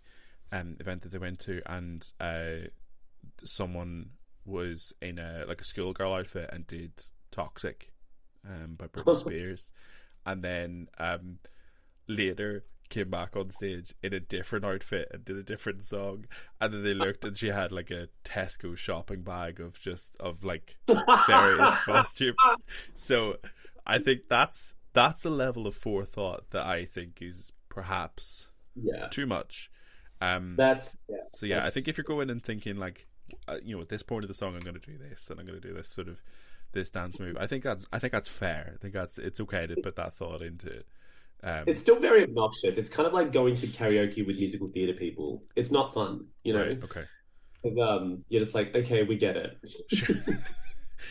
um 0.53 0.77
event 0.79 1.03
that 1.03 1.11
they 1.11 1.19
went 1.19 1.41
to 1.41 1.63
and 1.67 2.13
uh 2.21 2.69
someone 3.43 4.11
was 4.45 4.93
in 5.03 5.19
a 5.19 5.47
like 5.49 5.61
a 5.61 5.65
schoolgirl 5.65 6.15
outfit 6.15 6.49
and 6.53 6.65
did 6.69 6.93
Toxic 7.33 7.92
um 8.49 8.75
by 8.77 8.87
Britney 8.89 9.17
Spears 9.17 9.73
and 10.27 10.43
then 10.43 10.89
um 10.99 11.39
later 12.09 12.65
came 12.89 13.09
back 13.09 13.35
on 13.37 13.49
stage 13.51 13.95
in 14.03 14.13
a 14.13 14.21
different 14.21 14.65
outfit 14.67 15.09
and 15.13 15.25
did 15.25 15.37
a 15.37 15.43
different 15.43 15.83
song 15.83 16.27
and 16.61 16.75
then 16.75 16.85
they 16.85 16.93
looked 16.93 17.25
and 17.25 17.39
she 17.39 17.49
had 17.49 17.73
like 17.73 17.91
a 17.91 18.09
Tesco 18.23 18.77
shopping 18.77 19.23
bag 19.23 19.61
of 19.61 19.81
just 19.81 20.15
of 20.21 20.45
like 20.45 20.77
various 21.27 21.75
costumes 21.85 22.37
so 22.95 23.37
I 23.87 23.99
think 23.99 24.23
that's 24.29 24.75
that's 24.93 25.25
a 25.25 25.31
level 25.31 25.67
of 25.67 25.75
forethought 25.75 26.51
that 26.51 26.67
I 26.67 26.85
think 26.85 27.19
is 27.23 27.53
perhaps 27.71 28.49
Yeah. 28.77 29.09
too 29.09 29.25
much 29.27 29.71
um 30.21 30.55
That's 30.59 31.03
yeah. 31.09 31.17
so 31.33 31.47
yeah 31.47 31.65
I 31.65 31.71
think 31.71 31.89
if 31.89 31.97
you're 31.97 32.05
going 32.05 32.29
and 32.29 32.43
thinking 32.45 32.77
like 32.77 33.07
uh, 33.49 33.57
you 33.65 33.75
know 33.75 33.81
at 33.81 33.89
this 33.89 34.03
point 34.03 34.25
of 34.25 34.29
the 34.29 34.35
song 34.35 34.55
I'm 34.55 34.61
going 34.61 34.79
to 34.79 34.87
do 34.93 34.99
this 34.99 35.31
and 35.31 35.41
I'm 35.41 35.47
going 35.47 35.59
to 35.59 35.67
do 35.67 35.73
this 35.73 35.89
sort 35.89 36.09
of 36.09 36.21
this 36.73 36.91
dance 36.91 37.19
move 37.19 37.37
I 37.39 37.47
think 37.47 37.65
that's 37.65 37.87
I 37.93 37.99
think 37.99 38.13
that's 38.13 38.29
fair 38.29 38.73
I 38.75 38.79
think 38.79 38.95
that's 38.95 39.19
it's 39.19 39.41
okay 39.41 39.67
to 39.67 39.77
put 39.83 39.97
that 39.97 40.15
thought 40.15 40.43
into 40.43 40.69
it 40.69 40.87
um, 41.45 41.65
It's 41.67 41.81
still 41.81 41.99
very 41.99 42.23
obnoxious. 42.23 42.79
It's 42.79 42.89
kind 42.89 43.05
of 43.05 43.13
like 43.13 43.33
going 43.33 43.57
to 43.57 43.67
karaoke 43.67 44.25
with 44.25 44.37
musical 44.37 44.69
theater 44.69 44.93
people. 44.93 45.43
It's 45.57 45.73
not 45.73 45.93
fun, 45.93 46.27
you 46.45 46.53
know, 46.53 46.61
right 46.61 46.85
okay 46.85 47.05
because 47.63 47.79
um, 47.79 48.25
you're 48.29 48.41
just 48.41 48.55
like, 48.55 48.75
okay, 48.75 49.03
we 49.05 49.17
get 49.17 49.37
it. 49.37 49.59
Sure. 49.89 50.17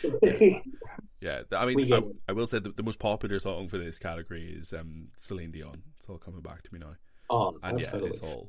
Yeah, 1.20 1.36
th- 1.36 1.52
I 1.52 1.66
mean, 1.66 1.92
I. 1.92 2.02
I 2.28 2.32
will 2.32 2.48
say 2.48 2.58
that 2.58 2.76
the 2.76 2.82
most 2.82 2.98
popular 2.98 3.38
song 3.38 3.68
for 3.68 3.78
this 3.78 3.96
category 3.96 4.56
is 4.58 4.72
um, 4.72 5.06
Celine 5.16 5.52
Dion. 5.52 5.80
It's 5.96 6.08
all 6.08 6.18
coming 6.18 6.40
back 6.40 6.64
to 6.64 6.74
me 6.74 6.80
now, 6.80 6.96
oh, 7.30 7.56
and 7.62 7.78
yeah, 7.78 7.90
totally. 7.90 8.10
it's 8.10 8.22
all 8.22 8.48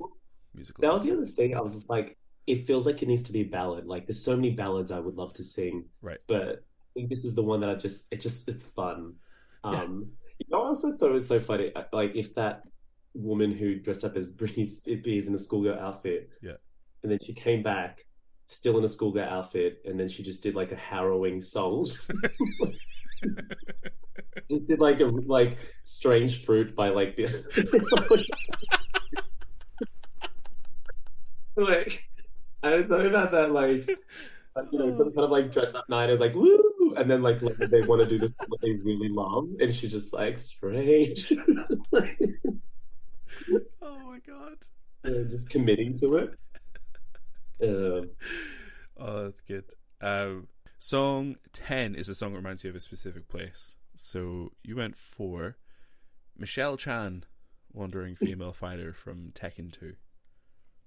musical. 0.56 0.81
That 0.81 0.91
was 0.91 1.03
the 1.03 1.11
other 1.11 1.27
thing. 1.27 1.56
I 1.56 1.61
was 1.61 1.76
just 1.76 1.88
like, 1.88 2.18
it 2.48 2.65
feels 2.65 2.88
like 2.88 3.03
it 3.03 3.07
needs 3.07 3.22
to 3.23 3.31
be 3.31 3.41
a 3.41 3.45
ballad. 3.45 3.85
Like, 3.85 4.07
there's 4.07 4.23
so 4.23 4.35
many 4.35 4.49
ballads 4.49 4.90
I 4.90 4.98
would 4.98 5.14
love 5.14 5.34
to 5.34 5.44
sing, 5.44 5.85
Right. 6.02 6.18
But 6.26 6.64
think 6.94 7.10
this 7.10 7.26
is 7.26 7.36
the 7.36 7.44
one 7.44 7.60
that 7.61 7.70
I 7.70 7.76
just, 7.76 8.07
it 8.11 8.22
just, 8.22 8.48
it's 8.49 8.64
fun. 8.64 9.14
Yeah. 9.65 9.82
Um, 9.82 10.11
you 10.40 10.45
know, 10.49 10.61
I 10.61 10.65
also 10.65 10.95
thought 10.98 11.10
it 11.10 11.14
was 11.14 11.28
so 11.28 11.40
funny. 11.40 11.72
Like, 11.91 12.15
if 12.15 12.34
that 12.36 12.64
woman 13.14 13.52
who 13.52 13.80
dressed 13.80 14.03
up 14.03 14.15
as 14.18 14.36
Britney 14.36 14.68
Spears 14.68 15.28
in 15.28 15.36
a 15.36 15.40
schoolgirl 15.40 15.80
outfit, 15.80 16.30
Yeah. 16.41 16.53
and 17.03 17.11
then 17.11 17.20
she 17.24 17.34
came 17.34 17.64
back 17.64 18.06
still 18.48 18.78
in 18.78 18.84
a 18.84 18.90
schoolgirl 18.90 19.28
outfit, 19.28 19.82
and 19.86 19.99
then 19.99 20.10
she 20.10 20.24
just 20.24 20.44
did 20.44 20.56
like 20.56 20.72
a 20.72 20.76
harrowing 20.76 21.41
song. 21.41 21.86
just 24.49 24.68
did 24.68 24.80
like 24.80 24.99
a 24.99 25.06
like 25.06 25.57
strange 25.84 26.44
fruit 26.44 26.76
by 26.76 26.90
like 26.90 27.18
like 31.56 32.03
I 32.61 32.70
don't 32.70 32.90
know 32.90 32.99
about 33.02 33.32
that 33.32 33.52
like 33.52 33.88
like, 34.56 34.65
you 34.72 34.80
know 34.80 34.94
some 34.94 35.11
kind 35.14 35.26
of 35.26 35.32
like 35.32 35.52
dress 35.52 35.76
up 35.76 35.88
night 35.90 36.10
I 36.10 36.11
was 36.11 36.20
like 36.20 36.36
woo 36.36 36.73
and 36.98 37.10
then 37.10 37.22
like, 37.22 37.41
like 37.41 37.56
they 37.57 37.82
want 37.82 38.02
to 38.02 38.07
do 38.07 38.18
this 38.18 38.36
what 38.48 38.61
they 38.61 38.72
really 38.72 39.10
love 39.10 39.48
and 39.60 39.74
she's 39.74 39.91
just 39.91 40.14
like 40.14 40.38
strange 40.38 41.32
oh 43.82 43.99
my 43.99 44.20
god. 44.26 44.57
uh, 45.06 45.24
just 45.30 45.49
committing 45.49 45.94
to 45.99 46.15
it. 46.18 46.38
Um, 47.61 48.10
Oh, 48.98 49.24
that's 49.24 49.41
good. 49.41 49.65
Um, 50.02 50.48
song 50.78 51.38
10 51.52 51.95
is 51.95 52.10
a 52.10 52.15
song 52.15 52.32
that 52.32 52.38
reminds 52.38 52.64
you 52.64 52.70
of 52.70 52.76
a 52.76 52.80
specific 52.80 53.28
place. 53.28 53.76
So 53.95 54.52
you 54.64 54.76
went 54.76 54.95
for 54.95 55.57
Michelle 56.38 56.78
Chang, 56.78 57.24
Wandering 57.72 58.15
Female 58.15 58.53
Fighter 58.53 58.94
from 58.94 59.32
Tekken 59.34 59.72
2. 59.72 59.95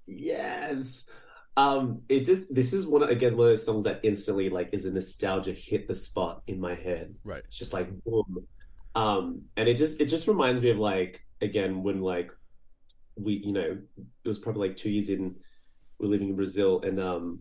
yes. 0.07 1.09
Um, 1.57 2.03
it 2.09 2.25
just 2.27 2.43
this 2.55 2.73
is 2.73 2.87
one 2.87 3.03
again 3.03 3.37
one 3.37 3.47
of 3.47 3.53
those 3.53 3.65
songs 3.65 3.85
that 3.85 4.01
instantly 4.03 4.51
like 4.51 4.71
is 4.73 4.85
a 4.85 4.91
nostalgia 4.91 5.53
hit 5.53 5.89
the 5.89 5.95
spot 5.95 6.43
in 6.47 6.61
my 6.61 6.75
head. 6.75 7.15
Right. 7.25 7.43
It's 7.45 7.57
just 7.57 7.73
like 7.73 7.89
boom. 8.05 8.47
Um, 8.95 9.43
and 9.57 9.69
it 9.69 9.77
just 9.77 10.01
it 10.01 10.07
just 10.07 10.29
reminds 10.29 10.61
me 10.61 10.71
of 10.71 10.79
like 10.79 11.25
again 11.41 11.83
when 11.83 12.01
like 12.01 12.31
we 13.17 13.43
you 13.45 13.53
know 13.53 13.79
it 14.25 14.29
was 14.29 14.39
probably 14.39 14.69
like 14.69 14.77
two 14.77 14.91
years 14.91 15.09
in 15.09 15.35
we 15.99 16.07
we're 16.07 16.11
living 16.11 16.29
in 16.29 16.37
Brazil 16.37 16.83
and 16.83 17.01
um 17.01 17.41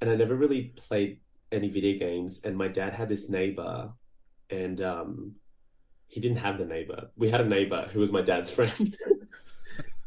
and 0.00 0.10
I 0.10 0.16
never 0.16 0.34
really 0.34 0.74
played 0.76 1.20
any 1.50 1.68
video 1.68 1.98
games 1.98 2.40
and 2.44 2.56
my 2.56 2.68
dad 2.68 2.92
had 2.92 3.08
this 3.08 3.30
neighbor 3.30 3.92
and 4.50 4.80
um 4.82 5.32
he 6.08 6.20
didn't 6.20 6.38
have 6.38 6.58
the 6.58 6.66
neighbor. 6.66 7.10
We 7.16 7.30
had 7.30 7.40
a 7.40 7.48
neighbor 7.48 7.88
who 7.90 8.00
was 8.00 8.12
my 8.12 8.20
dad's 8.20 8.50
friend. 8.54 8.96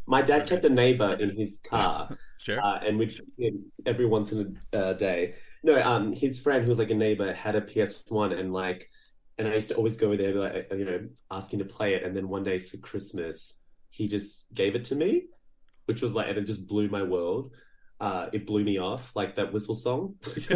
My 0.08 0.22
dad 0.22 0.44
Okay. 0.44 0.50
kept 0.50 0.66
a 0.66 0.70
neighbor 0.70 1.14
in 1.14 1.36
his 1.38 1.62
car 1.68 2.12
Sure. 2.38 2.62
uh, 2.64 2.80
and 2.86 2.98
we'd 3.00 3.12
him 3.38 3.72
every 3.86 4.06
once 4.06 4.32
in 4.32 4.60
a 4.74 4.78
uh, 4.78 4.94
day. 4.94 5.36
No, 5.64 5.82
um, 5.82 6.14
his 6.14 6.40
friend 6.40 6.64
who 6.64 6.70
was 6.70 6.78
like 6.80 6.92
a 6.92 6.96
neighbor 6.96 7.34
had 7.34 7.56
a 7.56 7.62
PS 7.62 8.04
One, 8.10 8.32
and 8.34 8.54
like, 8.54 8.90
and 9.38 9.48
I 9.48 9.56
used 9.56 9.70
to 9.70 9.76
always 9.76 9.98
go 9.98 10.16
there, 10.16 10.34
like, 10.34 10.68
you 10.72 10.86
know, 10.86 11.08
asking 11.32 11.60
to 11.60 11.66
play 11.66 11.96
it. 11.96 12.04
And 12.04 12.16
then 12.16 12.30
one 12.30 12.44
day 12.44 12.60
for 12.60 12.78
Christmas, 12.78 13.62
he 13.90 14.08
just 14.08 14.54
gave 14.54 14.76
it 14.76 14.84
to 14.86 14.96
me, 14.96 15.24
which 15.86 16.02
was 16.02 16.14
like, 16.16 16.28
and 16.28 16.38
it 16.38 16.44
just 16.46 16.68
blew 16.68 16.88
my 16.90 17.04
world. 17.04 17.52
Uh, 18.00 18.28
it 18.34 18.46
blew 18.46 18.64
me 18.64 18.78
off, 18.80 19.12
like 19.16 19.36
that 19.38 19.52
whistle 19.54 19.76
song. 19.76 20.16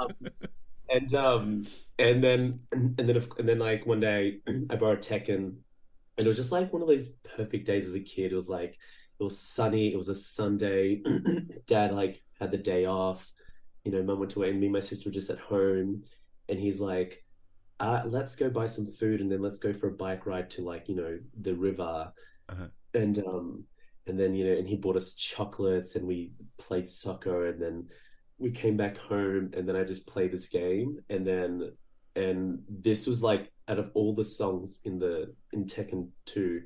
um, 0.00 0.10
and 0.90 1.14
um, 1.14 1.66
and 1.98 2.24
then 2.24 2.60
and 2.72 2.96
then 2.96 3.22
and 3.38 3.48
then 3.48 3.58
like 3.58 3.86
one 3.86 4.00
day 4.00 4.38
I 4.70 4.76
borrowed 4.76 5.00
Tekken, 5.02 5.56
and 6.18 6.26
it 6.26 6.28
was 6.28 6.36
just 6.36 6.52
like 6.52 6.72
one 6.72 6.82
of 6.82 6.88
those 6.88 7.12
perfect 7.36 7.64
days 7.64 7.86
as 7.86 7.94
a 7.94 8.00
kid. 8.00 8.32
It 8.32 8.36
was 8.36 8.48
like 8.48 8.76
it 9.18 9.22
was 9.22 9.38
sunny. 9.38 9.92
It 9.92 9.96
was 9.96 10.08
a 10.08 10.16
Sunday. 10.16 11.00
Dad 11.66 11.92
like 11.92 12.22
had 12.40 12.50
the 12.50 12.58
day 12.58 12.84
off. 12.86 13.32
You 13.84 13.92
know, 13.92 14.02
mum 14.02 14.18
went 14.18 14.34
away, 14.34 14.50
and 14.50 14.60
me 14.60 14.66
and 14.66 14.72
my 14.72 14.80
sister 14.80 15.08
were 15.08 15.14
just 15.14 15.30
at 15.30 15.38
home. 15.38 16.02
And 16.48 16.58
he's 16.58 16.80
like, 16.80 17.24
uh, 17.78 18.02
"Let's 18.04 18.34
go 18.34 18.50
buy 18.50 18.66
some 18.66 18.86
food, 18.86 19.20
and 19.20 19.30
then 19.30 19.40
let's 19.40 19.60
go 19.60 19.72
for 19.72 19.88
a 19.88 19.92
bike 19.92 20.26
ride 20.26 20.50
to 20.50 20.62
like 20.62 20.88
you 20.88 20.96
know 20.96 21.18
the 21.40 21.54
river." 21.54 22.12
Uh-huh. 22.48 22.66
And 22.94 23.18
um, 23.20 23.64
and 24.08 24.18
then 24.18 24.34
you 24.34 24.44
know, 24.44 24.58
and 24.58 24.68
he 24.68 24.76
bought 24.76 24.96
us 24.96 25.14
chocolates, 25.14 25.94
and 25.94 26.06
we 26.06 26.32
played 26.58 26.88
soccer, 26.88 27.46
and 27.46 27.62
then 27.62 27.88
we 28.38 28.50
came 28.50 28.76
back 28.76 28.96
home, 28.96 29.52
and 29.56 29.68
then 29.68 29.76
I 29.76 29.84
just 29.84 30.06
played 30.06 30.32
this 30.32 30.48
game, 30.48 30.98
and 31.08 31.24
then 31.24 31.72
and 32.18 32.38
this 32.68 33.06
was 33.06 33.22
like 33.22 33.44
out 33.70 33.78
of 33.78 33.90
all 33.94 34.12
the 34.14 34.24
songs 34.24 34.80
in 34.84 34.98
the 34.98 35.14
in 35.52 35.64
Tekken 35.66 36.08
2, 36.26 36.62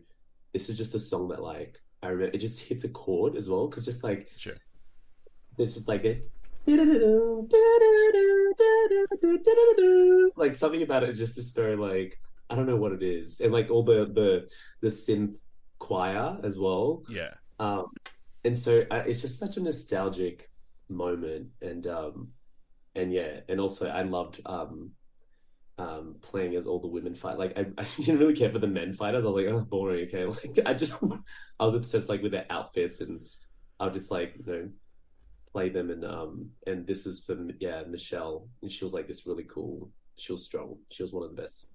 this 0.53 0.69
is 0.69 0.77
just 0.79 0.95
a 0.95 1.01
song 1.11 1.29
that 1.29 1.43
like 1.43 1.73
I 2.03 2.09
remember 2.09 2.35
it 2.37 2.39
just 2.49 2.61
hits 2.69 2.85
a 2.85 2.89
chord 2.89 3.37
as 3.37 3.49
well 3.51 3.69
because 3.69 3.85
just 3.85 4.03
like 4.09 4.29
sure. 4.37 4.55
there's 5.57 5.75
just 5.75 5.89
like 5.89 6.05
a 6.05 6.15
like 10.37 10.55
something 10.55 10.83
about 10.83 11.03
it 11.03 11.15
just 11.15 11.39
is 11.39 11.51
very 11.53 11.77
like 11.77 12.19
I 12.51 12.55
don't 12.55 12.67
know 12.67 12.77
what 12.77 12.93
it 12.93 13.03
is 13.03 13.41
and 13.41 13.53
like 13.53 13.69
all 13.71 13.83
the 13.83 14.07
the 14.19 14.49
the 14.81 14.89
synth 14.89 15.37
choir 15.79 16.39
as 16.45 16.59
well 16.59 17.03
Yeah. 17.09 17.35
um 17.59 17.87
and 18.45 18.57
so 18.57 18.85
I, 18.91 18.99
it's 19.01 19.21
just 19.21 19.39
such 19.39 19.57
a 19.57 19.61
nostalgic 19.61 20.49
moment 20.89 21.49
and 21.61 21.87
um 21.87 22.29
and 22.95 23.13
yeah 23.13 23.41
and 23.49 23.59
also 23.61 23.89
I 23.89 24.03
loved 24.03 24.41
um 24.47 24.93
um 25.79 26.17
playing 26.21 26.55
as 26.55 26.67
all 26.67 26.81
the 26.81 26.89
women 26.89 27.15
fight. 27.15 27.39
Like 27.39 27.57
I, 27.57 27.67
I 27.79 27.85
didn't 27.85 28.19
really 28.19 28.35
care 28.35 28.51
for 28.51 28.59
the 28.59 28.67
men 28.67 28.93
fighters. 28.93 29.25
I 29.25 29.29
was 29.29 29.45
like 29.45 29.53
oh 29.53 29.61
boring 29.61 30.07
okay. 30.07 30.25
Like 30.27 30.59
I 30.67 30.75
just 30.75 31.03
I 31.61 31.65
was 31.65 31.75
obsessed 31.75 32.09
like 32.09 32.23
with 32.23 32.33
their 32.33 32.47
outfits 32.51 33.01
and 33.01 33.27
I'll 33.81 33.91
just 33.91 34.11
like 34.11 34.35
you 34.39 34.53
know 34.53 34.69
play 35.53 35.69
them 35.69 35.91
and 35.91 36.05
um 36.05 36.51
and 36.67 36.87
this 36.87 37.07
is 37.07 37.25
for 37.25 37.37
yeah 37.61 37.83
Michelle. 37.89 38.49
And 38.63 38.71
she 38.71 38.85
was 38.85 38.93
like 38.93 39.07
this 39.07 39.27
really 39.27 39.45
cool 39.45 39.91
she 40.17 40.33
was 40.33 40.45
strong. 40.45 40.77
She 40.91 41.03
was 41.03 41.13
one 41.13 41.25
of 41.25 41.35
the 41.35 41.41
best 41.41 41.69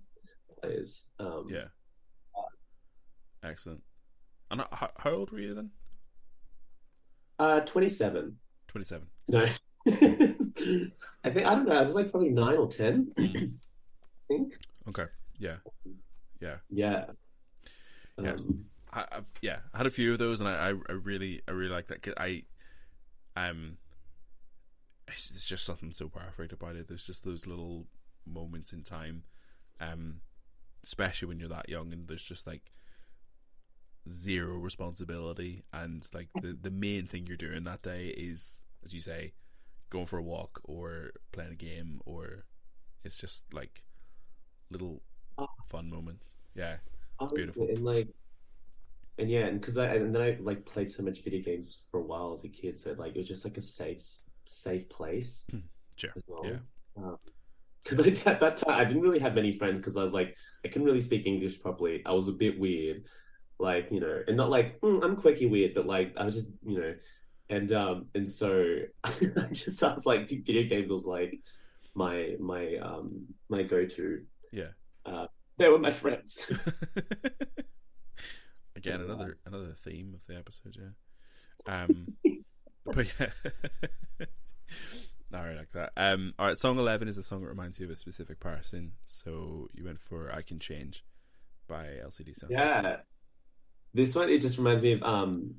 players 0.61 1.07
um. 1.19 1.47
Yeah. 1.49 1.65
Excellent. 3.43 3.81
And 4.49 4.61
how, 4.71 4.89
how 4.97 5.11
old 5.11 5.31
were 5.31 5.39
you 5.39 5.53
then? 5.53 5.71
uh 7.39 7.59
27 7.61 8.35
27. 8.67 9.07
no. 9.27 9.45
I 9.85 11.29
think 11.29 11.45
I 11.45 11.55
don't 11.55 11.67
know 11.67 11.75
I 11.77 11.83
was 11.83 11.93
like 11.93 12.11
probably 12.11 12.29
9 12.29 12.55
or 12.55 12.67
10 12.67 13.13
I 13.17 13.49
think 14.27 14.53
Okay. 14.87 15.05
Yeah. 15.37 15.57
Yeah. 16.39 16.57
yeah 16.69 17.05
Yeah. 18.19 18.31
um, 18.31 18.65
I, 18.93 19.05
I've, 19.11 19.25
yeah, 19.41 19.59
I 19.73 19.77
had 19.77 19.85
a 19.85 19.91
few 19.91 20.13
of 20.13 20.19
those, 20.19 20.39
and 20.39 20.49
I, 20.49 20.69
I, 20.69 20.73
I 20.89 20.93
really, 20.93 21.41
I 21.47 21.51
really 21.51 21.73
like 21.73 21.87
that. 21.87 22.01
Cause 22.01 22.13
I, 22.17 22.43
um, 23.35 23.77
it's, 25.07 25.29
it's 25.29 25.45
just 25.45 25.65
something 25.65 25.91
so 25.91 26.07
perfect 26.09 26.53
about 26.53 26.75
it. 26.75 26.87
There's 26.87 27.03
just 27.03 27.23
those 27.23 27.45
little 27.45 27.85
moments 28.25 28.73
in 28.73 28.83
time, 28.83 29.23
um, 29.79 30.21
especially 30.83 31.27
when 31.27 31.39
you're 31.39 31.49
that 31.49 31.69
young, 31.69 31.91
and 31.91 32.07
there's 32.07 32.23
just 32.23 32.47
like 32.47 32.71
zero 34.09 34.55
responsibility, 34.57 35.63
and 35.73 36.07
like 36.13 36.29
the 36.41 36.57
the 36.59 36.71
main 36.71 37.07
thing 37.07 37.27
you're 37.27 37.37
doing 37.37 37.65
that 37.65 37.81
day 37.81 38.07
is, 38.07 38.61
as 38.85 38.93
you 38.93 39.01
say, 39.01 39.33
going 39.89 40.05
for 40.05 40.17
a 40.17 40.23
walk 40.23 40.61
or 40.63 41.11
playing 41.31 41.51
a 41.51 41.55
game, 41.55 42.01
or 42.05 42.45
it's 43.03 43.17
just 43.17 43.53
like 43.53 43.83
little 44.69 45.01
Oh. 45.39 45.47
fun 45.69 45.89
moments. 45.89 46.33
Yeah, 46.55 46.77
Honestly, 47.19 47.37
beautiful. 47.43 47.67
And 47.69 47.85
like, 47.85 48.07
and 49.19 49.29
yeah, 49.29 49.45
and 49.45 49.59
because 49.59 49.77
I 49.77 49.95
and 49.95 50.13
then 50.13 50.21
I 50.21 50.37
like 50.41 50.65
played 50.65 50.89
so 50.89 51.03
much 51.03 51.23
video 51.23 51.43
games 51.43 51.81
for 51.91 51.99
a 51.99 52.03
while 52.03 52.33
as 52.33 52.43
a 52.43 52.49
kid, 52.49 52.77
so 52.77 52.93
like 52.97 53.15
it 53.15 53.19
was 53.19 53.27
just 53.27 53.45
like 53.45 53.57
a 53.57 53.61
safe, 53.61 54.01
safe 54.45 54.89
place 54.89 55.45
sure. 55.95 56.09
as 56.15 56.23
well. 56.27 56.45
Yeah. 56.45 57.11
Because 57.83 58.25
I 58.25 58.29
at 58.31 58.39
that 58.39 58.57
time 58.57 58.79
I 58.79 58.85
didn't 58.85 59.01
really 59.01 59.19
have 59.19 59.35
many 59.35 59.53
friends 59.53 59.79
because 59.79 59.95
I 59.97 60.03
was 60.03 60.13
like 60.13 60.35
I 60.65 60.67
couldn't 60.69 60.85
really 60.85 61.01
speak 61.01 61.25
English 61.25 61.59
properly. 61.61 62.01
I 62.05 62.13
was 62.13 62.27
a 62.27 62.31
bit 62.33 62.59
weird, 62.59 63.03
like 63.59 63.87
you 63.91 63.99
know, 63.99 64.21
and 64.27 64.37
not 64.37 64.49
like 64.49 64.79
mm, 64.81 65.03
I'm 65.03 65.15
quirky 65.15 65.45
weird, 65.45 65.73
but 65.75 65.85
like 65.85 66.13
I 66.17 66.25
was 66.25 66.35
just 66.35 66.51
you 66.65 66.79
know, 66.79 66.95
and 67.49 67.71
um 67.73 68.07
and 68.15 68.27
so 68.29 68.77
I 69.03 69.11
just 69.51 69.83
I 69.83 69.93
was 69.93 70.05
like 70.05 70.29
video 70.29 70.63
games 70.67 70.89
was 70.89 71.05
like 71.05 71.39
my 71.93 72.35
my 72.39 72.75
um 72.77 73.25
my 73.49 73.61
go 73.63 73.85
to. 73.85 74.23
Yeah. 74.51 74.69
Uh, 75.05 75.27
they 75.57 75.69
were 75.69 75.79
my 75.79 75.91
friends. 75.91 76.51
Again, 78.75 79.01
another 79.01 79.37
another 79.45 79.73
theme 79.75 80.13
of 80.13 80.25
the 80.27 80.37
episode, 80.37 80.75
yeah. 80.77 81.83
Um, 81.83 82.13
but 82.85 83.11
yeah, 83.19 83.29
all 85.33 85.43
right, 85.43 85.57
like 85.57 85.71
that. 85.73 85.91
Um, 85.97 86.33
all 86.37 86.47
right, 86.47 86.57
song 86.57 86.77
eleven 86.77 87.07
is 87.07 87.17
a 87.17 87.23
song 87.23 87.41
that 87.41 87.47
reminds 87.47 87.79
you 87.79 87.85
of 87.85 87.91
a 87.91 87.95
specific 87.95 88.39
person. 88.39 88.91
So 89.05 89.67
you 89.73 89.83
went 89.83 89.99
for 89.99 90.31
"I 90.31 90.43
Can 90.43 90.59
Change" 90.59 91.03
by 91.67 91.85
LCD 92.05 92.35
Sound 92.35 92.51
System. 92.51 92.51
Yeah. 92.51 92.97
This 93.93 94.15
one, 94.15 94.29
it 94.29 94.41
just 94.41 94.59
reminds 94.59 94.83
me 94.83 94.91
of 94.91 95.01
um, 95.01 95.55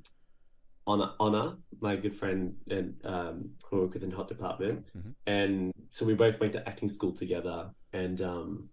Honor, 0.86 1.10
Honor, 1.18 1.56
my 1.80 1.96
good 1.96 2.14
friend 2.16 2.54
and 2.70 2.94
um, 3.04 3.50
who 3.68 3.80
work 3.80 3.94
with 3.94 4.04
in 4.04 4.12
Hot 4.12 4.28
Department. 4.28 4.86
Mhm. 4.96 5.14
And 5.26 5.72
so 5.90 6.06
we 6.06 6.14
both 6.14 6.38
went 6.38 6.52
to 6.52 6.66
acting 6.68 6.88
school 6.88 7.12
together. 7.12 7.70
And 7.92 8.22
um, 8.22 8.68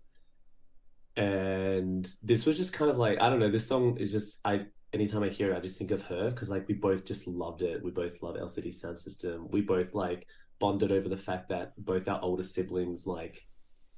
and 1.17 2.07
this 2.21 2.45
was 2.45 2.57
just 2.57 2.73
kind 2.73 2.91
of 2.91 2.97
like, 2.97 3.19
I 3.21 3.29
don't 3.29 3.39
know, 3.39 3.51
this 3.51 3.67
song 3.67 3.97
is 3.97 4.11
just, 4.11 4.39
I 4.45 4.65
anytime 4.93 5.23
I 5.23 5.29
hear 5.29 5.51
it, 5.53 5.57
I 5.57 5.59
just 5.59 5.77
think 5.77 5.91
of 5.91 6.03
her 6.03 6.29
because 6.31 6.49
like 6.49 6.67
we 6.67 6.73
both 6.75 7.05
just 7.05 7.27
loved 7.27 7.61
it. 7.61 7.83
We 7.83 7.91
both 7.91 8.21
love 8.21 8.35
LCD 8.35 8.73
Sound 8.73 8.99
System. 8.99 9.47
We 9.51 9.61
both 9.61 9.93
like 9.93 10.27
bonded 10.59 10.91
over 10.91 11.09
the 11.09 11.17
fact 11.17 11.49
that 11.49 11.73
both 11.77 12.07
our 12.07 12.21
older 12.21 12.43
siblings 12.43 13.05
like 13.07 13.45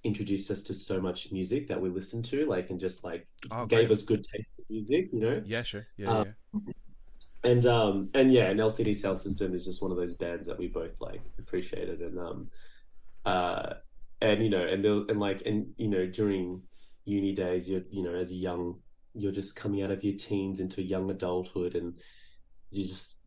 introduced 0.04 0.50
us 0.52 0.64
to 0.64 0.74
so 0.74 1.02
much 1.02 1.32
music 1.32 1.68
that 1.68 1.82
we 1.82 1.90
listened 1.90 2.26
to, 2.26 2.46
like, 2.46 2.70
and 2.70 2.80
just 2.80 3.04
like 3.04 3.28
Oh, 3.52 3.66
gave 3.66 3.92
us 3.92 4.04
good 4.04 4.26
taste 4.34 4.52
in 4.58 4.66
music, 4.70 5.10
you 5.12 5.20
know. 5.20 5.42
Yeah, 5.46 5.64
sure. 5.64 5.88
Yeah, 5.98 6.20
Um, 6.20 6.36
yeah. 6.54 6.74
And 7.44 7.66
um 7.66 8.10
and 8.14 8.34
yeah, 8.34 8.50
and 8.50 8.60
LCD 8.60 8.96
Sound 8.96 9.20
System 9.20 9.54
is 9.54 9.66
just 9.66 9.82
one 9.82 9.92
of 9.92 9.98
those 9.98 10.16
bands 10.16 10.48
that 10.48 10.58
we 10.58 10.68
both 10.68 11.00
like 11.00 11.22
appreciated 11.40 12.02
and 12.02 12.20
um 12.20 12.50
uh 13.26 13.74
and 14.22 14.44
you 14.44 14.50
know 14.50 14.66
and 14.66 14.84
they'll 14.84 15.08
and 15.08 15.20
like 15.20 15.44
and 15.46 15.74
you 15.78 15.88
know 15.88 16.08
during 16.08 16.64
uni 17.08 17.34
days 17.34 17.70
you're 17.70 17.84
you 17.90 18.04
know 18.04 18.14
as 18.14 18.32
a 18.32 18.36
young 18.36 18.80
you're 19.14 19.32
just 19.32 19.56
coming 19.56 19.82
out 19.82 19.92
of 19.92 20.04
your 20.04 20.16
teens 20.16 20.60
into 20.60 20.82
young 20.82 21.10
adulthood 21.10 21.76
and 21.76 21.94
you're 22.70 22.88
just 22.88 23.20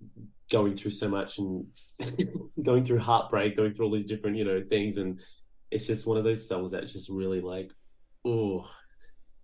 going 0.51 0.77
through 0.77 0.91
so 0.91 1.09
much 1.09 1.39
and 1.39 1.67
going 2.63 2.85
through 2.85 2.99
heartbreak 2.99 3.57
going 3.57 3.73
through 3.73 3.87
all 3.87 3.93
these 3.93 4.07
different 4.07 4.37
you 4.37 4.45
know 4.45 4.63
things 4.69 4.97
and 4.97 5.21
it's 5.71 5.87
just 5.87 6.07
one 6.07 6.19
of 6.19 6.25
those 6.25 6.47
songs 6.47 6.71
that's 6.71 6.93
just 6.93 7.09
really 7.09 7.41
like 7.41 7.71
oh 8.25 8.69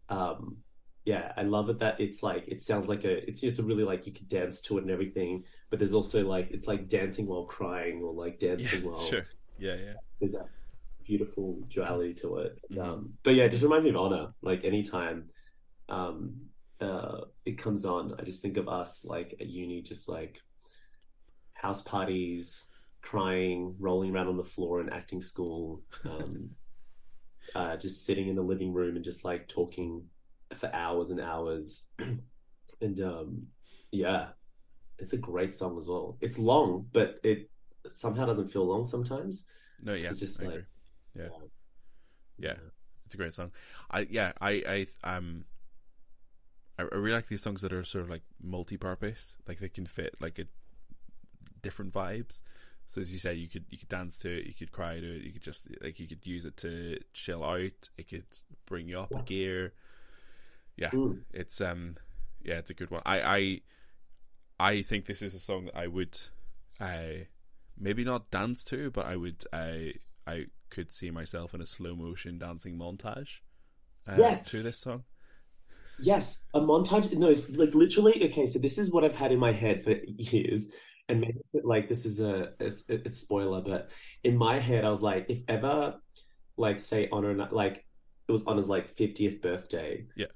um 0.09 0.59
yeah, 1.07 1.33
I 1.37 1.43
love 1.43 1.71
it 1.71 1.79
that 1.79 2.01
it's 2.01 2.25
like 2.25 2.45
it 2.49 2.61
sounds 2.61 2.89
like 2.89 3.05
a 3.05 3.29
it's 3.29 3.45
it's 3.45 3.61
a 3.61 3.63
really 3.63 3.85
like 3.85 4.09
you 4.09 4.13
can 4.13 4.27
dance 4.27 4.61
to 4.63 4.77
it 4.77 4.83
and 4.83 4.91
everything, 4.91 5.45
but 5.71 5.79
there's 5.79 5.95
also 5.95 6.27
like 6.27 6.49
it's 6.51 6.67
like 6.67 6.89
dancing 6.89 7.29
while 7.29 7.45
crying 7.45 8.03
or 8.03 8.13
like 8.13 8.41
dancing 8.41 8.83
Yeah, 8.83 8.89
while 8.91 8.99
sure. 8.99 9.27
Yeah, 9.57 9.77
yeah. 9.77 9.93
there's 10.19 10.33
that 10.33 10.49
beautiful 11.07 11.61
duality 11.69 12.15
to 12.15 12.39
it. 12.39 12.59
Mhm. 12.73 12.83
Um, 12.83 13.15
but 13.23 13.35
yeah, 13.35 13.45
it 13.45 13.51
just 13.51 13.63
reminds 13.63 13.85
me 13.85 13.91
of 13.91 13.97
Honor. 13.97 14.35
Like 14.43 14.65
anytime 14.65 15.31
um, 15.89 16.35
uh, 16.81 17.21
it 17.45 17.59
comes 17.59 17.85
on, 17.85 18.15
I 18.19 18.23
just 18.25 18.43
think 18.43 18.57
of 18.57 18.69
us 18.69 19.05
like 19.05 19.35
at 19.41 19.47
uni, 19.47 19.83
just 19.83 20.09
like 20.09 20.41
house 21.55 21.83
parties, 21.83 22.65
crying, 23.03 23.75
rolling 23.79 24.15
around 24.15 24.29
on 24.29 24.37
the 24.37 24.45
floor 24.45 24.81
in 24.81 24.91
acting 24.91 25.21
school, 25.21 25.83
um, 26.05 26.51
uh, 27.55 27.77
just 27.77 28.05
sitting 28.05 28.29
in 28.29 28.37
the 28.37 28.43
living 28.43 28.73
room 28.73 28.97
and 28.97 29.05
just 29.05 29.25
like 29.25 29.49
talking 29.49 30.05
for 30.55 30.69
hours 30.75 31.11
and 31.11 31.21
hours. 31.21 31.91
and 32.81 33.01
um, 33.01 33.47
yeah, 33.93 34.29
it's 34.99 35.13
a 35.13 35.19
great 35.19 35.55
song 35.55 35.79
as 35.79 35.89
well. 35.89 36.19
It's 36.21 36.39
long, 36.39 36.87
but 36.93 37.21
it 37.23 37.49
somehow 37.89 38.27
doesn't 38.27 38.49
feel 38.49 38.67
long 38.67 38.87
sometimes. 38.87 39.47
No, 39.83 39.95
yeah, 39.95 40.11
It's 40.11 40.21
just 40.21 40.41
I 40.41 40.45
like- 40.47 40.55
agree. 40.55 40.65
Yeah. 41.17 41.25
Yeah. 41.25 41.39
Yeah, 42.39 42.57
it's 43.07 43.15
a 43.15 43.17
great 43.17 43.33
song. 43.35 43.51
I 43.91 44.01
yeah, 44.11 44.33
I 44.41 44.87
I 45.05 45.17
um, 45.17 45.45
I, 46.79 46.83
I 46.83 46.95
really 46.97 47.13
like 47.13 47.29
these 47.29 47.41
songs 47.43 47.63
that 47.63 47.73
are 47.73 47.83
sort 47.85 48.05
of 48.05 48.11
like 48.11 48.23
multi-purpose, 48.43 49.39
like 49.49 49.59
they 49.59 49.71
can 49.71 49.87
fit 49.87 50.15
like 50.21 50.39
a 50.39 50.45
different 51.63 51.93
vibes. 51.95 52.43
So 52.87 53.01
as 53.01 53.13
you 53.13 53.19
say, 53.19 53.35
you 53.35 53.49
could 53.49 53.65
you 53.71 53.79
could 53.79 53.89
dance 53.89 54.19
to 54.19 54.29
it, 54.39 54.47
you 54.47 54.55
could 54.55 54.71
cry 54.71 55.01
to 55.01 55.17
it, 55.17 55.23
you 55.23 55.33
could 55.33 55.43
just 55.43 55.67
like 55.83 55.99
you 55.99 56.07
could 56.07 56.27
use 56.27 56.45
it 56.45 56.57
to 56.59 56.99
chill 57.15 57.43
out. 57.43 57.89
It 57.97 58.09
could 58.09 58.27
bring 58.67 58.89
you 58.89 59.01
up 59.01 59.13
a 59.13 59.23
gear. 59.23 59.73
Yeah, 60.77 60.91
Mm. 60.91 61.23
it's 61.33 61.61
um, 61.63 61.97
yeah, 62.43 62.57
it's 62.59 62.71
a 62.71 62.75
good 62.75 62.91
one. 62.91 63.03
I 63.07 63.21
I 64.59 64.69
I 64.73 64.83
think 64.83 65.07
this 65.07 65.23
is 65.23 65.35
a 65.35 65.39
song 65.41 65.65
that 65.67 65.77
I 65.77 65.87
would, 65.87 66.21
I 66.79 67.29
maybe 67.79 68.05
not 68.05 68.31
dance 68.31 68.63
to, 68.65 68.91
but 68.91 69.07
I 69.07 69.17
would 69.17 69.45
I 69.53 69.95
I 70.27 70.47
could 70.71 70.93
see 70.93 71.11
myself 71.11 71.55
in 71.55 71.61
a 71.61 71.67
slow 71.67 71.95
motion 71.95 72.39
dancing 72.39 72.79
montage. 72.79 73.41
Uh, 74.07 74.15
Yes. 74.19 74.45
to 74.45 74.63
this 74.63 74.79
song. 74.79 75.05
Yes, 75.99 76.45
a 76.55 76.61
montage. 76.61 77.11
No, 77.17 77.29
it's 77.31 77.57
like 77.57 77.75
literally. 77.75 78.23
Okay, 78.31 78.47
so 78.47 78.59
this 78.59 78.77
is 78.79 78.91
what 78.93 79.03
I've 79.05 79.17
had 79.17 79.33
in 79.33 79.39
my 79.39 79.53
head 79.53 79.83
for 79.83 79.95
years, 80.07 80.73
and 81.09 81.21
maybe 81.21 81.39
like 81.65 81.89
this 81.89 82.05
is 82.05 82.21
a 82.21 82.53
it's 82.61 82.85
it's 82.89 83.19
spoiler, 83.19 83.63
but 83.63 83.89
in 84.23 84.37
my 84.37 84.59
head 84.59 84.85
I 84.85 84.91
was 84.91 85.03
like, 85.03 85.27
if 85.31 85.43
ever, 85.49 85.95
like 86.59 86.81
say 86.81 87.09
honor 87.11 87.35
like 87.51 87.85
it 88.29 88.33
was 88.33 88.43
Honor's 88.47 88.69
like 88.69 88.89
fiftieth 88.97 89.41
birthday. 89.41 90.07
Yeah. 90.17 90.27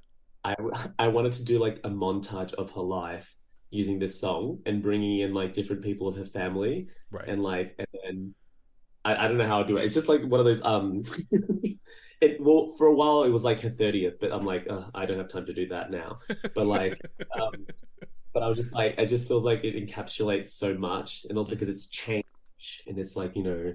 I 0.44 0.54
I 0.98 1.08
wanted 1.08 1.32
to 1.34 1.44
do 1.44 1.58
like 1.58 1.80
a 1.84 1.90
montage 1.90 2.54
of 2.54 2.70
her 2.70 2.80
life 2.80 3.36
using 3.70 3.98
this 3.98 4.18
song 4.18 4.60
and 4.64 4.82
bringing 4.82 5.20
in 5.20 5.34
like 5.34 5.52
different 5.52 5.82
people 5.82 6.08
of 6.08 6.16
her 6.16 6.24
family 6.24 6.88
Right. 7.10 7.28
and 7.28 7.42
like 7.42 7.74
and 7.78 7.88
then 8.02 8.34
I, 9.04 9.24
I 9.24 9.28
don't 9.28 9.38
know 9.38 9.46
how 9.46 9.60
I 9.60 9.66
do 9.66 9.76
it. 9.76 9.84
It's 9.84 9.94
just 9.94 10.08
like 10.08 10.22
one 10.22 10.40
of 10.40 10.46
those 10.46 10.62
um 10.64 11.04
it 12.20 12.40
well 12.40 12.68
for 12.76 12.86
a 12.86 12.94
while 12.94 13.24
it 13.24 13.30
was 13.30 13.44
like 13.44 13.60
her 13.60 13.70
30th, 13.70 14.18
but 14.20 14.32
I'm 14.32 14.44
like, 14.44 14.66
uh, 14.68 14.84
I 14.94 15.06
don't 15.06 15.18
have 15.18 15.28
time 15.28 15.46
to 15.46 15.54
do 15.54 15.68
that 15.68 15.90
now. 15.90 16.20
But 16.54 16.66
like 16.66 17.00
um 17.40 17.66
but 18.32 18.42
I 18.42 18.48
was 18.48 18.56
just 18.56 18.74
like 18.74 18.94
it 18.98 19.06
just 19.06 19.28
feels 19.28 19.44
like 19.44 19.64
it 19.64 19.74
encapsulates 19.74 20.48
so 20.48 20.74
much 20.74 21.26
and 21.28 21.38
also 21.38 21.52
because 21.52 21.68
it's 21.68 21.88
change 21.88 22.24
and 22.86 22.98
it's 22.98 23.16
like, 23.16 23.36
you 23.36 23.42
know, 23.42 23.74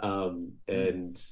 um 0.00 0.52
and 0.68 1.22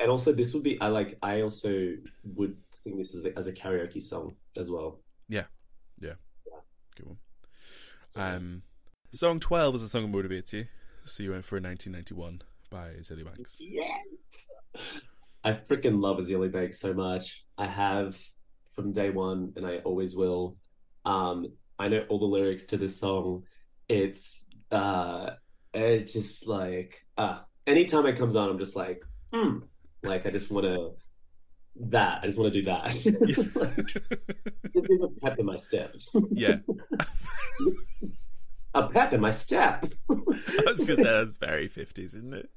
and 0.00 0.10
also 0.10 0.32
this 0.32 0.54
would 0.54 0.62
be 0.62 0.80
I 0.80 0.88
like 0.88 1.18
I 1.22 1.42
also 1.42 1.94
would 2.34 2.56
sing 2.72 2.98
this 2.98 3.14
as 3.14 3.24
a, 3.24 3.36
as 3.38 3.46
a 3.46 3.52
karaoke 3.52 4.02
song 4.02 4.34
as 4.56 4.70
well. 4.70 5.00
Yeah 5.28 5.44
yeah, 6.02 6.14
yeah. 6.46 6.58
good 6.96 7.06
one. 7.06 7.18
Um, 8.14 8.62
song 9.12 9.40
twelve 9.40 9.74
is 9.74 9.82
a 9.82 9.88
song 9.88 10.10
that 10.10 10.16
motivates 10.16 10.52
you. 10.52 10.66
So 11.04 11.22
you 11.22 11.30
went 11.32 11.44
for 11.44 11.56
1991 11.56 12.42
by 12.72 12.88
Azealia 12.98 13.24
Banks. 13.24 13.56
Yes. 13.60 14.48
I 15.44 15.52
freaking 15.52 16.00
love 16.00 16.18
Azealia 16.18 16.50
Banks 16.50 16.80
so 16.80 16.94
much. 16.94 17.44
I 17.58 17.66
have 17.66 18.16
from 18.74 18.92
day 18.92 19.10
one, 19.10 19.52
and 19.56 19.66
I 19.66 19.78
always 19.78 20.16
will. 20.16 20.56
Um, 21.04 21.52
I 21.78 21.88
know 21.88 22.04
all 22.08 22.18
the 22.18 22.26
lyrics 22.26 22.64
to 22.66 22.76
this 22.76 22.98
song. 22.98 23.44
It's 23.88 24.46
uh, 24.70 25.30
it 25.74 26.12
just 26.12 26.48
like 26.48 27.04
uh, 27.18 27.40
anytime 27.66 28.06
it 28.06 28.16
comes 28.16 28.36
on, 28.36 28.48
I'm 28.48 28.58
just 28.58 28.76
like, 28.76 29.02
hmm, 29.32 29.58
like 30.02 30.26
I 30.26 30.30
just 30.30 30.50
want 30.50 30.66
to 30.66 30.92
that. 31.76 32.20
I 32.22 32.26
just 32.26 32.38
want 32.38 32.52
to 32.52 32.60
do 32.60 32.66
that. 32.66 32.86
Just 34.74 34.88
gives 34.88 35.02
a 35.02 35.08
pep 35.20 35.38
in 35.38 35.46
my 35.46 35.56
step. 35.56 35.94
yeah, 36.30 36.56
A 38.74 38.88
pep 38.88 39.12
in 39.12 39.20
my 39.20 39.30
step. 39.30 39.84
I 40.10 40.14
was 40.66 40.84
gonna 40.84 40.96
say 40.96 41.02
that's 41.02 41.36
very 41.36 41.68
50s, 41.68 41.98
isn't 41.98 42.32
it? 42.32 42.48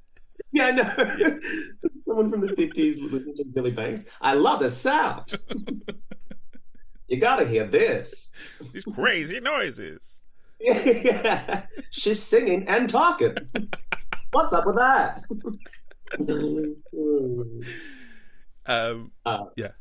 Yeah, 0.56 0.68
I 0.68 0.72
know. 0.72 1.40
Someone 2.06 2.30
from 2.30 2.40
the 2.40 2.48
50s 2.54 3.12
listening 3.12 3.36
to 3.36 3.44
Billy 3.44 3.72
Banks. 3.72 4.06
I 4.22 4.36
love 4.36 4.62
the 4.62 4.70
sound. 4.70 5.34
you 7.10 7.18
gotta 7.20 7.46
hear 7.46 7.68
this. 7.68 8.32
These 8.72 8.86
crazy 8.86 9.42
noises. 9.42 10.22
Yeah. 10.62 11.66
She's 11.92 12.24
singing 12.24 12.70
and 12.70 12.90
talking. 12.90 13.36
What's 14.32 14.54
up 14.54 14.66
with 14.66 14.78
that? 14.78 15.24
Um, 18.66 19.12
Yeah. 19.58 19.72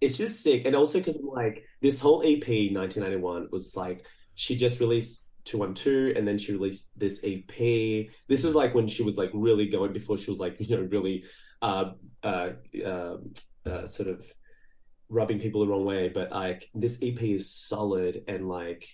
it's 0.00 0.16
just 0.16 0.42
sick. 0.42 0.64
And 0.64 0.76
also 0.76 0.98
because 0.98 1.16
I'm 1.16 1.26
like, 1.26 1.64
this 1.82 2.00
whole 2.00 2.20
EP 2.22 2.46
1991 2.46 3.48
was 3.50 3.74
like, 3.76 4.04
she 4.36 4.54
just 4.56 4.78
released 4.78 5.25
212 5.46 6.16
and 6.16 6.26
then 6.26 6.38
she 6.38 6.52
released 6.52 6.90
this 6.96 7.20
EP. 7.24 8.08
This 8.28 8.44
is 8.44 8.54
like 8.54 8.74
when 8.74 8.86
she 8.86 9.02
was 9.02 9.16
like 9.16 9.30
really 9.32 9.68
going 9.68 9.92
before 9.92 10.18
she 10.18 10.30
was 10.30 10.40
like, 10.40 10.56
you 10.58 10.76
know, 10.76 10.88
really 10.90 11.24
uh, 11.62 11.92
uh, 12.22 12.50
uh, 12.84 13.16
uh, 13.64 13.86
sort 13.86 14.08
of 14.08 14.26
rubbing 15.08 15.40
people 15.40 15.60
the 15.60 15.68
wrong 15.68 15.84
way. 15.84 16.08
But 16.08 16.30
like, 16.30 16.68
this 16.74 16.98
EP 17.02 17.20
is 17.22 17.50
solid 17.50 18.24
and 18.28 18.48
like, 18.48 18.86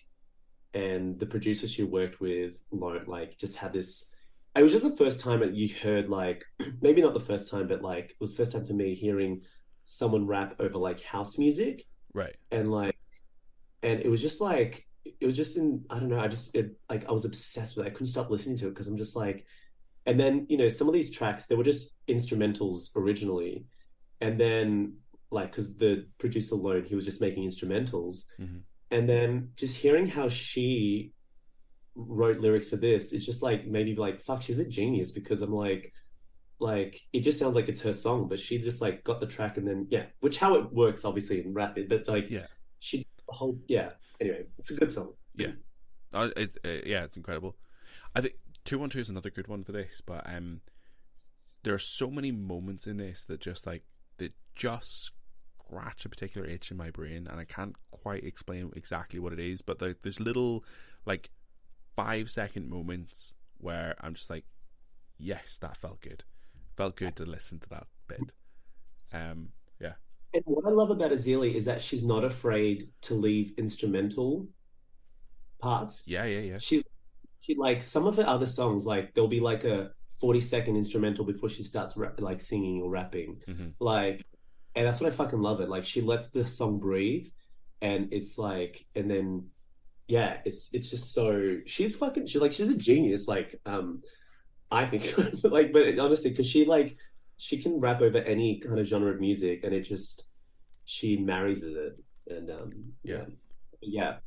and 0.74 1.18
the 1.18 1.26
producer 1.26 1.68
she 1.68 1.82
worked 1.82 2.20
with, 2.20 2.62
like, 2.70 3.36
just 3.36 3.56
had 3.56 3.72
this. 3.72 4.08
It 4.54 4.62
was 4.62 4.72
just 4.72 4.84
the 4.84 4.96
first 4.96 5.20
time 5.20 5.40
that 5.40 5.54
you 5.54 5.68
heard 5.82 6.08
like, 6.08 6.44
maybe 6.80 7.02
not 7.02 7.14
the 7.14 7.20
first 7.20 7.50
time, 7.50 7.66
but 7.66 7.82
like, 7.82 8.10
it 8.10 8.16
was 8.20 8.32
the 8.32 8.38
first 8.38 8.52
time 8.52 8.64
for 8.64 8.74
me 8.74 8.94
hearing 8.94 9.42
someone 9.84 10.26
rap 10.26 10.54
over 10.58 10.78
like 10.78 11.02
house 11.02 11.38
music 11.38 11.84
right. 12.14 12.36
and 12.50 12.70
like 12.70 12.96
and 13.82 14.00
it 14.00 14.08
was 14.08 14.22
just 14.22 14.40
like 14.40 14.86
it 15.04 15.26
was 15.26 15.36
just 15.36 15.56
in 15.56 15.84
I 15.90 15.98
don't 15.98 16.08
know 16.08 16.20
I 16.20 16.28
just 16.28 16.54
it, 16.54 16.80
like 16.88 17.08
I 17.08 17.12
was 17.12 17.24
obsessed 17.24 17.76
with 17.76 17.86
it 17.86 17.90
I 17.90 17.92
couldn't 17.92 18.08
stop 18.08 18.30
listening 18.30 18.58
to 18.58 18.66
it 18.66 18.70
because 18.70 18.86
I'm 18.88 18.96
just 18.98 19.16
like 19.16 19.44
and 20.06 20.18
then 20.18 20.46
you 20.48 20.56
know 20.56 20.68
some 20.68 20.88
of 20.88 20.94
these 20.94 21.10
tracks 21.12 21.46
they 21.46 21.54
were 21.54 21.64
just 21.64 21.96
instrumentals 22.08 22.94
originally 22.96 23.66
and 24.20 24.38
then 24.38 24.94
like 25.30 25.50
because 25.50 25.76
the 25.76 26.06
producer 26.18 26.54
alone 26.54 26.84
he 26.84 26.94
was 26.94 27.04
just 27.04 27.20
making 27.20 27.48
instrumentals 27.48 28.24
Mhm. 28.40 28.62
and 28.90 29.08
then 29.08 29.50
just 29.56 29.76
hearing 29.76 30.06
how 30.06 30.28
she 30.28 31.12
wrote 31.94 32.38
lyrics 32.40 32.68
for 32.68 32.76
this 32.76 33.12
it's 33.12 33.26
just 33.26 33.42
like 33.42 33.66
made 33.66 33.86
me 33.86 33.94
like 33.96 34.18
fuck 34.20 34.40
she's 34.42 34.58
a 34.58 34.64
genius 34.64 35.10
because 35.10 35.42
I'm 35.42 35.52
like 35.52 35.92
like 36.58 37.00
it 37.12 37.20
just 37.20 37.38
sounds 37.38 37.54
like 37.54 37.68
it's 37.68 37.82
her 37.82 37.92
song 37.92 38.28
but 38.28 38.38
she 38.38 38.58
just 38.58 38.80
like 38.80 39.02
got 39.04 39.20
the 39.20 39.26
track 39.26 39.56
and 39.58 39.66
then 39.66 39.86
yeah 39.90 40.04
which 40.20 40.38
how 40.38 40.54
it 40.54 40.72
works 40.72 41.04
obviously 41.04 41.40
in 41.44 41.52
rap 41.52 41.76
but 41.88 42.06
like 42.08 42.30
Yeah. 42.30 42.46
she 42.78 43.04
the 43.32 43.38
whole 43.38 43.58
yeah 43.66 43.90
anyway 44.20 44.44
it's 44.58 44.70
a 44.70 44.74
good 44.74 44.90
song 44.90 45.12
Uh, 46.14 46.28
it's 46.36 46.56
uh, 46.64 46.82
yeah, 46.84 47.04
it's 47.04 47.16
incredible. 47.16 47.56
I 48.14 48.20
think 48.20 48.34
two 48.64 48.78
one 48.78 48.90
two 48.90 48.98
is 48.98 49.08
another 49.08 49.30
good 49.30 49.48
one 49.48 49.64
for 49.64 49.72
this, 49.72 50.02
but 50.04 50.22
um, 50.26 50.60
there 51.62 51.74
are 51.74 51.78
so 51.78 52.10
many 52.10 52.30
moments 52.30 52.86
in 52.86 52.98
this 52.98 53.24
that 53.24 53.40
just 53.40 53.66
like 53.66 53.84
that 54.18 54.32
just 54.54 55.12
scratch 55.58 56.04
a 56.04 56.08
particular 56.10 56.46
itch 56.46 56.70
in 56.70 56.76
my 56.76 56.90
brain, 56.90 57.26
and 57.26 57.40
I 57.40 57.44
can't 57.44 57.74
quite 57.90 58.24
explain 58.24 58.70
exactly 58.76 59.18
what 59.20 59.32
it 59.32 59.40
is. 59.40 59.62
But 59.62 59.78
there, 59.78 59.96
there's 60.02 60.20
little 60.20 60.64
like 61.06 61.30
five 61.96 62.30
second 62.30 62.68
moments 62.68 63.34
where 63.56 63.94
I'm 64.00 64.14
just 64.14 64.28
like, 64.28 64.44
yes, 65.18 65.56
that 65.62 65.78
felt 65.78 66.02
good. 66.02 66.24
Felt 66.76 66.96
good 66.96 67.16
to 67.16 67.24
listen 67.24 67.58
to 67.60 67.68
that 67.70 67.86
bit. 68.06 68.32
Um, 69.12 69.52
yeah, 69.80 69.94
and 70.34 70.42
what 70.46 70.64
I 70.66 70.70
love 70.70 70.90
about 70.90 71.12
Azealia 71.12 71.52
is 71.54 71.66
that 71.66 71.80
she's 71.80 72.04
not 72.04 72.24
afraid 72.24 72.88
to 73.02 73.14
leave 73.14 73.52
instrumental 73.58 74.48
parts. 75.58 76.02
Yeah, 76.06 76.24
yeah, 76.24 76.40
yeah. 76.40 76.58
she's 76.58 76.82
she 77.40 77.54
like 77.56 77.82
some 77.82 78.06
of 78.06 78.16
her 78.16 78.26
other 78.26 78.46
songs 78.46 78.86
like 78.86 79.14
there'll 79.14 79.28
be 79.28 79.40
like 79.40 79.64
a 79.64 79.90
40 80.20 80.40
second 80.40 80.76
instrumental 80.76 81.24
before 81.24 81.48
she 81.48 81.64
starts 81.64 81.96
rap, 81.96 82.20
like 82.20 82.40
singing 82.40 82.80
or 82.82 82.90
rapping. 82.90 83.40
Hmm 83.46 83.68
like 83.80 84.24
and 84.74 84.86
that's 84.86 85.00
what 85.00 85.12
I 85.12 85.14
fucking 85.14 85.40
love 85.40 85.60
it. 85.60 85.68
Like 85.68 85.84
she 85.84 86.00
lets 86.00 86.30
the 86.30 86.46
song 86.46 86.78
breathe 86.78 87.28
and 87.82 88.12
it's 88.12 88.38
like 88.38 88.86
and 88.94 89.10
then 89.10 89.48
yeah 90.08 90.38
it's 90.44 90.72
it's 90.72 90.90
just 90.90 91.12
so 91.12 91.58
she's 91.66 91.94
fucking 91.96 92.26
she's 92.26 92.40
like 92.40 92.52
she's 92.52 92.70
a 92.70 92.76
genius 92.76 93.28
like 93.28 93.60
um 93.66 94.02
I 94.70 94.86
think 94.86 95.02
so 95.02 95.26
like 95.44 95.72
but 95.72 95.98
honestly 95.98 96.30
because 96.30 96.48
she 96.48 96.64
like 96.64 96.96
she 97.42 97.60
can 97.60 97.80
rap 97.80 98.00
over 98.00 98.18
any 98.18 98.60
kind 98.60 98.78
of 98.78 98.86
genre 98.86 99.10
of 99.12 99.18
music 99.20 99.64
and 99.64 99.74
it 99.74 99.80
just 99.80 100.26
she 100.84 101.16
marries 101.16 101.62
it, 101.64 101.96
and 102.28 102.48
um, 102.50 102.92
Yeah. 103.02 103.24
yeah. 103.80 104.18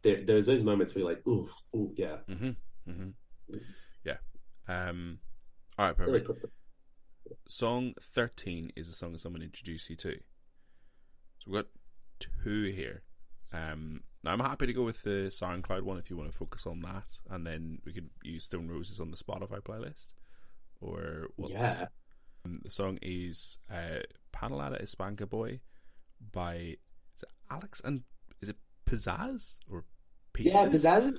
There, 0.00 0.24
there's 0.24 0.46
those 0.46 0.62
moments 0.62 0.94
where 0.94 1.00
you're 1.04 1.10
like, 1.10 1.26
ooh, 1.26 1.48
ooh, 1.76 1.92
yeah, 1.96 2.16
Mm-hmm. 2.30 2.90
Mm-hmm. 2.90 3.56
Yeah. 4.04 4.16
Um. 4.68 5.18
All 5.78 5.86
right, 5.86 5.98
really 5.98 6.20
perfect. 6.20 6.52
puts. 7.26 7.44
Song 7.46 7.94
thirteen 8.00 8.72
is 8.74 8.88
a 8.88 8.92
song 8.92 9.12
that 9.12 9.20
someone 9.20 9.42
introduced 9.42 9.90
you 9.90 9.96
to. 9.96 10.14
So 11.38 11.50
we've 11.50 11.62
got 11.62 11.66
two 12.18 12.72
here. 12.74 13.02
Um. 13.52 14.00
Now 14.24 14.32
I'm 14.32 14.40
happy 14.40 14.66
to 14.66 14.72
go 14.72 14.82
with 14.82 15.02
the 15.02 15.28
SoundCloud 15.30 15.82
one 15.82 15.98
if 15.98 16.08
you 16.10 16.16
want 16.16 16.30
to 16.30 16.36
focus 16.36 16.66
on 16.66 16.80
that, 16.82 17.06
and 17.30 17.46
then 17.46 17.78
we 17.84 17.92
could 17.92 18.08
use 18.22 18.44
Stone 18.44 18.68
Roses 18.68 18.98
on 18.98 19.10
the 19.10 19.16
Spotify 19.16 19.60
playlist. 19.60 20.14
Or 20.80 21.28
what's 21.36 21.52
Yeah, 21.52 21.86
the 22.44 22.70
song 22.70 22.98
is 23.02 23.58
uh, 23.70 24.00
Panelada 24.34 24.82
Espanca 24.82 25.28
Boy 25.28 25.60
by 26.32 26.54
is 27.16 27.22
it 27.22 27.28
ALYX 27.50 27.80
and 27.84 28.02
is 28.40 28.48
it 28.48 28.56
Pizzazz 28.88 29.58
or 29.70 29.84
yeah, 30.38 30.66
Pizzazz? 30.66 31.14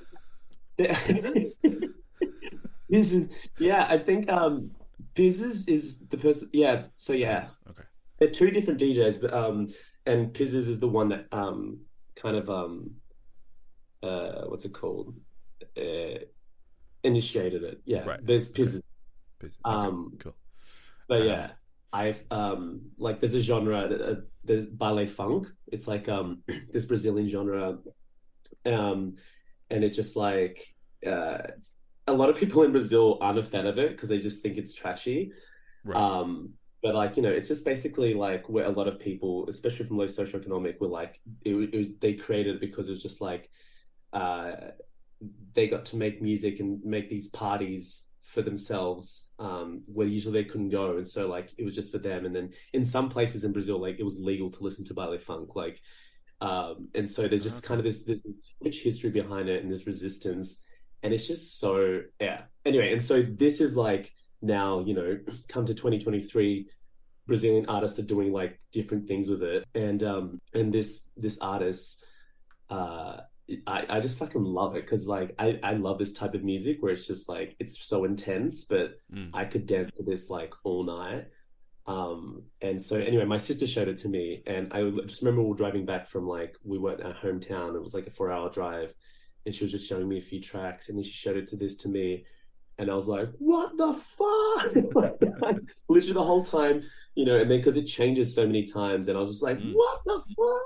Pizzazz. 0.77 1.55
Pizzazz. 2.91 3.29
Yeah, 3.59 3.85
I 3.89 3.97
think 3.97 4.29
um, 4.29 4.71
Pizzazz 5.15 5.67
is 5.69 5.99
the 6.07 6.17
person. 6.17 6.49
Yeah, 6.53 6.85
so 6.95 7.13
yeah, 7.13 7.45
Okay. 7.69 7.83
they're 8.19 8.31
two 8.31 8.51
different 8.51 8.79
DJs, 8.79 9.21
but 9.21 9.33
um, 9.33 9.73
and 10.05 10.33
Pizzazz 10.33 10.67
is 10.67 10.79
the 10.79 10.87
one 10.87 11.09
that 11.09 11.27
um, 11.31 11.79
kind 12.15 12.35
of 12.35 12.49
um, 12.49 12.91
uh, 14.01 14.43
what's 14.45 14.65
it 14.65 14.73
called? 14.73 15.15
Uh, 15.77 16.19
initiated 17.03 17.63
it. 17.63 17.81
Yeah, 17.85 18.03
Right. 18.03 18.19
there's 18.23 18.49
Okay. 18.49 18.63
Pizzazz, 18.63 18.81
Pizz- 19.39 19.59
okay, 19.65 19.75
Um, 19.75 20.13
cool. 20.19 20.35
But 21.13 21.21
Um, 21.21 21.27
yeah, 21.27 21.49
I've 21.91 22.23
um, 22.31 22.81
like 22.97 23.19
there's 23.19 23.35
a 23.35 23.41
genre, 23.41 23.81
uh, 23.81 24.15
there's 24.43 24.65
baile 24.65 25.07
funk. 25.07 25.47
It's 25.67 25.87
like 25.87 26.09
um, 26.09 26.43
this 26.71 26.85
Brazilian 26.85 27.29
genre, 27.29 27.77
um, 28.65 29.17
and 29.69 29.83
it 29.83 29.91
just 29.91 30.15
like 30.15 30.75
uh, 31.05 31.37
a 32.07 32.13
lot 32.13 32.29
of 32.29 32.37
people 32.37 32.63
in 32.63 32.71
Brazil 32.71 33.19
aren't 33.21 33.37
a 33.37 33.43
fan 33.43 33.67
of 33.67 33.77
it 33.77 33.91
because 33.91 34.09
they 34.09 34.19
just 34.19 34.41
think 34.41 34.57
it's 34.57 34.73
trashy. 34.73 35.31
Right. 35.83 35.95
Um, 35.95 36.53
but 36.81 36.95
like 36.95 37.15
you 37.15 37.21
know, 37.21 37.29
it's 37.29 37.47
just 37.47 37.63
basically 37.63 38.15
like 38.15 38.49
where 38.49 38.65
a 38.65 38.71
lot 38.71 38.87
of 38.87 38.99
people, 38.99 39.47
especially 39.47 39.85
from 39.85 39.97
low 39.97 40.07
socioeconomic, 40.07 40.79
were 40.79 40.87
like 40.87 41.19
it, 41.45 41.53
it 41.55 41.77
was, 41.77 41.87
they 42.01 42.13
created 42.13 42.55
it 42.55 42.61
because 42.61 42.87
it 42.87 42.91
was 42.91 43.03
just 43.03 43.21
like 43.21 43.51
uh, 44.13 44.53
they 45.53 45.67
got 45.67 45.85
to 45.85 45.95
make 45.95 46.23
music 46.23 46.59
and 46.59 46.83
make 46.83 47.09
these 47.09 47.27
parties 47.29 48.05
for 48.23 48.41
themselves 48.41 49.29
um, 49.39 49.83
where 49.85 50.07
usually 50.07 50.41
they 50.41 50.49
couldn't 50.49 50.69
go, 50.69 50.97
and 50.97 51.07
so 51.07 51.27
like 51.27 51.51
it 51.57 51.65
was 51.65 51.75
just 51.75 51.91
for 51.91 51.99
them. 51.99 52.25
And 52.25 52.35
then 52.35 52.51
in 52.73 52.85
some 52.85 53.09
places 53.09 53.43
in 53.43 53.53
Brazil, 53.53 53.79
like 53.79 53.99
it 53.99 54.03
was 54.03 54.19
legal 54.19 54.49
to 54.51 54.63
listen 54.63 54.85
to 54.85 54.93
baile 54.93 55.19
funk, 55.19 55.55
like. 55.55 55.79
Um, 56.41 56.89
and 56.93 57.09
so 57.09 57.29
there's 57.29 57.43
just 57.43 57.63
kind 57.63 57.79
of 57.79 57.85
this 57.85 58.03
this, 58.03 58.23
this 58.23 58.53
rich 58.59 58.81
history 58.81 59.11
behind 59.11 59.47
it 59.47 59.63
and 59.63 59.71
this 59.71 59.87
resistance 59.87 60.61
and 61.03 61.13
it's 61.13 61.27
just 61.27 61.59
so 61.59 62.01
yeah 62.19 62.41
anyway 62.65 62.91
and 62.91 63.03
so 63.03 63.21
this 63.21 63.61
is 63.61 63.75
like 63.75 64.11
now 64.41 64.79
you 64.79 64.95
know 64.95 65.19
come 65.47 65.65
to 65.65 65.73
2023 65.73 66.67
brazilian 67.27 67.65
artists 67.67 67.99
are 67.99 68.03
doing 68.03 68.31
like 68.31 68.59
different 68.71 69.07
things 69.07 69.29
with 69.29 69.43
it 69.43 69.65
and 69.75 70.03
um 70.03 70.41
and 70.53 70.73
this 70.73 71.09
this 71.15 71.37
artist 71.39 72.03
uh 72.69 73.17
I, 73.67 73.85
I 73.89 73.99
just 73.99 74.17
fucking 74.17 74.43
love 74.43 74.75
it 74.75 74.83
because 74.85 75.05
like 75.07 75.35
I, 75.37 75.59
I 75.63 75.73
love 75.73 75.99
this 75.99 76.13
type 76.13 76.33
of 76.33 76.43
music 76.45 76.77
where 76.81 76.93
it's 76.93 77.05
just 77.07 77.27
like 77.27 77.55
it's 77.59 77.85
so 77.85 78.05
intense 78.05 78.63
but 78.63 78.91
Mm. 79.13 79.29
I 79.33 79.45
could 79.45 79.65
dance 79.67 79.91
to 79.93 80.03
this 80.03 80.29
like 80.29 80.53
all 80.63 80.83
night 80.83 81.25
um 81.85 82.43
and 82.61 82.81
so 82.81 82.97
anyway 82.97 83.25
my 83.25 83.37
sister 83.37 83.67
showed 83.67 83.89
it 83.89 83.97
to 83.97 84.07
me 84.07 84.41
and 84.47 84.71
I 84.73 84.89
just 85.05 85.21
remember 85.21 85.41
we 85.43 85.49
were 85.49 85.55
driving 85.57 85.85
back 85.85 86.07
from 86.07 86.25
like 86.25 86.55
we 86.63 86.77
went 86.79 87.03
our 87.03 87.13
hometown 87.13 87.75
it 87.75 87.83
was 87.83 87.93
like 87.93 88.07
a 88.07 88.11
four 88.11 88.31
hour 88.31 88.49
drive 88.49 88.93
and 89.45 89.53
she 89.53 89.65
was 89.65 89.71
just 89.73 89.87
showing 89.89 90.07
me 90.07 90.17
a 90.17 90.21
few 90.21 90.39
tracks 90.39 90.87
and 90.87 90.97
then 90.97 91.03
she 91.03 91.11
showed 91.11 91.35
it 91.35 91.47
to 91.49 91.57
this 91.57 91.75
to 91.77 91.89
me 91.89 92.25
and 92.79 92.89
I 92.89 92.95
was 92.95 93.07
like 93.09 93.27
what 93.39 93.77
the 93.77 93.93
fuck 93.93 94.95
like, 94.95 95.59
literally 95.89 96.13
the 96.13 96.23
whole 96.23 96.45
time 96.45 96.83
you 97.15 97.25
know 97.25 97.35
and 97.37 97.51
then 97.51 97.59
because 97.59 97.75
it 97.75 97.83
changes 97.85 98.33
so 98.33 98.45
many 98.47 98.63
times 98.63 99.09
and 99.09 99.17
I 99.17 99.21
was 99.21 99.31
just 99.31 99.43
like 99.43 99.59
Mm. 99.59 99.73
what 99.73 99.99
the 100.05 100.21
fuck 100.37 100.61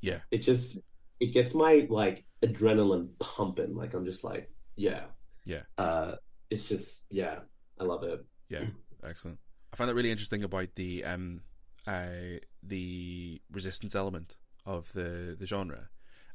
Yeah. 0.00 0.18
it 0.32 0.38
just 0.38 0.80
it 1.20 1.26
gets 1.32 1.54
my 1.54 1.86
like 1.90 2.24
adrenaline 2.42 3.08
pumping 3.18 3.74
like 3.74 3.94
I'm 3.94 4.04
just 4.04 4.22
like 4.24 4.50
yeah 4.76 5.04
Yeah. 5.44 5.62
uh 5.76 6.16
it's 6.50 6.68
just 6.68 7.06
yeah 7.10 7.40
I 7.80 7.84
love 7.84 8.04
it 8.04 8.24
Yeah. 8.48 8.66
Excellent. 9.04 9.38
I 9.72 9.76
find 9.76 9.88
that 9.90 9.94
really 9.94 10.10
interesting 10.10 10.44
about 10.44 10.68
the 10.76 11.04
um 11.04 11.40
uh 11.86 12.38
the 12.62 13.40
resistance 13.50 13.94
element 13.94 14.36
of 14.66 14.92
the 14.92 15.36
the 15.38 15.46
genre. 15.46 15.88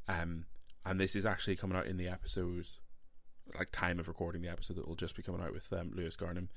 Um 0.08 0.46
and 0.84 1.00
this 1.00 1.16
is 1.16 1.24
actually 1.24 1.56
coming 1.56 1.76
out 1.78 1.86
in 1.86 1.96
the 1.96 2.08
episode 2.08 2.66
like 3.58 3.70
time 3.72 3.98
of 3.98 4.08
recording 4.08 4.42
the 4.42 4.48
episode 4.48 4.76
that 4.76 4.86
will 4.88 4.94
just 4.94 5.16
be 5.16 5.22
coming 5.22 5.40
out 5.42 5.52
with 5.52 5.70
um, 5.72 5.92
Lewis 5.94 6.16
Garnham 6.16 6.48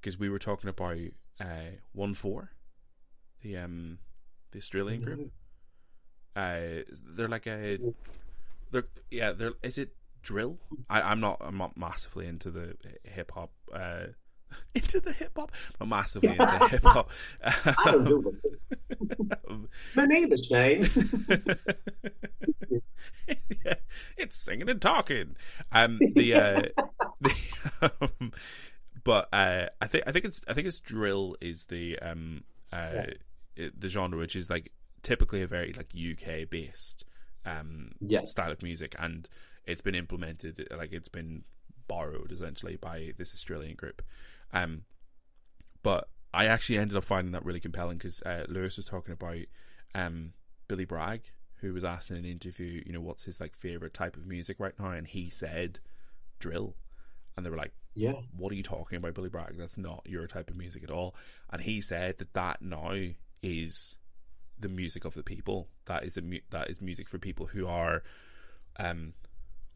because 0.00 0.18
we 0.18 0.28
were 0.28 0.38
talking 0.38 0.68
about 0.70 0.98
uh 1.40 1.76
one 1.92 2.14
four 2.14 2.50
the 3.42 3.56
um 3.56 3.98
the 4.52 4.58
Australian 4.58 5.02
group 5.02 5.32
uh 6.36 6.82
they're 7.14 7.28
like 7.28 7.46
a 7.46 7.78
they're 8.70 8.84
yeah 9.10 9.32
they're 9.32 9.52
is 9.62 9.78
it 9.78 9.94
drill? 10.22 10.58
I, 10.88 11.02
i'm 11.02 11.20
not 11.20 11.36
i'm 11.40 11.58
not 11.58 11.76
massively 11.76 12.26
into 12.26 12.50
the 12.50 12.76
hip 13.04 13.30
hop 13.34 13.50
uh 13.72 14.06
into 14.74 15.00
the 15.00 15.12
hip 15.12 15.32
hop? 15.36 15.52
Not 15.80 15.88
massively 15.88 16.30
into 16.30 16.68
hip 16.68 16.82
hop. 16.82 17.10
I 17.44 17.82
don't 17.86 18.04
know 18.04 18.32
my 19.94 20.06
name 20.06 20.32
is 20.32 20.46
Shane. 20.46 20.88
Yeah, 23.64 23.74
it's 24.18 24.36
singing 24.36 24.68
and 24.68 24.80
talking. 24.82 25.36
Um, 25.72 25.98
the, 26.14 26.34
uh, 26.34 26.62
the 27.20 27.92
um, 28.00 28.32
but 29.02 29.28
uh, 29.32 29.66
I 29.80 29.86
think 29.86 30.04
I 30.06 30.12
think 30.12 30.24
it's 30.26 30.40
I 30.46 30.52
think 30.52 30.66
it's 30.66 30.80
drill 30.80 31.36
is 31.40 31.64
the 31.66 31.98
um 32.00 32.44
uh 32.72 33.04
it- 33.56 33.80
the 33.80 33.88
genre 33.88 34.18
which 34.18 34.36
is 34.36 34.50
like 34.50 34.72
typically 35.04 35.40
a 35.42 35.46
very 35.46 35.72
like 35.72 35.90
UK 35.94 36.50
based 36.50 37.04
um 37.46 37.92
Yes. 38.00 38.32
style 38.32 38.50
of 38.50 38.62
music, 38.62 38.96
and 38.98 39.28
it's 39.64 39.80
been 39.80 39.94
implemented 39.94 40.66
like 40.76 40.92
it's 40.92 41.08
been 41.08 41.44
borrowed 41.86 42.32
essentially 42.32 42.76
by 42.76 43.12
this 43.18 43.32
Australian 43.34 43.76
group. 43.76 44.02
Um, 44.52 44.82
but 45.82 46.08
I 46.32 46.46
actually 46.46 46.78
ended 46.78 46.96
up 46.96 47.04
finding 47.04 47.32
that 47.32 47.44
really 47.44 47.60
compelling 47.60 47.98
because 47.98 48.20
uh, 48.22 48.44
Lewis 48.48 48.76
was 48.76 48.86
talking 48.86 49.12
about 49.12 49.38
um, 49.94 50.32
Billy 50.66 50.84
Bragg, 50.84 51.22
who 51.56 51.72
was 51.72 51.84
asked 51.84 52.10
in 52.10 52.16
an 52.16 52.24
interview, 52.24 52.82
you 52.84 52.92
know, 52.92 53.00
what's 53.00 53.24
his 53.24 53.40
like 53.40 53.56
favorite 53.56 53.94
type 53.94 54.16
of 54.16 54.26
music 54.26 54.58
right 54.58 54.72
now, 54.78 54.90
and 54.90 55.06
he 55.06 55.30
said 55.30 55.78
drill, 56.40 56.74
and 57.36 57.44
they 57.46 57.50
were 57.50 57.56
like, 57.56 57.72
yeah 57.94 58.14
"What 58.36 58.50
are 58.52 58.56
you 58.56 58.62
talking 58.64 58.96
about, 58.96 59.14
Billy 59.14 59.28
Bragg? 59.28 59.56
That's 59.56 59.76
not 59.78 60.02
your 60.06 60.26
type 60.26 60.50
of 60.50 60.56
music 60.56 60.82
at 60.82 60.90
all." 60.90 61.14
And 61.52 61.62
he 61.62 61.80
said 61.80 62.18
that 62.18 62.32
that 62.34 62.62
now 62.62 62.92
is 63.42 63.96
the 64.58 64.68
music 64.68 65.04
of 65.04 65.14
the 65.14 65.22
people. 65.22 65.68
That 65.86 66.04
is 66.04 66.16
a 66.16 66.22
mu- 66.22 66.40
that 66.50 66.70
is 66.70 66.80
music 66.80 67.08
for 67.08 67.18
people 67.18 67.46
who 67.46 67.66
are 67.66 68.02
um, 68.78 69.14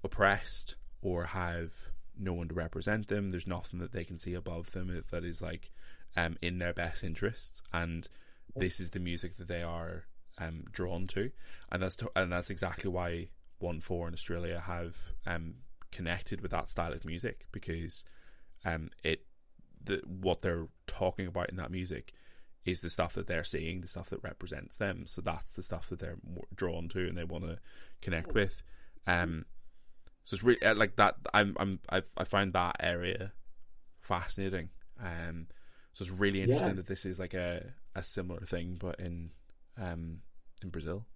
oppressed 0.02 0.76
or 1.02 1.24
have 1.24 1.72
no 2.18 2.32
one 2.32 2.48
to 2.48 2.54
represent 2.54 3.08
them. 3.08 3.30
There's 3.30 3.46
nothing 3.46 3.78
that 3.80 3.92
they 3.92 4.04
can 4.04 4.18
see 4.18 4.34
above 4.34 4.72
them 4.72 5.02
that 5.10 5.24
is 5.24 5.40
like 5.40 5.70
um, 6.16 6.36
in 6.42 6.58
their 6.58 6.72
best 6.72 7.04
interests, 7.04 7.62
and 7.72 8.08
this 8.56 8.80
is 8.80 8.90
the 8.90 9.00
music 9.00 9.36
that 9.36 9.48
they 9.48 9.62
are 9.62 10.04
um, 10.38 10.64
drawn 10.70 11.06
to, 11.08 11.30
and 11.70 11.82
that's 11.82 11.96
to, 11.96 12.10
and 12.16 12.32
that's 12.32 12.50
exactly 12.50 12.90
why 12.90 13.28
One 13.58 13.80
Four 13.80 14.08
in 14.08 14.14
Australia 14.14 14.62
have 14.66 14.96
um, 15.26 15.54
connected 15.90 16.40
with 16.40 16.50
that 16.50 16.68
style 16.68 16.92
of 16.92 17.04
music 17.04 17.46
because 17.52 18.04
um, 18.64 18.90
it 19.02 19.24
the 19.82 20.02
what 20.06 20.42
they're 20.42 20.68
talking 20.86 21.26
about 21.26 21.50
in 21.50 21.56
that 21.56 21.70
music 21.70 22.12
is 22.70 22.80
the 22.80 22.90
stuff 22.90 23.14
that 23.14 23.26
they're 23.26 23.44
seeing, 23.44 23.80
the 23.80 23.88
stuff 23.88 24.10
that 24.10 24.22
represents 24.22 24.76
them. 24.76 25.06
So 25.06 25.20
that's 25.22 25.52
the 25.52 25.62
stuff 25.62 25.88
that 25.90 25.98
they're 25.98 26.18
drawn 26.54 26.88
to 26.90 27.08
and 27.08 27.16
they 27.16 27.24
want 27.24 27.44
to 27.44 27.58
connect 28.02 28.34
with. 28.34 28.62
Um, 29.06 29.46
so 30.24 30.34
it's 30.34 30.44
really 30.44 30.62
uh, 30.62 30.74
like 30.74 30.96
that. 30.96 31.16
I'm 31.34 31.56
I'm 31.58 31.80
I've, 31.88 32.08
I 32.16 32.24
find 32.24 32.52
that 32.52 32.76
area 32.80 33.32
fascinating. 34.00 34.70
Um, 35.02 35.48
so 35.94 36.02
it's 36.04 36.12
really 36.12 36.42
interesting 36.42 36.74
Yeah. 36.74 36.76
that 36.76 36.86
this 36.86 37.06
is 37.06 37.18
like 37.18 37.34
a, 37.34 37.74
a 37.94 38.02
similar 38.02 38.40
thing, 38.42 38.76
but 38.80 39.00
in 39.00 39.30
um 39.80 40.18
in 40.62 40.70
Brazil. 40.70 41.06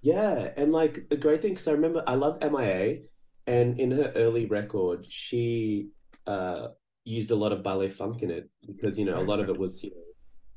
Yeah, 0.00 0.52
and 0.56 0.72
like 0.72 1.08
the 1.08 1.16
great 1.16 1.42
thing, 1.42 1.52
because 1.52 1.68
I 1.68 1.72
remember 1.72 2.04
I 2.06 2.14
love 2.14 2.38
MIA, 2.40 3.02
and 3.46 3.78
in 3.80 3.90
her 3.92 4.12
early 4.14 4.46
record, 4.46 5.04
she 5.06 5.90
uh 6.26 6.68
used 7.04 7.30
a 7.30 7.34
lot 7.36 7.52
of 7.52 7.62
baile 7.62 7.88
funk 7.90 8.22
in 8.22 8.30
it 8.30 8.50
because 8.66 8.98
you 8.98 9.04
know 9.06 9.18
a 9.18 9.22
lot 9.22 9.40
of 9.40 9.48
it 9.48 9.56
was 9.58 9.82
you 9.82 9.90
know 9.90 10.02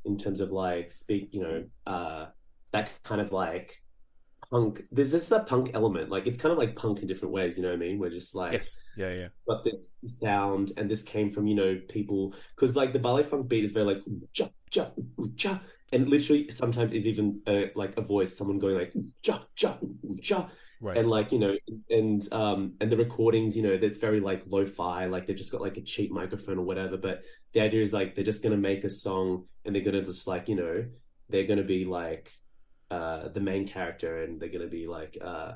in 0.05 0.17
terms 0.17 0.39
of 0.41 0.51
like 0.51 0.91
speak 0.91 1.29
you 1.31 1.41
know 1.41 1.63
uh 1.85 2.25
that 2.71 2.91
kind 3.03 3.21
of 3.21 3.31
like 3.31 3.81
punk. 4.51 4.83
There's 4.91 5.11
just 5.11 5.29
that 5.29 5.47
punk 5.47 5.71
element, 5.73 6.09
like 6.09 6.27
it's 6.27 6.37
kind 6.37 6.51
of 6.51 6.57
like 6.57 6.75
punk 6.75 6.99
in 6.99 7.07
different 7.07 7.33
ways. 7.33 7.57
You 7.57 7.63
know 7.63 7.69
what 7.69 7.75
I 7.75 7.79
mean? 7.79 7.97
We're 7.97 8.09
just 8.09 8.35
like 8.35 8.53
Yes. 8.53 8.75
Yeah. 8.97 9.13
Yeah. 9.13 9.27
But 9.47 9.63
this 9.63 9.95
sound, 10.05 10.73
and 10.77 10.89
this 10.89 11.03
came 11.03 11.29
from 11.29 11.47
you 11.47 11.55
know 11.55 11.79
people 11.89 12.35
because 12.55 12.75
like 12.75 12.93
the 12.93 12.99
baile 12.99 13.23
funk 13.23 13.47
beat 13.47 13.63
is 13.63 13.71
very 13.71 13.85
like 13.85 14.01
cha 14.33 14.49
cha 14.69 14.91
cha, 15.37 15.61
and 15.91 16.09
literally 16.09 16.49
sometimes 16.49 16.93
is 16.93 17.07
even 17.07 17.41
uh, 17.47 17.63
like 17.75 17.97
a 17.97 18.01
voice, 18.01 18.37
someone 18.37 18.59
going 18.59 18.75
like 18.75 18.93
ja 19.25 19.39
ja 19.57 19.77
ja, 20.21 20.49
Right. 20.81 20.97
and 20.97 21.07
like 21.07 21.31
you 21.31 21.39
know, 21.39 21.55
and 21.89 22.21
um, 22.33 22.73
and 22.81 22.91
the 22.91 22.97
recordings, 22.97 23.55
you 23.55 23.61
know, 23.63 23.77
that's 23.77 23.99
very 23.99 24.19
like 24.19 24.43
lo-fi, 24.47 25.05
like 25.05 25.27
they've 25.27 25.35
just 25.35 25.51
got 25.51 25.61
like 25.61 25.77
a 25.77 25.81
cheap 25.81 26.11
microphone 26.11 26.57
or 26.57 26.65
whatever. 26.65 26.97
But 26.97 27.21
the 27.53 27.61
idea 27.61 27.83
is 27.83 27.93
like 27.93 28.15
they're 28.15 28.25
just 28.25 28.41
gonna 28.43 28.57
make 28.57 28.83
a 28.83 28.89
song 28.89 29.45
and 29.63 29.75
they're 29.75 29.83
gonna 29.83 30.03
just 30.03 30.27
like 30.27 30.49
you 30.49 30.55
know, 30.55 30.85
they're 31.29 31.45
gonna 31.45 31.63
be 31.63 31.85
like 31.85 32.31
uh 32.89 33.29
the 33.29 33.39
main 33.39 33.67
character 33.67 34.23
and 34.23 34.39
they're 34.39 34.49
gonna 34.49 34.67
be 34.67 34.87
like 34.87 35.17
uh 35.21 35.53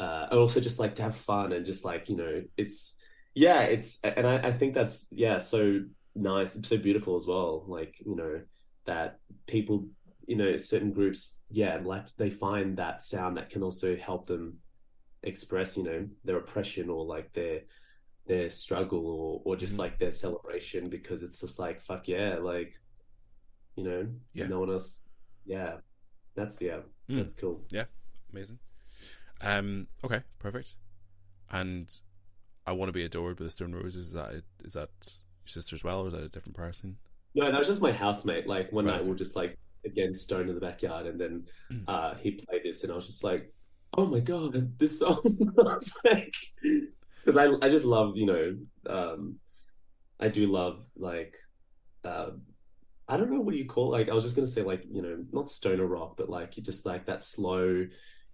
uh 0.00 0.28
also 0.30 0.60
just 0.60 0.78
like 0.78 0.94
to 0.94 1.02
have 1.02 1.16
fun 1.16 1.52
and 1.52 1.66
just 1.66 1.84
like 1.84 2.08
you 2.08 2.16
know, 2.16 2.42
it's 2.56 2.94
yeah, 3.34 3.62
it's 3.62 3.98
and 4.04 4.26
I, 4.26 4.48
I 4.48 4.52
think 4.52 4.74
that's 4.74 5.08
yeah, 5.10 5.38
so 5.38 5.80
nice, 6.14 6.58
so 6.62 6.76
beautiful 6.76 7.16
as 7.16 7.26
well. 7.26 7.64
Like 7.66 7.96
you 8.04 8.14
know 8.14 8.42
that 8.84 9.18
people, 9.46 9.88
you 10.26 10.36
know, 10.36 10.56
certain 10.56 10.92
groups, 10.92 11.34
yeah, 11.50 11.80
like 11.82 12.06
they 12.16 12.30
find 12.30 12.76
that 12.78 13.02
sound 13.02 13.36
that 13.36 13.50
can 13.50 13.62
also 13.62 13.96
help 13.96 14.26
them 14.26 14.58
express, 15.22 15.76
you 15.76 15.84
know, 15.84 16.08
their 16.24 16.38
oppression 16.38 16.88
or 16.90 17.04
like 17.04 17.32
their 17.32 17.62
their 18.26 18.48
struggle 18.50 19.06
or 19.06 19.42
or 19.44 19.56
just 19.56 19.76
Mhm. 19.76 19.78
like 19.80 19.98
their 19.98 20.12
celebration 20.12 20.88
because 20.88 21.22
it's 21.22 21.40
just 21.40 21.58
like 21.58 21.80
fuck 21.80 22.06
yeah, 22.08 22.36
like 22.36 22.74
you 23.76 23.84
know, 23.84 24.06
Yeah. 24.34 24.46
no 24.48 24.60
one 24.60 24.70
else, 24.70 25.00
yeah, 25.44 25.78
that's 26.34 26.60
yeah, 26.60 26.80
Mm. 27.08 27.16
that's 27.18 27.34
cool. 27.34 27.64
Yeah. 27.70 27.86
Amazing. 28.32 28.58
Um. 29.40 29.88
Okay. 30.04 30.22
Perfect. 30.38 30.76
And 31.50 31.92
I 32.66 32.72
want 32.72 32.88
to 32.88 32.92
be 32.92 33.04
adored 33.04 33.36
by 33.38 33.44
the 33.44 33.50
Stone 33.50 33.74
Roses. 33.74 34.08
Is 34.08 34.12
that 34.14 34.42
is 34.64 34.74
that 34.74 34.90
your 35.44 35.48
sister 35.48 35.74
as 35.76 35.84
well, 35.84 36.00
or 36.02 36.06
is 36.06 36.12
that 36.14 36.22
a 36.22 36.28
different 36.28 36.56
person? 36.56 36.98
No, 37.34 37.50
that 37.50 37.58
was 37.58 37.66
just 37.68 37.82
my 37.82 37.92
housemate. 37.92 38.46
Like 38.46 38.70
one 38.72 38.84
Right, 38.86 38.96
night 38.96 39.04
we'll 39.04 39.14
just 39.16 39.36
like 39.36 39.58
again 39.84 40.14
stone 40.14 40.48
in 40.48 40.54
the 40.54 40.60
backyard, 40.60 41.06
and 41.06 41.20
then 41.20 41.44
Mm. 41.70 41.84
uh 41.88 42.14
he 42.16 42.32
played 42.32 42.62
this, 42.64 42.82
and 42.82 42.92
I 42.92 42.94
was 42.94 43.06
just 43.06 43.24
like, 43.24 43.52
"Oh 43.96 44.06
my 44.06 44.20
god, 44.20 44.78
this 44.78 44.98
song!" 44.98 45.20
Was 45.56 45.92
like, 46.04 46.34
because 46.62 47.36
I 47.36 47.46
I 47.64 47.68
just 47.68 47.84
love 47.84 48.16
you 48.16 48.26
know 48.26 48.56
um 48.88 49.36
I 50.20 50.28
do 50.28 50.46
love 50.46 50.84
like 50.96 51.36
uh 52.04 52.30
I 53.08 53.16
don't 53.16 53.30
know 53.32 53.40
what 53.40 53.56
you 53.56 53.66
call 53.66 53.90
like 53.90 54.08
I 54.08 54.14
was 54.14 54.24
just 54.24 54.36
gonna 54.36 54.46
say 54.46 54.62
like 54.62 54.84
you 54.90 55.02
know 55.02 55.24
not 55.32 55.50
stoner 55.50 55.86
rock, 55.86 56.16
but 56.16 56.28
like 56.28 56.56
you 56.56 56.62
just 56.62 56.86
like 56.86 57.06
that 57.06 57.20
slow 57.22 57.86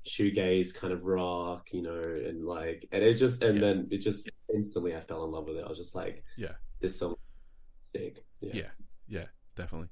shoegaze 0.06 0.74
kind 0.74 0.92
of 0.92 1.04
rock, 1.04 1.68
you 1.72 1.82
know, 1.82 2.00
and 2.00 2.44
like 2.44 2.86
and 2.92 3.02
it's 3.02 3.18
just 3.18 3.42
and 3.42 3.56
Yeah. 3.56 3.60
then 3.60 3.88
it 3.90 3.98
just 3.98 4.30
instantly 4.54 4.94
I 4.96 5.00
fell 5.00 5.24
in 5.24 5.30
love 5.32 5.46
with 5.48 5.56
it. 5.58 5.64
I 5.64 5.68
was 5.68 5.78
just 5.78 5.94
like, 5.94 6.24
Yeah. 6.36 6.54
this 6.80 6.98
song 6.98 7.12
is 7.12 7.44
sick. 7.78 8.24
Yeah. 8.40 8.52
Yeah. 8.54 8.70
Yeah. 9.08 9.26
Definitely. 9.56 9.88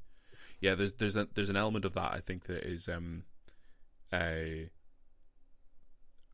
Yeah. 0.60 0.74
There's 0.74 0.92
there's 0.94 1.16
a, 1.16 1.28
there's 1.34 1.50
an 1.50 1.56
element 1.56 1.84
of 1.84 1.94
that 1.94 2.12
I 2.12 2.20
think 2.20 2.46
that 2.46 2.64
is 2.64 2.88
um 2.88 3.24
a 4.12 4.70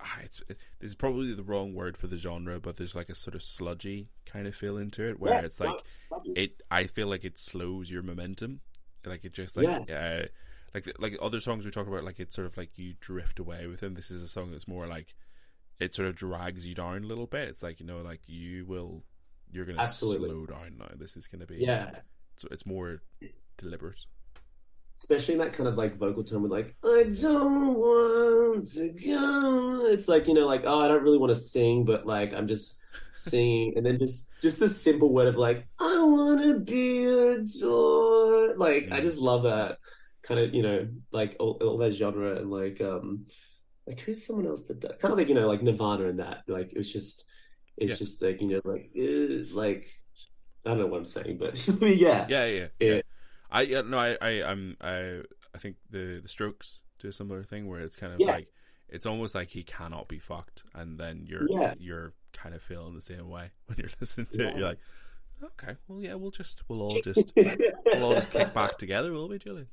ah, 0.00 0.18
it's 0.22 0.42
this 0.48 0.90
is 0.90 0.94
probably 0.94 1.32
the 1.34 1.42
wrong 1.42 1.74
word 1.74 1.96
for 1.96 2.06
the 2.06 2.18
genre, 2.18 2.60
but 2.60 2.76
there's 2.76 2.94
like 2.94 3.08
a 3.08 3.14
sort 3.14 3.34
of 3.34 3.42
sludgy 3.42 4.08
kind 4.26 4.46
of 4.46 4.54
feel 4.54 4.76
into 4.76 5.08
it 5.08 5.18
where 5.18 5.34
Yeah, 5.34 5.40
it's 5.40 5.60
like 5.60 5.74
it 6.34 6.62
I 6.70 6.84
feel 6.84 7.08
like 7.08 7.24
it 7.24 7.38
slows 7.38 7.90
your 7.90 8.02
momentum. 8.02 8.60
Like 9.04 9.24
it 9.24 9.32
just 9.32 9.56
like 9.56 9.90
uh 9.90 10.22
like 10.74 10.86
like 10.98 11.16
other 11.20 11.40
songs 11.40 11.64
we 11.64 11.70
talk 11.70 11.86
about 11.86 12.04
like 12.04 12.20
it's 12.20 12.34
sort 12.34 12.46
of 12.46 12.56
like 12.56 12.78
you 12.78 12.94
drift 13.00 13.38
away 13.38 13.66
with 13.66 13.80
them. 13.80 13.94
This 13.94 14.10
is 14.10 14.22
a 14.22 14.28
song 14.28 14.50
that's 14.50 14.68
more 14.68 14.86
like 14.86 15.14
it 15.80 15.94
sort 15.94 16.08
of 16.08 16.14
drags 16.14 16.64
you 16.66 16.74
down 16.74 17.04
a 17.04 17.06
little 17.06 17.26
bit. 17.26 17.48
It's 17.48 17.62
like, 17.62 17.80
you 17.80 17.86
know, 17.86 18.02
like 18.02 18.20
you 18.26 18.64
will 18.66 19.02
you're 19.50 19.64
gonna 19.64 19.80
Absolutely. 19.80 20.30
slow 20.30 20.46
down 20.46 20.76
now. 20.78 20.88
This 20.96 21.16
is 21.16 21.26
gonna 21.26 21.46
be 21.46 21.56
Yeah, 21.58 21.90
so 22.36 22.48
it's 22.50 22.64
more 22.64 23.02
deliberate. 23.56 24.00
especially 24.96 25.34
in 25.34 25.40
that 25.40 25.52
kind 25.52 25.68
of 25.68 25.74
like 25.76 25.96
vocal 25.96 26.22
tone 26.24 26.42
with 26.42 26.52
like 26.52 26.76
I 26.84 27.04
don't 27.20 27.74
want 27.74 28.70
to 28.72 28.90
go. 28.92 29.86
It's 29.86 30.08
like 30.08 30.28
you 30.28 30.34
know, 30.34 30.46
like 30.46 30.62
oh, 30.64 30.80
I 30.80 30.88
don't 30.88 31.02
really 31.02 31.18
want 31.18 31.30
to 31.30 31.40
sing, 31.40 31.84
but 31.84 32.06
like 32.06 32.32
I'm 32.32 32.46
just 32.46 32.80
singing, 33.14 33.74
and 33.76 33.84
then 33.84 33.98
just 33.98 34.28
just 34.42 34.60
the 34.60 34.68
simple 34.68 35.12
word 35.12 35.26
of 35.28 35.36
like 35.36 35.66
I 35.80 36.02
want 36.02 36.42
to 36.42 36.58
be 36.60 37.04
adored. 37.04 38.58
Like 38.58 38.88
I 38.92 39.00
Mm. 39.00 39.02
just 39.02 39.18
love 39.20 39.42
that 39.44 39.78
kind 40.22 40.38
of 40.40 40.54
you 40.54 40.62
know 40.62 40.88
like 41.10 41.36
all, 41.40 41.58
all 41.62 41.78
that 41.78 41.92
genre 41.94 42.36
and 42.36 42.50
like 42.50 42.80
um 42.80 43.26
like 43.86 43.98
who's 44.00 44.24
someone 44.24 44.46
else 44.46 44.64
that 44.64 44.78
does, 44.80 44.92
kind 45.00 45.10
of 45.12 45.18
like 45.18 45.28
you 45.28 45.34
know 45.34 45.48
like 45.48 45.62
Nirvana 45.62 46.06
and 46.08 46.20
that 46.20 46.42
like 46.46 46.70
it 46.72 46.78
was 46.78 46.92
just 46.92 47.24
it's 47.76 47.92
Yeah. 47.92 47.96
just 47.96 48.22
like 48.22 48.40
you 48.40 48.48
know 48.48 48.60
like 48.64 48.90
uh, 48.96 49.44
like 49.56 49.88
I 50.64 50.70
don't 50.70 50.78
know 50.78 50.86
what 50.86 50.98
I'm 50.98 51.04
saying, 51.04 51.38
but 51.38 51.56
yeah. 51.82 52.26
Yeah, 52.28 52.46
yeah, 52.46 52.66
Yeah. 52.78 52.94
yeah. 52.94 53.00
I 53.52 53.62
yeah, 53.62 53.82
no, 53.82 53.98
I, 53.98 54.16
I, 54.20 54.30
I'm, 54.50 54.76
I, 54.80 55.20
I 55.54 55.58
think 55.58 55.76
the 55.90 56.20
the 56.22 56.28
Strokes 56.28 56.82
do 56.98 57.08
a 57.08 57.12
similar 57.12 57.42
thing 57.44 57.68
where 57.68 57.80
it's 57.80 57.96
kind 57.96 58.12
of 58.14 58.20
Yeah. 58.20 58.32
like 58.32 58.48
it's 58.88 59.06
almost 59.06 59.34
like 59.34 59.48
he 59.50 59.62
cannot 59.62 60.08
be 60.08 60.18
fucked, 60.18 60.64
and 60.74 60.98
then 60.98 61.24
you're 61.28 61.46
Yeah. 61.48 61.74
you're 61.78 62.12
kind 62.32 62.54
of 62.54 62.62
feeling 62.62 62.94
the 62.94 63.00
same 63.02 63.28
way 63.28 63.50
when 63.66 63.78
you're 63.78 63.90
listening 64.00 64.26
to 64.32 64.48
it. 64.48 64.56
You're 64.56 64.68
like, 64.68 64.78
okay, 65.44 65.76
well, 65.86 66.00
yeah, 66.00 66.14
we'll 66.14 66.30
just 66.30 66.62
we'll 66.68 66.82
all 66.82 67.00
just 67.04 67.32
we'll 67.36 68.02
all 68.02 68.14
just 68.14 68.30
kick 68.32 68.52
back 68.54 68.78
together, 68.78 69.12
will 69.12 69.28
we, 69.28 69.38
Julian? 69.38 69.68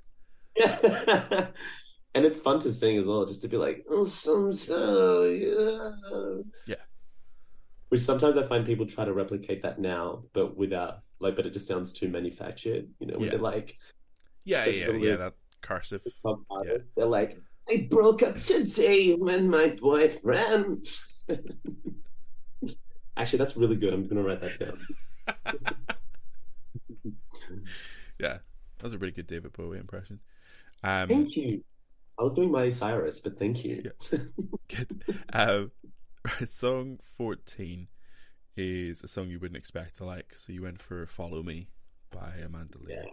Yeah. 0.55 1.47
and 2.15 2.25
it's 2.25 2.39
fun 2.41 2.59
to 2.59 2.71
sing 2.71 2.97
as 2.97 3.05
well, 3.05 3.25
just 3.25 3.41
to 3.43 3.47
be 3.47 3.55
like, 3.57 3.85
oh, 3.89 4.03
sometimes, 4.05 4.67
yeah. 4.69 5.91
Yeah. 6.67 6.75
Which 7.89 8.01
sometimes 8.01 8.35
I 8.37 8.43
find 8.43 8.65
people 8.65 8.85
try 8.85 9.05
to 9.05 9.13
replicate 9.13 9.61
that 9.63 9.79
now, 9.79 10.23
but 10.33 10.57
without 10.57 10.99
like, 11.19 11.35
but 11.35 11.45
it 11.45 11.53
just 11.53 11.67
sounds 11.67 11.93
too 11.93 12.07
manufactured, 12.09 12.87
you 12.99 13.07
know, 13.07 13.17
Yeah. 13.19 13.31
the 13.31 13.37
like 13.37 13.77
Yeah, 14.45 14.65
yeah, 14.65 14.91
yeah. 14.91 15.15
That 15.17 15.33
cursive. 15.61 16.01
artists. 16.49 16.91
They're 16.93 17.05
like, 17.05 17.37
I 17.69 17.87
broke 17.89 18.23
up 18.23 18.37
today 18.37 19.13
with 19.15 19.43
my 19.43 19.75
boyfriend. 19.79 20.87
Actually, 23.17 23.39
that's 23.39 23.57
really 23.57 23.75
good. 23.75 23.93
I'm 23.93 24.07
gonna 24.07 24.23
write 24.23 24.41
that 24.41 24.59
down. 24.59 24.79
yeah, 28.19 28.37
that 28.77 28.83
was 28.83 28.93
a 28.93 28.97
pretty 28.97 29.13
good 29.13 29.27
David 29.27 29.53
Bowie 29.53 29.77
impression. 29.77 30.19
Um, 30.83 31.07
Thank 31.09 31.35
you. 31.35 31.63
I 32.17 32.23
was 32.23 32.33
doing 32.33 32.51
Miley 32.51 32.71
Cyrus, 32.71 33.19
but 33.19 33.37
thank 33.39 33.63
you. 33.63 33.91
Good. 34.67 35.03
Um, 35.33 35.71
song 36.47 36.99
14 37.17 37.87
is 38.57 39.03
a 39.03 39.07
song 39.07 39.29
you 39.29 39.39
wouldn't 39.39 39.57
expect 39.57 39.97
to 39.97 40.05
like. 40.05 40.33
So 40.35 40.51
you 40.53 40.63
went 40.63 40.81
for 40.81 41.05
Follow 41.05 41.43
Me 41.43 41.69
by 42.11 42.33
Amanda 42.43 42.77
Lear. 42.79 43.03
Yeah. 43.03 43.11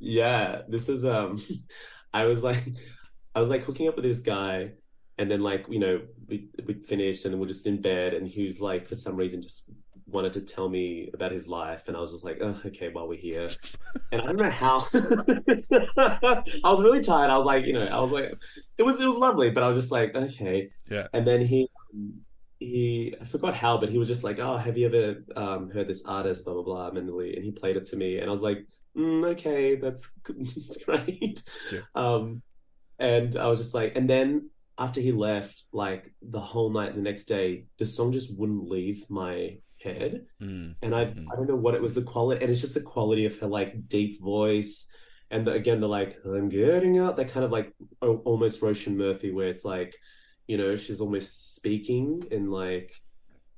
Yeah, 0.00 0.62
this 0.68 0.88
is 0.88 1.04
um 1.04 1.38
I 2.14 2.24
was 2.24 2.42
like 2.42 2.64
I 3.34 3.40
was 3.40 3.50
like 3.50 3.64
hooking 3.64 3.88
up 3.88 3.96
with 3.96 4.04
this 4.04 4.20
guy 4.20 4.72
and 5.18 5.30
then 5.30 5.40
like, 5.40 5.66
you 5.68 5.80
know, 5.80 6.00
we 6.28 6.48
we 6.64 6.74
finished 6.74 7.24
and 7.24 7.34
then 7.34 7.40
we're 7.40 7.48
just 7.48 7.66
in 7.66 7.80
bed 7.80 8.14
and 8.14 8.26
he 8.26 8.44
was 8.44 8.60
like 8.60 8.88
for 8.88 8.94
some 8.94 9.16
reason 9.16 9.42
just 9.42 9.70
wanted 10.06 10.32
to 10.32 10.40
tell 10.40 10.68
me 10.70 11.10
about 11.12 11.32
his 11.32 11.46
life 11.46 11.82
and 11.86 11.96
I 11.96 12.00
was 12.00 12.12
just 12.12 12.24
like, 12.24 12.38
oh, 12.40 12.58
okay, 12.66 12.88
while 12.88 13.08
we're 13.08 13.18
here. 13.18 13.48
And 14.12 14.22
I 14.22 14.26
don't 14.26 14.36
know 14.36 14.50
how 14.50 14.86
I 14.94 16.70
was 16.70 16.82
really 16.82 17.02
tired. 17.02 17.30
I 17.30 17.36
was 17.36 17.44
like, 17.44 17.66
you 17.66 17.74
know, 17.74 17.84
I 17.84 18.00
was 18.00 18.10
like 18.10 18.32
it 18.78 18.82
was 18.82 19.00
it 19.00 19.06
was 19.06 19.16
lovely, 19.16 19.50
but 19.50 19.62
I 19.62 19.68
was 19.68 19.76
just 19.76 19.92
like, 19.92 20.14
okay. 20.14 20.70
Yeah. 20.90 21.08
And 21.12 21.26
then 21.26 21.42
he 21.42 21.68
he 22.58 23.14
I 23.20 23.24
forgot 23.24 23.54
how, 23.54 23.78
but 23.78 23.90
he 23.90 23.98
was 23.98 24.08
just 24.08 24.24
like, 24.24 24.38
oh, 24.38 24.56
have 24.56 24.76
you 24.76 24.86
ever 24.86 25.24
um 25.36 25.70
heard 25.70 25.88
this 25.88 26.04
artist, 26.04 26.44
blah 26.44 26.54
blah 26.54 26.90
blah, 26.90 27.00
Lee? 27.00 27.34
And 27.36 27.44
he 27.44 27.52
played 27.52 27.76
it 27.76 27.86
to 27.86 27.96
me 27.96 28.18
and 28.18 28.28
I 28.28 28.32
was 28.32 28.42
like, 28.42 28.66
mm, 28.96 29.24
okay, 29.32 29.76
that's 29.76 30.12
that's 30.28 30.78
great. 30.84 31.42
Sure. 31.68 31.82
Um, 31.94 32.42
and 32.98 33.36
I 33.36 33.46
was 33.48 33.58
just 33.58 33.74
like, 33.74 33.94
and 33.96 34.08
then 34.10 34.50
after 34.76 35.00
he 35.00 35.12
left, 35.12 35.64
like 35.72 36.12
the 36.22 36.40
whole 36.40 36.70
night, 36.70 36.94
the 36.94 37.00
next 37.02 37.24
day, 37.24 37.66
the 37.78 37.86
song 37.86 38.12
just 38.12 38.36
wouldn't 38.38 38.68
leave 38.68 39.04
my 39.08 39.58
head, 39.82 40.26
Mm, 40.42 40.74
and 40.82 40.94
I 40.94 41.06
Mhm. 41.06 41.26
I 41.32 41.36
don't 41.36 41.48
know 41.48 41.56
what 41.56 41.74
it 41.74 41.82
was 41.82 41.94
the 41.94 42.02
quality, 42.02 42.42
and 42.42 42.50
it's 42.50 42.60
just 42.60 42.74
the 42.74 42.80
quality 42.82 43.26
of 43.26 43.38
her 43.38 43.46
like 43.46 43.88
deep 43.88 44.20
voice, 44.20 44.88
and 45.30 45.46
the, 45.46 45.52
again 45.52 45.80
the 45.80 45.88
like 45.88 46.18
I'm 46.24 46.48
getting 46.48 46.98
out, 46.98 47.16
that 47.16 47.28
kind 47.28 47.44
of 47.44 47.52
like 47.52 47.72
almost 48.00 48.60
Roisin 48.60 48.96
Murphy, 48.96 49.30
where 49.30 49.48
it's 49.48 49.64
like, 49.64 49.94
you 50.48 50.56
know, 50.56 50.74
she's 50.74 51.00
almost 51.00 51.54
speaking 51.54 52.24
and 52.32 52.50
like 52.50 52.92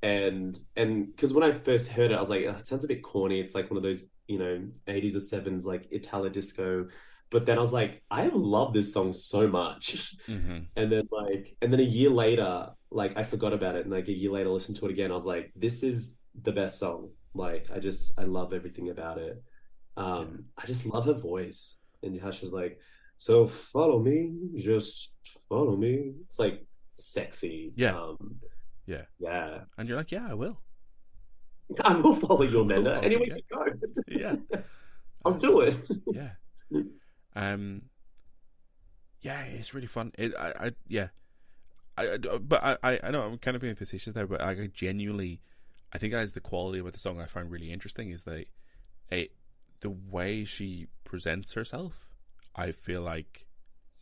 and 0.03 0.59
and 0.77 1.07
because 1.07 1.33
when 1.33 1.45
I 1.45 1.53
first 1.53 1.89
heard 1.89 2.11
it, 2.11 2.17
I 2.17 2.21
was 2.21 2.29
like, 2.31 2.45
oh, 2.47 2.57
it 2.59 2.67
sounds 2.67 2.85
a 2.85 2.89
bit 2.89 3.03
corny. 3.03 3.41
It's 3.41 3.55
like 3.55 3.71
one 3.71 3.77
of 3.79 3.83
those, 3.83 4.05
you 4.27 4.39
know, 4.39 4.67
80s 4.89 5.15
or 5.15 5.41
7s 5.41 5.65
like 5.65 5.89
Italo 5.91 6.29
disco. 6.29 6.89
But 7.31 7.47
then 7.47 7.59
I 7.59 7.61
was 7.61 7.73
like, 7.73 8.03
I 8.11 8.29
love 8.33 8.75
this 8.75 8.93
song 8.93 9.13
so 9.13 9.47
much. 9.47 10.17
mhm. 10.29 10.67
And 10.77 10.91
then 10.93 11.09
like 11.13 11.57
and 11.63 11.73
then 11.73 11.81
a 11.81 11.85
year 11.85 12.11
later, 12.11 12.71
like 12.91 13.17
I 13.17 13.23
forgot 13.23 13.53
about 13.53 13.77
it 13.77 13.85
and 13.85 13.93
like 13.93 14.09
a 14.09 14.13
year 14.13 14.33
later 14.33 14.51
listened 14.51 14.79
to 14.79 14.87
it 14.87 14.91
again. 14.93 15.13
I 15.13 15.15
was 15.15 15.27
like, 15.27 15.53
this 15.55 15.83
is 15.85 16.19
the 16.43 16.53
best 16.53 16.79
song. 16.81 17.11
Like 17.35 17.69
I 17.73 17.79
just 17.79 18.19
I 18.19 18.25
love 18.25 18.53
everything 18.53 18.91
about 18.91 19.19
it. 19.19 19.41
Um 19.97 20.47
I 20.59 20.67
just 20.67 20.87
love 20.87 21.07
her 21.07 21.13
voice 21.13 21.77
and 22.03 22.21
how 22.21 22.33
she's 22.33 22.53
like, 22.53 22.81
so 23.19 23.47
follow 23.47 24.01
me, 24.01 24.33
just 24.57 25.13
follow 25.49 25.77
me. 25.77 26.15
It's 26.27 26.39
like 26.39 26.67
sexy. 27.01 27.73
Yeah. 27.77 27.99
Um 27.99 28.41
Yeah. 28.87 29.03
Yeah. 29.19 29.61
And 29.79 29.89
you're 29.89 29.99
like, 29.99 30.13
yeah, 30.13 30.27
I 30.29 30.35
will. 30.35 30.61
I 31.85 31.97
will 31.97 32.15
follow 32.15 32.43
your 32.43 32.63
Amanda. 32.63 33.01
Anywhere 33.03 33.27
you, 33.27 33.37
you 33.37 33.43
go. 33.53 33.65
Yeah. 34.09 34.61
I'll 35.25 35.35
do 35.35 35.61
it. 35.61 35.77
Yeah. 36.07 36.31
Um, 37.37 37.83
yeah, 39.23 39.43
it's 39.45 39.73
really 39.73 39.87
fun. 39.87 40.11
It, 40.19 40.35
I, 40.37 40.53
I 40.67 40.71
yeah, 40.89 41.09
I, 41.97 42.15
I 42.15 42.17
but 42.19 42.81
I, 42.83 42.99
I, 43.03 43.11
know 43.13 43.23
I'm 43.23 43.39
kind 43.39 43.55
of 43.55 43.63
being 43.63 43.77
facetious 43.77 44.13
there, 44.15 44.27
but 44.27 44.41
I 44.41 44.67
genuinely, 44.75 45.41
I 45.93 45.99
think 45.99 46.13
that 46.13 46.25
is 46.25 46.33
the 46.33 46.41
quality 46.41 46.81
of 46.81 46.91
the 46.91 46.99
song 46.99 47.21
I 47.21 47.27
find 47.27 47.49
really 47.49 47.73
interesting 47.73 48.11
is 48.11 48.25
that 48.25 48.47
it, 49.11 49.31
the 49.81 49.91
way 49.91 50.45
she 50.45 50.89
presents 51.05 51.55
herself. 51.55 52.09
I 52.57 52.73
feel 52.73 53.03
like 53.03 53.47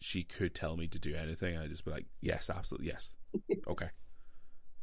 she 0.01 0.23
could 0.23 0.55
tell 0.55 0.77
me 0.77 0.89
to 0.89 0.99
do 0.99 1.15
anything. 1.15 1.57
I 1.57 1.67
just 1.67 1.85
be 1.85 1.91
like, 1.91 2.07
yes, 2.21 2.51
absolutely, 2.51 2.89
yes, 2.89 3.15
okay. 3.69 3.89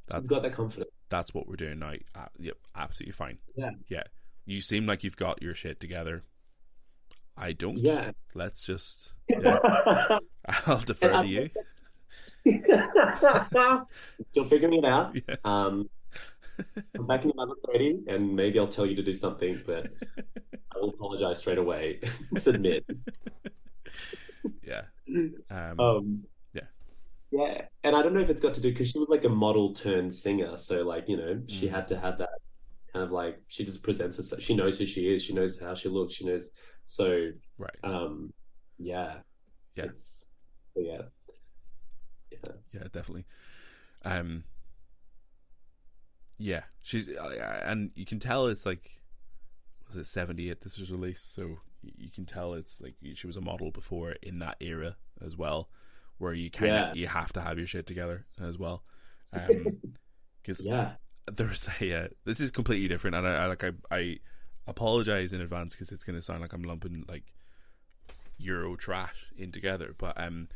That's 0.08 0.24
You've 0.24 0.30
got 0.30 0.44
that 0.44 0.54
confidence. 0.54 0.92
That's 1.10 1.34
what 1.34 1.48
we're 1.48 1.56
doing 1.56 1.80
now. 1.80 1.94
Uh, 2.14 2.26
yep, 2.38 2.58
absolutely 2.76 3.14
fine. 3.14 3.38
Yeah, 3.56 3.72
yeah. 3.90 4.04
You 4.46 4.62
seem 4.62 4.86
like 4.86 5.04
you've 5.04 5.18
got 5.18 5.42
your 5.42 5.56
shit 5.56 5.80
together. 5.80 6.24
I 7.38 7.54
don't. 7.54 7.78
Yeah. 7.78 8.12
Let's 8.34 8.66
just. 8.66 9.14
Yeah. 9.28 10.20
I'll 10.68 10.78
defer 10.78 11.24
to 11.24 11.28
you. 11.28 11.50
Still 14.22 14.46
figuring 14.46 14.76
it 14.76 14.86
out. 14.86 15.16
Yeah. 15.16 15.36
Um, 15.44 15.90
I'm 16.96 17.08
back 17.08 17.26
in 17.26 17.32
another 17.32 17.56
30, 17.74 18.04
and 18.08 18.36
maybe 18.36 18.60
I'll 18.60 18.68
tell 18.68 18.86
you 18.86 18.96
to 18.96 19.04
do 19.04 19.14
something, 19.14 19.60
but 19.66 19.88
I 20.18 20.80
will 20.80 20.90
apologize 20.90 21.40
straight 21.40 21.58
away. 21.58 22.02
Submit. 22.38 22.86
Yeah. 24.64 24.82
Um, 25.52 25.80
um, 25.80 26.24
yeah. 26.54 26.64
Yeah. 27.32 27.62
And 27.84 27.96
I 27.96 28.02
don't 28.02 28.14
know 28.14 28.20
if 28.20 28.30
it's 28.30 28.42
got 28.42 28.54
to 28.56 28.62
do 28.62 28.72
because 28.72 28.90
she 28.90 29.00
was 29.00 29.10
like 29.10 29.24
a 29.24 29.30
model 29.30 29.74
turned 29.74 30.14
singer. 30.14 30.58
So, 30.58 30.84
like, 30.84 31.08
you 31.08 31.18
know, 31.18 31.42
she 31.48 31.68
mm. 31.68 31.72
had 31.72 31.88
to 31.90 32.00
have 32.00 32.18
that 32.18 32.30
kind 32.92 33.06
of 33.06 33.12
like, 33.12 33.40
she 33.48 33.64
just 33.64 33.84
presents 33.84 34.18
herself. 34.18 34.42
She 34.42 34.56
knows 34.56 34.80
who 34.80 34.86
she 34.86 35.14
is. 35.14 35.24
She 35.24 35.34
knows 35.34 35.60
how 35.60 35.76
she 35.76 35.90
looks. 35.90 36.14
She 36.16 36.26
knows. 36.26 36.52
So, 36.86 37.30
right. 37.58 37.76
Um, 37.84 38.34
yeah. 38.78 39.18
Yeah. 39.76 39.86
It's, 39.86 40.28
yeah. 40.76 41.02
Yeah. 42.32 42.52
Yeah, 42.72 42.84
definitely. 42.92 43.26
Um, 44.04 44.44
yeah, 46.38 46.64
she's 46.82 47.10
uh, 47.10 47.62
and 47.66 47.92
you 47.96 48.06
can 48.06 48.20
tell 48.20 48.48
it's 48.48 48.66
like 48.66 49.00
was 49.88 49.98
it 49.98 50.06
78 50.06 50.62
this 50.62 50.80
was 50.80 50.92
released 50.92 51.34
so 51.34 51.58
you 51.98 52.10
can 52.10 52.26
tell 52.26 52.53
it's 52.53 52.82
like 52.82 52.95
she 53.14 53.28
was 53.28 53.38
a 53.38 53.41
model 53.41 53.72
before 53.72 54.12
in 54.22 54.40
that 54.40 54.57
era 54.60 54.95
as 55.24 55.38
well 55.38 55.70
where 56.18 56.34
you 56.34 56.49
kind 56.49 56.72
of 56.72 56.78
yeah. 56.78 56.94
you 56.94 57.07
have 57.07 57.34
to 57.34 57.41
have 57.41 57.57
your 57.57 57.68
shit 57.68 57.86
together 57.86 58.26
as 58.41 58.57
well. 58.57 58.84
Um 59.34 59.80
because 60.41 60.62
yeah. 60.62 60.94
there's 61.32 61.68
a 61.82 61.94
uh, 62.06 62.07
this 62.24 62.40
is 62.40 62.52
completely 62.52 62.88
different 62.88 63.16
and 63.16 63.28
I, 63.28 63.44
I 63.44 63.45
like 63.48 63.64
I, 63.64 63.72
I 63.91 64.20
apologize 64.68 65.34
in 65.34 65.41
advance 65.41 65.74
because 65.74 65.91
it's 65.91 66.03
going 66.03 66.16
to 66.16 66.22
sound 66.22 66.41
like 66.41 66.53
I'm 66.53 66.64
lumping 66.64 67.03
like 67.07 67.34
Euro 68.38 68.76
trash 68.76 69.28
in 69.38 69.52
together 69.52 69.95
but 69.98 70.20
um 70.20 70.48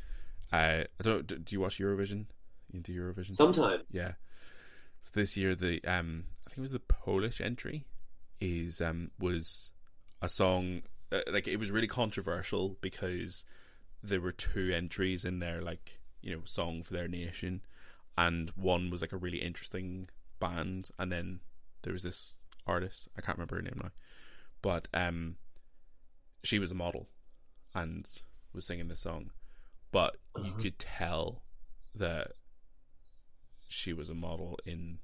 I, 0.52 0.86
I 1.00 1.04
don't 1.04 1.28
do 1.28 1.56
you 1.56 1.60
watch 1.60 1.80
Eurovision? 1.80 2.26
Into 2.74 2.92
Eurovision? 2.92 3.34
Sometimes. 3.34 3.94
Yeah. 3.94 4.14
So 5.02 5.12
this 5.14 5.36
year 5.36 5.56
the 5.56 5.84
um 5.86 6.26
I 6.46 6.50
think 6.50 6.60
it 6.60 6.62
was 6.62 6.72
the 6.72 6.80
Polish 6.80 7.42
entry 7.42 7.86
is 8.40 8.82
um 8.82 9.12
was 9.20 9.72
a 10.22 10.30
song 10.30 10.82
uh, 11.12 11.22
like 11.32 11.48
it 11.48 11.58
was 11.58 11.72
really 11.72 11.88
controversial 11.88 12.78
because 12.82 13.46
there 14.04 14.22
were 14.22 14.32
two 14.32 14.72
entries 14.74 15.26
in 15.26 15.40
there 15.40 15.62
like 15.62 16.00
you 16.22 16.36
know 16.36 16.42
song 16.46 16.84
for 16.84 16.94
their 16.94 17.08
nation 17.08 17.62
and 18.18 18.50
one 18.52 18.90
was 18.90 19.02
like 19.02 19.14
a 19.14 19.18
really 19.18 19.42
interesting 19.42 20.06
band 20.40 20.90
and 20.98 21.12
then 21.12 21.40
there 21.82 21.94
was 21.94 22.04
this 22.04 22.36
artist 22.68 23.08
I 23.18 23.22
can't 23.22 23.38
remember 23.38 23.56
her 23.56 23.62
name 23.62 23.80
now 23.82 23.92
but 24.62 24.88
um 24.94 25.36
she 26.44 26.60
was 26.60 26.72
a 26.72 26.76
model 26.76 27.08
and 27.74 28.10
was 28.54 28.66
singing 28.66 28.88
this 28.88 29.02
song 29.02 29.32
but 29.92 30.18
uh-huh. 30.36 30.46
you 30.46 30.54
could 30.54 30.80
tell 30.80 31.42
that 31.96 32.32
she 33.68 33.94
was 33.94 34.10
a 34.10 34.16
model 34.16 34.58
in 34.66 35.00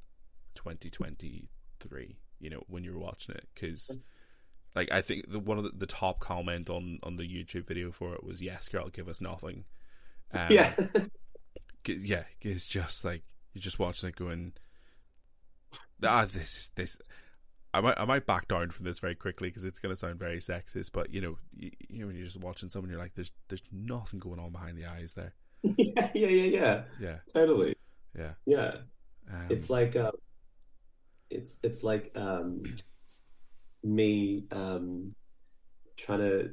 2023 0.55 2.17
you 2.39 2.49
know 2.49 2.63
when 2.67 2.83
you 2.83 2.93
were 2.93 2.99
watching 2.99 3.35
it 3.35 3.47
because 3.53 3.97
like 4.75 4.91
I 4.91 5.01
think 5.01 5.31
the 5.31 5.39
one 5.39 5.57
of 5.57 5.63
the, 5.63 5.71
the, 5.75 5.85
top 5.85 6.19
comment 6.19 6.69
on 6.69 6.99
on 7.03 7.15
the 7.15 7.23
YouTube 7.23 7.67
video 7.67 7.91
for 7.91 8.13
it 8.13 8.23
was 8.23 8.41
yes 8.41 8.67
girl 8.67 8.89
give 8.89 9.07
us 9.07 9.21
nothing. 9.21 9.65
Um, 10.31 10.47
yeah. 10.49 10.73
yeah 11.87 12.23
it's 12.41 12.67
just 12.67 13.05
like 13.05 13.23
you're 13.53 13.61
just 13.61 13.77
watching 13.77 14.09
it 14.09 14.15
going 14.15 14.53
ah 16.03 16.25
this 16.25 16.57
is 16.57 16.71
this 16.75 16.97
I 17.73 17.81
might 17.81 17.99
I 17.99 18.05
might 18.05 18.25
back 18.25 18.47
down 18.47 18.71
from 18.71 18.85
this 18.85 18.99
very 18.99 19.15
quickly 19.15 19.49
because 19.49 19.63
it's 19.63 19.79
going 19.79 19.93
to 19.93 19.95
sound 19.95 20.17
very 20.17 20.39
sexist 20.39 20.91
but 20.91 21.13
you 21.13 21.21
know 21.21 21.37
you, 21.55 21.71
you 21.87 21.99
know 21.99 22.07
when 22.07 22.15
you're 22.15 22.25
just 22.25 22.39
watching 22.39 22.69
someone 22.69 22.89
you're 22.89 22.99
like 22.99 23.13
there's 23.15 23.31
there's 23.49 23.61
nothing 23.71 24.19
going 24.19 24.39
on 24.39 24.51
behind 24.51 24.77
the 24.77 24.85
eyes 24.85 25.13
there. 25.13 25.33
Yeah 25.77 26.09
yeah 26.13 26.27
yeah 26.27 26.59
yeah. 26.59 26.83
Yeah. 26.99 27.17
Totally. 27.33 27.75
Yeah. 28.17 28.33
Yeah. 28.45 28.75
Um, 29.31 29.47
it's 29.49 29.69
like 29.69 29.95
uh, 29.95 30.11
it's 31.29 31.57
it's 31.63 31.83
like 31.83 32.11
um, 32.15 32.63
me 33.85 34.45
um, 34.51 35.13
trying 35.97 36.19
to 36.19 36.49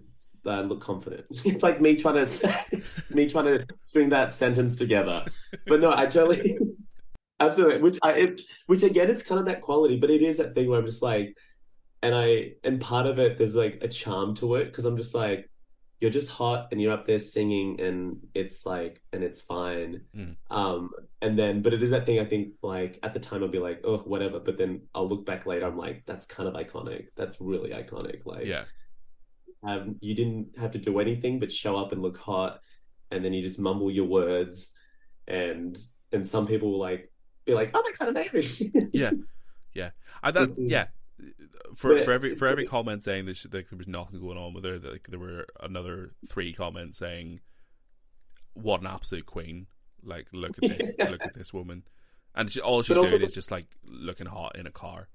uh, 0.46 0.62
look 0.62 0.80
confident. 0.80 1.26
It's 1.44 1.62
like 1.62 1.80
me 1.80 1.96
trying 1.96 2.24
to 2.24 2.82
me 3.10 3.28
trying 3.28 3.46
to 3.46 3.66
string 3.80 4.10
that 4.10 4.32
sentence 4.32 4.76
together. 4.76 5.24
But 5.66 5.80
no, 5.80 5.92
I 5.92 6.06
totally 6.06 6.58
absolutely. 7.40 7.80
Which 7.80 7.98
I 8.02 8.12
it, 8.12 8.40
which 8.66 8.82
again, 8.82 9.10
it's 9.10 9.22
kind 9.22 9.38
of 9.38 9.46
that 9.46 9.62
quality, 9.62 9.96
but 9.96 10.10
it 10.10 10.22
is 10.22 10.36
that 10.36 10.54
thing 10.54 10.68
where 10.68 10.78
I'm 10.78 10.86
just 10.86 11.02
like, 11.02 11.36
and 12.02 12.14
I 12.14 12.52
and 12.62 12.80
part 12.80 13.06
of 13.06 13.18
it 13.18 13.38
there's 13.38 13.54
like 13.54 13.78
a 13.82 13.88
charm 13.88 14.34
to 14.36 14.56
it 14.56 14.66
because 14.66 14.84
I'm 14.84 14.96
just 14.96 15.14
like, 15.14 15.50
you're 16.02 16.10
just 16.10 16.32
hot 16.32 16.66
and 16.72 16.82
you're 16.82 16.92
up 16.92 17.06
there 17.06 17.20
singing 17.20 17.80
and 17.80 18.18
it's 18.34 18.66
like 18.66 19.00
and 19.12 19.22
it's 19.22 19.40
fine. 19.40 20.00
Mm. 20.16 20.34
um 20.50 20.90
and 21.22 21.38
then 21.38 21.62
but 21.62 21.72
it 21.72 21.80
is 21.80 21.90
that 21.90 22.06
thing 22.06 22.18
i 22.18 22.24
think 22.24 22.54
like 22.60 22.98
at 23.04 23.14
the 23.14 23.20
time 23.20 23.40
i'll 23.42 23.48
be 23.48 23.60
like 23.60 23.82
oh 23.84 23.98
whatever 23.98 24.40
but 24.40 24.58
then 24.58 24.82
i'll 24.96 25.08
look 25.08 25.24
back 25.24 25.46
later 25.46 25.64
i'm 25.64 25.78
like 25.78 26.02
that's 26.04 26.26
kind 26.26 26.48
of 26.48 26.54
iconic. 26.56 27.06
That's 27.14 27.40
really 27.40 27.70
iconic 27.70 28.26
like 28.26 28.46
yeah. 28.46 28.64
um 29.62 29.94
you 30.00 30.16
didn't 30.16 30.58
have 30.58 30.72
to 30.72 30.78
do 30.78 30.98
anything 30.98 31.38
but 31.38 31.52
show 31.52 31.76
up 31.76 31.92
and 31.92 32.02
look 32.02 32.18
hot 32.18 32.60
and 33.12 33.24
then 33.24 33.32
you 33.32 33.40
just 33.40 33.60
mumble 33.60 33.90
your 33.90 34.06
words 34.06 34.72
and 35.28 35.78
and 36.10 36.26
some 36.26 36.48
people 36.48 36.72
will 36.72 36.80
like 36.80 37.12
be 37.44 37.54
like 37.54 37.70
oh 37.74 37.82
my 37.84 37.92
god 37.96 38.08
amazing. 38.08 38.90
Yeah. 38.92 39.12
Yeah. 39.74 39.92
I 40.22 40.32
thought 40.32 40.50
yeah 40.58 40.88
for 41.74 41.94
but, 41.94 42.04
for 42.04 42.12
every 42.12 42.34
for 42.34 42.48
every 42.48 42.66
comment 42.66 43.02
saying 43.02 43.26
that, 43.26 43.36
she, 43.36 43.48
like, 43.48 43.68
there 43.68 43.76
was 43.76 43.88
nothing 43.88 44.20
going 44.20 44.38
on 44.38 44.54
with 44.54 44.64
her, 44.64 44.78
that, 44.78 44.92
like, 44.92 45.06
there 45.08 45.18
were 45.18 45.46
another 45.60 46.12
three 46.28 46.52
comments 46.52 46.98
saying, 46.98 47.40
"What 48.54 48.80
an 48.80 48.86
absolute 48.86 49.26
queen! 49.26 49.66
Like, 50.02 50.26
look 50.32 50.56
at 50.62 50.78
this, 50.78 50.94
yeah. 50.98 51.08
look 51.10 51.24
at 51.24 51.34
this 51.34 51.52
woman." 51.52 51.84
And 52.34 52.50
she, 52.50 52.60
all 52.60 52.82
she's 52.82 52.96
doing 52.96 53.22
is 53.22 53.34
just 53.34 53.50
like 53.50 53.66
looking 53.84 54.26
hot 54.26 54.56
in 54.56 54.66
a 54.66 54.70
car. 54.70 55.08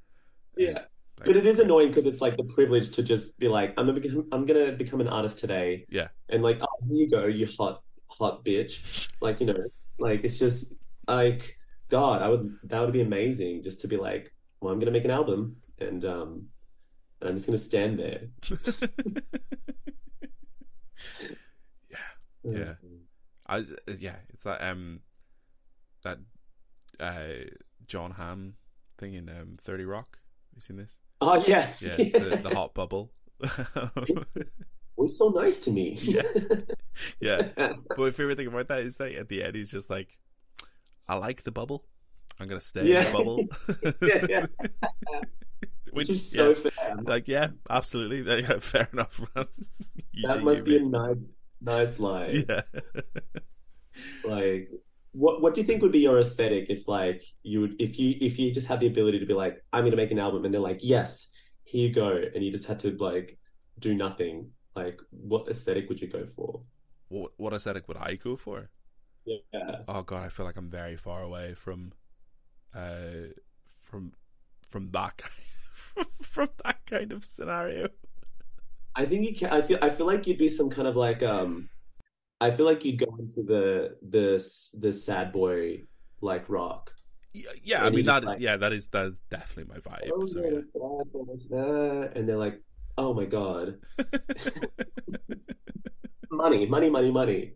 Yeah, 0.56 0.68
and, 0.68 0.76
like, 0.76 1.26
but 1.26 1.36
it 1.36 1.46
is 1.46 1.60
annoying 1.60 1.90
because 1.90 2.06
it's 2.06 2.22
like 2.22 2.38
the 2.38 2.44
privilege 2.44 2.92
to 2.92 3.04
just 3.04 3.40
be 3.40 3.48
like, 3.48 3.74
"I'm 3.78 3.88
gonna 3.88 4.00
become, 4.00 4.28
I'm 4.32 4.46
gonna 4.46 4.72
become 4.72 5.02
an 5.02 5.08
artist 5.08 5.40
today." 5.40 5.86
Yeah, 5.90 6.10
and 6.30 6.44
like, 6.44 6.60
oh, 6.62 6.68
here 6.88 6.98
you 6.98 7.10
go, 7.10 7.26
you 7.26 7.48
hot, 7.58 7.82
hot 8.08 8.46
bitch. 8.46 8.82
Like, 9.22 9.40
you 9.40 9.48
know, 9.48 9.64
like 10.00 10.24
it's 10.24 10.40
just 10.40 10.74
like, 11.08 11.58
God, 11.90 12.22
I 12.22 12.30
would 12.30 12.58
that 12.64 12.82
would 12.82 12.94
be 12.94 13.02
amazing 13.02 13.64
just 13.64 13.82
to 13.82 13.88
be 13.88 13.98
like, 13.98 14.34
well, 14.62 14.74
I'm 14.74 14.80
gonna 14.80 14.92
make 14.92 15.06
an 15.06 15.12
album 15.12 15.58
and 15.80 16.04
um, 16.06 16.48
and 17.22 17.30
I'm 17.30 17.36
just 17.36 17.46
gonna 17.46 17.58
stand 17.58 18.00
there. 18.00 18.22
yeah, 21.90 21.98
yeah. 22.44 22.74
I 23.48 23.64
yeah, 24.00 24.16
it's 24.30 24.44
that 24.44 24.64
um 24.64 25.02
that 26.04 26.20
uh 27.00 27.50
Jon 27.88 28.12
Hamm 28.12 28.56
thing 28.98 29.14
in 29.14 29.30
um 29.30 29.58
Thirty 29.62 29.86
Rock. 29.86 30.20
Have 30.52 30.58
you 30.58 30.62
seen 30.62 30.78
this? 30.78 30.98
Oh 31.22 31.44
yeah, 31.48 31.74
yeah. 31.80 31.96
The, 31.98 32.40
the 32.44 32.56
hot 32.56 32.74
bubble. 32.74 33.12
was 34.96 35.18
so 35.18 35.30
nice 35.30 35.60
to 35.62 35.72
me. 35.72 35.98
yeah, 36.02 36.22
yeah. 37.20 37.48
But 37.56 37.98
my 37.98 38.12
favorite 38.12 38.38
thing 38.38 38.48
about 38.48 38.68
that 38.70 38.80
is 38.80 38.98
that 38.98 39.14
at 39.14 39.30
the 39.30 39.44
end 39.44 39.56
he's 39.56 39.72
just 39.72 39.90
like, 39.90 40.18
"I 41.08 41.16
like 41.16 41.44
the 41.44 41.52
bubble. 41.52 41.86
I'm 42.40 42.48
gonna 42.48 42.62
stay 42.62 42.86
yeah. 42.86 43.00
in 43.00 43.06
the 43.06 43.18
bubble." 43.18 43.46
yeah, 44.02 44.26
yeah. 44.30 45.22
Which, 45.98 46.10
is 46.10 46.32
so 46.32 46.54
fair. 46.54 46.96
Like, 47.04 47.28
yeah, 47.28 47.50
absolutely. 47.70 48.22
Yeah, 48.42 48.60
fair 48.60 48.88
enough. 48.94 49.20
that 49.36 50.44
must 50.44 50.66
be 50.66 50.78
a 50.78 50.82
nice, 50.84 51.36
nice 51.62 52.00
line. 52.00 52.46
Yeah. 52.50 52.62
like, 54.24 54.70
what 55.14 55.42
what 55.42 55.56
do 55.56 55.62
you 55.62 55.66
think 55.66 55.82
would 55.82 55.92
be 55.92 56.00
your 56.00 56.20
aesthetic 56.20 56.68
if, 56.70 56.88
like, 56.88 57.24
you 57.42 57.62
would 57.62 57.76
if 57.80 57.98
you 57.98 58.16
if 58.22 58.38
you 58.38 58.54
just 58.54 58.68
had 58.68 58.80
the 58.80 58.88
ability 58.88 59.18
to 59.20 59.26
be 59.26 59.34
like, 59.34 59.64
I'm 59.74 59.82
going 59.82 59.92
to 59.92 59.98
make 59.98 60.12
an 60.12 60.20
album, 60.20 60.46
and 60.46 60.54
they're 60.54 60.62
like, 60.62 60.82
yes, 60.84 61.30
here 61.64 61.88
you 61.88 61.94
go, 61.94 62.22
and 62.34 62.44
you 62.44 62.52
just 62.52 62.68
had 62.68 62.80
to 62.82 62.92
like 62.98 63.40
do 63.80 63.96
nothing. 63.96 64.52
Like, 64.76 65.00
what 65.10 65.50
aesthetic 65.50 65.90
would 65.90 66.00
you 66.00 66.08
go 66.08 66.28
for? 66.28 66.62
What 67.10 67.32
what 67.38 67.54
aesthetic 67.54 67.88
would 67.88 67.98
I 67.98 68.16
go 68.16 68.36
for? 68.36 68.70
Yeah. 69.26 69.82
Oh 69.88 70.04
god, 70.04 70.26
I 70.26 70.30
feel 70.30 70.46
like 70.46 70.58
I'm 70.58 70.70
very 70.70 70.96
far 70.96 71.24
away 71.24 71.56
from, 71.56 71.92
uh, 72.76 73.34
from 73.82 74.14
from 74.68 74.92
that 74.92 75.22
from 76.22 76.50
that 76.64 76.86
kind 76.86 77.12
of 77.12 77.26
scenario. 77.26 77.90
I 78.96 79.06
think 79.06 79.28
you 79.28 79.36
can. 79.36 79.52
I 79.52 79.62
feel. 79.62 79.80
I 79.82 79.90
feel 79.90 80.08
like 80.08 80.28
you'd 80.28 80.38
be 80.38 80.50
some 80.50 80.70
kind 80.70 80.88
of 80.88 80.96
like. 80.96 81.24
Um, 81.24 81.70
I 82.40 82.52
feel 82.52 82.66
like 82.66 82.86
you'd 82.86 83.00
go 83.00 83.16
into 83.20 83.44
the 83.44 83.98
the 84.08 84.44
the 84.80 84.94
sad 84.94 85.32
boy 85.32 85.84
like 86.22 86.50
rock. 86.50 86.94
Yeah, 87.34 87.50
yeah 87.64 87.86
I 87.86 87.90
mean 87.90 88.06
that. 88.06 88.24
like- 88.24 88.40
yeah, 88.40 88.58
that 88.58 88.74
is 88.74 88.88
that 88.90 89.06
is 89.06 89.20
definitely 89.30 89.74
my 89.74 89.80
vibe. 89.80 90.10
Oh, 90.14 90.24
so, 90.24 90.40
yeah, 90.40 90.50
yeah. 90.50 90.58
it's 90.58 90.74
sad, 90.74 91.12
but 91.14 91.34
it's 91.34 91.48
that. 91.50 92.12
And 92.16 92.28
they're 92.28 92.38
like, 92.38 92.62
oh 92.98 93.14
my 93.14 93.26
god, 93.26 93.78
money, 96.32 96.66
money, 96.66 96.90
money, 96.90 97.12
money. 97.12 97.54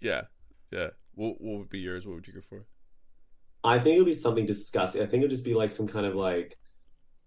yeah, 0.00 0.22
yeah. 0.70 0.90
What 1.14 1.40
what 1.40 1.58
would 1.58 1.70
be 1.70 1.80
yours? 1.80 2.06
What 2.06 2.16
would 2.16 2.26
you 2.26 2.34
go 2.34 2.40
for? 2.40 2.66
I 3.64 3.78
think 3.78 3.96
it 3.96 3.98
would 4.00 4.06
be 4.06 4.12
something 4.12 4.46
disgusting. 4.46 5.02
I 5.02 5.06
think 5.06 5.20
it 5.22 5.24
would 5.26 5.30
just 5.30 5.44
be 5.44 5.54
like 5.54 5.70
some 5.70 5.86
kind 5.88 6.06
of 6.06 6.14
like 6.14 6.58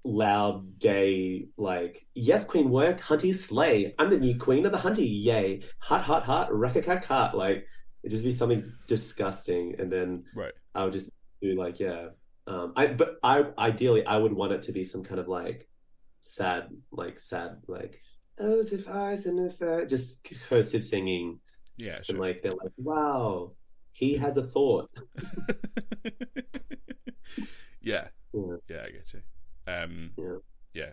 loud 0.03 0.77
gay 0.79 1.47
like 1.57 2.05
yes 2.13 2.45
queen 2.45 2.69
work 2.69 2.99
hunty 3.01 3.33
slay. 3.35 3.95
I'm 3.97 4.09
the 4.11 4.19
new 4.19 4.37
queen 4.37 4.65
of 4.65 4.71
the 4.71 4.77
hunty 4.77 5.07
yay. 5.23 5.63
Hot 5.79 6.03
hot 6.03 6.23
hot 6.25 6.53
rack 6.53 7.03
hot 7.05 7.35
like 7.35 7.65
it'd 8.03 8.11
just 8.11 8.23
be 8.23 8.31
something 8.31 8.71
disgusting. 8.87 9.75
And 9.79 9.91
then 9.91 10.25
Right. 10.35 10.53
i 10.75 10.83
would 10.83 10.93
just 10.93 11.11
do 11.41 11.55
like 11.57 11.79
yeah. 11.79 12.09
Um 12.47 12.73
i 12.75 12.87
but 12.87 13.15
i 13.23 13.45
ideally 13.57 14.05
i 14.05 14.17
would 14.17 14.33
want 14.33 14.51
it 14.53 14.61
to 14.63 14.71
be 14.71 14.83
some 14.83 15.03
kind 15.03 15.19
of 15.19 15.27
like 15.27 15.67
sad 16.21 16.69
like 16.91 17.19
sad 17.19 17.57
like 17.67 17.99
oh 18.39 18.59
if 18.59 18.87
i 18.89 19.11
and 19.13 19.47
if 19.51 19.61
I, 19.61 19.85
just 19.85 20.27
cursive 20.49 20.83
singing. 20.83 21.39
Yeah, 21.77 21.97
and 21.97 22.05
sure. 22.05 22.19
like 22.19 22.41
they're 22.41 22.51
like 22.53 22.71
wow 22.77 23.51
he 23.95 24.17
has 24.17 24.35
a 24.35 24.43
thought 24.43 24.89
yeah, 27.81 28.07
Yeah. 28.33 28.57
yeah, 28.67 28.83
I 28.85 28.89
get 28.91 29.13
you. 29.13 29.21
Um, 29.67 30.11
Yeah. 30.17 30.37
yeah. 30.73 30.89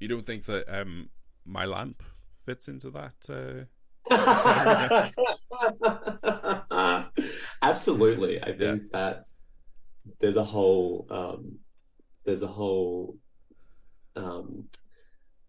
You 0.00 0.08
don't 0.08 0.26
think 0.26 0.44
that 0.46 0.64
um, 0.68 1.10
my 1.44 1.64
lamp 1.64 2.02
fits 2.44 2.66
into 2.68 2.90
that? 2.90 3.14
Uh... 3.30 3.66
Absolutely. 7.62 8.42
I 8.42 8.50
think 8.52 8.90
that's 8.92 9.34
there's 10.20 10.36
a 10.36 10.44
whole 10.44 11.06
um 11.10 11.58
there's 12.26 12.42
a 12.42 12.46
whole 12.46 13.16
um 14.16 14.64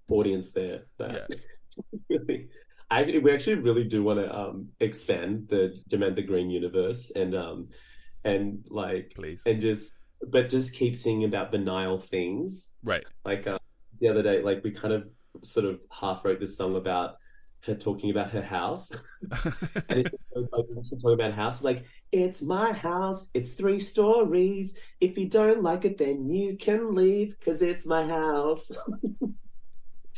audience 0.09 0.51
there 0.51 0.83
that 0.97 1.29
really 2.09 2.47
I 2.95 3.19
we 3.23 3.31
actually 3.33 3.55
really 3.55 3.83
do 3.83 4.03
want 4.03 4.19
to 4.19 4.27
um 4.41 4.69
expand 4.79 5.47
the 5.49 5.75
Jamaica 5.89 6.21
Green 6.23 6.49
universe 6.49 7.11
and 7.11 7.35
um 7.35 7.69
and 8.23 8.63
like 8.69 9.11
Please. 9.15 9.43
and 9.45 9.59
just 9.59 9.95
but 10.31 10.49
just 10.49 10.73
keep 10.75 10.95
singing 10.95 11.25
about 11.25 11.51
banal 11.51 11.97
things 11.99 12.71
Right. 12.83 13.03
like 13.25 13.47
uh, 13.47 13.57
the 13.99 14.07
other 14.07 14.23
day, 14.23 14.41
like 14.41 14.63
we 14.63 14.71
kind 14.71 14.93
of 14.93 15.07
sort 15.43 15.65
of 15.65 15.79
half 15.91 16.23
wrote 16.23 16.39
this 16.39 16.57
song 16.57 16.75
about 16.75 17.15
her 17.65 17.75
talking 17.75 18.11
about 18.11 18.29
her 18.31 18.41
house, 18.41 18.91
and 19.89 19.99
it's 19.99 20.11
like 20.35 20.45
talking 21.01 21.13
about 21.13 21.33
house. 21.33 21.63
Like 21.63 21.85
it's 22.11 22.41
my 22.41 22.71
house. 22.73 23.29
It's 23.33 23.53
three 23.53 23.79
stories. 23.79 24.77
If 25.01 25.17
you 25.17 25.27
don't 25.27 25.63
like 25.63 25.83
it, 25.85 25.97
then 25.97 26.29
you 26.29 26.57
can 26.57 26.93
leave 26.93 27.35
because 27.39 27.61
it's 27.61 27.85
my 27.87 28.07
house. 28.07 28.71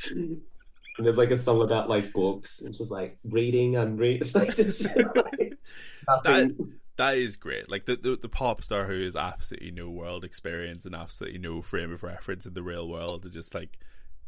and 0.98 1.06
there's 1.06 1.18
like 1.18 1.32
a 1.32 1.38
song 1.38 1.62
about 1.62 1.90
like 1.90 2.14
books, 2.14 2.62
and 2.62 2.76
she's 2.76 2.92
like 2.92 3.18
reading. 3.24 3.78
I'm 3.78 3.98
reading. 3.98 4.28
Like 4.34 4.56
just 4.56 4.88
like, 5.16 5.54
nothing. 6.08 6.74
that 6.98 7.18
is 7.18 7.36
great. 7.36 7.70
Like 7.70 7.86
the, 7.86 7.96
the 7.96 8.16
the 8.16 8.30
pop 8.30 8.64
star 8.64 8.86
who 8.86 9.04
has 9.04 9.16
absolutely 9.16 9.72
no 9.72 9.90
world 9.90 10.24
experience 10.24 10.86
and 10.86 10.96
absolutely 10.96 11.40
no 11.40 11.62
frame 11.62 11.94
of 11.94 12.04
reference 12.04 12.46
in 12.46 12.54
the 12.54 12.64
real 12.64 12.88
world, 12.88 13.24
to 13.24 13.30
just 13.30 13.54
like 13.54 13.78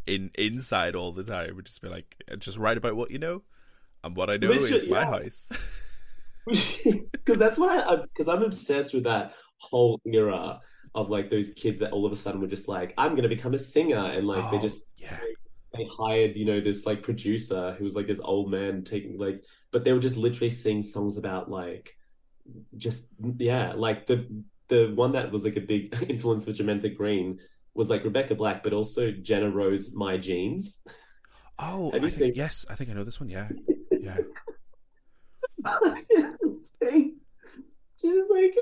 in 0.05 0.31
inside 0.35 0.95
all 0.95 1.11
the 1.11 1.23
time, 1.23 1.55
would 1.55 1.65
just 1.65 1.81
be 1.81 1.89
like, 1.89 2.23
just 2.39 2.57
write 2.57 2.77
about 2.77 2.95
what 2.95 3.11
you 3.11 3.19
know, 3.19 3.43
and 4.03 4.15
what 4.15 4.29
I 4.29 4.37
know 4.37 4.51
is 4.51 4.87
my 4.89 4.99
yeah. 4.99 5.05
house. 5.05 5.51
because 6.45 7.37
that's 7.37 7.57
what 7.59 7.69
I 7.69 7.97
because 7.97 8.27
I'm 8.27 8.43
obsessed 8.43 8.93
with 8.93 9.03
that 9.03 9.33
whole 9.57 9.99
era 10.05 10.61
of 10.95 11.09
like 11.09 11.29
those 11.29 11.53
kids 11.53 11.79
that 11.79 11.91
all 11.91 12.05
of 12.05 12.11
a 12.11 12.15
sudden 12.15 12.41
were 12.41 12.47
just 12.47 12.67
like 12.67 12.93
I'm 12.97 13.15
gonna 13.15 13.27
become 13.27 13.53
a 13.53 13.59
singer 13.59 13.97
and 13.97 14.27
like 14.27 14.49
they 14.51 14.57
Oh, 14.57 14.61
just 14.61 14.81
yeah, 14.97 15.17
they 15.75 15.87
hired 15.97 16.35
you 16.35 16.45
know 16.45 16.59
this 16.59 16.85
like 16.85 17.03
producer 17.03 17.75
who 17.77 17.83
was 17.85 17.95
like 17.95 18.07
this 18.07 18.19
old 18.23 18.49
man 18.51 18.83
taking 18.83 19.17
like 19.17 19.43
but 19.71 19.83
they 19.83 19.93
would 19.93 20.01
just 20.01 20.17
literally 20.17 20.49
sing 20.49 20.81
songs 20.83 21.17
about 21.17 21.49
like 21.49 21.95
just 22.75 23.09
yeah 23.37 23.73
like 23.75 24.07
the 24.07 24.25
the 24.69 24.91
one 24.95 25.11
that 25.13 25.31
was 25.31 25.43
like 25.43 25.55
a 25.57 25.61
big 25.61 25.95
influence 26.09 26.45
for 26.45 26.53
Jamaica 26.53 26.89
Green 26.89 27.39
was 27.75 27.89
like 27.89 28.03
Rebecca 28.03 28.33
Black 28.35 28.63
but 28.63 28.73
also 28.73 29.11
Jenna 29.11 29.49
Rose 29.49 29.93
My 29.95 30.17
Jeans 30.17 30.81
Oh, 31.61 31.91
Have 31.91 32.03
I 32.05 32.07
think, 32.07 32.11
seen- 32.13 32.33
yes, 32.35 32.65
I 32.69 32.75
think 32.75 32.89
I 32.89 32.93
know 32.93 33.03
this 33.03 33.19
one. 33.19 33.27
Yeah, 33.27 33.49
yeah. 33.99 34.15
She's 38.01 38.13
just 38.13 38.31
like, 38.31 38.55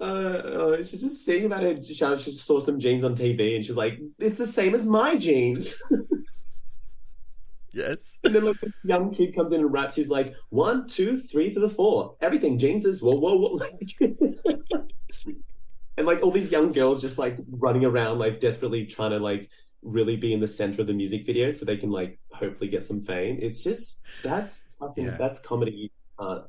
uh, 0.00 0.02
uh, 0.04 0.76
she's 0.82 1.00
just 1.00 1.24
saying 1.24 1.44
about 1.46 1.64
it. 1.64 1.84
She, 1.86 1.94
she 1.94 2.32
saw 2.32 2.60
some 2.60 2.78
jeans 2.78 3.04
on 3.04 3.14
TV, 3.14 3.56
and 3.56 3.64
she's 3.64 3.76
like, 3.76 3.98
"It's 4.18 4.36
the 4.38 4.46
same 4.46 4.74
as 4.74 4.86
my 4.86 5.16
jeans." 5.16 5.80
Yes. 7.72 8.18
and 8.24 8.34
then 8.34 8.46
like 8.46 8.58
the 8.58 8.72
young 8.84 9.12
kid 9.12 9.34
comes 9.34 9.52
in 9.52 9.60
and 9.60 9.70
raps. 9.70 9.94
He's 9.94 10.08
like, 10.08 10.32
"One, 10.48 10.88
two, 10.88 11.18
three 11.20 11.52
to 11.52 11.60
the 11.60 11.68
four. 11.68 12.16
Everything 12.22 12.58
jeans 12.58 12.86
is 12.86 13.02
whoa, 13.02 13.16
whoa, 13.16 13.36
whoa." 13.36 13.60
And 15.98 16.06
like 16.06 16.22
all 16.22 16.30
these 16.30 16.52
young 16.52 16.72
girls 16.72 17.00
just 17.00 17.18
like 17.18 17.38
running 17.50 17.84
around, 17.84 18.18
like 18.18 18.38
desperately 18.38 18.84
trying 18.84 19.12
to 19.12 19.18
like 19.18 19.48
really 19.82 20.16
be 20.16 20.34
in 20.34 20.40
the 20.40 20.46
center 20.46 20.82
of 20.82 20.86
the 20.88 20.92
music 20.94 21.24
video 21.24 21.50
so 21.50 21.64
they 21.64 21.78
can 21.78 21.90
like 21.90 22.18
hopefully 22.32 22.68
get 22.68 22.84
some 22.84 23.00
fame. 23.00 23.38
It's 23.40 23.62
just 23.64 24.00
that's 24.22 24.64
fucking 24.78 25.04
Yeah. 25.06 25.16
that's 25.18 25.38
comedy. 25.40 25.72
You 25.72 25.88
can't 26.18 26.44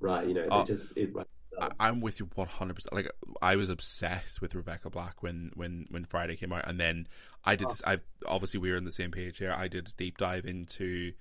right, 0.00 0.26
you 0.26 0.34
know, 0.34 0.48
Oh. 0.50 0.64
just 0.64 0.96
it 0.96 1.14
right. 1.14 1.26
I, 1.60 1.70
I'm 1.80 2.00
with 2.00 2.20
you 2.20 2.28
100. 2.34 2.74
percent 2.74 2.92
Like 2.94 3.10
I 3.42 3.56
was 3.56 3.70
obsessed 3.70 4.40
with 4.40 4.54
Rebecca 4.54 4.90
Black 4.90 5.22
when 5.22 5.50
when 5.54 5.86
when 5.90 6.04
Friday 6.04 6.36
came 6.36 6.52
out, 6.52 6.68
and 6.68 6.80
then 6.80 7.06
I 7.44 7.56
did 7.56 7.66
oh. 7.66 7.70
this. 7.70 7.82
I 7.86 7.98
obviously 8.26 8.60
we 8.60 8.70
were 8.70 8.76
on 8.76 8.84
the 8.84 8.92
same 8.92 9.10
page 9.10 9.38
here. 9.38 9.52
I 9.52 9.68
did 9.68 9.88
a 9.88 9.92
deep 9.92 10.18
dive 10.18 10.46
into 10.46 11.12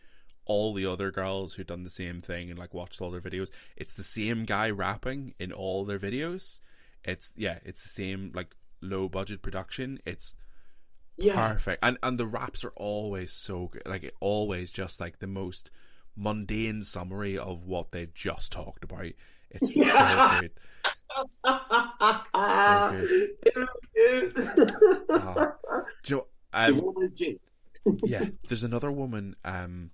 all 0.45 0.73
the 0.73 0.85
other 0.85 1.11
girls 1.11 1.53
who'd 1.53 1.67
done 1.67 1.83
the 1.83 1.89
same 1.89 2.21
thing 2.21 2.49
and 2.49 2.57
like 2.57 2.73
watched 2.73 3.01
all 3.01 3.11
their 3.11 3.21
videos. 3.21 3.49
It's 3.75 3.93
the 3.93 4.03
same 4.03 4.45
guy 4.45 4.69
rapping 4.69 5.33
in 5.39 5.51
all 5.51 5.83
their 5.85 5.99
videos. 5.99 6.61
It's 7.03 7.33
yeah, 7.35 7.59
it's 7.63 7.81
the 7.81 7.89
same 7.89 8.31
like 8.33 8.55
low 8.81 9.09
budget 9.09 9.41
production. 9.41 9.99
It's 10.05 10.35
Yeah. 11.17 11.35
perfect, 11.35 11.79
and 11.83 11.97
and 12.01 12.17
the 12.17 12.27
raps 12.27 12.63
are 12.63 12.73
always 12.75 13.33
so 13.33 13.67
good. 13.67 13.83
Like 13.85 14.03
it 14.03 14.15
always 14.19 14.71
just 14.71 14.99
like 14.99 15.19
the 15.19 15.27
most 15.27 15.69
mundane 16.15 16.81
summary 16.83 17.37
of 17.37 17.63
what 17.63 17.91
they've 17.91 18.13
just 18.13 18.51
talked 18.51 18.83
about. 18.83 19.11
It's 19.51 19.73
so 19.73 19.83
Yeah. 19.83 20.39
good. 20.41 20.51
It 23.45 23.55
really 23.55 23.67
is. 23.95 24.49
Ah. 25.09 25.53
Do 26.03 26.13
you 26.13 26.17
know, 26.17 26.27
The 26.53 27.37
um, 27.85 27.99
yeah, 28.05 28.25
there's 28.47 28.63
another 28.63 28.91
woman, 28.91 29.35
um, 29.45 29.91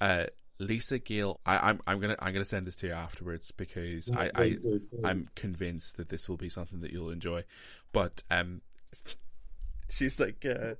uh, 0.00 0.26
Lisa 0.58 0.98
Gail. 0.98 1.40
I, 1.44 1.70
I'm 1.70 1.80
I'm 1.86 2.00
gonna 2.00 2.16
I'm 2.20 2.32
gonna 2.32 2.44
send 2.44 2.66
this 2.66 2.76
to 2.76 2.86
you 2.88 2.92
afterwards 2.92 3.50
because 3.50 4.10
I, 4.10 4.26
I 4.26 4.30
Please 4.30 4.58
do, 4.62 4.80
please. 4.90 5.00
I'm 5.04 5.28
convinced 5.34 5.96
that 5.96 6.08
this 6.10 6.28
will 6.28 6.36
be 6.36 6.48
something 6.48 6.80
that 6.80 6.92
you'll 6.92 7.10
enjoy. 7.10 7.44
But 7.92 8.22
um, 8.30 8.60
she's 9.88 10.20
like 10.20 10.46
uh, 10.48 10.74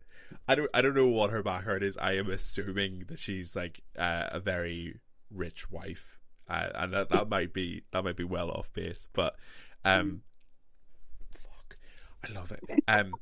I 0.46 0.54
don't 0.54 0.70
I 0.72 0.80
don't 0.80 0.94
know 0.94 1.08
what 1.08 1.30
her 1.30 1.42
background 1.42 1.82
is. 1.82 1.98
I 1.98 2.12
am 2.16 2.30
assuming 2.30 3.04
that 3.08 3.18
she's 3.18 3.56
like 3.56 3.82
uh, 3.98 4.28
a 4.30 4.40
very 4.40 5.00
rich 5.32 5.70
wife, 5.70 6.13
and 6.48 6.92
that, 6.92 7.10
that 7.10 7.28
might 7.28 7.52
be 7.52 7.82
that 7.92 8.04
might 8.04 8.16
be 8.16 8.24
well 8.24 8.50
off 8.50 8.72
base. 8.72 9.08
But 9.12 9.36
um, 9.84 10.22
fuck, 11.36 11.76
I 12.22 12.32
love 12.32 12.52
it. 12.52 12.60
Um, 12.88 13.12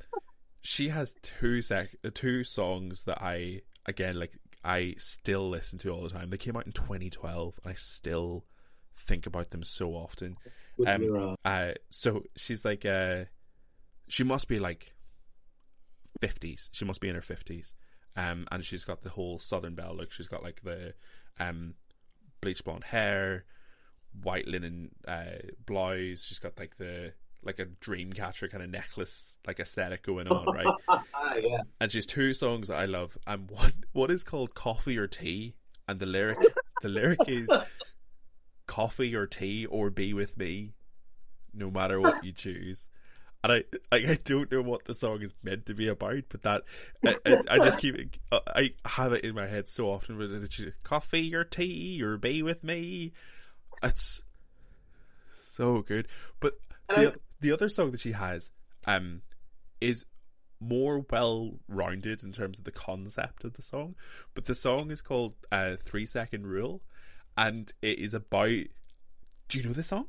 she 0.62 0.88
has 0.90 1.14
two 1.22 1.62
sec 1.62 1.96
two 2.14 2.44
songs 2.44 3.04
that 3.04 3.20
I 3.22 3.62
again 3.86 4.18
like 4.18 4.32
I 4.64 4.94
still 4.98 5.48
listen 5.48 5.78
to 5.80 5.90
all 5.90 6.02
the 6.02 6.10
time. 6.10 6.30
They 6.30 6.36
came 6.36 6.56
out 6.56 6.66
in 6.66 6.72
2012, 6.72 7.60
and 7.64 7.72
I 7.72 7.74
still 7.74 8.44
think 8.94 9.26
about 9.26 9.50
them 9.50 9.64
so 9.64 9.90
often. 9.90 10.36
Um, 10.86 11.36
uh, 11.44 11.72
so 11.90 12.22
she's 12.36 12.64
like, 12.64 12.84
uh, 12.84 13.24
she 14.08 14.24
must 14.24 14.48
be 14.48 14.58
like 14.58 14.94
fifties. 16.20 16.70
She 16.72 16.84
must 16.84 17.00
be 17.00 17.08
in 17.08 17.14
her 17.14 17.22
fifties. 17.22 17.74
Um, 18.14 18.46
and 18.52 18.64
she's 18.64 18.84
got 18.84 19.02
the 19.02 19.10
whole 19.10 19.38
Southern 19.38 19.74
Belle 19.74 19.96
look. 19.96 20.12
She's 20.12 20.28
got 20.28 20.42
like 20.42 20.62
the 20.62 20.94
um, 21.40 21.74
bleach 22.42 22.64
blonde 22.64 22.84
hair, 22.84 23.44
white 24.22 24.46
linen 24.46 24.90
uh, 25.08 25.38
blouse. 25.64 26.26
She's 26.26 26.38
got 26.38 26.58
like 26.58 26.76
the 26.76 27.14
like 27.44 27.58
a 27.58 27.64
dream 27.64 28.12
catcher 28.12 28.46
kind 28.46 28.62
of 28.62 28.70
necklace 28.70 29.36
like 29.46 29.58
aesthetic 29.58 30.04
going 30.04 30.28
on, 30.28 30.46
right? 30.54 30.66
ah, 30.88 31.34
yeah. 31.36 31.62
and 31.80 31.90
she's 31.90 32.06
two 32.06 32.34
songs 32.34 32.68
that 32.68 32.78
I 32.78 32.84
love, 32.84 33.16
and 33.26 33.50
one 33.50 33.72
one 33.92 34.10
is 34.10 34.22
called 34.22 34.54
"Coffee 34.54 34.98
or 34.98 35.06
Tea," 35.06 35.54
and 35.88 35.98
the 35.98 36.06
lyric 36.06 36.36
the 36.82 36.88
lyric 36.88 37.20
is 37.26 37.50
"Coffee 38.66 39.14
or 39.14 39.26
tea 39.26 39.64
or 39.64 39.88
be 39.90 40.12
with 40.12 40.36
me, 40.36 40.74
no 41.54 41.70
matter 41.70 42.00
what 42.00 42.22
you 42.22 42.32
choose," 42.32 42.88
and 43.42 43.52
I 43.52 43.64
I 43.90 44.18
don't 44.24 44.50
know 44.50 44.62
what 44.62 44.84
the 44.84 44.94
song 44.94 45.22
is 45.22 45.34
meant 45.42 45.66
to 45.66 45.74
be 45.74 45.88
about, 45.88 46.24
but 46.28 46.42
that 46.42 46.62
I, 47.04 47.16
I, 47.26 47.38
I 47.50 47.58
just 47.58 47.78
keep 47.78 48.18
I 48.30 48.72
have 48.84 49.12
it 49.12 49.24
in 49.24 49.34
my 49.34 49.46
head 49.46 49.68
so 49.68 49.90
often. 49.90 50.18
But 50.18 50.30
it's 50.30 50.62
coffee 50.82 51.34
or 51.34 51.44
tea 51.44 52.02
or 52.02 52.16
be 52.16 52.42
with 52.42 52.62
me. 52.62 53.12
It's 53.82 54.22
so 55.42 55.82
good. 55.82 56.08
But 56.40 56.54
the 56.88 57.14
the 57.40 57.52
other 57.52 57.68
song 57.68 57.90
that 57.90 58.00
she 58.00 58.12
has 58.12 58.50
um 58.86 59.22
is 59.80 60.06
more 60.60 61.04
well 61.10 61.58
rounded 61.68 62.22
in 62.22 62.32
terms 62.32 62.58
of 62.58 62.64
the 62.64 62.70
concept 62.70 63.44
of 63.44 63.54
the 63.54 63.62
song. 63.62 63.96
But 64.34 64.44
the 64.44 64.54
song 64.54 64.90
is 64.90 65.02
called 65.02 65.34
uh, 65.50 65.76
Three 65.76 66.06
Second 66.06 66.46
Rule, 66.46 66.82
and 67.36 67.72
it 67.82 67.98
is 67.98 68.14
about. 68.14 68.50
Do 69.48 69.58
you 69.58 69.64
know 69.64 69.72
this 69.74 69.88
song? 69.88 70.06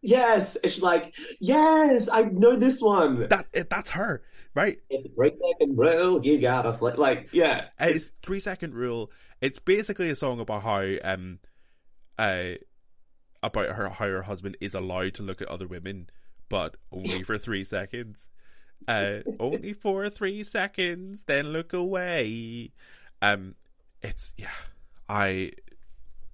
Yes, 0.00 0.56
it's 0.62 0.82
like 0.82 1.14
yes, 1.40 2.08
I 2.08 2.22
know 2.22 2.56
this 2.56 2.80
one. 2.80 3.28
That 3.28 3.46
that's 3.70 3.90
her, 3.90 4.22
right? 4.54 4.78
three 5.14 5.30
second 5.30 5.76
rule, 5.78 6.24
you 6.24 6.38
gotta 6.40 6.72
fl-. 6.74 6.90
like 6.96 7.28
yeah. 7.32 7.66
It's 7.78 8.08
three 8.22 8.40
second 8.40 8.74
rule. 8.74 9.10
It's 9.40 9.58
basically 9.58 10.10
a 10.10 10.16
song 10.16 10.40
about 10.40 10.62
how 10.62 10.84
um, 11.04 11.38
uh, 12.18 12.54
about 13.42 13.70
her 13.70 13.88
how 13.88 14.06
her 14.06 14.22
husband 14.22 14.56
is 14.60 14.74
allowed 14.74 15.14
to 15.14 15.22
look 15.22 15.40
at 15.40 15.48
other 15.48 15.66
women, 15.66 16.10
but 16.48 16.76
only 16.92 17.22
for 17.24 17.38
three 17.38 17.64
seconds. 17.64 18.28
Uh, 18.86 19.18
only 19.40 19.72
for 19.72 20.08
three 20.08 20.42
seconds, 20.42 21.24
then 21.24 21.48
look 21.48 21.72
away. 21.72 22.72
Um, 23.20 23.54
it's 24.02 24.32
yeah, 24.36 24.48
I 25.08 25.52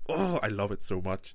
oh, 0.09 0.39
I 0.43 0.48
love 0.48 0.72
it 0.72 0.82
so 0.82 1.01
much. 1.01 1.35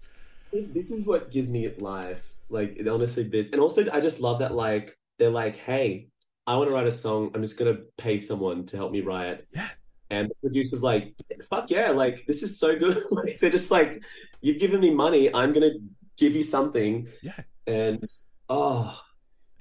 This 0.51 0.91
is 0.91 1.05
what 1.05 1.31
gives 1.31 1.51
me 1.51 1.69
life. 1.79 2.35
Like 2.49 2.81
honestly, 2.89 3.23
this 3.23 3.51
and 3.51 3.61
also 3.61 3.89
I 3.91 3.99
just 3.99 4.19
love 4.19 4.39
that 4.39 4.53
like 4.53 4.97
they're 5.17 5.29
like, 5.29 5.57
hey, 5.57 6.09
I 6.47 6.55
want 6.55 6.69
to 6.69 6.73
write 6.73 6.87
a 6.87 6.91
song. 6.91 7.31
I'm 7.35 7.41
just 7.41 7.57
gonna 7.57 7.77
pay 7.97 8.17
someone 8.17 8.65
to 8.67 8.77
help 8.77 8.91
me 8.91 9.01
write. 9.01 9.45
Yeah. 9.53 9.69
And 10.09 10.29
the 10.29 10.35
producer's 10.41 10.81
like, 10.81 11.13
fuck 11.47 11.69
yeah, 11.69 11.91
like 11.91 12.25
this 12.25 12.41
is 12.41 12.59
so 12.59 12.77
good. 12.77 13.03
like 13.11 13.39
they're 13.39 13.51
just 13.51 13.69
like, 13.69 14.03
you've 14.41 14.59
given 14.59 14.79
me 14.79 14.93
money, 14.93 15.33
I'm 15.33 15.53
gonna 15.53 15.73
give 16.17 16.35
you 16.35 16.43
something. 16.43 17.07
Yeah. 17.21 17.39
And 17.67 18.03
oh, 18.49 18.99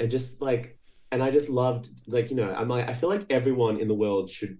and 0.00 0.10
just 0.10 0.40
like, 0.40 0.78
and 1.10 1.22
I 1.22 1.30
just 1.30 1.48
loved 1.48 1.88
like 2.06 2.30
you 2.30 2.36
know 2.36 2.52
I'm 2.52 2.68
like 2.68 2.88
I 2.88 2.92
feel 2.92 3.08
like 3.08 3.26
everyone 3.30 3.80
in 3.80 3.88
the 3.88 3.94
world 3.94 4.30
should 4.30 4.58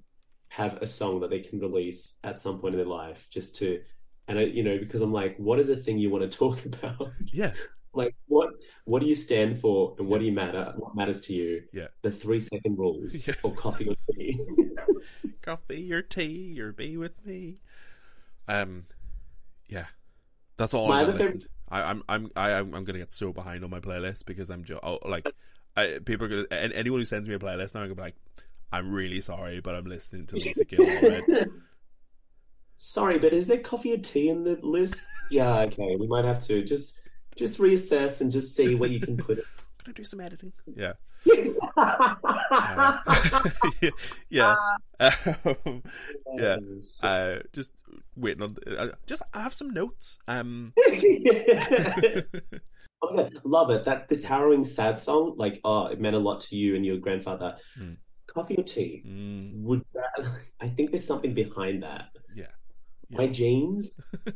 have 0.48 0.78
a 0.80 0.86
song 0.86 1.20
that 1.20 1.30
they 1.30 1.40
can 1.40 1.60
release 1.60 2.18
at 2.24 2.38
some 2.38 2.58
point 2.58 2.74
in 2.74 2.78
their 2.78 2.86
life 2.86 3.28
just 3.30 3.56
to 3.56 3.80
and 4.28 4.38
I, 4.38 4.42
you 4.42 4.62
know, 4.62 4.78
because 4.78 5.00
I'm 5.00 5.12
like, 5.12 5.36
what 5.38 5.58
is 5.58 5.66
the 5.66 5.76
thing 5.76 5.98
you 5.98 6.10
want 6.10 6.30
to 6.30 6.38
talk 6.38 6.64
about? 6.66 7.12
Yeah. 7.32 7.52
like 7.94 8.14
what 8.26 8.50
what 8.84 9.00
do 9.00 9.08
you 9.08 9.14
stand 9.14 9.58
for 9.58 9.96
and 9.98 10.06
what 10.06 10.20
do 10.20 10.26
you 10.26 10.32
matter? 10.32 10.74
What 10.76 10.94
matters 10.94 11.22
to 11.22 11.32
you? 11.32 11.62
Yeah. 11.72 11.88
The 12.02 12.12
three 12.12 12.38
second 12.38 12.78
rules 12.78 13.26
yeah. 13.26 13.34
for 13.34 13.52
coffee 13.54 13.88
or 13.88 13.96
tea. 14.14 14.38
coffee 15.42 15.92
or 15.92 16.02
tea 16.02 16.60
or 16.60 16.72
be 16.72 16.96
with 16.96 17.24
me. 17.26 17.60
Um 18.46 18.84
yeah. 19.68 19.86
That's 20.58 20.74
all 20.74 20.88
my 20.88 21.00
I'm 21.00 21.06
gonna 21.06 21.18
listen. 21.18 21.42
I, 21.70 21.82
I'm 21.82 22.02
I'm 22.08 22.30
I, 22.36 22.50
I'm 22.52 22.74
I'm 22.74 22.84
gonna 22.84 22.98
get 22.98 23.10
so 23.10 23.32
behind 23.32 23.64
on 23.64 23.70
my 23.70 23.80
playlist 23.80 24.26
because 24.26 24.50
I'm 24.50 24.64
just 24.64 24.80
oh, 24.82 24.98
like 25.06 25.26
I, 25.76 25.98
people 26.04 26.26
are 26.26 26.30
gonna 26.30 26.46
and 26.50 26.72
anyone 26.74 27.00
who 27.00 27.06
sends 27.06 27.28
me 27.28 27.34
a 27.34 27.38
playlist 27.38 27.74
now 27.74 27.80
I'm 27.80 27.86
gonna 27.86 27.94
be 27.94 28.02
like 28.02 28.16
I'm 28.70 28.92
really 28.92 29.22
sorry 29.22 29.60
but 29.60 29.74
I'm 29.74 29.86
listening 29.86 30.26
to 30.26 30.36
Lisa 30.36 30.64
Gail. 30.66 31.22
Sorry, 32.80 33.18
but 33.18 33.32
is 33.32 33.48
there 33.48 33.58
coffee 33.58 33.92
or 33.92 33.98
tea 33.98 34.28
in 34.28 34.44
the 34.44 34.54
list? 34.64 35.04
Yeah, 35.32 35.62
okay. 35.62 35.96
We 35.96 36.06
might 36.06 36.24
have 36.24 36.38
to 36.46 36.62
just 36.62 36.96
just 37.34 37.58
reassess 37.58 38.20
and 38.20 38.30
just 38.30 38.54
see 38.54 38.76
what 38.76 38.90
you 38.90 39.00
can 39.00 39.16
put. 39.16 39.38
Gonna 39.84 39.94
do 39.94 40.04
some 40.04 40.20
editing. 40.20 40.52
Yeah. 40.76 40.92
uh, 41.76 42.98
yeah. 44.30 44.54
Um, 45.00 45.82
yeah. 46.36 46.56
Uh, 47.02 47.38
just 47.52 47.72
waiting 48.14 48.44
on. 48.44 48.56
Uh, 48.64 48.90
just 49.06 49.22
I 49.34 49.42
have 49.42 49.54
some 49.54 49.70
notes. 49.70 50.20
Um. 50.28 50.72
okay, 50.76 52.14
love 53.42 53.70
it. 53.70 53.86
That 53.86 54.08
this 54.08 54.22
harrowing 54.22 54.64
sad 54.64 55.00
song, 55.00 55.34
like, 55.36 55.60
oh, 55.64 55.86
it 55.86 56.00
meant 56.00 56.14
a 56.14 56.20
lot 56.20 56.42
to 56.42 56.54
you 56.54 56.76
and 56.76 56.86
your 56.86 56.98
grandfather. 56.98 57.56
Mm. 57.76 57.96
Coffee 58.28 58.56
or 58.56 58.62
tea? 58.62 59.02
Mm. 59.04 59.62
Would 59.64 59.84
that? 59.94 60.28
I 60.60 60.68
think 60.68 60.92
there's 60.92 61.04
something 61.04 61.34
behind 61.34 61.82
that. 61.82 62.10
Yeah 63.10 63.18
my 63.18 63.26
James. 63.26 64.00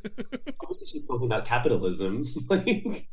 Obviously, 0.61 0.87
she's 0.87 1.07
talking 1.07 1.27
about 1.27 1.45
capitalism. 1.45 2.25
like 2.49 3.09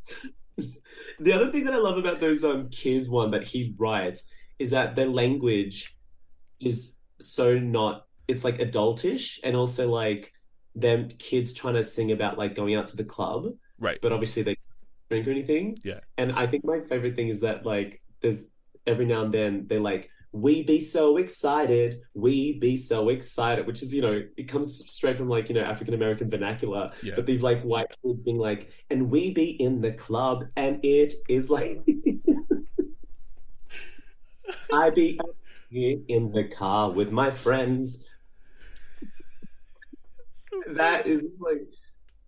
the 1.19 1.34
other 1.34 1.52
thing 1.52 1.65
that 1.65 1.73
I 1.73 1.77
love 1.77 1.98
about 1.98 2.19
those 2.19 2.44
um 2.44 2.69
kids 2.69 3.10
one 3.10 3.31
that 3.31 3.45
he 3.45 3.76
writes 3.77 4.30
is 4.57 4.72
that 4.72 4.95
their 4.95 5.07
language 5.07 5.98
is 6.60 6.98
so 7.19 7.57
not. 7.57 8.06
It's 8.27 8.44
like 8.44 8.60
adultish, 8.60 9.40
and 9.44 9.56
also 9.56 9.90
like 9.90 10.34
them 10.76 11.10
kids 11.18 11.52
trying 11.53 11.73
to 11.73 11.84
sing 11.84 12.11
about 12.11 12.38
like 12.38 12.56
going 12.56 12.76
out 12.76 12.88
to 12.88 12.98
the 12.98 13.03
club, 13.03 13.48
right? 13.80 13.99
But 14.02 14.11
obviously 14.11 14.44
they 14.44 14.57
drink 15.10 15.27
or 15.27 15.31
anything. 15.31 15.77
Yeah. 15.84 15.99
And 16.18 16.31
I 16.34 16.48
think 16.48 16.64
my 16.64 16.81
favorite 16.81 17.15
thing 17.15 17.30
is 17.30 17.41
that 17.41 17.65
like 17.65 18.02
there's 18.22 18.48
every 18.86 19.06
now 19.06 19.23
and 19.23 19.34
then 19.34 19.68
they 19.68 19.80
like 19.80 20.10
we 20.32 20.64
be 20.64 20.80
so 20.80 21.18
excited, 21.18 22.02
we 22.14 22.60
be 22.60 22.76
so 22.76 23.10
excited, 23.10 23.66
which 23.66 23.82
is, 23.82 23.94
you 23.94 24.02
know, 24.02 24.22
it 24.38 24.44
comes 24.44 24.84
straight 24.88 25.18
from 25.18 25.28
like, 25.28 25.50
you 25.50 25.56
know, 25.56 25.62
African 25.62 25.94
American 25.94 26.30
vernacular. 26.30 26.92
Yeah. 27.02 27.14
But 27.16 27.26
these 27.26 27.42
like 27.42 27.62
white 27.64 27.88
kids 28.04 28.22
being 28.22 28.38
like, 28.38 28.72
and 28.90 29.10
we 29.10 29.34
be 29.34 29.50
in 29.50 29.82
the 29.82 29.92
club, 29.92 30.46
and 30.56 30.84
it 30.86 31.14
is 31.28 31.50
like, 31.50 31.82
I 34.74 34.90
be 34.92 35.20
in 35.72 36.32
the 36.32 36.44
car 36.44 36.92
with 36.92 37.12
my 37.12 37.32
friends. 37.32 38.06
So 40.34 40.74
that 40.74 41.08
is 41.08 41.24
like, 41.40 41.68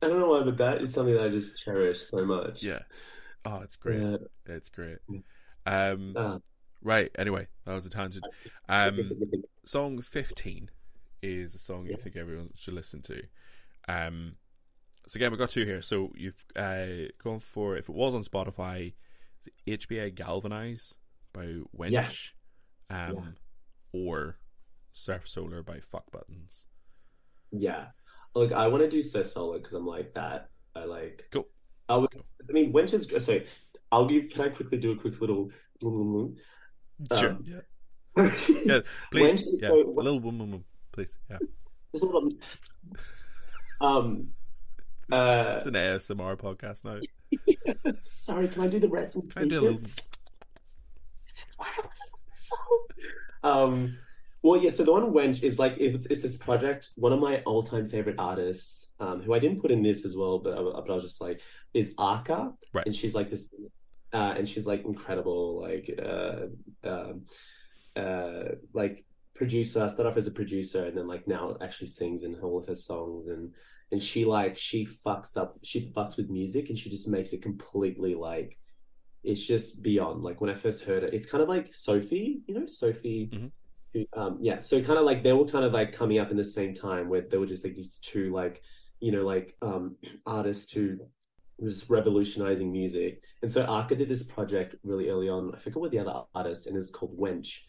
I 0.01 0.07
don't 0.07 0.19
know 0.19 0.29
why, 0.29 0.43
but 0.43 0.57
that 0.57 0.81
is 0.81 0.93
something 0.93 1.13
that 1.13 1.23
I 1.23 1.29
just 1.29 1.63
cherish 1.63 2.01
so 2.01 2.25
much. 2.25 2.63
Yeah. 2.63 2.79
Oh, 3.45 3.61
it's 3.61 3.75
great. 3.75 4.01
Yeah. 4.01 4.17
It's 4.47 4.69
great. 4.69 4.97
Um, 5.65 6.13
uh, 6.15 6.39
Right. 6.83 7.09
Anyway, 7.17 7.47
that 7.65 7.73
was 7.73 7.85
a 7.85 7.89
tangent. 7.89 8.25
Um, 8.67 9.11
song 9.65 10.01
fifteen 10.01 10.69
is 11.21 11.53
a 11.53 11.59
song 11.59 11.85
you 11.85 11.95
think 11.95 12.15
everyone 12.15 12.49
should 12.55 12.73
listen 12.73 13.01
to. 13.03 13.21
Um, 13.87 14.35
so 15.07 15.17
again, 15.17 15.31
we've 15.31 15.39
got 15.39 15.49
two 15.49 15.65
here. 15.65 15.81
So 15.81 16.11
you've 16.15 16.43
uh, 16.55 17.09
gone 17.23 17.39
for 17.39 17.77
if 17.77 17.89
it 17.89 17.95
was 17.95 18.15
on 18.15 18.23
Spotify, 18.23 18.93
it's 19.67 19.85
HBA 19.85 20.15
Galvanize 20.15 20.95
by 21.33 21.45
Wench, 21.77 22.31
yeah. 22.89 23.07
um, 23.07 23.15
yeah. 23.15 23.99
or 23.99 24.37
Surf 24.93 25.27
Solar 25.27 25.63
by 25.63 25.79
Fuck 25.79 26.11
Buttons. 26.11 26.65
Yeah, 27.51 27.87
look, 28.35 28.51
I 28.51 28.67
want 28.67 28.83
to 28.83 28.89
do 28.89 29.03
Surf 29.03 29.29
Solar 29.29 29.59
because 29.59 29.73
I'm 29.73 29.85
like 29.85 30.13
that. 30.13 30.49
I 30.75 30.85
like. 30.85 31.27
Cool. 31.31 31.47
I 31.89 31.97
was. 31.97 32.09
I 32.15 32.51
mean, 32.51 32.73
Wench 32.73 32.93
is 32.93 33.25
so. 33.25 33.41
I'll 33.91 34.05
give. 34.05 34.29
Can 34.29 34.41
I 34.41 34.49
quickly 34.49 34.77
do 34.77 34.91
a 34.91 34.95
quick 34.95 35.19
little? 35.19 35.49
Sure. 37.17 37.31
Um, 37.31 37.45
yeah. 37.45 37.61
yeah. 38.65 38.79
Please. 39.11 39.47
Yeah. 39.61 39.69
So, 39.69 39.81
a 39.81 40.01
little 40.01 40.19
woman, 40.19 40.63
please. 40.91 41.17
Yeah. 41.29 41.37
Just 41.93 42.03
a 42.03 42.05
little. 42.05 42.29
Um. 43.79 44.31
Uh, 45.11 45.55
it's 45.57 45.65
an 45.65 45.73
ASMR 45.73 46.37
podcast 46.37 46.85
now. 46.85 46.99
Sorry, 47.99 48.47
can 48.47 48.63
I 48.63 48.67
do 48.67 48.79
the 48.79 48.87
rest 48.87 49.15
in 49.15 49.23
can 49.23 49.43
I 49.43 49.47
do 49.47 49.59
a 49.59 49.63
little... 49.63 49.77
This 49.79 50.07
is 51.27 51.55
why 51.57 51.67
I 51.67 51.81
song. 52.33 52.85
Um. 53.43 53.97
Well, 54.43 54.61
yeah. 54.61 54.69
So 54.69 54.83
the 54.83 54.91
one 54.91 55.11
wench 55.11 55.43
is 55.43 55.59
like 55.59 55.75
it's 55.77 56.05
it's 56.07 56.23
this 56.23 56.37
project. 56.37 56.89
One 56.95 57.13
of 57.13 57.19
my 57.19 57.41
all 57.41 57.61
time 57.61 57.87
favorite 57.87 58.15
artists, 58.17 58.93
um, 58.99 59.21
who 59.21 59.33
I 59.33 59.39
didn't 59.39 59.61
put 59.61 59.71
in 59.71 59.83
this 59.83 60.05
as 60.05 60.15
well, 60.15 60.39
but 60.39 60.53
I, 60.53 60.61
but 60.61 60.89
I 60.89 60.95
was 60.95 61.03
just 61.03 61.21
like, 61.21 61.41
is 61.73 61.93
Arca, 61.97 62.53
right? 62.73 62.85
And 62.85 62.95
she's 62.95 63.13
like 63.13 63.29
this 63.29 63.49
uh, 64.13 64.33
and 64.37 64.47
she's 64.47 64.67
like 64.67 64.85
incredible, 64.85 65.61
like 65.61 65.89
uh, 66.03 66.47
um, 66.83 67.25
uh, 67.95 68.55
like 68.73 69.05
producer. 69.33 69.87
Started 69.89 70.09
off 70.09 70.17
as 70.17 70.27
a 70.27 70.31
producer, 70.31 70.85
and 70.85 70.97
then 70.97 71.07
like 71.07 71.27
now 71.27 71.55
actually 71.61 71.87
sings 71.87 72.23
in 72.23 72.35
all 72.35 72.59
of 72.59 72.67
her 72.67 72.75
songs, 72.75 73.27
and 73.27 73.53
and 73.91 74.01
she 74.01 74.25
like 74.25 74.57
she 74.57 74.85
fucks 74.85 75.37
up, 75.37 75.57
she 75.63 75.91
fucks 75.95 76.17
with 76.17 76.29
music, 76.29 76.69
and 76.69 76.77
she 76.77 76.89
just 76.89 77.07
makes 77.07 77.33
it 77.33 77.41
completely 77.41 78.15
like 78.15 78.57
it's 79.23 79.45
just 79.45 79.81
beyond. 79.83 80.23
Like 80.23 80.41
when 80.41 80.49
I 80.49 80.55
first 80.55 80.83
heard 80.83 81.03
it, 81.03 81.13
it's 81.13 81.29
kind 81.29 81.43
of 81.43 81.49
like 81.49 81.73
Sophie, 81.73 82.41
you 82.47 82.55
know, 82.55 82.65
Sophie. 82.65 83.29
Mm-hmm. 83.33 83.47
Who, 83.93 84.05
um, 84.13 84.37
yeah, 84.39 84.59
so 84.59 84.81
kind 84.81 84.97
of 84.97 85.05
like 85.05 85.21
they 85.21 85.33
were 85.33 85.45
kind 85.45 85.65
of 85.65 85.73
like 85.73 85.91
coming 85.91 86.17
up 86.17 86.31
in 86.31 86.37
the 86.37 86.45
same 86.45 86.73
time 86.73 87.09
where 87.09 87.21
they 87.21 87.37
were 87.37 87.45
just 87.45 87.65
like 87.65 87.75
these 87.75 87.99
two 87.99 88.33
like 88.33 88.61
you 89.01 89.11
know 89.11 89.25
like 89.25 89.55
um 89.61 89.97
artists 90.25 90.71
who 90.71 90.97
was 91.61 91.89
revolutionizing 91.89 92.71
music. 92.71 93.23
And 93.41 93.51
so 93.51 93.65
Arca 93.65 93.95
did 93.95 94.09
this 94.09 94.23
project 94.23 94.75
really 94.83 95.09
early 95.09 95.29
on. 95.29 95.53
I 95.53 95.59
forget 95.59 95.79
what 95.79 95.91
the 95.91 95.99
other 95.99 96.23
artist, 96.33 96.67
and 96.67 96.75
it's 96.75 96.89
called 96.89 97.17
Wench. 97.17 97.59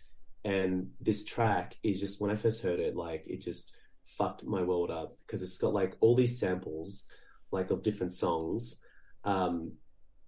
And 0.45 0.89
this 1.01 1.25
track 1.25 1.77
is 1.83 2.01
just 2.01 2.21
when 2.21 2.31
I 2.31 2.37
first 2.37 2.63
heard 2.63 2.81
it, 2.81 2.97
like 2.97 3.25
it 3.27 3.41
just 3.41 3.73
fucked 4.07 4.45
my 4.45 4.63
world 4.63 4.91
up 4.91 5.17
because 5.27 5.43
it's 5.43 5.59
got 5.59 5.73
like 5.73 5.97
all 6.01 6.17
these 6.17 6.39
samples, 6.39 7.05
like 7.51 7.71
of 7.71 7.83
different 7.83 8.13
songs. 8.13 8.81
Um, 9.25 9.73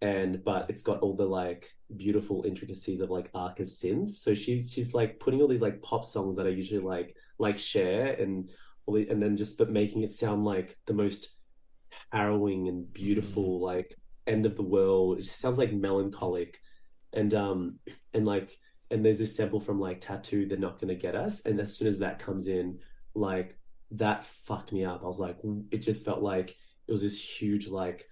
and 0.00 0.44
but 0.44 0.68
it's 0.68 0.82
got 0.82 1.00
all 1.00 1.16
the 1.16 1.26
like 1.26 1.70
beautiful 1.96 2.44
intricacies 2.46 3.00
of 3.00 3.10
like 3.10 3.30
Arca's 3.34 3.80
synths. 3.80 4.10
So 4.10 4.34
she's 4.34 4.70
she's 4.70 4.94
like 4.94 5.18
putting 5.18 5.40
all 5.40 5.48
these 5.48 5.62
like 5.62 5.82
pop 5.82 6.04
songs 6.04 6.36
that 6.36 6.46
are 6.46 6.50
usually 6.50 6.82
like 6.82 7.16
like 7.38 7.58
Cher 7.58 8.12
and 8.12 8.50
all 8.86 8.94
the, 8.94 9.08
and 9.08 9.22
then 9.22 9.36
just 9.36 9.56
but 9.56 9.70
making 9.70 10.02
it 10.02 10.10
sound 10.10 10.44
like 10.44 10.76
the 10.86 10.92
most 10.92 11.33
harrowing 12.10 12.68
and 12.68 12.92
beautiful 12.92 13.60
like 13.60 13.94
end 14.26 14.46
of 14.46 14.56
the 14.56 14.62
world. 14.62 15.18
It 15.18 15.22
just 15.22 15.40
sounds 15.40 15.58
like 15.58 15.72
melancholic 15.72 16.58
and 17.12 17.32
um 17.34 17.78
and 18.12 18.24
like 18.26 18.56
and 18.90 19.04
there's 19.04 19.18
this 19.18 19.36
sample 19.36 19.60
from 19.60 19.80
like 19.80 20.00
t.A.T.u., 20.00 20.46
They're 20.46 20.58
Not 20.58 20.80
Gonna 20.80 20.94
Get 20.94 21.14
Us, 21.16 21.44
and 21.44 21.58
as 21.60 21.76
soon 21.76 21.88
as 21.88 21.98
that 22.00 22.18
comes 22.18 22.46
in, 22.48 22.78
like 23.14 23.56
that 23.92 24.24
fucked 24.24 24.72
me 24.72 24.84
up. 24.84 25.02
I 25.02 25.06
was 25.06 25.18
like, 25.18 25.38
it 25.70 25.78
just 25.78 26.04
felt 26.04 26.22
like 26.22 26.50
it 26.86 26.92
was 26.92 27.02
this 27.02 27.20
huge 27.20 27.66
like 27.68 28.06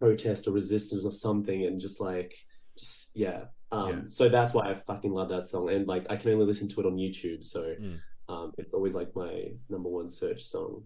protest 0.00 0.46
or 0.46 0.52
resistance 0.52 1.04
or 1.04 1.12
something, 1.12 1.64
and 1.64 1.80
just 1.80 2.00
like, 2.00 2.34
just 2.78 3.10
yeah. 3.16 3.44
Um, 3.72 3.88
Yeah. 3.88 4.00
so 4.08 4.28
that's 4.28 4.52
why 4.52 4.68
I 4.70 4.74
fucking 4.74 5.12
love 5.12 5.28
that 5.30 5.46
song, 5.46 5.70
and 5.70 5.86
like 5.86 6.06
I 6.10 6.16
can 6.16 6.30
only 6.32 6.44
listen 6.46 6.68
to 6.68 6.80
it 6.80 6.86
on 6.86 6.96
YouTube, 6.96 7.42
so 7.44 7.62
Mm. 7.80 7.98
um, 8.28 8.52
it's 8.58 8.74
always 8.74 8.94
like 8.94 9.14
my 9.16 9.52
number 9.68 9.88
one 9.88 10.08
search 10.08 10.42
song. 10.44 10.84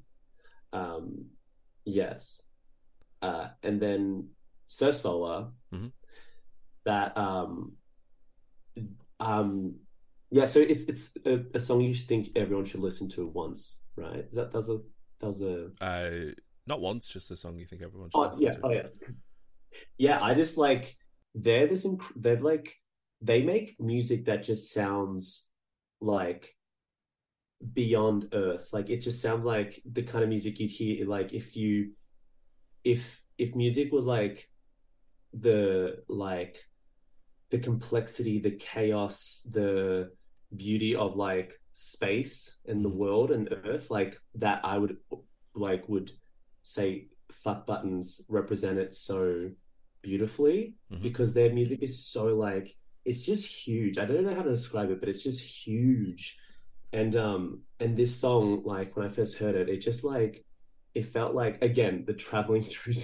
Um, 0.73 1.27
yes, 1.85 2.43
uh, 3.23 3.49
and 3.63 3.81
then 3.81 4.29
Surf 4.67 4.95
Solar, 4.97 5.49
Mhm. 5.73 5.93
that 6.85 7.17
um, 7.17 7.73
um, 9.21 9.77
yeah. 10.31 10.45
So 10.47 10.61
it's 10.61 10.85
it's 10.85 11.13
a, 11.25 11.45
a 11.55 11.61
song 11.61 11.81
you 11.83 11.95
should 11.95 12.09
think 12.09 12.29
everyone 12.37 12.65
should 12.65 12.81
listen 12.81 13.09
to 13.11 13.27
once, 13.29 13.83
right? 13.97 14.25
Is 14.29 14.35
that 14.35 14.53
that's 14.53 14.69
a 14.69 14.79
was 15.23 15.41
a 15.43 15.71
Uh, 15.81 16.33
not 16.67 16.81
once, 16.81 17.09
just 17.09 17.31
a 17.31 17.37
song 17.37 17.57
you 17.59 17.67
think 17.67 17.83
everyone 17.83 18.11
should 18.11 18.19
Oh 18.21 18.29
listen 18.31 18.43
yeah, 18.43 18.51
to. 18.53 18.61
oh 18.65 18.71
yeah, 18.71 18.87
yeah. 19.99 20.23
I 20.23 20.35
just 20.35 20.59
like 20.59 20.97
they're 21.35 21.67
this. 21.67 21.87
Inc- 21.87 22.13
they're 22.17 22.41
like 22.41 22.75
they 23.21 23.43
make 23.43 23.77
music 23.81 24.27
that 24.27 24.43
just 24.43 24.73
sounds 24.73 25.47
like 26.01 26.54
beyond 27.73 28.29
Earth. 28.33 28.71
Like 28.73 28.91
it 28.91 28.99
just 28.99 29.21
sounds 29.23 29.45
like 29.45 29.81
the 29.91 30.03
kind 30.03 30.23
of 30.23 30.29
music 30.29 30.61
you'd 30.61 30.71
hear. 30.71 31.07
Like 31.07 31.33
if 31.33 31.57
you, 31.57 31.93
if 32.85 33.23
if 33.39 33.55
music 33.55 33.93
was 33.93 34.07
like 34.07 34.49
the 35.33 36.03
like 36.09 36.65
the 37.51 37.59
complexity, 37.59 38.39
the 38.39 38.53
chaos, 38.53 39.47
the 39.51 40.11
beauty 40.55 40.95
of 40.95 41.17
like 41.17 41.61
space 41.73 42.59
and 42.67 42.85
the 42.85 42.91
Mhm. 42.91 42.95
world 42.97 43.31
and 43.31 43.49
Earth, 43.65 43.91
like 43.91 44.21
that, 44.37 44.65
I 44.65 44.79
would 44.79 44.97
like 45.55 45.89
would 45.89 46.13
say 46.63 47.09
fuck 47.31 47.67
buttons 47.67 48.21
represent 48.29 48.79
it 48.79 48.93
so 48.95 49.51
beautifully 50.03 50.75
Mhm. 50.93 51.03
because 51.03 51.33
their 51.33 51.53
music 51.53 51.83
is 51.83 52.05
so 52.07 52.37
like 52.37 52.77
it's 53.05 53.23
just 53.23 53.47
huge. 53.47 53.99
I 53.99 54.07
don't 54.07 54.25
know 54.25 54.35
how 54.35 54.43
to 54.43 54.51
describe 54.51 54.91
it, 54.91 54.99
but 55.01 55.11
it's 55.11 55.23
just 55.23 55.41
huge. 55.41 56.39
And 56.95 57.17
um 57.17 57.63
and 57.81 57.97
this 57.97 58.17
song, 58.17 58.63
like 58.65 58.97
when 58.97 59.05
I 59.05 59.09
first 59.09 59.37
heard 59.39 59.57
it, 59.57 59.69
it 59.69 59.79
just 59.79 60.05
like 60.05 60.45
it 60.95 61.07
felt 61.07 61.35
like 61.35 61.61
again 61.63 62.05
the 62.07 62.15
traveling 62.15 62.63
through, 62.71 62.95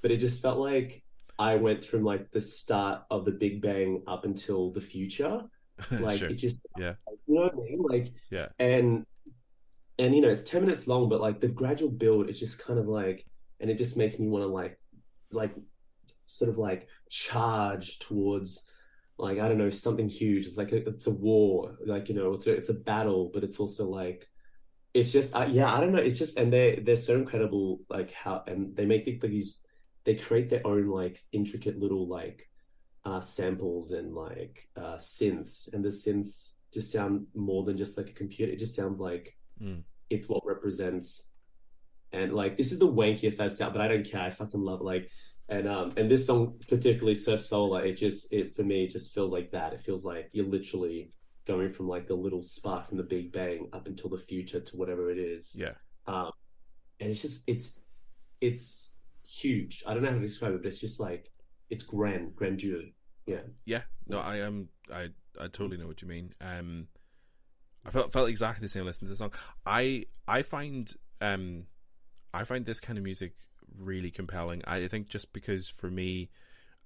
but 0.00 0.10
it 0.10 0.16
just 0.16 0.40
felt 0.42 0.58
like 0.58 1.02
I 1.38 1.56
went 1.56 1.84
from 1.84 2.02
like 2.04 2.30
the 2.30 2.40
start 2.40 3.02
of 3.10 3.24
the 3.26 3.32
Big 3.32 3.60
Bang 3.60 4.02
up 4.06 4.24
until 4.24 4.70
the 4.72 4.80
future. 4.80 5.42
Like 5.90 6.18
sure. 6.20 6.28
it 6.30 6.36
just 6.36 6.58
Yeah. 6.78 6.94
you 7.26 7.34
know 7.34 7.42
what 7.42 7.52
I 7.54 7.56
mean? 7.56 7.82
Like 7.82 8.12
Yeah. 8.30 8.48
and 8.60 9.04
and 9.98 10.14
you 10.14 10.20
know 10.22 10.30
it's 10.30 10.48
10 10.48 10.62
minutes 10.62 10.86
long 10.86 11.08
but 11.08 11.20
like 11.20 11.40
the 11.40 11.48
gradual 11.48 11.90
build 11.90 12.28
is 12.30 12.38
just 12.38 12.58
kind 12.58 12.78
of 12.78 12.86
like 12.86 13.26
and 13.60 13.68
it 13.70 13.76
just 13.78 13.96
makes 13.96 14.18
me 14.18 14.26
want 14.28 14.42
to 14.44 14.48
like 14.48 14.78
like 15.32 15.52
sort 16.26 16.48
of 16.48 16.58
like 16.58 16.88
charge 17.10 17.98
towards 17.98 18.62
like 19.18 19.38
I 19.38 19.48
don't 19.48 19.58
know 19.58 19.70
something 19.70 20.08
huge. 20.08 20.46
It's 20.46 20.56
like 20.56 20.72
a, 20.72 20.88
it's 20.88 21.06
a 21.06 21.10
war 21.10 21.76
like 21.86 22.08
you 22.08 22.14
know 22.14 22.32
it's 22.32 22.46
a, 22.46 22.52
it's 22.52 22.68
a 22.68 22.74
battle 22.74 23.30
but 23.32 23.44
it's 23.44 23.60
also 23.60 23.88
like 23.88 24.28
it's 24.92 25.12
just 25.12 25.34
uh, 25.34 25.46
yeah 25.50 25.72
I 25.72 25.80
don't 25.80 25.92
know. 25.92 25.98
It's 26.00 26.18
just 26.18 26.38
and 26.38 26.52
they 26.52 26.76
they're 26.76 26.96
so 26.96 27.14
incredible 27.16 27.80
like 27.88 28.12
how 28.12 28.42
and 28.46 28.76
they 28.76 28.86
make 28.86 29.06
like 29.06 29.20
these 29.20 29.60
they 30.04 30.14
create 30.16 30.50
their 30.50 30.66
own 30.66 30.88
like 30.88 31.18
intricate 31.32 31.78
little 31.78 32.06
like 32.08 32.48
uh 33.04 33.20
samples 33.20 33.92
and 33.92 34.14
like 34.14 34.68
uh 34.76 34.96
synths. 34.96 35.72
And 35.72 35.84
the 35.84 35.90
synths 35.90 36.54
just 36.72 36.92
sound 36.92 37.26
more 37.34 37.62
than 37.64 37.76
just 37.78 37.96
like 37.96 38.08
a 38.10 38.12
computer. 38.12 38.52
It 38.52 38.58
just 38.58 38.76
sounds 38.76 39.00
like 39.00 39.36
Mm. 39.62 39.82
it's 40.10 40.28
what 40.28 40.44
represents. 40.44 41.28
And 42.10 42.32
like 42.32 42.56
this 42.58 42.72
is 42.72 42.80
the 42.80 42.88
wankiest 42.88 43.38
I've 43.38 43.52
sound 43.52 43.72
but 43.72 43.80
I 43.80 43.88
don't 43.88 44.04
care. 44.04 44.22
I 44.22 44.30
fucking 44.30 44.60
love 44.60 44.80
it 44.80 44.84
like 44.84 45.08
and 45.48 45.68
um 45.68 45.92
and 45.96 46.10
this 46.10 46.26
song 46.26 46.54
particularly 46.68 47.14
Surf 47.14 47.40
Solar 47.40 47.84
it 47.84 47.94
just 47.96 48.32
it 48.32 48.54
for 48.54 48.62
me 48.62 48.86
just 48.86 49.12
feels 49.14 49.30
like 49.32 49.50
that 49.52 49.72
it 49.72 49.80
feels 49.80 50.04
like 50.04 50.30
you're 50.32 50.46
literally 50.46 51.10
going 51.46 51.70
from 51.70 51.86
like 51.88 52.06
the 52.06 52.14
little 52.14 52.42
spark 52.42 52.86
from 52.88 52.96
the 52.96 53.02
Big 53.02 53.30
Bang 53.32 53.68
up 53.72 53.86
until 53.86 54.08
the 54.08 54.18
future 54.18 54.60
to 54.60 54.76
whatever 54.76 55.10
it 55.10 55.18
is 55.18 55.54
Yeah. 55.54 55.72
um 56.06 56.30
and 57.00 57.10
it's 57.10 57.20
just 57.20 57.42
it's 57.46 57.78
it's 58.40 58.94
huge 59.22 59.82
I 59.86 59.92
don't 59.94 60.02
know 60.02 60.10
how 60.10 60.14
to 60.16 60.20
describe 60.22 60.52
it 60.54 60.62
but 60.62 60.68
it's 60.68 60.80
just 60.80 61.00
like 61.00 61.30
it's 61.70 61.82
grand 61.82 62.34
grandeur 62.36 62.82
yeah 63.26 63.40
Yeah, 63.64 63.82
no, 64.06 64.18
I 64.20 64.36
am. 64.40 64.68
I 64.92 65.08
I 65.40 65.48
totally 65.48 65.78
know 65.78 65.86
what 65.86 66.02
you 66.02 66.08
mean. 66.08 66.30
Um, 66.42 66.88
I 67.86 67.90
felt 67.90 68.12
felt 68.12 68.28
exactly 68.28 68.62
the 68.62 68.68
same 68.68 68.84
listening 68.84 69.06
to 69.08 69.12
the 69.12 69.16
song. 69.16 69.32
I 69.64 70.04
I 70.28 70.42
find 70.42 70.94
um, 71.22 71.64
I 72.34 72.44
find 72.44 72.66
this 72.66 72.80
kind 72.80 72.98
of 72.98 73.02
music 73.04 73.32
really 73.78 74.10
compelling. 74.10 74.62
I 74.66 74.86
think 74.88 75.08
just 75.08 75.32
because 75.32 75.68
for 75.68 75.90
me, 75.90 76.30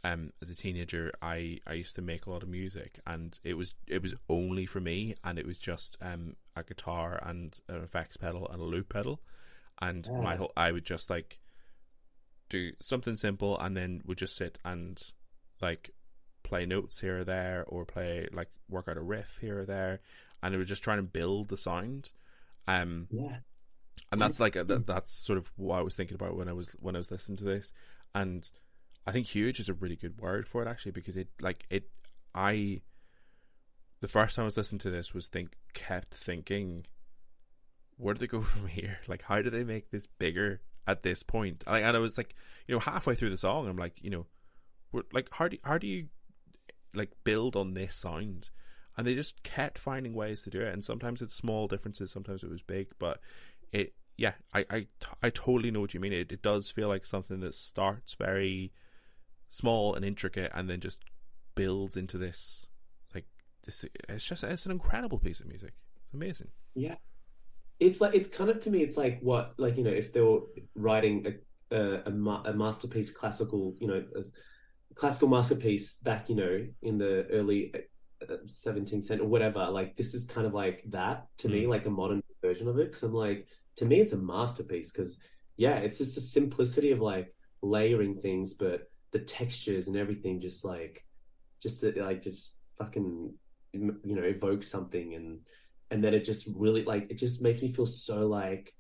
um, 0.05 0.33
as 0.41 0.51
a 0.51 0.57
teenager, 0.57 1.13
I 1.21 1.59
I 1.67 1.75
used 1.75 1.97
to 1.97 2.03
make 2.03 2.27
a 2.27 2.31
lot 2.31 2.43
of 2.43 2.49
music, 2.49 3.01
and 3.07 3.39
it 3.45 3.55
was 3.55 3.75
it 3.87 4.03
was 4.03 4.15
only 4.29 4.67
for 4.67 4.81
me, 4.81 5.15
and 5.25 5.39
it 5.39 5.47
was 5.47 5.59
just 5.59 5.97
um 6.01 6.37
a 6.57 6.63
guitar 6.63 7.21
and 7.25 7.59
an 7.69 7.83
effects 7.83 8.17
pedal 8.17 8.49
and 8.49 8.61
a 8.61 8.65
loop 8.65 8.89
pedal, 8.93 9.21
and 9.81 10.09
my 10.23 10.37
whole 10.37 10.53
I 10.57 10.73
would 10.73 10.85
just 10.85 11.11
like 11.11 11.41
do 12.49 12.73
something 12.81 13.17
simple, 13.17 13.59
and 13.59 13.77
then 13.77 14.03
would 14.07 14.19
just 14.19 14.37
sit 14.37 14.59
and 14.65 15.01
like 15.61 15.91
play 16.43 16.65
notes 16.65 17.01
here 17.01 17.21
or 17.21 17.25
there 17.25 17.65
or 17.67 17.85
play 17.85 18.27
like 18.33 18.49
work 18.69 18.89
out 18.89 18.97
a 18.97 19.03
riff 19.03 19.39
here 19.41 19.61
or 19.61 19.65
there. 19.67 20.01
And 20.43 20.55
it 20.55 20.59
was 20.59 20.69
just 20.69 20.85
trying 20.85 20.99
to 20.99 21.03
build 21.03 21.49
the 21.49 21.57
sound. 21.57 22.13
Um 22.67 23.09
yeah 23.11 23.39
and 24.13 24.21
that's 24.21 24.41
like 24.41 24.57
a, 24.57 24.65
that, 24.65 24.87
that's 24.87 25.13
sort 25.13 25.39
of 25.39 25.51
what 25.57 25.79
I 25.79 25.83
was 25.83 25.97
thinking 25.97 26.15
about 26.15 26.37
when 26.37 26.49
I 26.49 26.53
was 26.53 26.77
when 26.81 26.95
I 26.95 26.99
was 26.99 27.11
listening 27.11 27.37
to 27.39 27.45
this. 27.45 27.73
And 28.15 28.49
I 29.07 29.13
think 29.13 29.27
huge 29.27 29.61
is 29.61 29.69
a 29.69 29.75
really 29.75 29.97
good 29.97 30.21
word 30.21 30.47
for 30.47 30.63
it 30.63 30.69
actually 30.69 30.93
because 30.93 31.17
it 31.17 31.29
like 31.41 31.65
it 31.71 31.89
I 32.35 32.83
the 34.01 34.09
first 34.09 34.37
time 34.37 34.43
I 34.43 34.47
was 34.47 34.57
listening 34.57 34.81
to 34.81 34.91
this 34.91 35.15
was 35.15 35.29
think 35.29 35.57
kept 35.75 36.15
thinking 36.15 36.87
where 37.97 38.15
do 38.15 38.21
they 38.21 38.27
go 38.27 38.43
from 38.43 38.69
here? 38.69 38.99
Like 39.09 39.23
how 39.23 39.43
do 39.43 39.51
they 39.51 39.65
make 39.65 39.91
this 39.91 40.07
bigger 40.07 40.61
at 40.87 41.03
this 41.03 41.23
point? 41.23 41.65
And 41.67 41.77
I, 41.77 41.81
and 41.81 41.97
I 41.97 42.01
was 42.01 42.19
like 42.19 42.35
you 42.67 42.75
know 42.75 42.81
halfway 42.81 43.15
through 43.15 43.31
the 43.31 43.37
song 43.37 43.69
I'm 43.69 43.77
like 43.77 44.03
you 44.03 44.11
know 44.11 44.27
we're, 44.93 45.03
like 45.13 45.29
how 45.33 45.49
do 45.49 45.57
how 45.63 45.79
do 45.79 45.87
you 45.87 46.09
like 46.95 47.13
build 47.25 47.57
on 47.57 47.75
this 47.75 47.95
sound? 47.95 48.51
And 48.97 49.07
they 49.07 49.15
just 49.15 49.45
kept 49.45 49.79
finding 49.79 50.13
ways 50.13 50.43
to 50.43 50.51
do 50.51 50.61
it. 50.61 50.73
And 50.73 50.85
sometimes 50.85 51.23
it's 51.23 51.35
small 51.35 51.69
differences 51.69 52.11
sometimes 52.11 52.43
it 52.43 52.51
was 52.51 52.63
big 52.63 52.89
but 52.99 53.21
it 53.73 53.95
yeah 54.17 54.33
i 54.55 54.65
i, 54.71 54.87
I 55.23 55.31
totally 55.31 55.71
know 55.71 55.81
what 55.81 55.95
you 55.95 56.01
mean. 56.01 56.13
It, 56.13 56.33
it 56.33 56.43
does 56.43 56.71
feel 56.71 56.89
like 56.89 57.05
something 57.05 57.41
that 57.41 57.55
starts 57.55 58.15
very 58.15 58.73
small 59.49 59.95
and 59.95 60.05
intricate 60.05 60.53
and 60.55 60.69
then 60.69 60.81
just 60.81 61.01
builds 61.55 61.97
into 61.97 62.19
this 62.19 62.67
like 63.15 63.25
this 63.65 63.85
it's 64.09 64.25
just 64.25 64.45
it's 64.45 64.67
an 64.67 64.73
incredible 64.73 65.19
piece 65.19 65.41
of 65.41 65.47
music. 65.47 65.73
It's 66.05 66.15
amazing. 66.15 66.49
Yeah, 66.75 66.97
it's 67.81 68.01
like 68.01 68.15
it's 68.15 68.29
kind 68.29 68.51
of 68.51 68.61
to 68.61 68.71
me. 68.71 68.83
It's 68.83 68.97
like 68.97 69.21
what 69.21 69.55
like 69.59 69.77
you 69.77 69.85
know 69.85 69.91
if 69.91 70.13
they 70.13 70.21
were 70.21 70.41
writing 70.75 71.27
a 71.27 71.33
a, 71.71 72.03
a, 72.07 72.11
ma- 72.11 72.43
a 72.45 72.53
masterpiece, 72.53 73.11
classical 73.11 73.77
you 73.81 73.89
know, 73.89 74.05
classical 74.95 75.29
masterpiece 75.29 75.97
back 75.97 76.29
you 76.29 76.35
know 76.37 76.67
in 76.83 76.99
the 76.99 77.27
early 77.31 77.73
seventeenth 78.47 79.05
century 79.05 79.25
or 79.27 79.29
whatever. 79.29 79.69
Like 79.71 79.97
this 79.97 80.15
is 80.15 80.27
kind 80.27 80.47
of 80.47 80.55
like 80.55 80.83
that 80.91 81.27
to 81.39 81.49
me, 81.49 81.63
Mm. 81.65 81.69
like 81.69 81.87
a 81.87 81.91
modern 81.91 82.23
version 82.43 82.69
of 82.69 82.79
it. 82.79 82.87
Because 82.89 83.03
I'm 83.03 83.15
like 83.15 83.47
to 83.77 83.85
me, 83.87 84.01
it's 84.01 84.13
a 84.13 84.19
masterpiece. 84.19 84.91
Because 84.93 85.19
yeah, 85.57 85.77
it's 85.77 85.99
just 85.99 86.15
the 86.15 86.21
simplicity 86.21 86.91
of 86.93 87.01
like 87.01 87.35
layering 87.63 88.21
things, 88.21 88.55
but 88.55 88.91
the 89.11 89.19
textures 89.21 89.89
and 89.89 89.97
everything 89.97 90.41
just 90.41 90.65
like 90.65 91.05
just 91.63 91.81
to, 91.81 91.93
like 92.03 92.23
just 92.23 92.55
fucking 92.77 93.35
you 93.73 94.15
know 94.17 94.23
evoke 94.23 94.63
something 94.63 95.15
and 95.15 95.41
and 95.91 96.03
then 96.05 96.15
it 96.15 96.25
just 96.25 96.47
really 96.55 96.85
like 96.85 97.11
it 97.11 97.15
just 97.19 97.43
makes 97.43 97.61
me 97.63 97.73
feel 97.73 97.87
so 97.87 98.27
like 98.29 98.73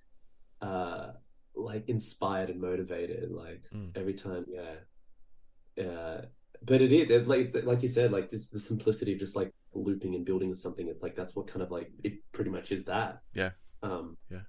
uh 0.62 1.08
like 1.54 1.88
inspired 1.88 2.50
and 2.50 2.60
motivated 2.60 3.30
like 3.30 3.62
Mm. 3.74 3.90
every 3.96 4.14
time 4.14 4.44
yeah 4.48 5.84
uh 5.84 6.22
but 6.64 6.80
it 6.80 6.92
is 6.92 7.10
it, 7.10 7.26
like 7.28 7.52
like 7.64 7.82
you 7.82 7.88
said 7.88 8.12
like 8.12 8.28
just 8.30 8.52
the 8.52 8.60
simplicity 8.60 9.12
of 9.12 9.18
just 9.18 9.36
like 9.36 9.52
looping 9.74 10.14
and 10.14 10.24
building 10.24 10.54
something 10.54 10.88
it's 10.88 11.02
like 11.02 11.14
that's 11.14 11.34
what 11.36 11.46
kind 11.46 11.62
of 11.62 11.70
like 11.70 11.90
it 12.04 12.14
pretty 12.32 12.50
much 12.50 12.72
is 12.72 12.84
that 12.84 13.20
Yeah. 13.34 13.50
um 13.82 14.16
Yeah. 14.30 14.42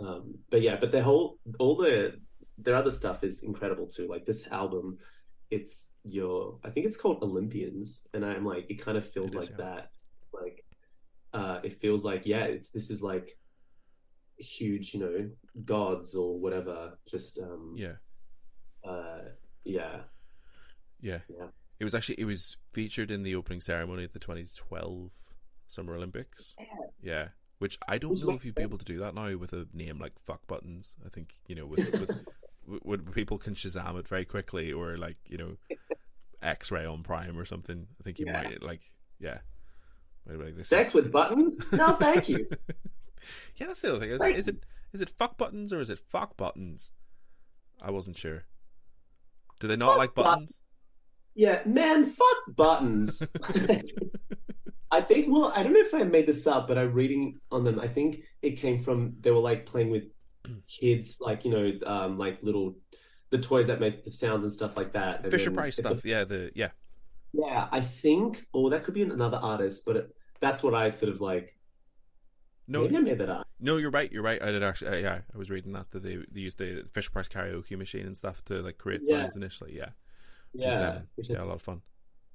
um 0.00 0.34
but 0.50 0.60
yeah 0.62 0.76
but 0.80 0.92
the 0.92 1.02
whole 1.02 1.38
all 1.58 1.76
the 1.76 2.18
their 2.58 2.76
other 2.76 2.90
stuff 2.90 3.24
is 3.24 3.42
incredible 3.42 3.86
too 3.86 4.06
like 4.08 4.26
this 4.26 4.46
album 4.48 4.98
it's 5.50 5.90
your 6.04 6.58
I 6.64 6.70
think 6.70 6.86
it's 6.86 6.96
called 6.96 7.22
Olympians, 7.22 8.06
and 8.12 8.24
I'm 8.24 8.44
like 8.44 8.66
it 8.70 8.82
kind 8.82 8.96
of 8.98 9.08
feels 9.08 9.30
is, 9.30 9.36
like 9.36 9.50
yeah. 9.50 9.56
that. 9.64 9.90
Like 10.32 10.64
uh 11.32 11.60
it 11.62 11.74
feels 11.74 12.04
like 12.04 12.22
yeah, 12.26 12.44
it's 12.44 12.70
this 12.70 12.90
is 12.90 13.02
like 13.02 13.38
huge, 14.38 14.94
you 14.94 15.00
know, 15.00 15.30
gods 15.64 16.14
or 16.14 16.38
whatever. 16.40 16.98
Just 17.08 17.38
um 17.38 17.74
Yeah. 17.76 17.96
uh 18.84 19.20
yeah. 19.64 20.00
Yeah. 21.04 21.18
Yeah. 21.28 21.46
It 21.78 21.84
was 21.84 21.94
actually 21.94 22.16
it 22.20 22.24
was 22.24 22.56
featured 22.72 23.10
in 23.10 23.22
the 23.22 23.34
opening 23.34 23.60
ceremony 23.60 24.04
at 24.04 24.12
the 24.12 24.18
2012 24.18 25.10
Summer 25.66 25.94
Olympics. 25.94 26.56
Yeah. 27.02 27.28
Which 27.58 27.78
I 27.86 27.98
don't 27.98 28.20
know 28.24 28.32
if 28.34 28.44
you'd 28.44 28.54
be 28.54 28.62
able 28.62 28.78
to 28.78 28.84
do 28.84 28.98
that 29.00 29.14
now 29.14 29.36
with 29.36 29.52
a 29.52 29.66
name 29.72 29.98
like 29.98 30.12
Fuck 30.24 30.46
Buttons. 30.46 30.96
I 31.04 31.08
think 31.10 31.34
you 31.46 31.54
know 31.54 31.66
with 31.66 31.90
with, 31.92 32.10
with, 32.66 32.82
with 32.84 33.14
people 33.14 33.38
can 33.38 33.54
Shazam 33.54 33.98
it 33.98 34.08
very 34.08 34.24
quickly 34.24 34.72
or 34.72 34.96
like 34.96 35.16
you 35.28 35.36
know 35.36 35.56
X 36.42 36.70
Ray 36.72 36.86
on 36.86 37.02
Prime 37.02 37.38
or 37.38 37.44
something. 37.44 37.86
I 38.00 38.02
think 38.02 38.18
you 38.18 38.26
Yeah. 38.26 38.42
might 38.42 38.62
like 38.62 38.80
yeah. 39.20 39.38
Like, 40.26 40.56
this 40.56 40.68
Sex 40.68 40.88
is- 40.88 40.94
with 40.94 41.12
buttons? 41.12 41.60
No, 41.70 41.92
thank 41.96 42.30
you. 42.30 42.46
yeah, 43.56 43.66
that's 43.66 43.82
the 43.82 43.90
other 43.90 44.00
thing. 44.00 44.10
Is, 44.10 44.20
Right. 44.20 44.36
is 44.36 44.48
it 44.48 44.64
is 44.94 45.00
it 45.02 45.10
fuck 45.10 45.36
buttons 45.36 45.72
or 45.72 45.80
is 45.80 45.90
it 45.90 45.98
fuck 45.98 46.36
buttons? 46.36 46.92
I 47.82 47.90
wasn't 47.90 48.16
sure. 48.16 48.44
Do 49.60 49.68
they 49.68 49.76
not 49.76 49.90
Fuck 49.92 49.98
like 49.98 50.14
buttons? 50.14 50.60
Yeah, 51.34 51.62
man, 51.66 52.04
fuck 52.04 52.36
buttons. 52.56 53.22
I 54.90 55.00
think, 55.00 55.26
well, 55.28 55.52
I 55.54 55.62
don't 55.62 55.72
know 55.72 55.80
if 55.80 55.92
I 55.94 56.04
made 56.04 56.26
this 56.26 56.46
up, 56.46 56.68
but 56.68 56.78
I'm 56.78 56.92
reading 56.92 57.40
on 57.50 57.64
them. 57.64 57.80
I 57.80 57.88
think 57.88 58.22
it 58.42 58.52
came 58.58 58.78
from 58.78 59.16
they 59.20 59.30
were 59.32 59.40
like 59.40 59.66
playing 59.66 59.90
with 59.90 60.04
kids, 60.68 61.18
like, 61.20 61.44
you 61.44 61.50
know, 61.50 61.72
um, 61.86 62.16
like 62.18 62.38
little, 62.42 62.76
the 63.30 63.38
toys 63.38 63.66
that 63.66 63.80
make 63.80 64.04
the 64.04 64.10
sounds 64.10 64.44
and 64.44 64.52
stuff 64.52 64.76
like 64.76 64.92
that. 64.92 65.22
And 65.22 65.30
Fisher 65.32 65.50
Price 65.50 65.78
it's 65.78 65.86
a- 65.86 65.90
stuff. 65.90 66.04
yeah, 66.04 66.22
the 66.24 66.52
yeah. 66.54 66.70
yeah, 67.32 67.66
I 67.72 67.80
think, 67.80 68.46
or 68.52 68.70
that 68.70 68.84
could 68.84 68.94
be 68.94 69.02
another 69.02 69.38
artist, 69.38 69.82
but 69.84 69.96
it, 69.96 70.16
that's 70.40 70.62
what 70.62 70.74
I 70.74 70.90
sort 70.90 71.10
of 71.12 71.20
like. 71.20 71.56
No, 72.68 72.82
Maybe 72.82 72.96
I 72.96 73.00
made 73.00 73.18
that 73.18 73.28
up. 73.28 73.46
No, 73.60 73.76
you're 73.78 73.90
right. 73.90 74.10
You're 74.10 74.22
right. 74.22 74.40
I 74.40 74.50
did 74.52 74.62
actually. 74.62 74.96
Uh, 74.98 75.00
yeah, 75.00 75.18
I 75.34 75.36
was 75.38 75.50
reading 75.50 75.72
that 75.72 75.90
that 75.90 76.02
they 76.02 76.16
they 76.30 76.40
used 76.40 76.58
the 76.58 76.86
Fisher 76.94 77.10
Price 77.10 77.28
karaoke 77.28 77.76
machine 77.76 78.06
and 78.06 78.16
stuff 78.16 78.42
to 78.46 78.62
like 78.62 78.78
create 78.78 79.02
Yeah. 79.04 79.22
songs 79.22 79.36
initially. 79.36 79.76
Yeah, 79.76 79.90
Yeah, 80.54 80.68
is, 80.68 80.80
um, 80.80 81.02
yeah, 81.36 81.42
a 81.42 81.44
lot 81.44 81.54
of 81.54 81.62
fun. 81.62 81.82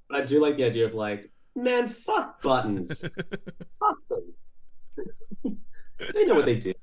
but 0.08 0.22
I 0.22 0.24
do 0.24 0.40
like 0.40 0.56
the 0.56 0.64
idea 0.64 0.86
of 0.86 0.94
like, 0.94 1.30
man, 1.56 1.88
fuck 1.88 2.42
buttons. 2.42 3.00
fuck 3.80 3.98
them. 4.08 5.58
they 6.14 6.24
know 6.26 6.34
what 6.34 6.46
they 6.46 6.56
do. 6.56 6.74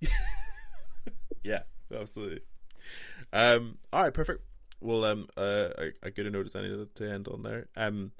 yeah, 1.44 1.62
absolutely. 1.94 2.40
Um, 3.32 3.78
all 3.92 4.02
right, 4.02 4.14
perfect. 4.14 4.42
Well, 4.80 5.04
um, 5.04 5.28
uh, 5.36 5.68
I, 5.78 5.90
I 6.04 6.10
get 6.10 6.26
a 6.26 6.30
notice 6.30 6.54
I 6.54 6.62
need 6.62 6.94
to 6.94 7.10
end 7.10 7.28
on 7.28 7.42
there. 7.42 7.68
Um, 7.76 8.12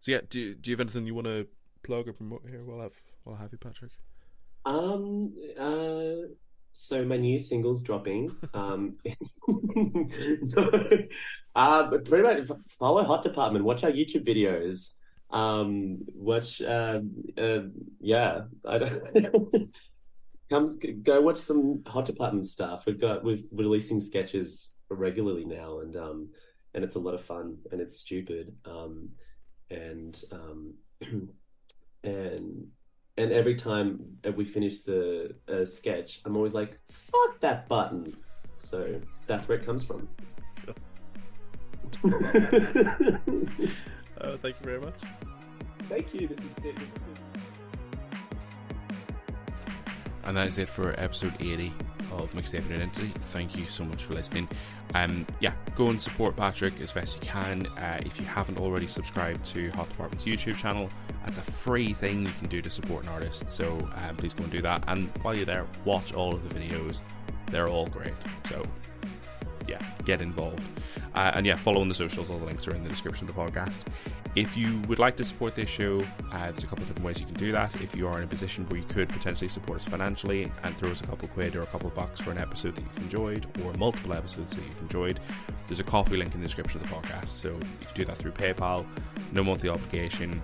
so 0.00 0.12
yeah, 0.12 0.20
do 0.28 0.54
do 0.54 0.70
you 0.70 0.76
have 0.76 0.80
anything 0.80 1.06
you 1.06 1.14
want 1.14 1.26
to 1.26 1.46
plug 1.82 2.08
or 2.08 2.12
promote 2.12 2.42
here? 2.48 2.64
While 2.64 2.80
I've 2.80 3.00
while 3.24 3.36
I 3.36 3.40
have 3.40 3.52
you, 3.52 3.58
Patrick. 3.58 3.92
Um, 4.64 5.32
uh, 5.58 6.28
so 6.72 7.04
my 7.04 7.16
new 7.16 7.38
single's 7.38 7.82
dropping. 7.82 8.30
Um, 8.54 8.98
uh, 11.54 11.90
but 11.90 12.04
pretty 12.04 12.22
much 12.22 12.48
follow 12.68 13.04
Hot 13.04 13.22
Department. 13.22 13.64
Watch 13.64 13.82
our 13.82 13.90
YouTube 13.90 14.26
videos. 14.26 14.92
Um, 15.30 16.00
watch, 16.14 16.60
uh, 16.60 17.00
uh, 17.38 17.60
yeah, 18.00 18.42
I 18.66 18.78
don't, 18.78 19.72
come 20.50 20.78
go 21.02 21.22
watch 21.22 21.38
some 21.38 21.82
Hot 21.86 22.04
Department 22.04 22.46
stuff. 22.46 22.84
We've 22.86 23.00
got 23.00 23.24
we're 23.24 23.38
releasing 23.52 24.00
sketches 24.00 24.74
regularly 24.90 25.46
now, 25.46 25.80
and 25.80 25.96
um, 25.96 26.28
and 26.74 26.84
it's 26.84 26.96
a 26.96 27.00
lot 27.00 27.14
of 27.14 27.24
fun 27.24 27.56
and 27.70 27.80
it's 27.80 27.98
stupid. 27.98 28.54
Um, 28.66 29.10
and 29.70 30.22
um, 30.30 30.74
and 32.04 32.66
and 33.16 33.32
every 33.32 33.54
time 33.54 34.18
we 34.36 34.44
finish 34.44 34.82
the 34.82 35.34
uh, 35.48 35.64
sketch, 35.64 36.20
I'm 36.24 36.36
always 36.36 36.54
like, 36.54 36.78
"Fuck 36.90 37.40
that 37.40 37.68
button." 37.68 38.12
So 38.58 39.00
that's 39.26 39.48
where 39.48 39.58
it 39.58 39.66
comes 39.66 39.84
from. 39.84 40.08
Oh, 44.20 44.36
thank 44.38 44.58
you 44.60 44.64
very 44.64 44.80
much. 44.80 45.02
Thank 45.88 46.14
you. 46.14 46.26
This 46.26 46.38
is 46.38 46.52
sick. 46.52 46.78
This 46.78 46.88
is 46.88 46.94
cool. 46.94 47.42
And 50.24 50.36
that 50.36 50.46
is 50.46 50.58
it 50.58 50.68
for 50.68 50.98
episode 50.98 51.34
80 51.40 51.72
of 52.18 52.32
Mixtaping 52.32 52.72
Identity. 52.72 53.12
Thank 53.18 53.56
you 53.56 53.64
so 53.64 53.84
much 53.84 54.04
for 54.04 54.14
listening. 54.14 54.48
Um, 54.94 55.26
yeah, 55.40 55.52
go 55.74 55.88
and 55.88 56.00
support 56.00 56.36
Patrick 56.36 56.80
as 56.80 56.92
best 56.92 57.16
you 57.16 57.28
can. 57.28 57.66
Uh, 57.78 58.00
if 58.04 58.18
you 58.20 58.26
haven't 58.26 58.58
already 58.58 58.86
subscribed 58.86 59.44
to 59.46 59.70
Hot 59.70 59.88
Department's 59.88 60.24
YouTube 60.24 60.56
channel, 60.56 60.90
that's 61.24 61.38
a 61.38 61.42
free 61.42 61.92
thing 61.92 62.22
you 62.22 62.32
can 62.38 62.48
do 62.48 62.60
to 62.62 62.70
support 62.70 63.04
an 63.04 63.08
artist. 63.10 63.50
So 63.50 63.88
um, 63.96 64.16
please 64.16 64.34
go 64.34 64.44
and 64.44 64.52
do 64.52 64.62
that. 64.62 64.84
And 64.88 65.10
while 65.22 65.34
you're 65.34 65.46
there, 65.46 65.66
watch 65.84 66.12
all 66.12 66.34
of 66.34 66.48
the 66.48 66.54
videos. 66.54 67.00
They're 67.50 67.68
all 67.68 67.86
great. 67.86 68.14
So 68.48 68.64
yeah, 69.68 69.80
get 70.04 70.20
involved. 70.20 70.62
Uh, 71.14 71.32
and 71.34 71.46
yeah, 71.46 71.56
follow 71.56 71.80
on 71.80 71.88
the 71.88 71.94
socials. 71.94 72.30
All 72.30 72.38
the 72.38 72.44
links 72.44 72.66
are 72.66 72.74
in 72.74 72.82
the 72.82 72.88
description 72.88 73.28
of 73.28 73.34
the 73.34 73.40
podcast. 73.40 73.82
If 74.34 74.56
you 74.56 74.80
would 74.88 74.98
like 74.98 75.16
to 75.16 75.24
support 75.24 75.54
this 75.54 75.68
show, 75.68 76.00
uh, 76.32 76.50
there's 76.50 76.64
a 76.64 76.66
couple 76.66 76.82
of 76.82 76.88
different 76.88 77.04
ways 77.04 77.20
you 77.20 77.26
can 77.26 77.34
do 77.34 77.52
that. 77.52 77.74
If 77.80 77.94
you 77.94 78.08
are 78.08 78.18
in 78.18 78.24
a 78.24 78.26
position 78.26 78.66
where 78.68 78.80
you 78.80 78.86
could 78.86 79.08
potentially 79.08 79.48
support 79.48 79.80
us 79.80 79.86
financially 79.86 80.50
and 80.62 80.76
throw 80.76 80.90
us 80.90 81.00
a 81.00 81.06
couple 81.06 81.28
quid 81.28 81.54
or 81.54 81.62
a 81.62 81.66
couple 81.66 81.90
bucks 81.90 82.20
for 82.20 82.30
an 82.30 82.38
episode 82.38 82.74
that 82.76 82.82
you've 82.82 82.98
enjoyed 82.98 83.46
or 83.64 83.72
multiple 83.74 84.14
episodes 84.14 84.56
that 84.56 84.64
you've 84.64 84.80
enjoyed, 84.80 85.20
there's 85.66 85.80
a 85.80 85.84
Ko-Fi 85.84 86.16
link 86.16 86.34
in 86.34 86.40
the 86.40 86.46
description 86.46 86.80
of 86.80 86.88
the 86.88 86.94
podcast. 86.94 87.28
So 87.28 87.50
you 87.50 87.86
can 87.86 87.94
do 87.94 88.04
that 88.06 88.16
through 88.16 88.32
PayPal. 88.32 88.86
No 89.32 89.44
monthly 89.44 89.68
obligation. 89.68 90.42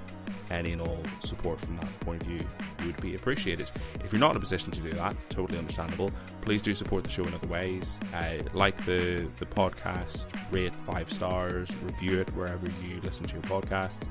Any 0.51 0.73
and 0.73 0.81
all 0.81 1.03
support 1.21 1.61
from 1.61 1.77
that 1.77 2.01
point 2.01 2.23
of 2.23 2.29
view 2.29 2.41
would 2.85 3.01
be 3.01 3.15
appreciated. 3.15 3.71
If 4.05 4.13
you're 4.13 4.21
not 4.21 4.31
in 4.33 4.39
a 4.39 4.41
position 4.41 4.71
to 4.73 4.81
do 4.81 4.91
that, 4.93 5.15
totally 5.29 5.59
understandable. 5.59 6.11
Please 6.41 6.63
do 6.63 6.75
support 6.75 7.05
the 7.05 7.11
show 7.11 7.25
in 7.25 7.35
other 7.35 7.49
ways. 7.49 7.99
Uh, 8.15 8.39
like 8.55 8.77
the 8.87 9.29
the 9.39 9.47
podcast, 9.47 10.27
rate 10.51 10.73
five 10.87 11.13
stars, 11.13 11.71
review 11.83 12.21
it 12.21 12.35
wherever 12.35 12.67
you 12.83 13.01
listen 13.03 13.27
to 13.27 13.35
your 13.35 13.43
podcasts. 13.43 14.09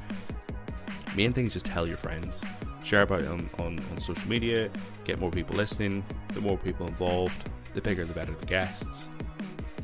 Main 1.16 1.34
thing 1.34 1.48
is 1.48 1.54
just 1.54 1.66
tell 1.66 1.88
your 1.88 1.98
friends, 1.98 2.44
share 2.84 3.02
about 3.02 3.22
it 3.22 3.28
on, 3.28 3.50
on, 3.58 3.80
on 3.92 4.00
social 4.00 4.30
media, 4.30 4.70
get 5.04 5.20
more 5.20 5.32
people 5.32 5.56
listening. 5.56 6.06
The 6.34 6.42
more 6.42 6.58
people 6.58 6.88
involved, 6.88 7.50
the 7.74 7.82
bigger 7.82 8.06
the 8.06 8.14
better 8.14 8.36
the 8.40 8.46
guests. 8.46 9.10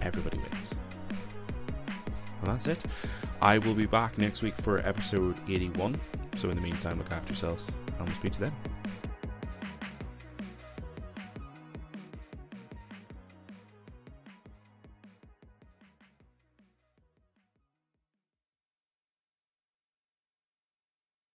Everybody 0.02 0.38
wins. 0.38 0.76
And 2.42 2.52
that's 2.52 2.68
it. 2.68 2.86
I 3.44 3.58
will 3.58 3.74
be 3.74 3.86
back 3.86 4.18
next 4.18 4.42
week 4.42 4.56
for 4.62 4.78
episode 4.88 5.36
81. 5.50 6.00
So 6.38 6.50
in 6.50 6.56
the 6.56 6.62
meantime, 6.62 6.98
look 6.98 7.12
after 7.12 7.28
yourselves, 7.28 7.68
and 8.00 8.08
we'll 8.08 8.16
speak 8.16 8.32
to 8.32 8.40
them. 8.40 8.56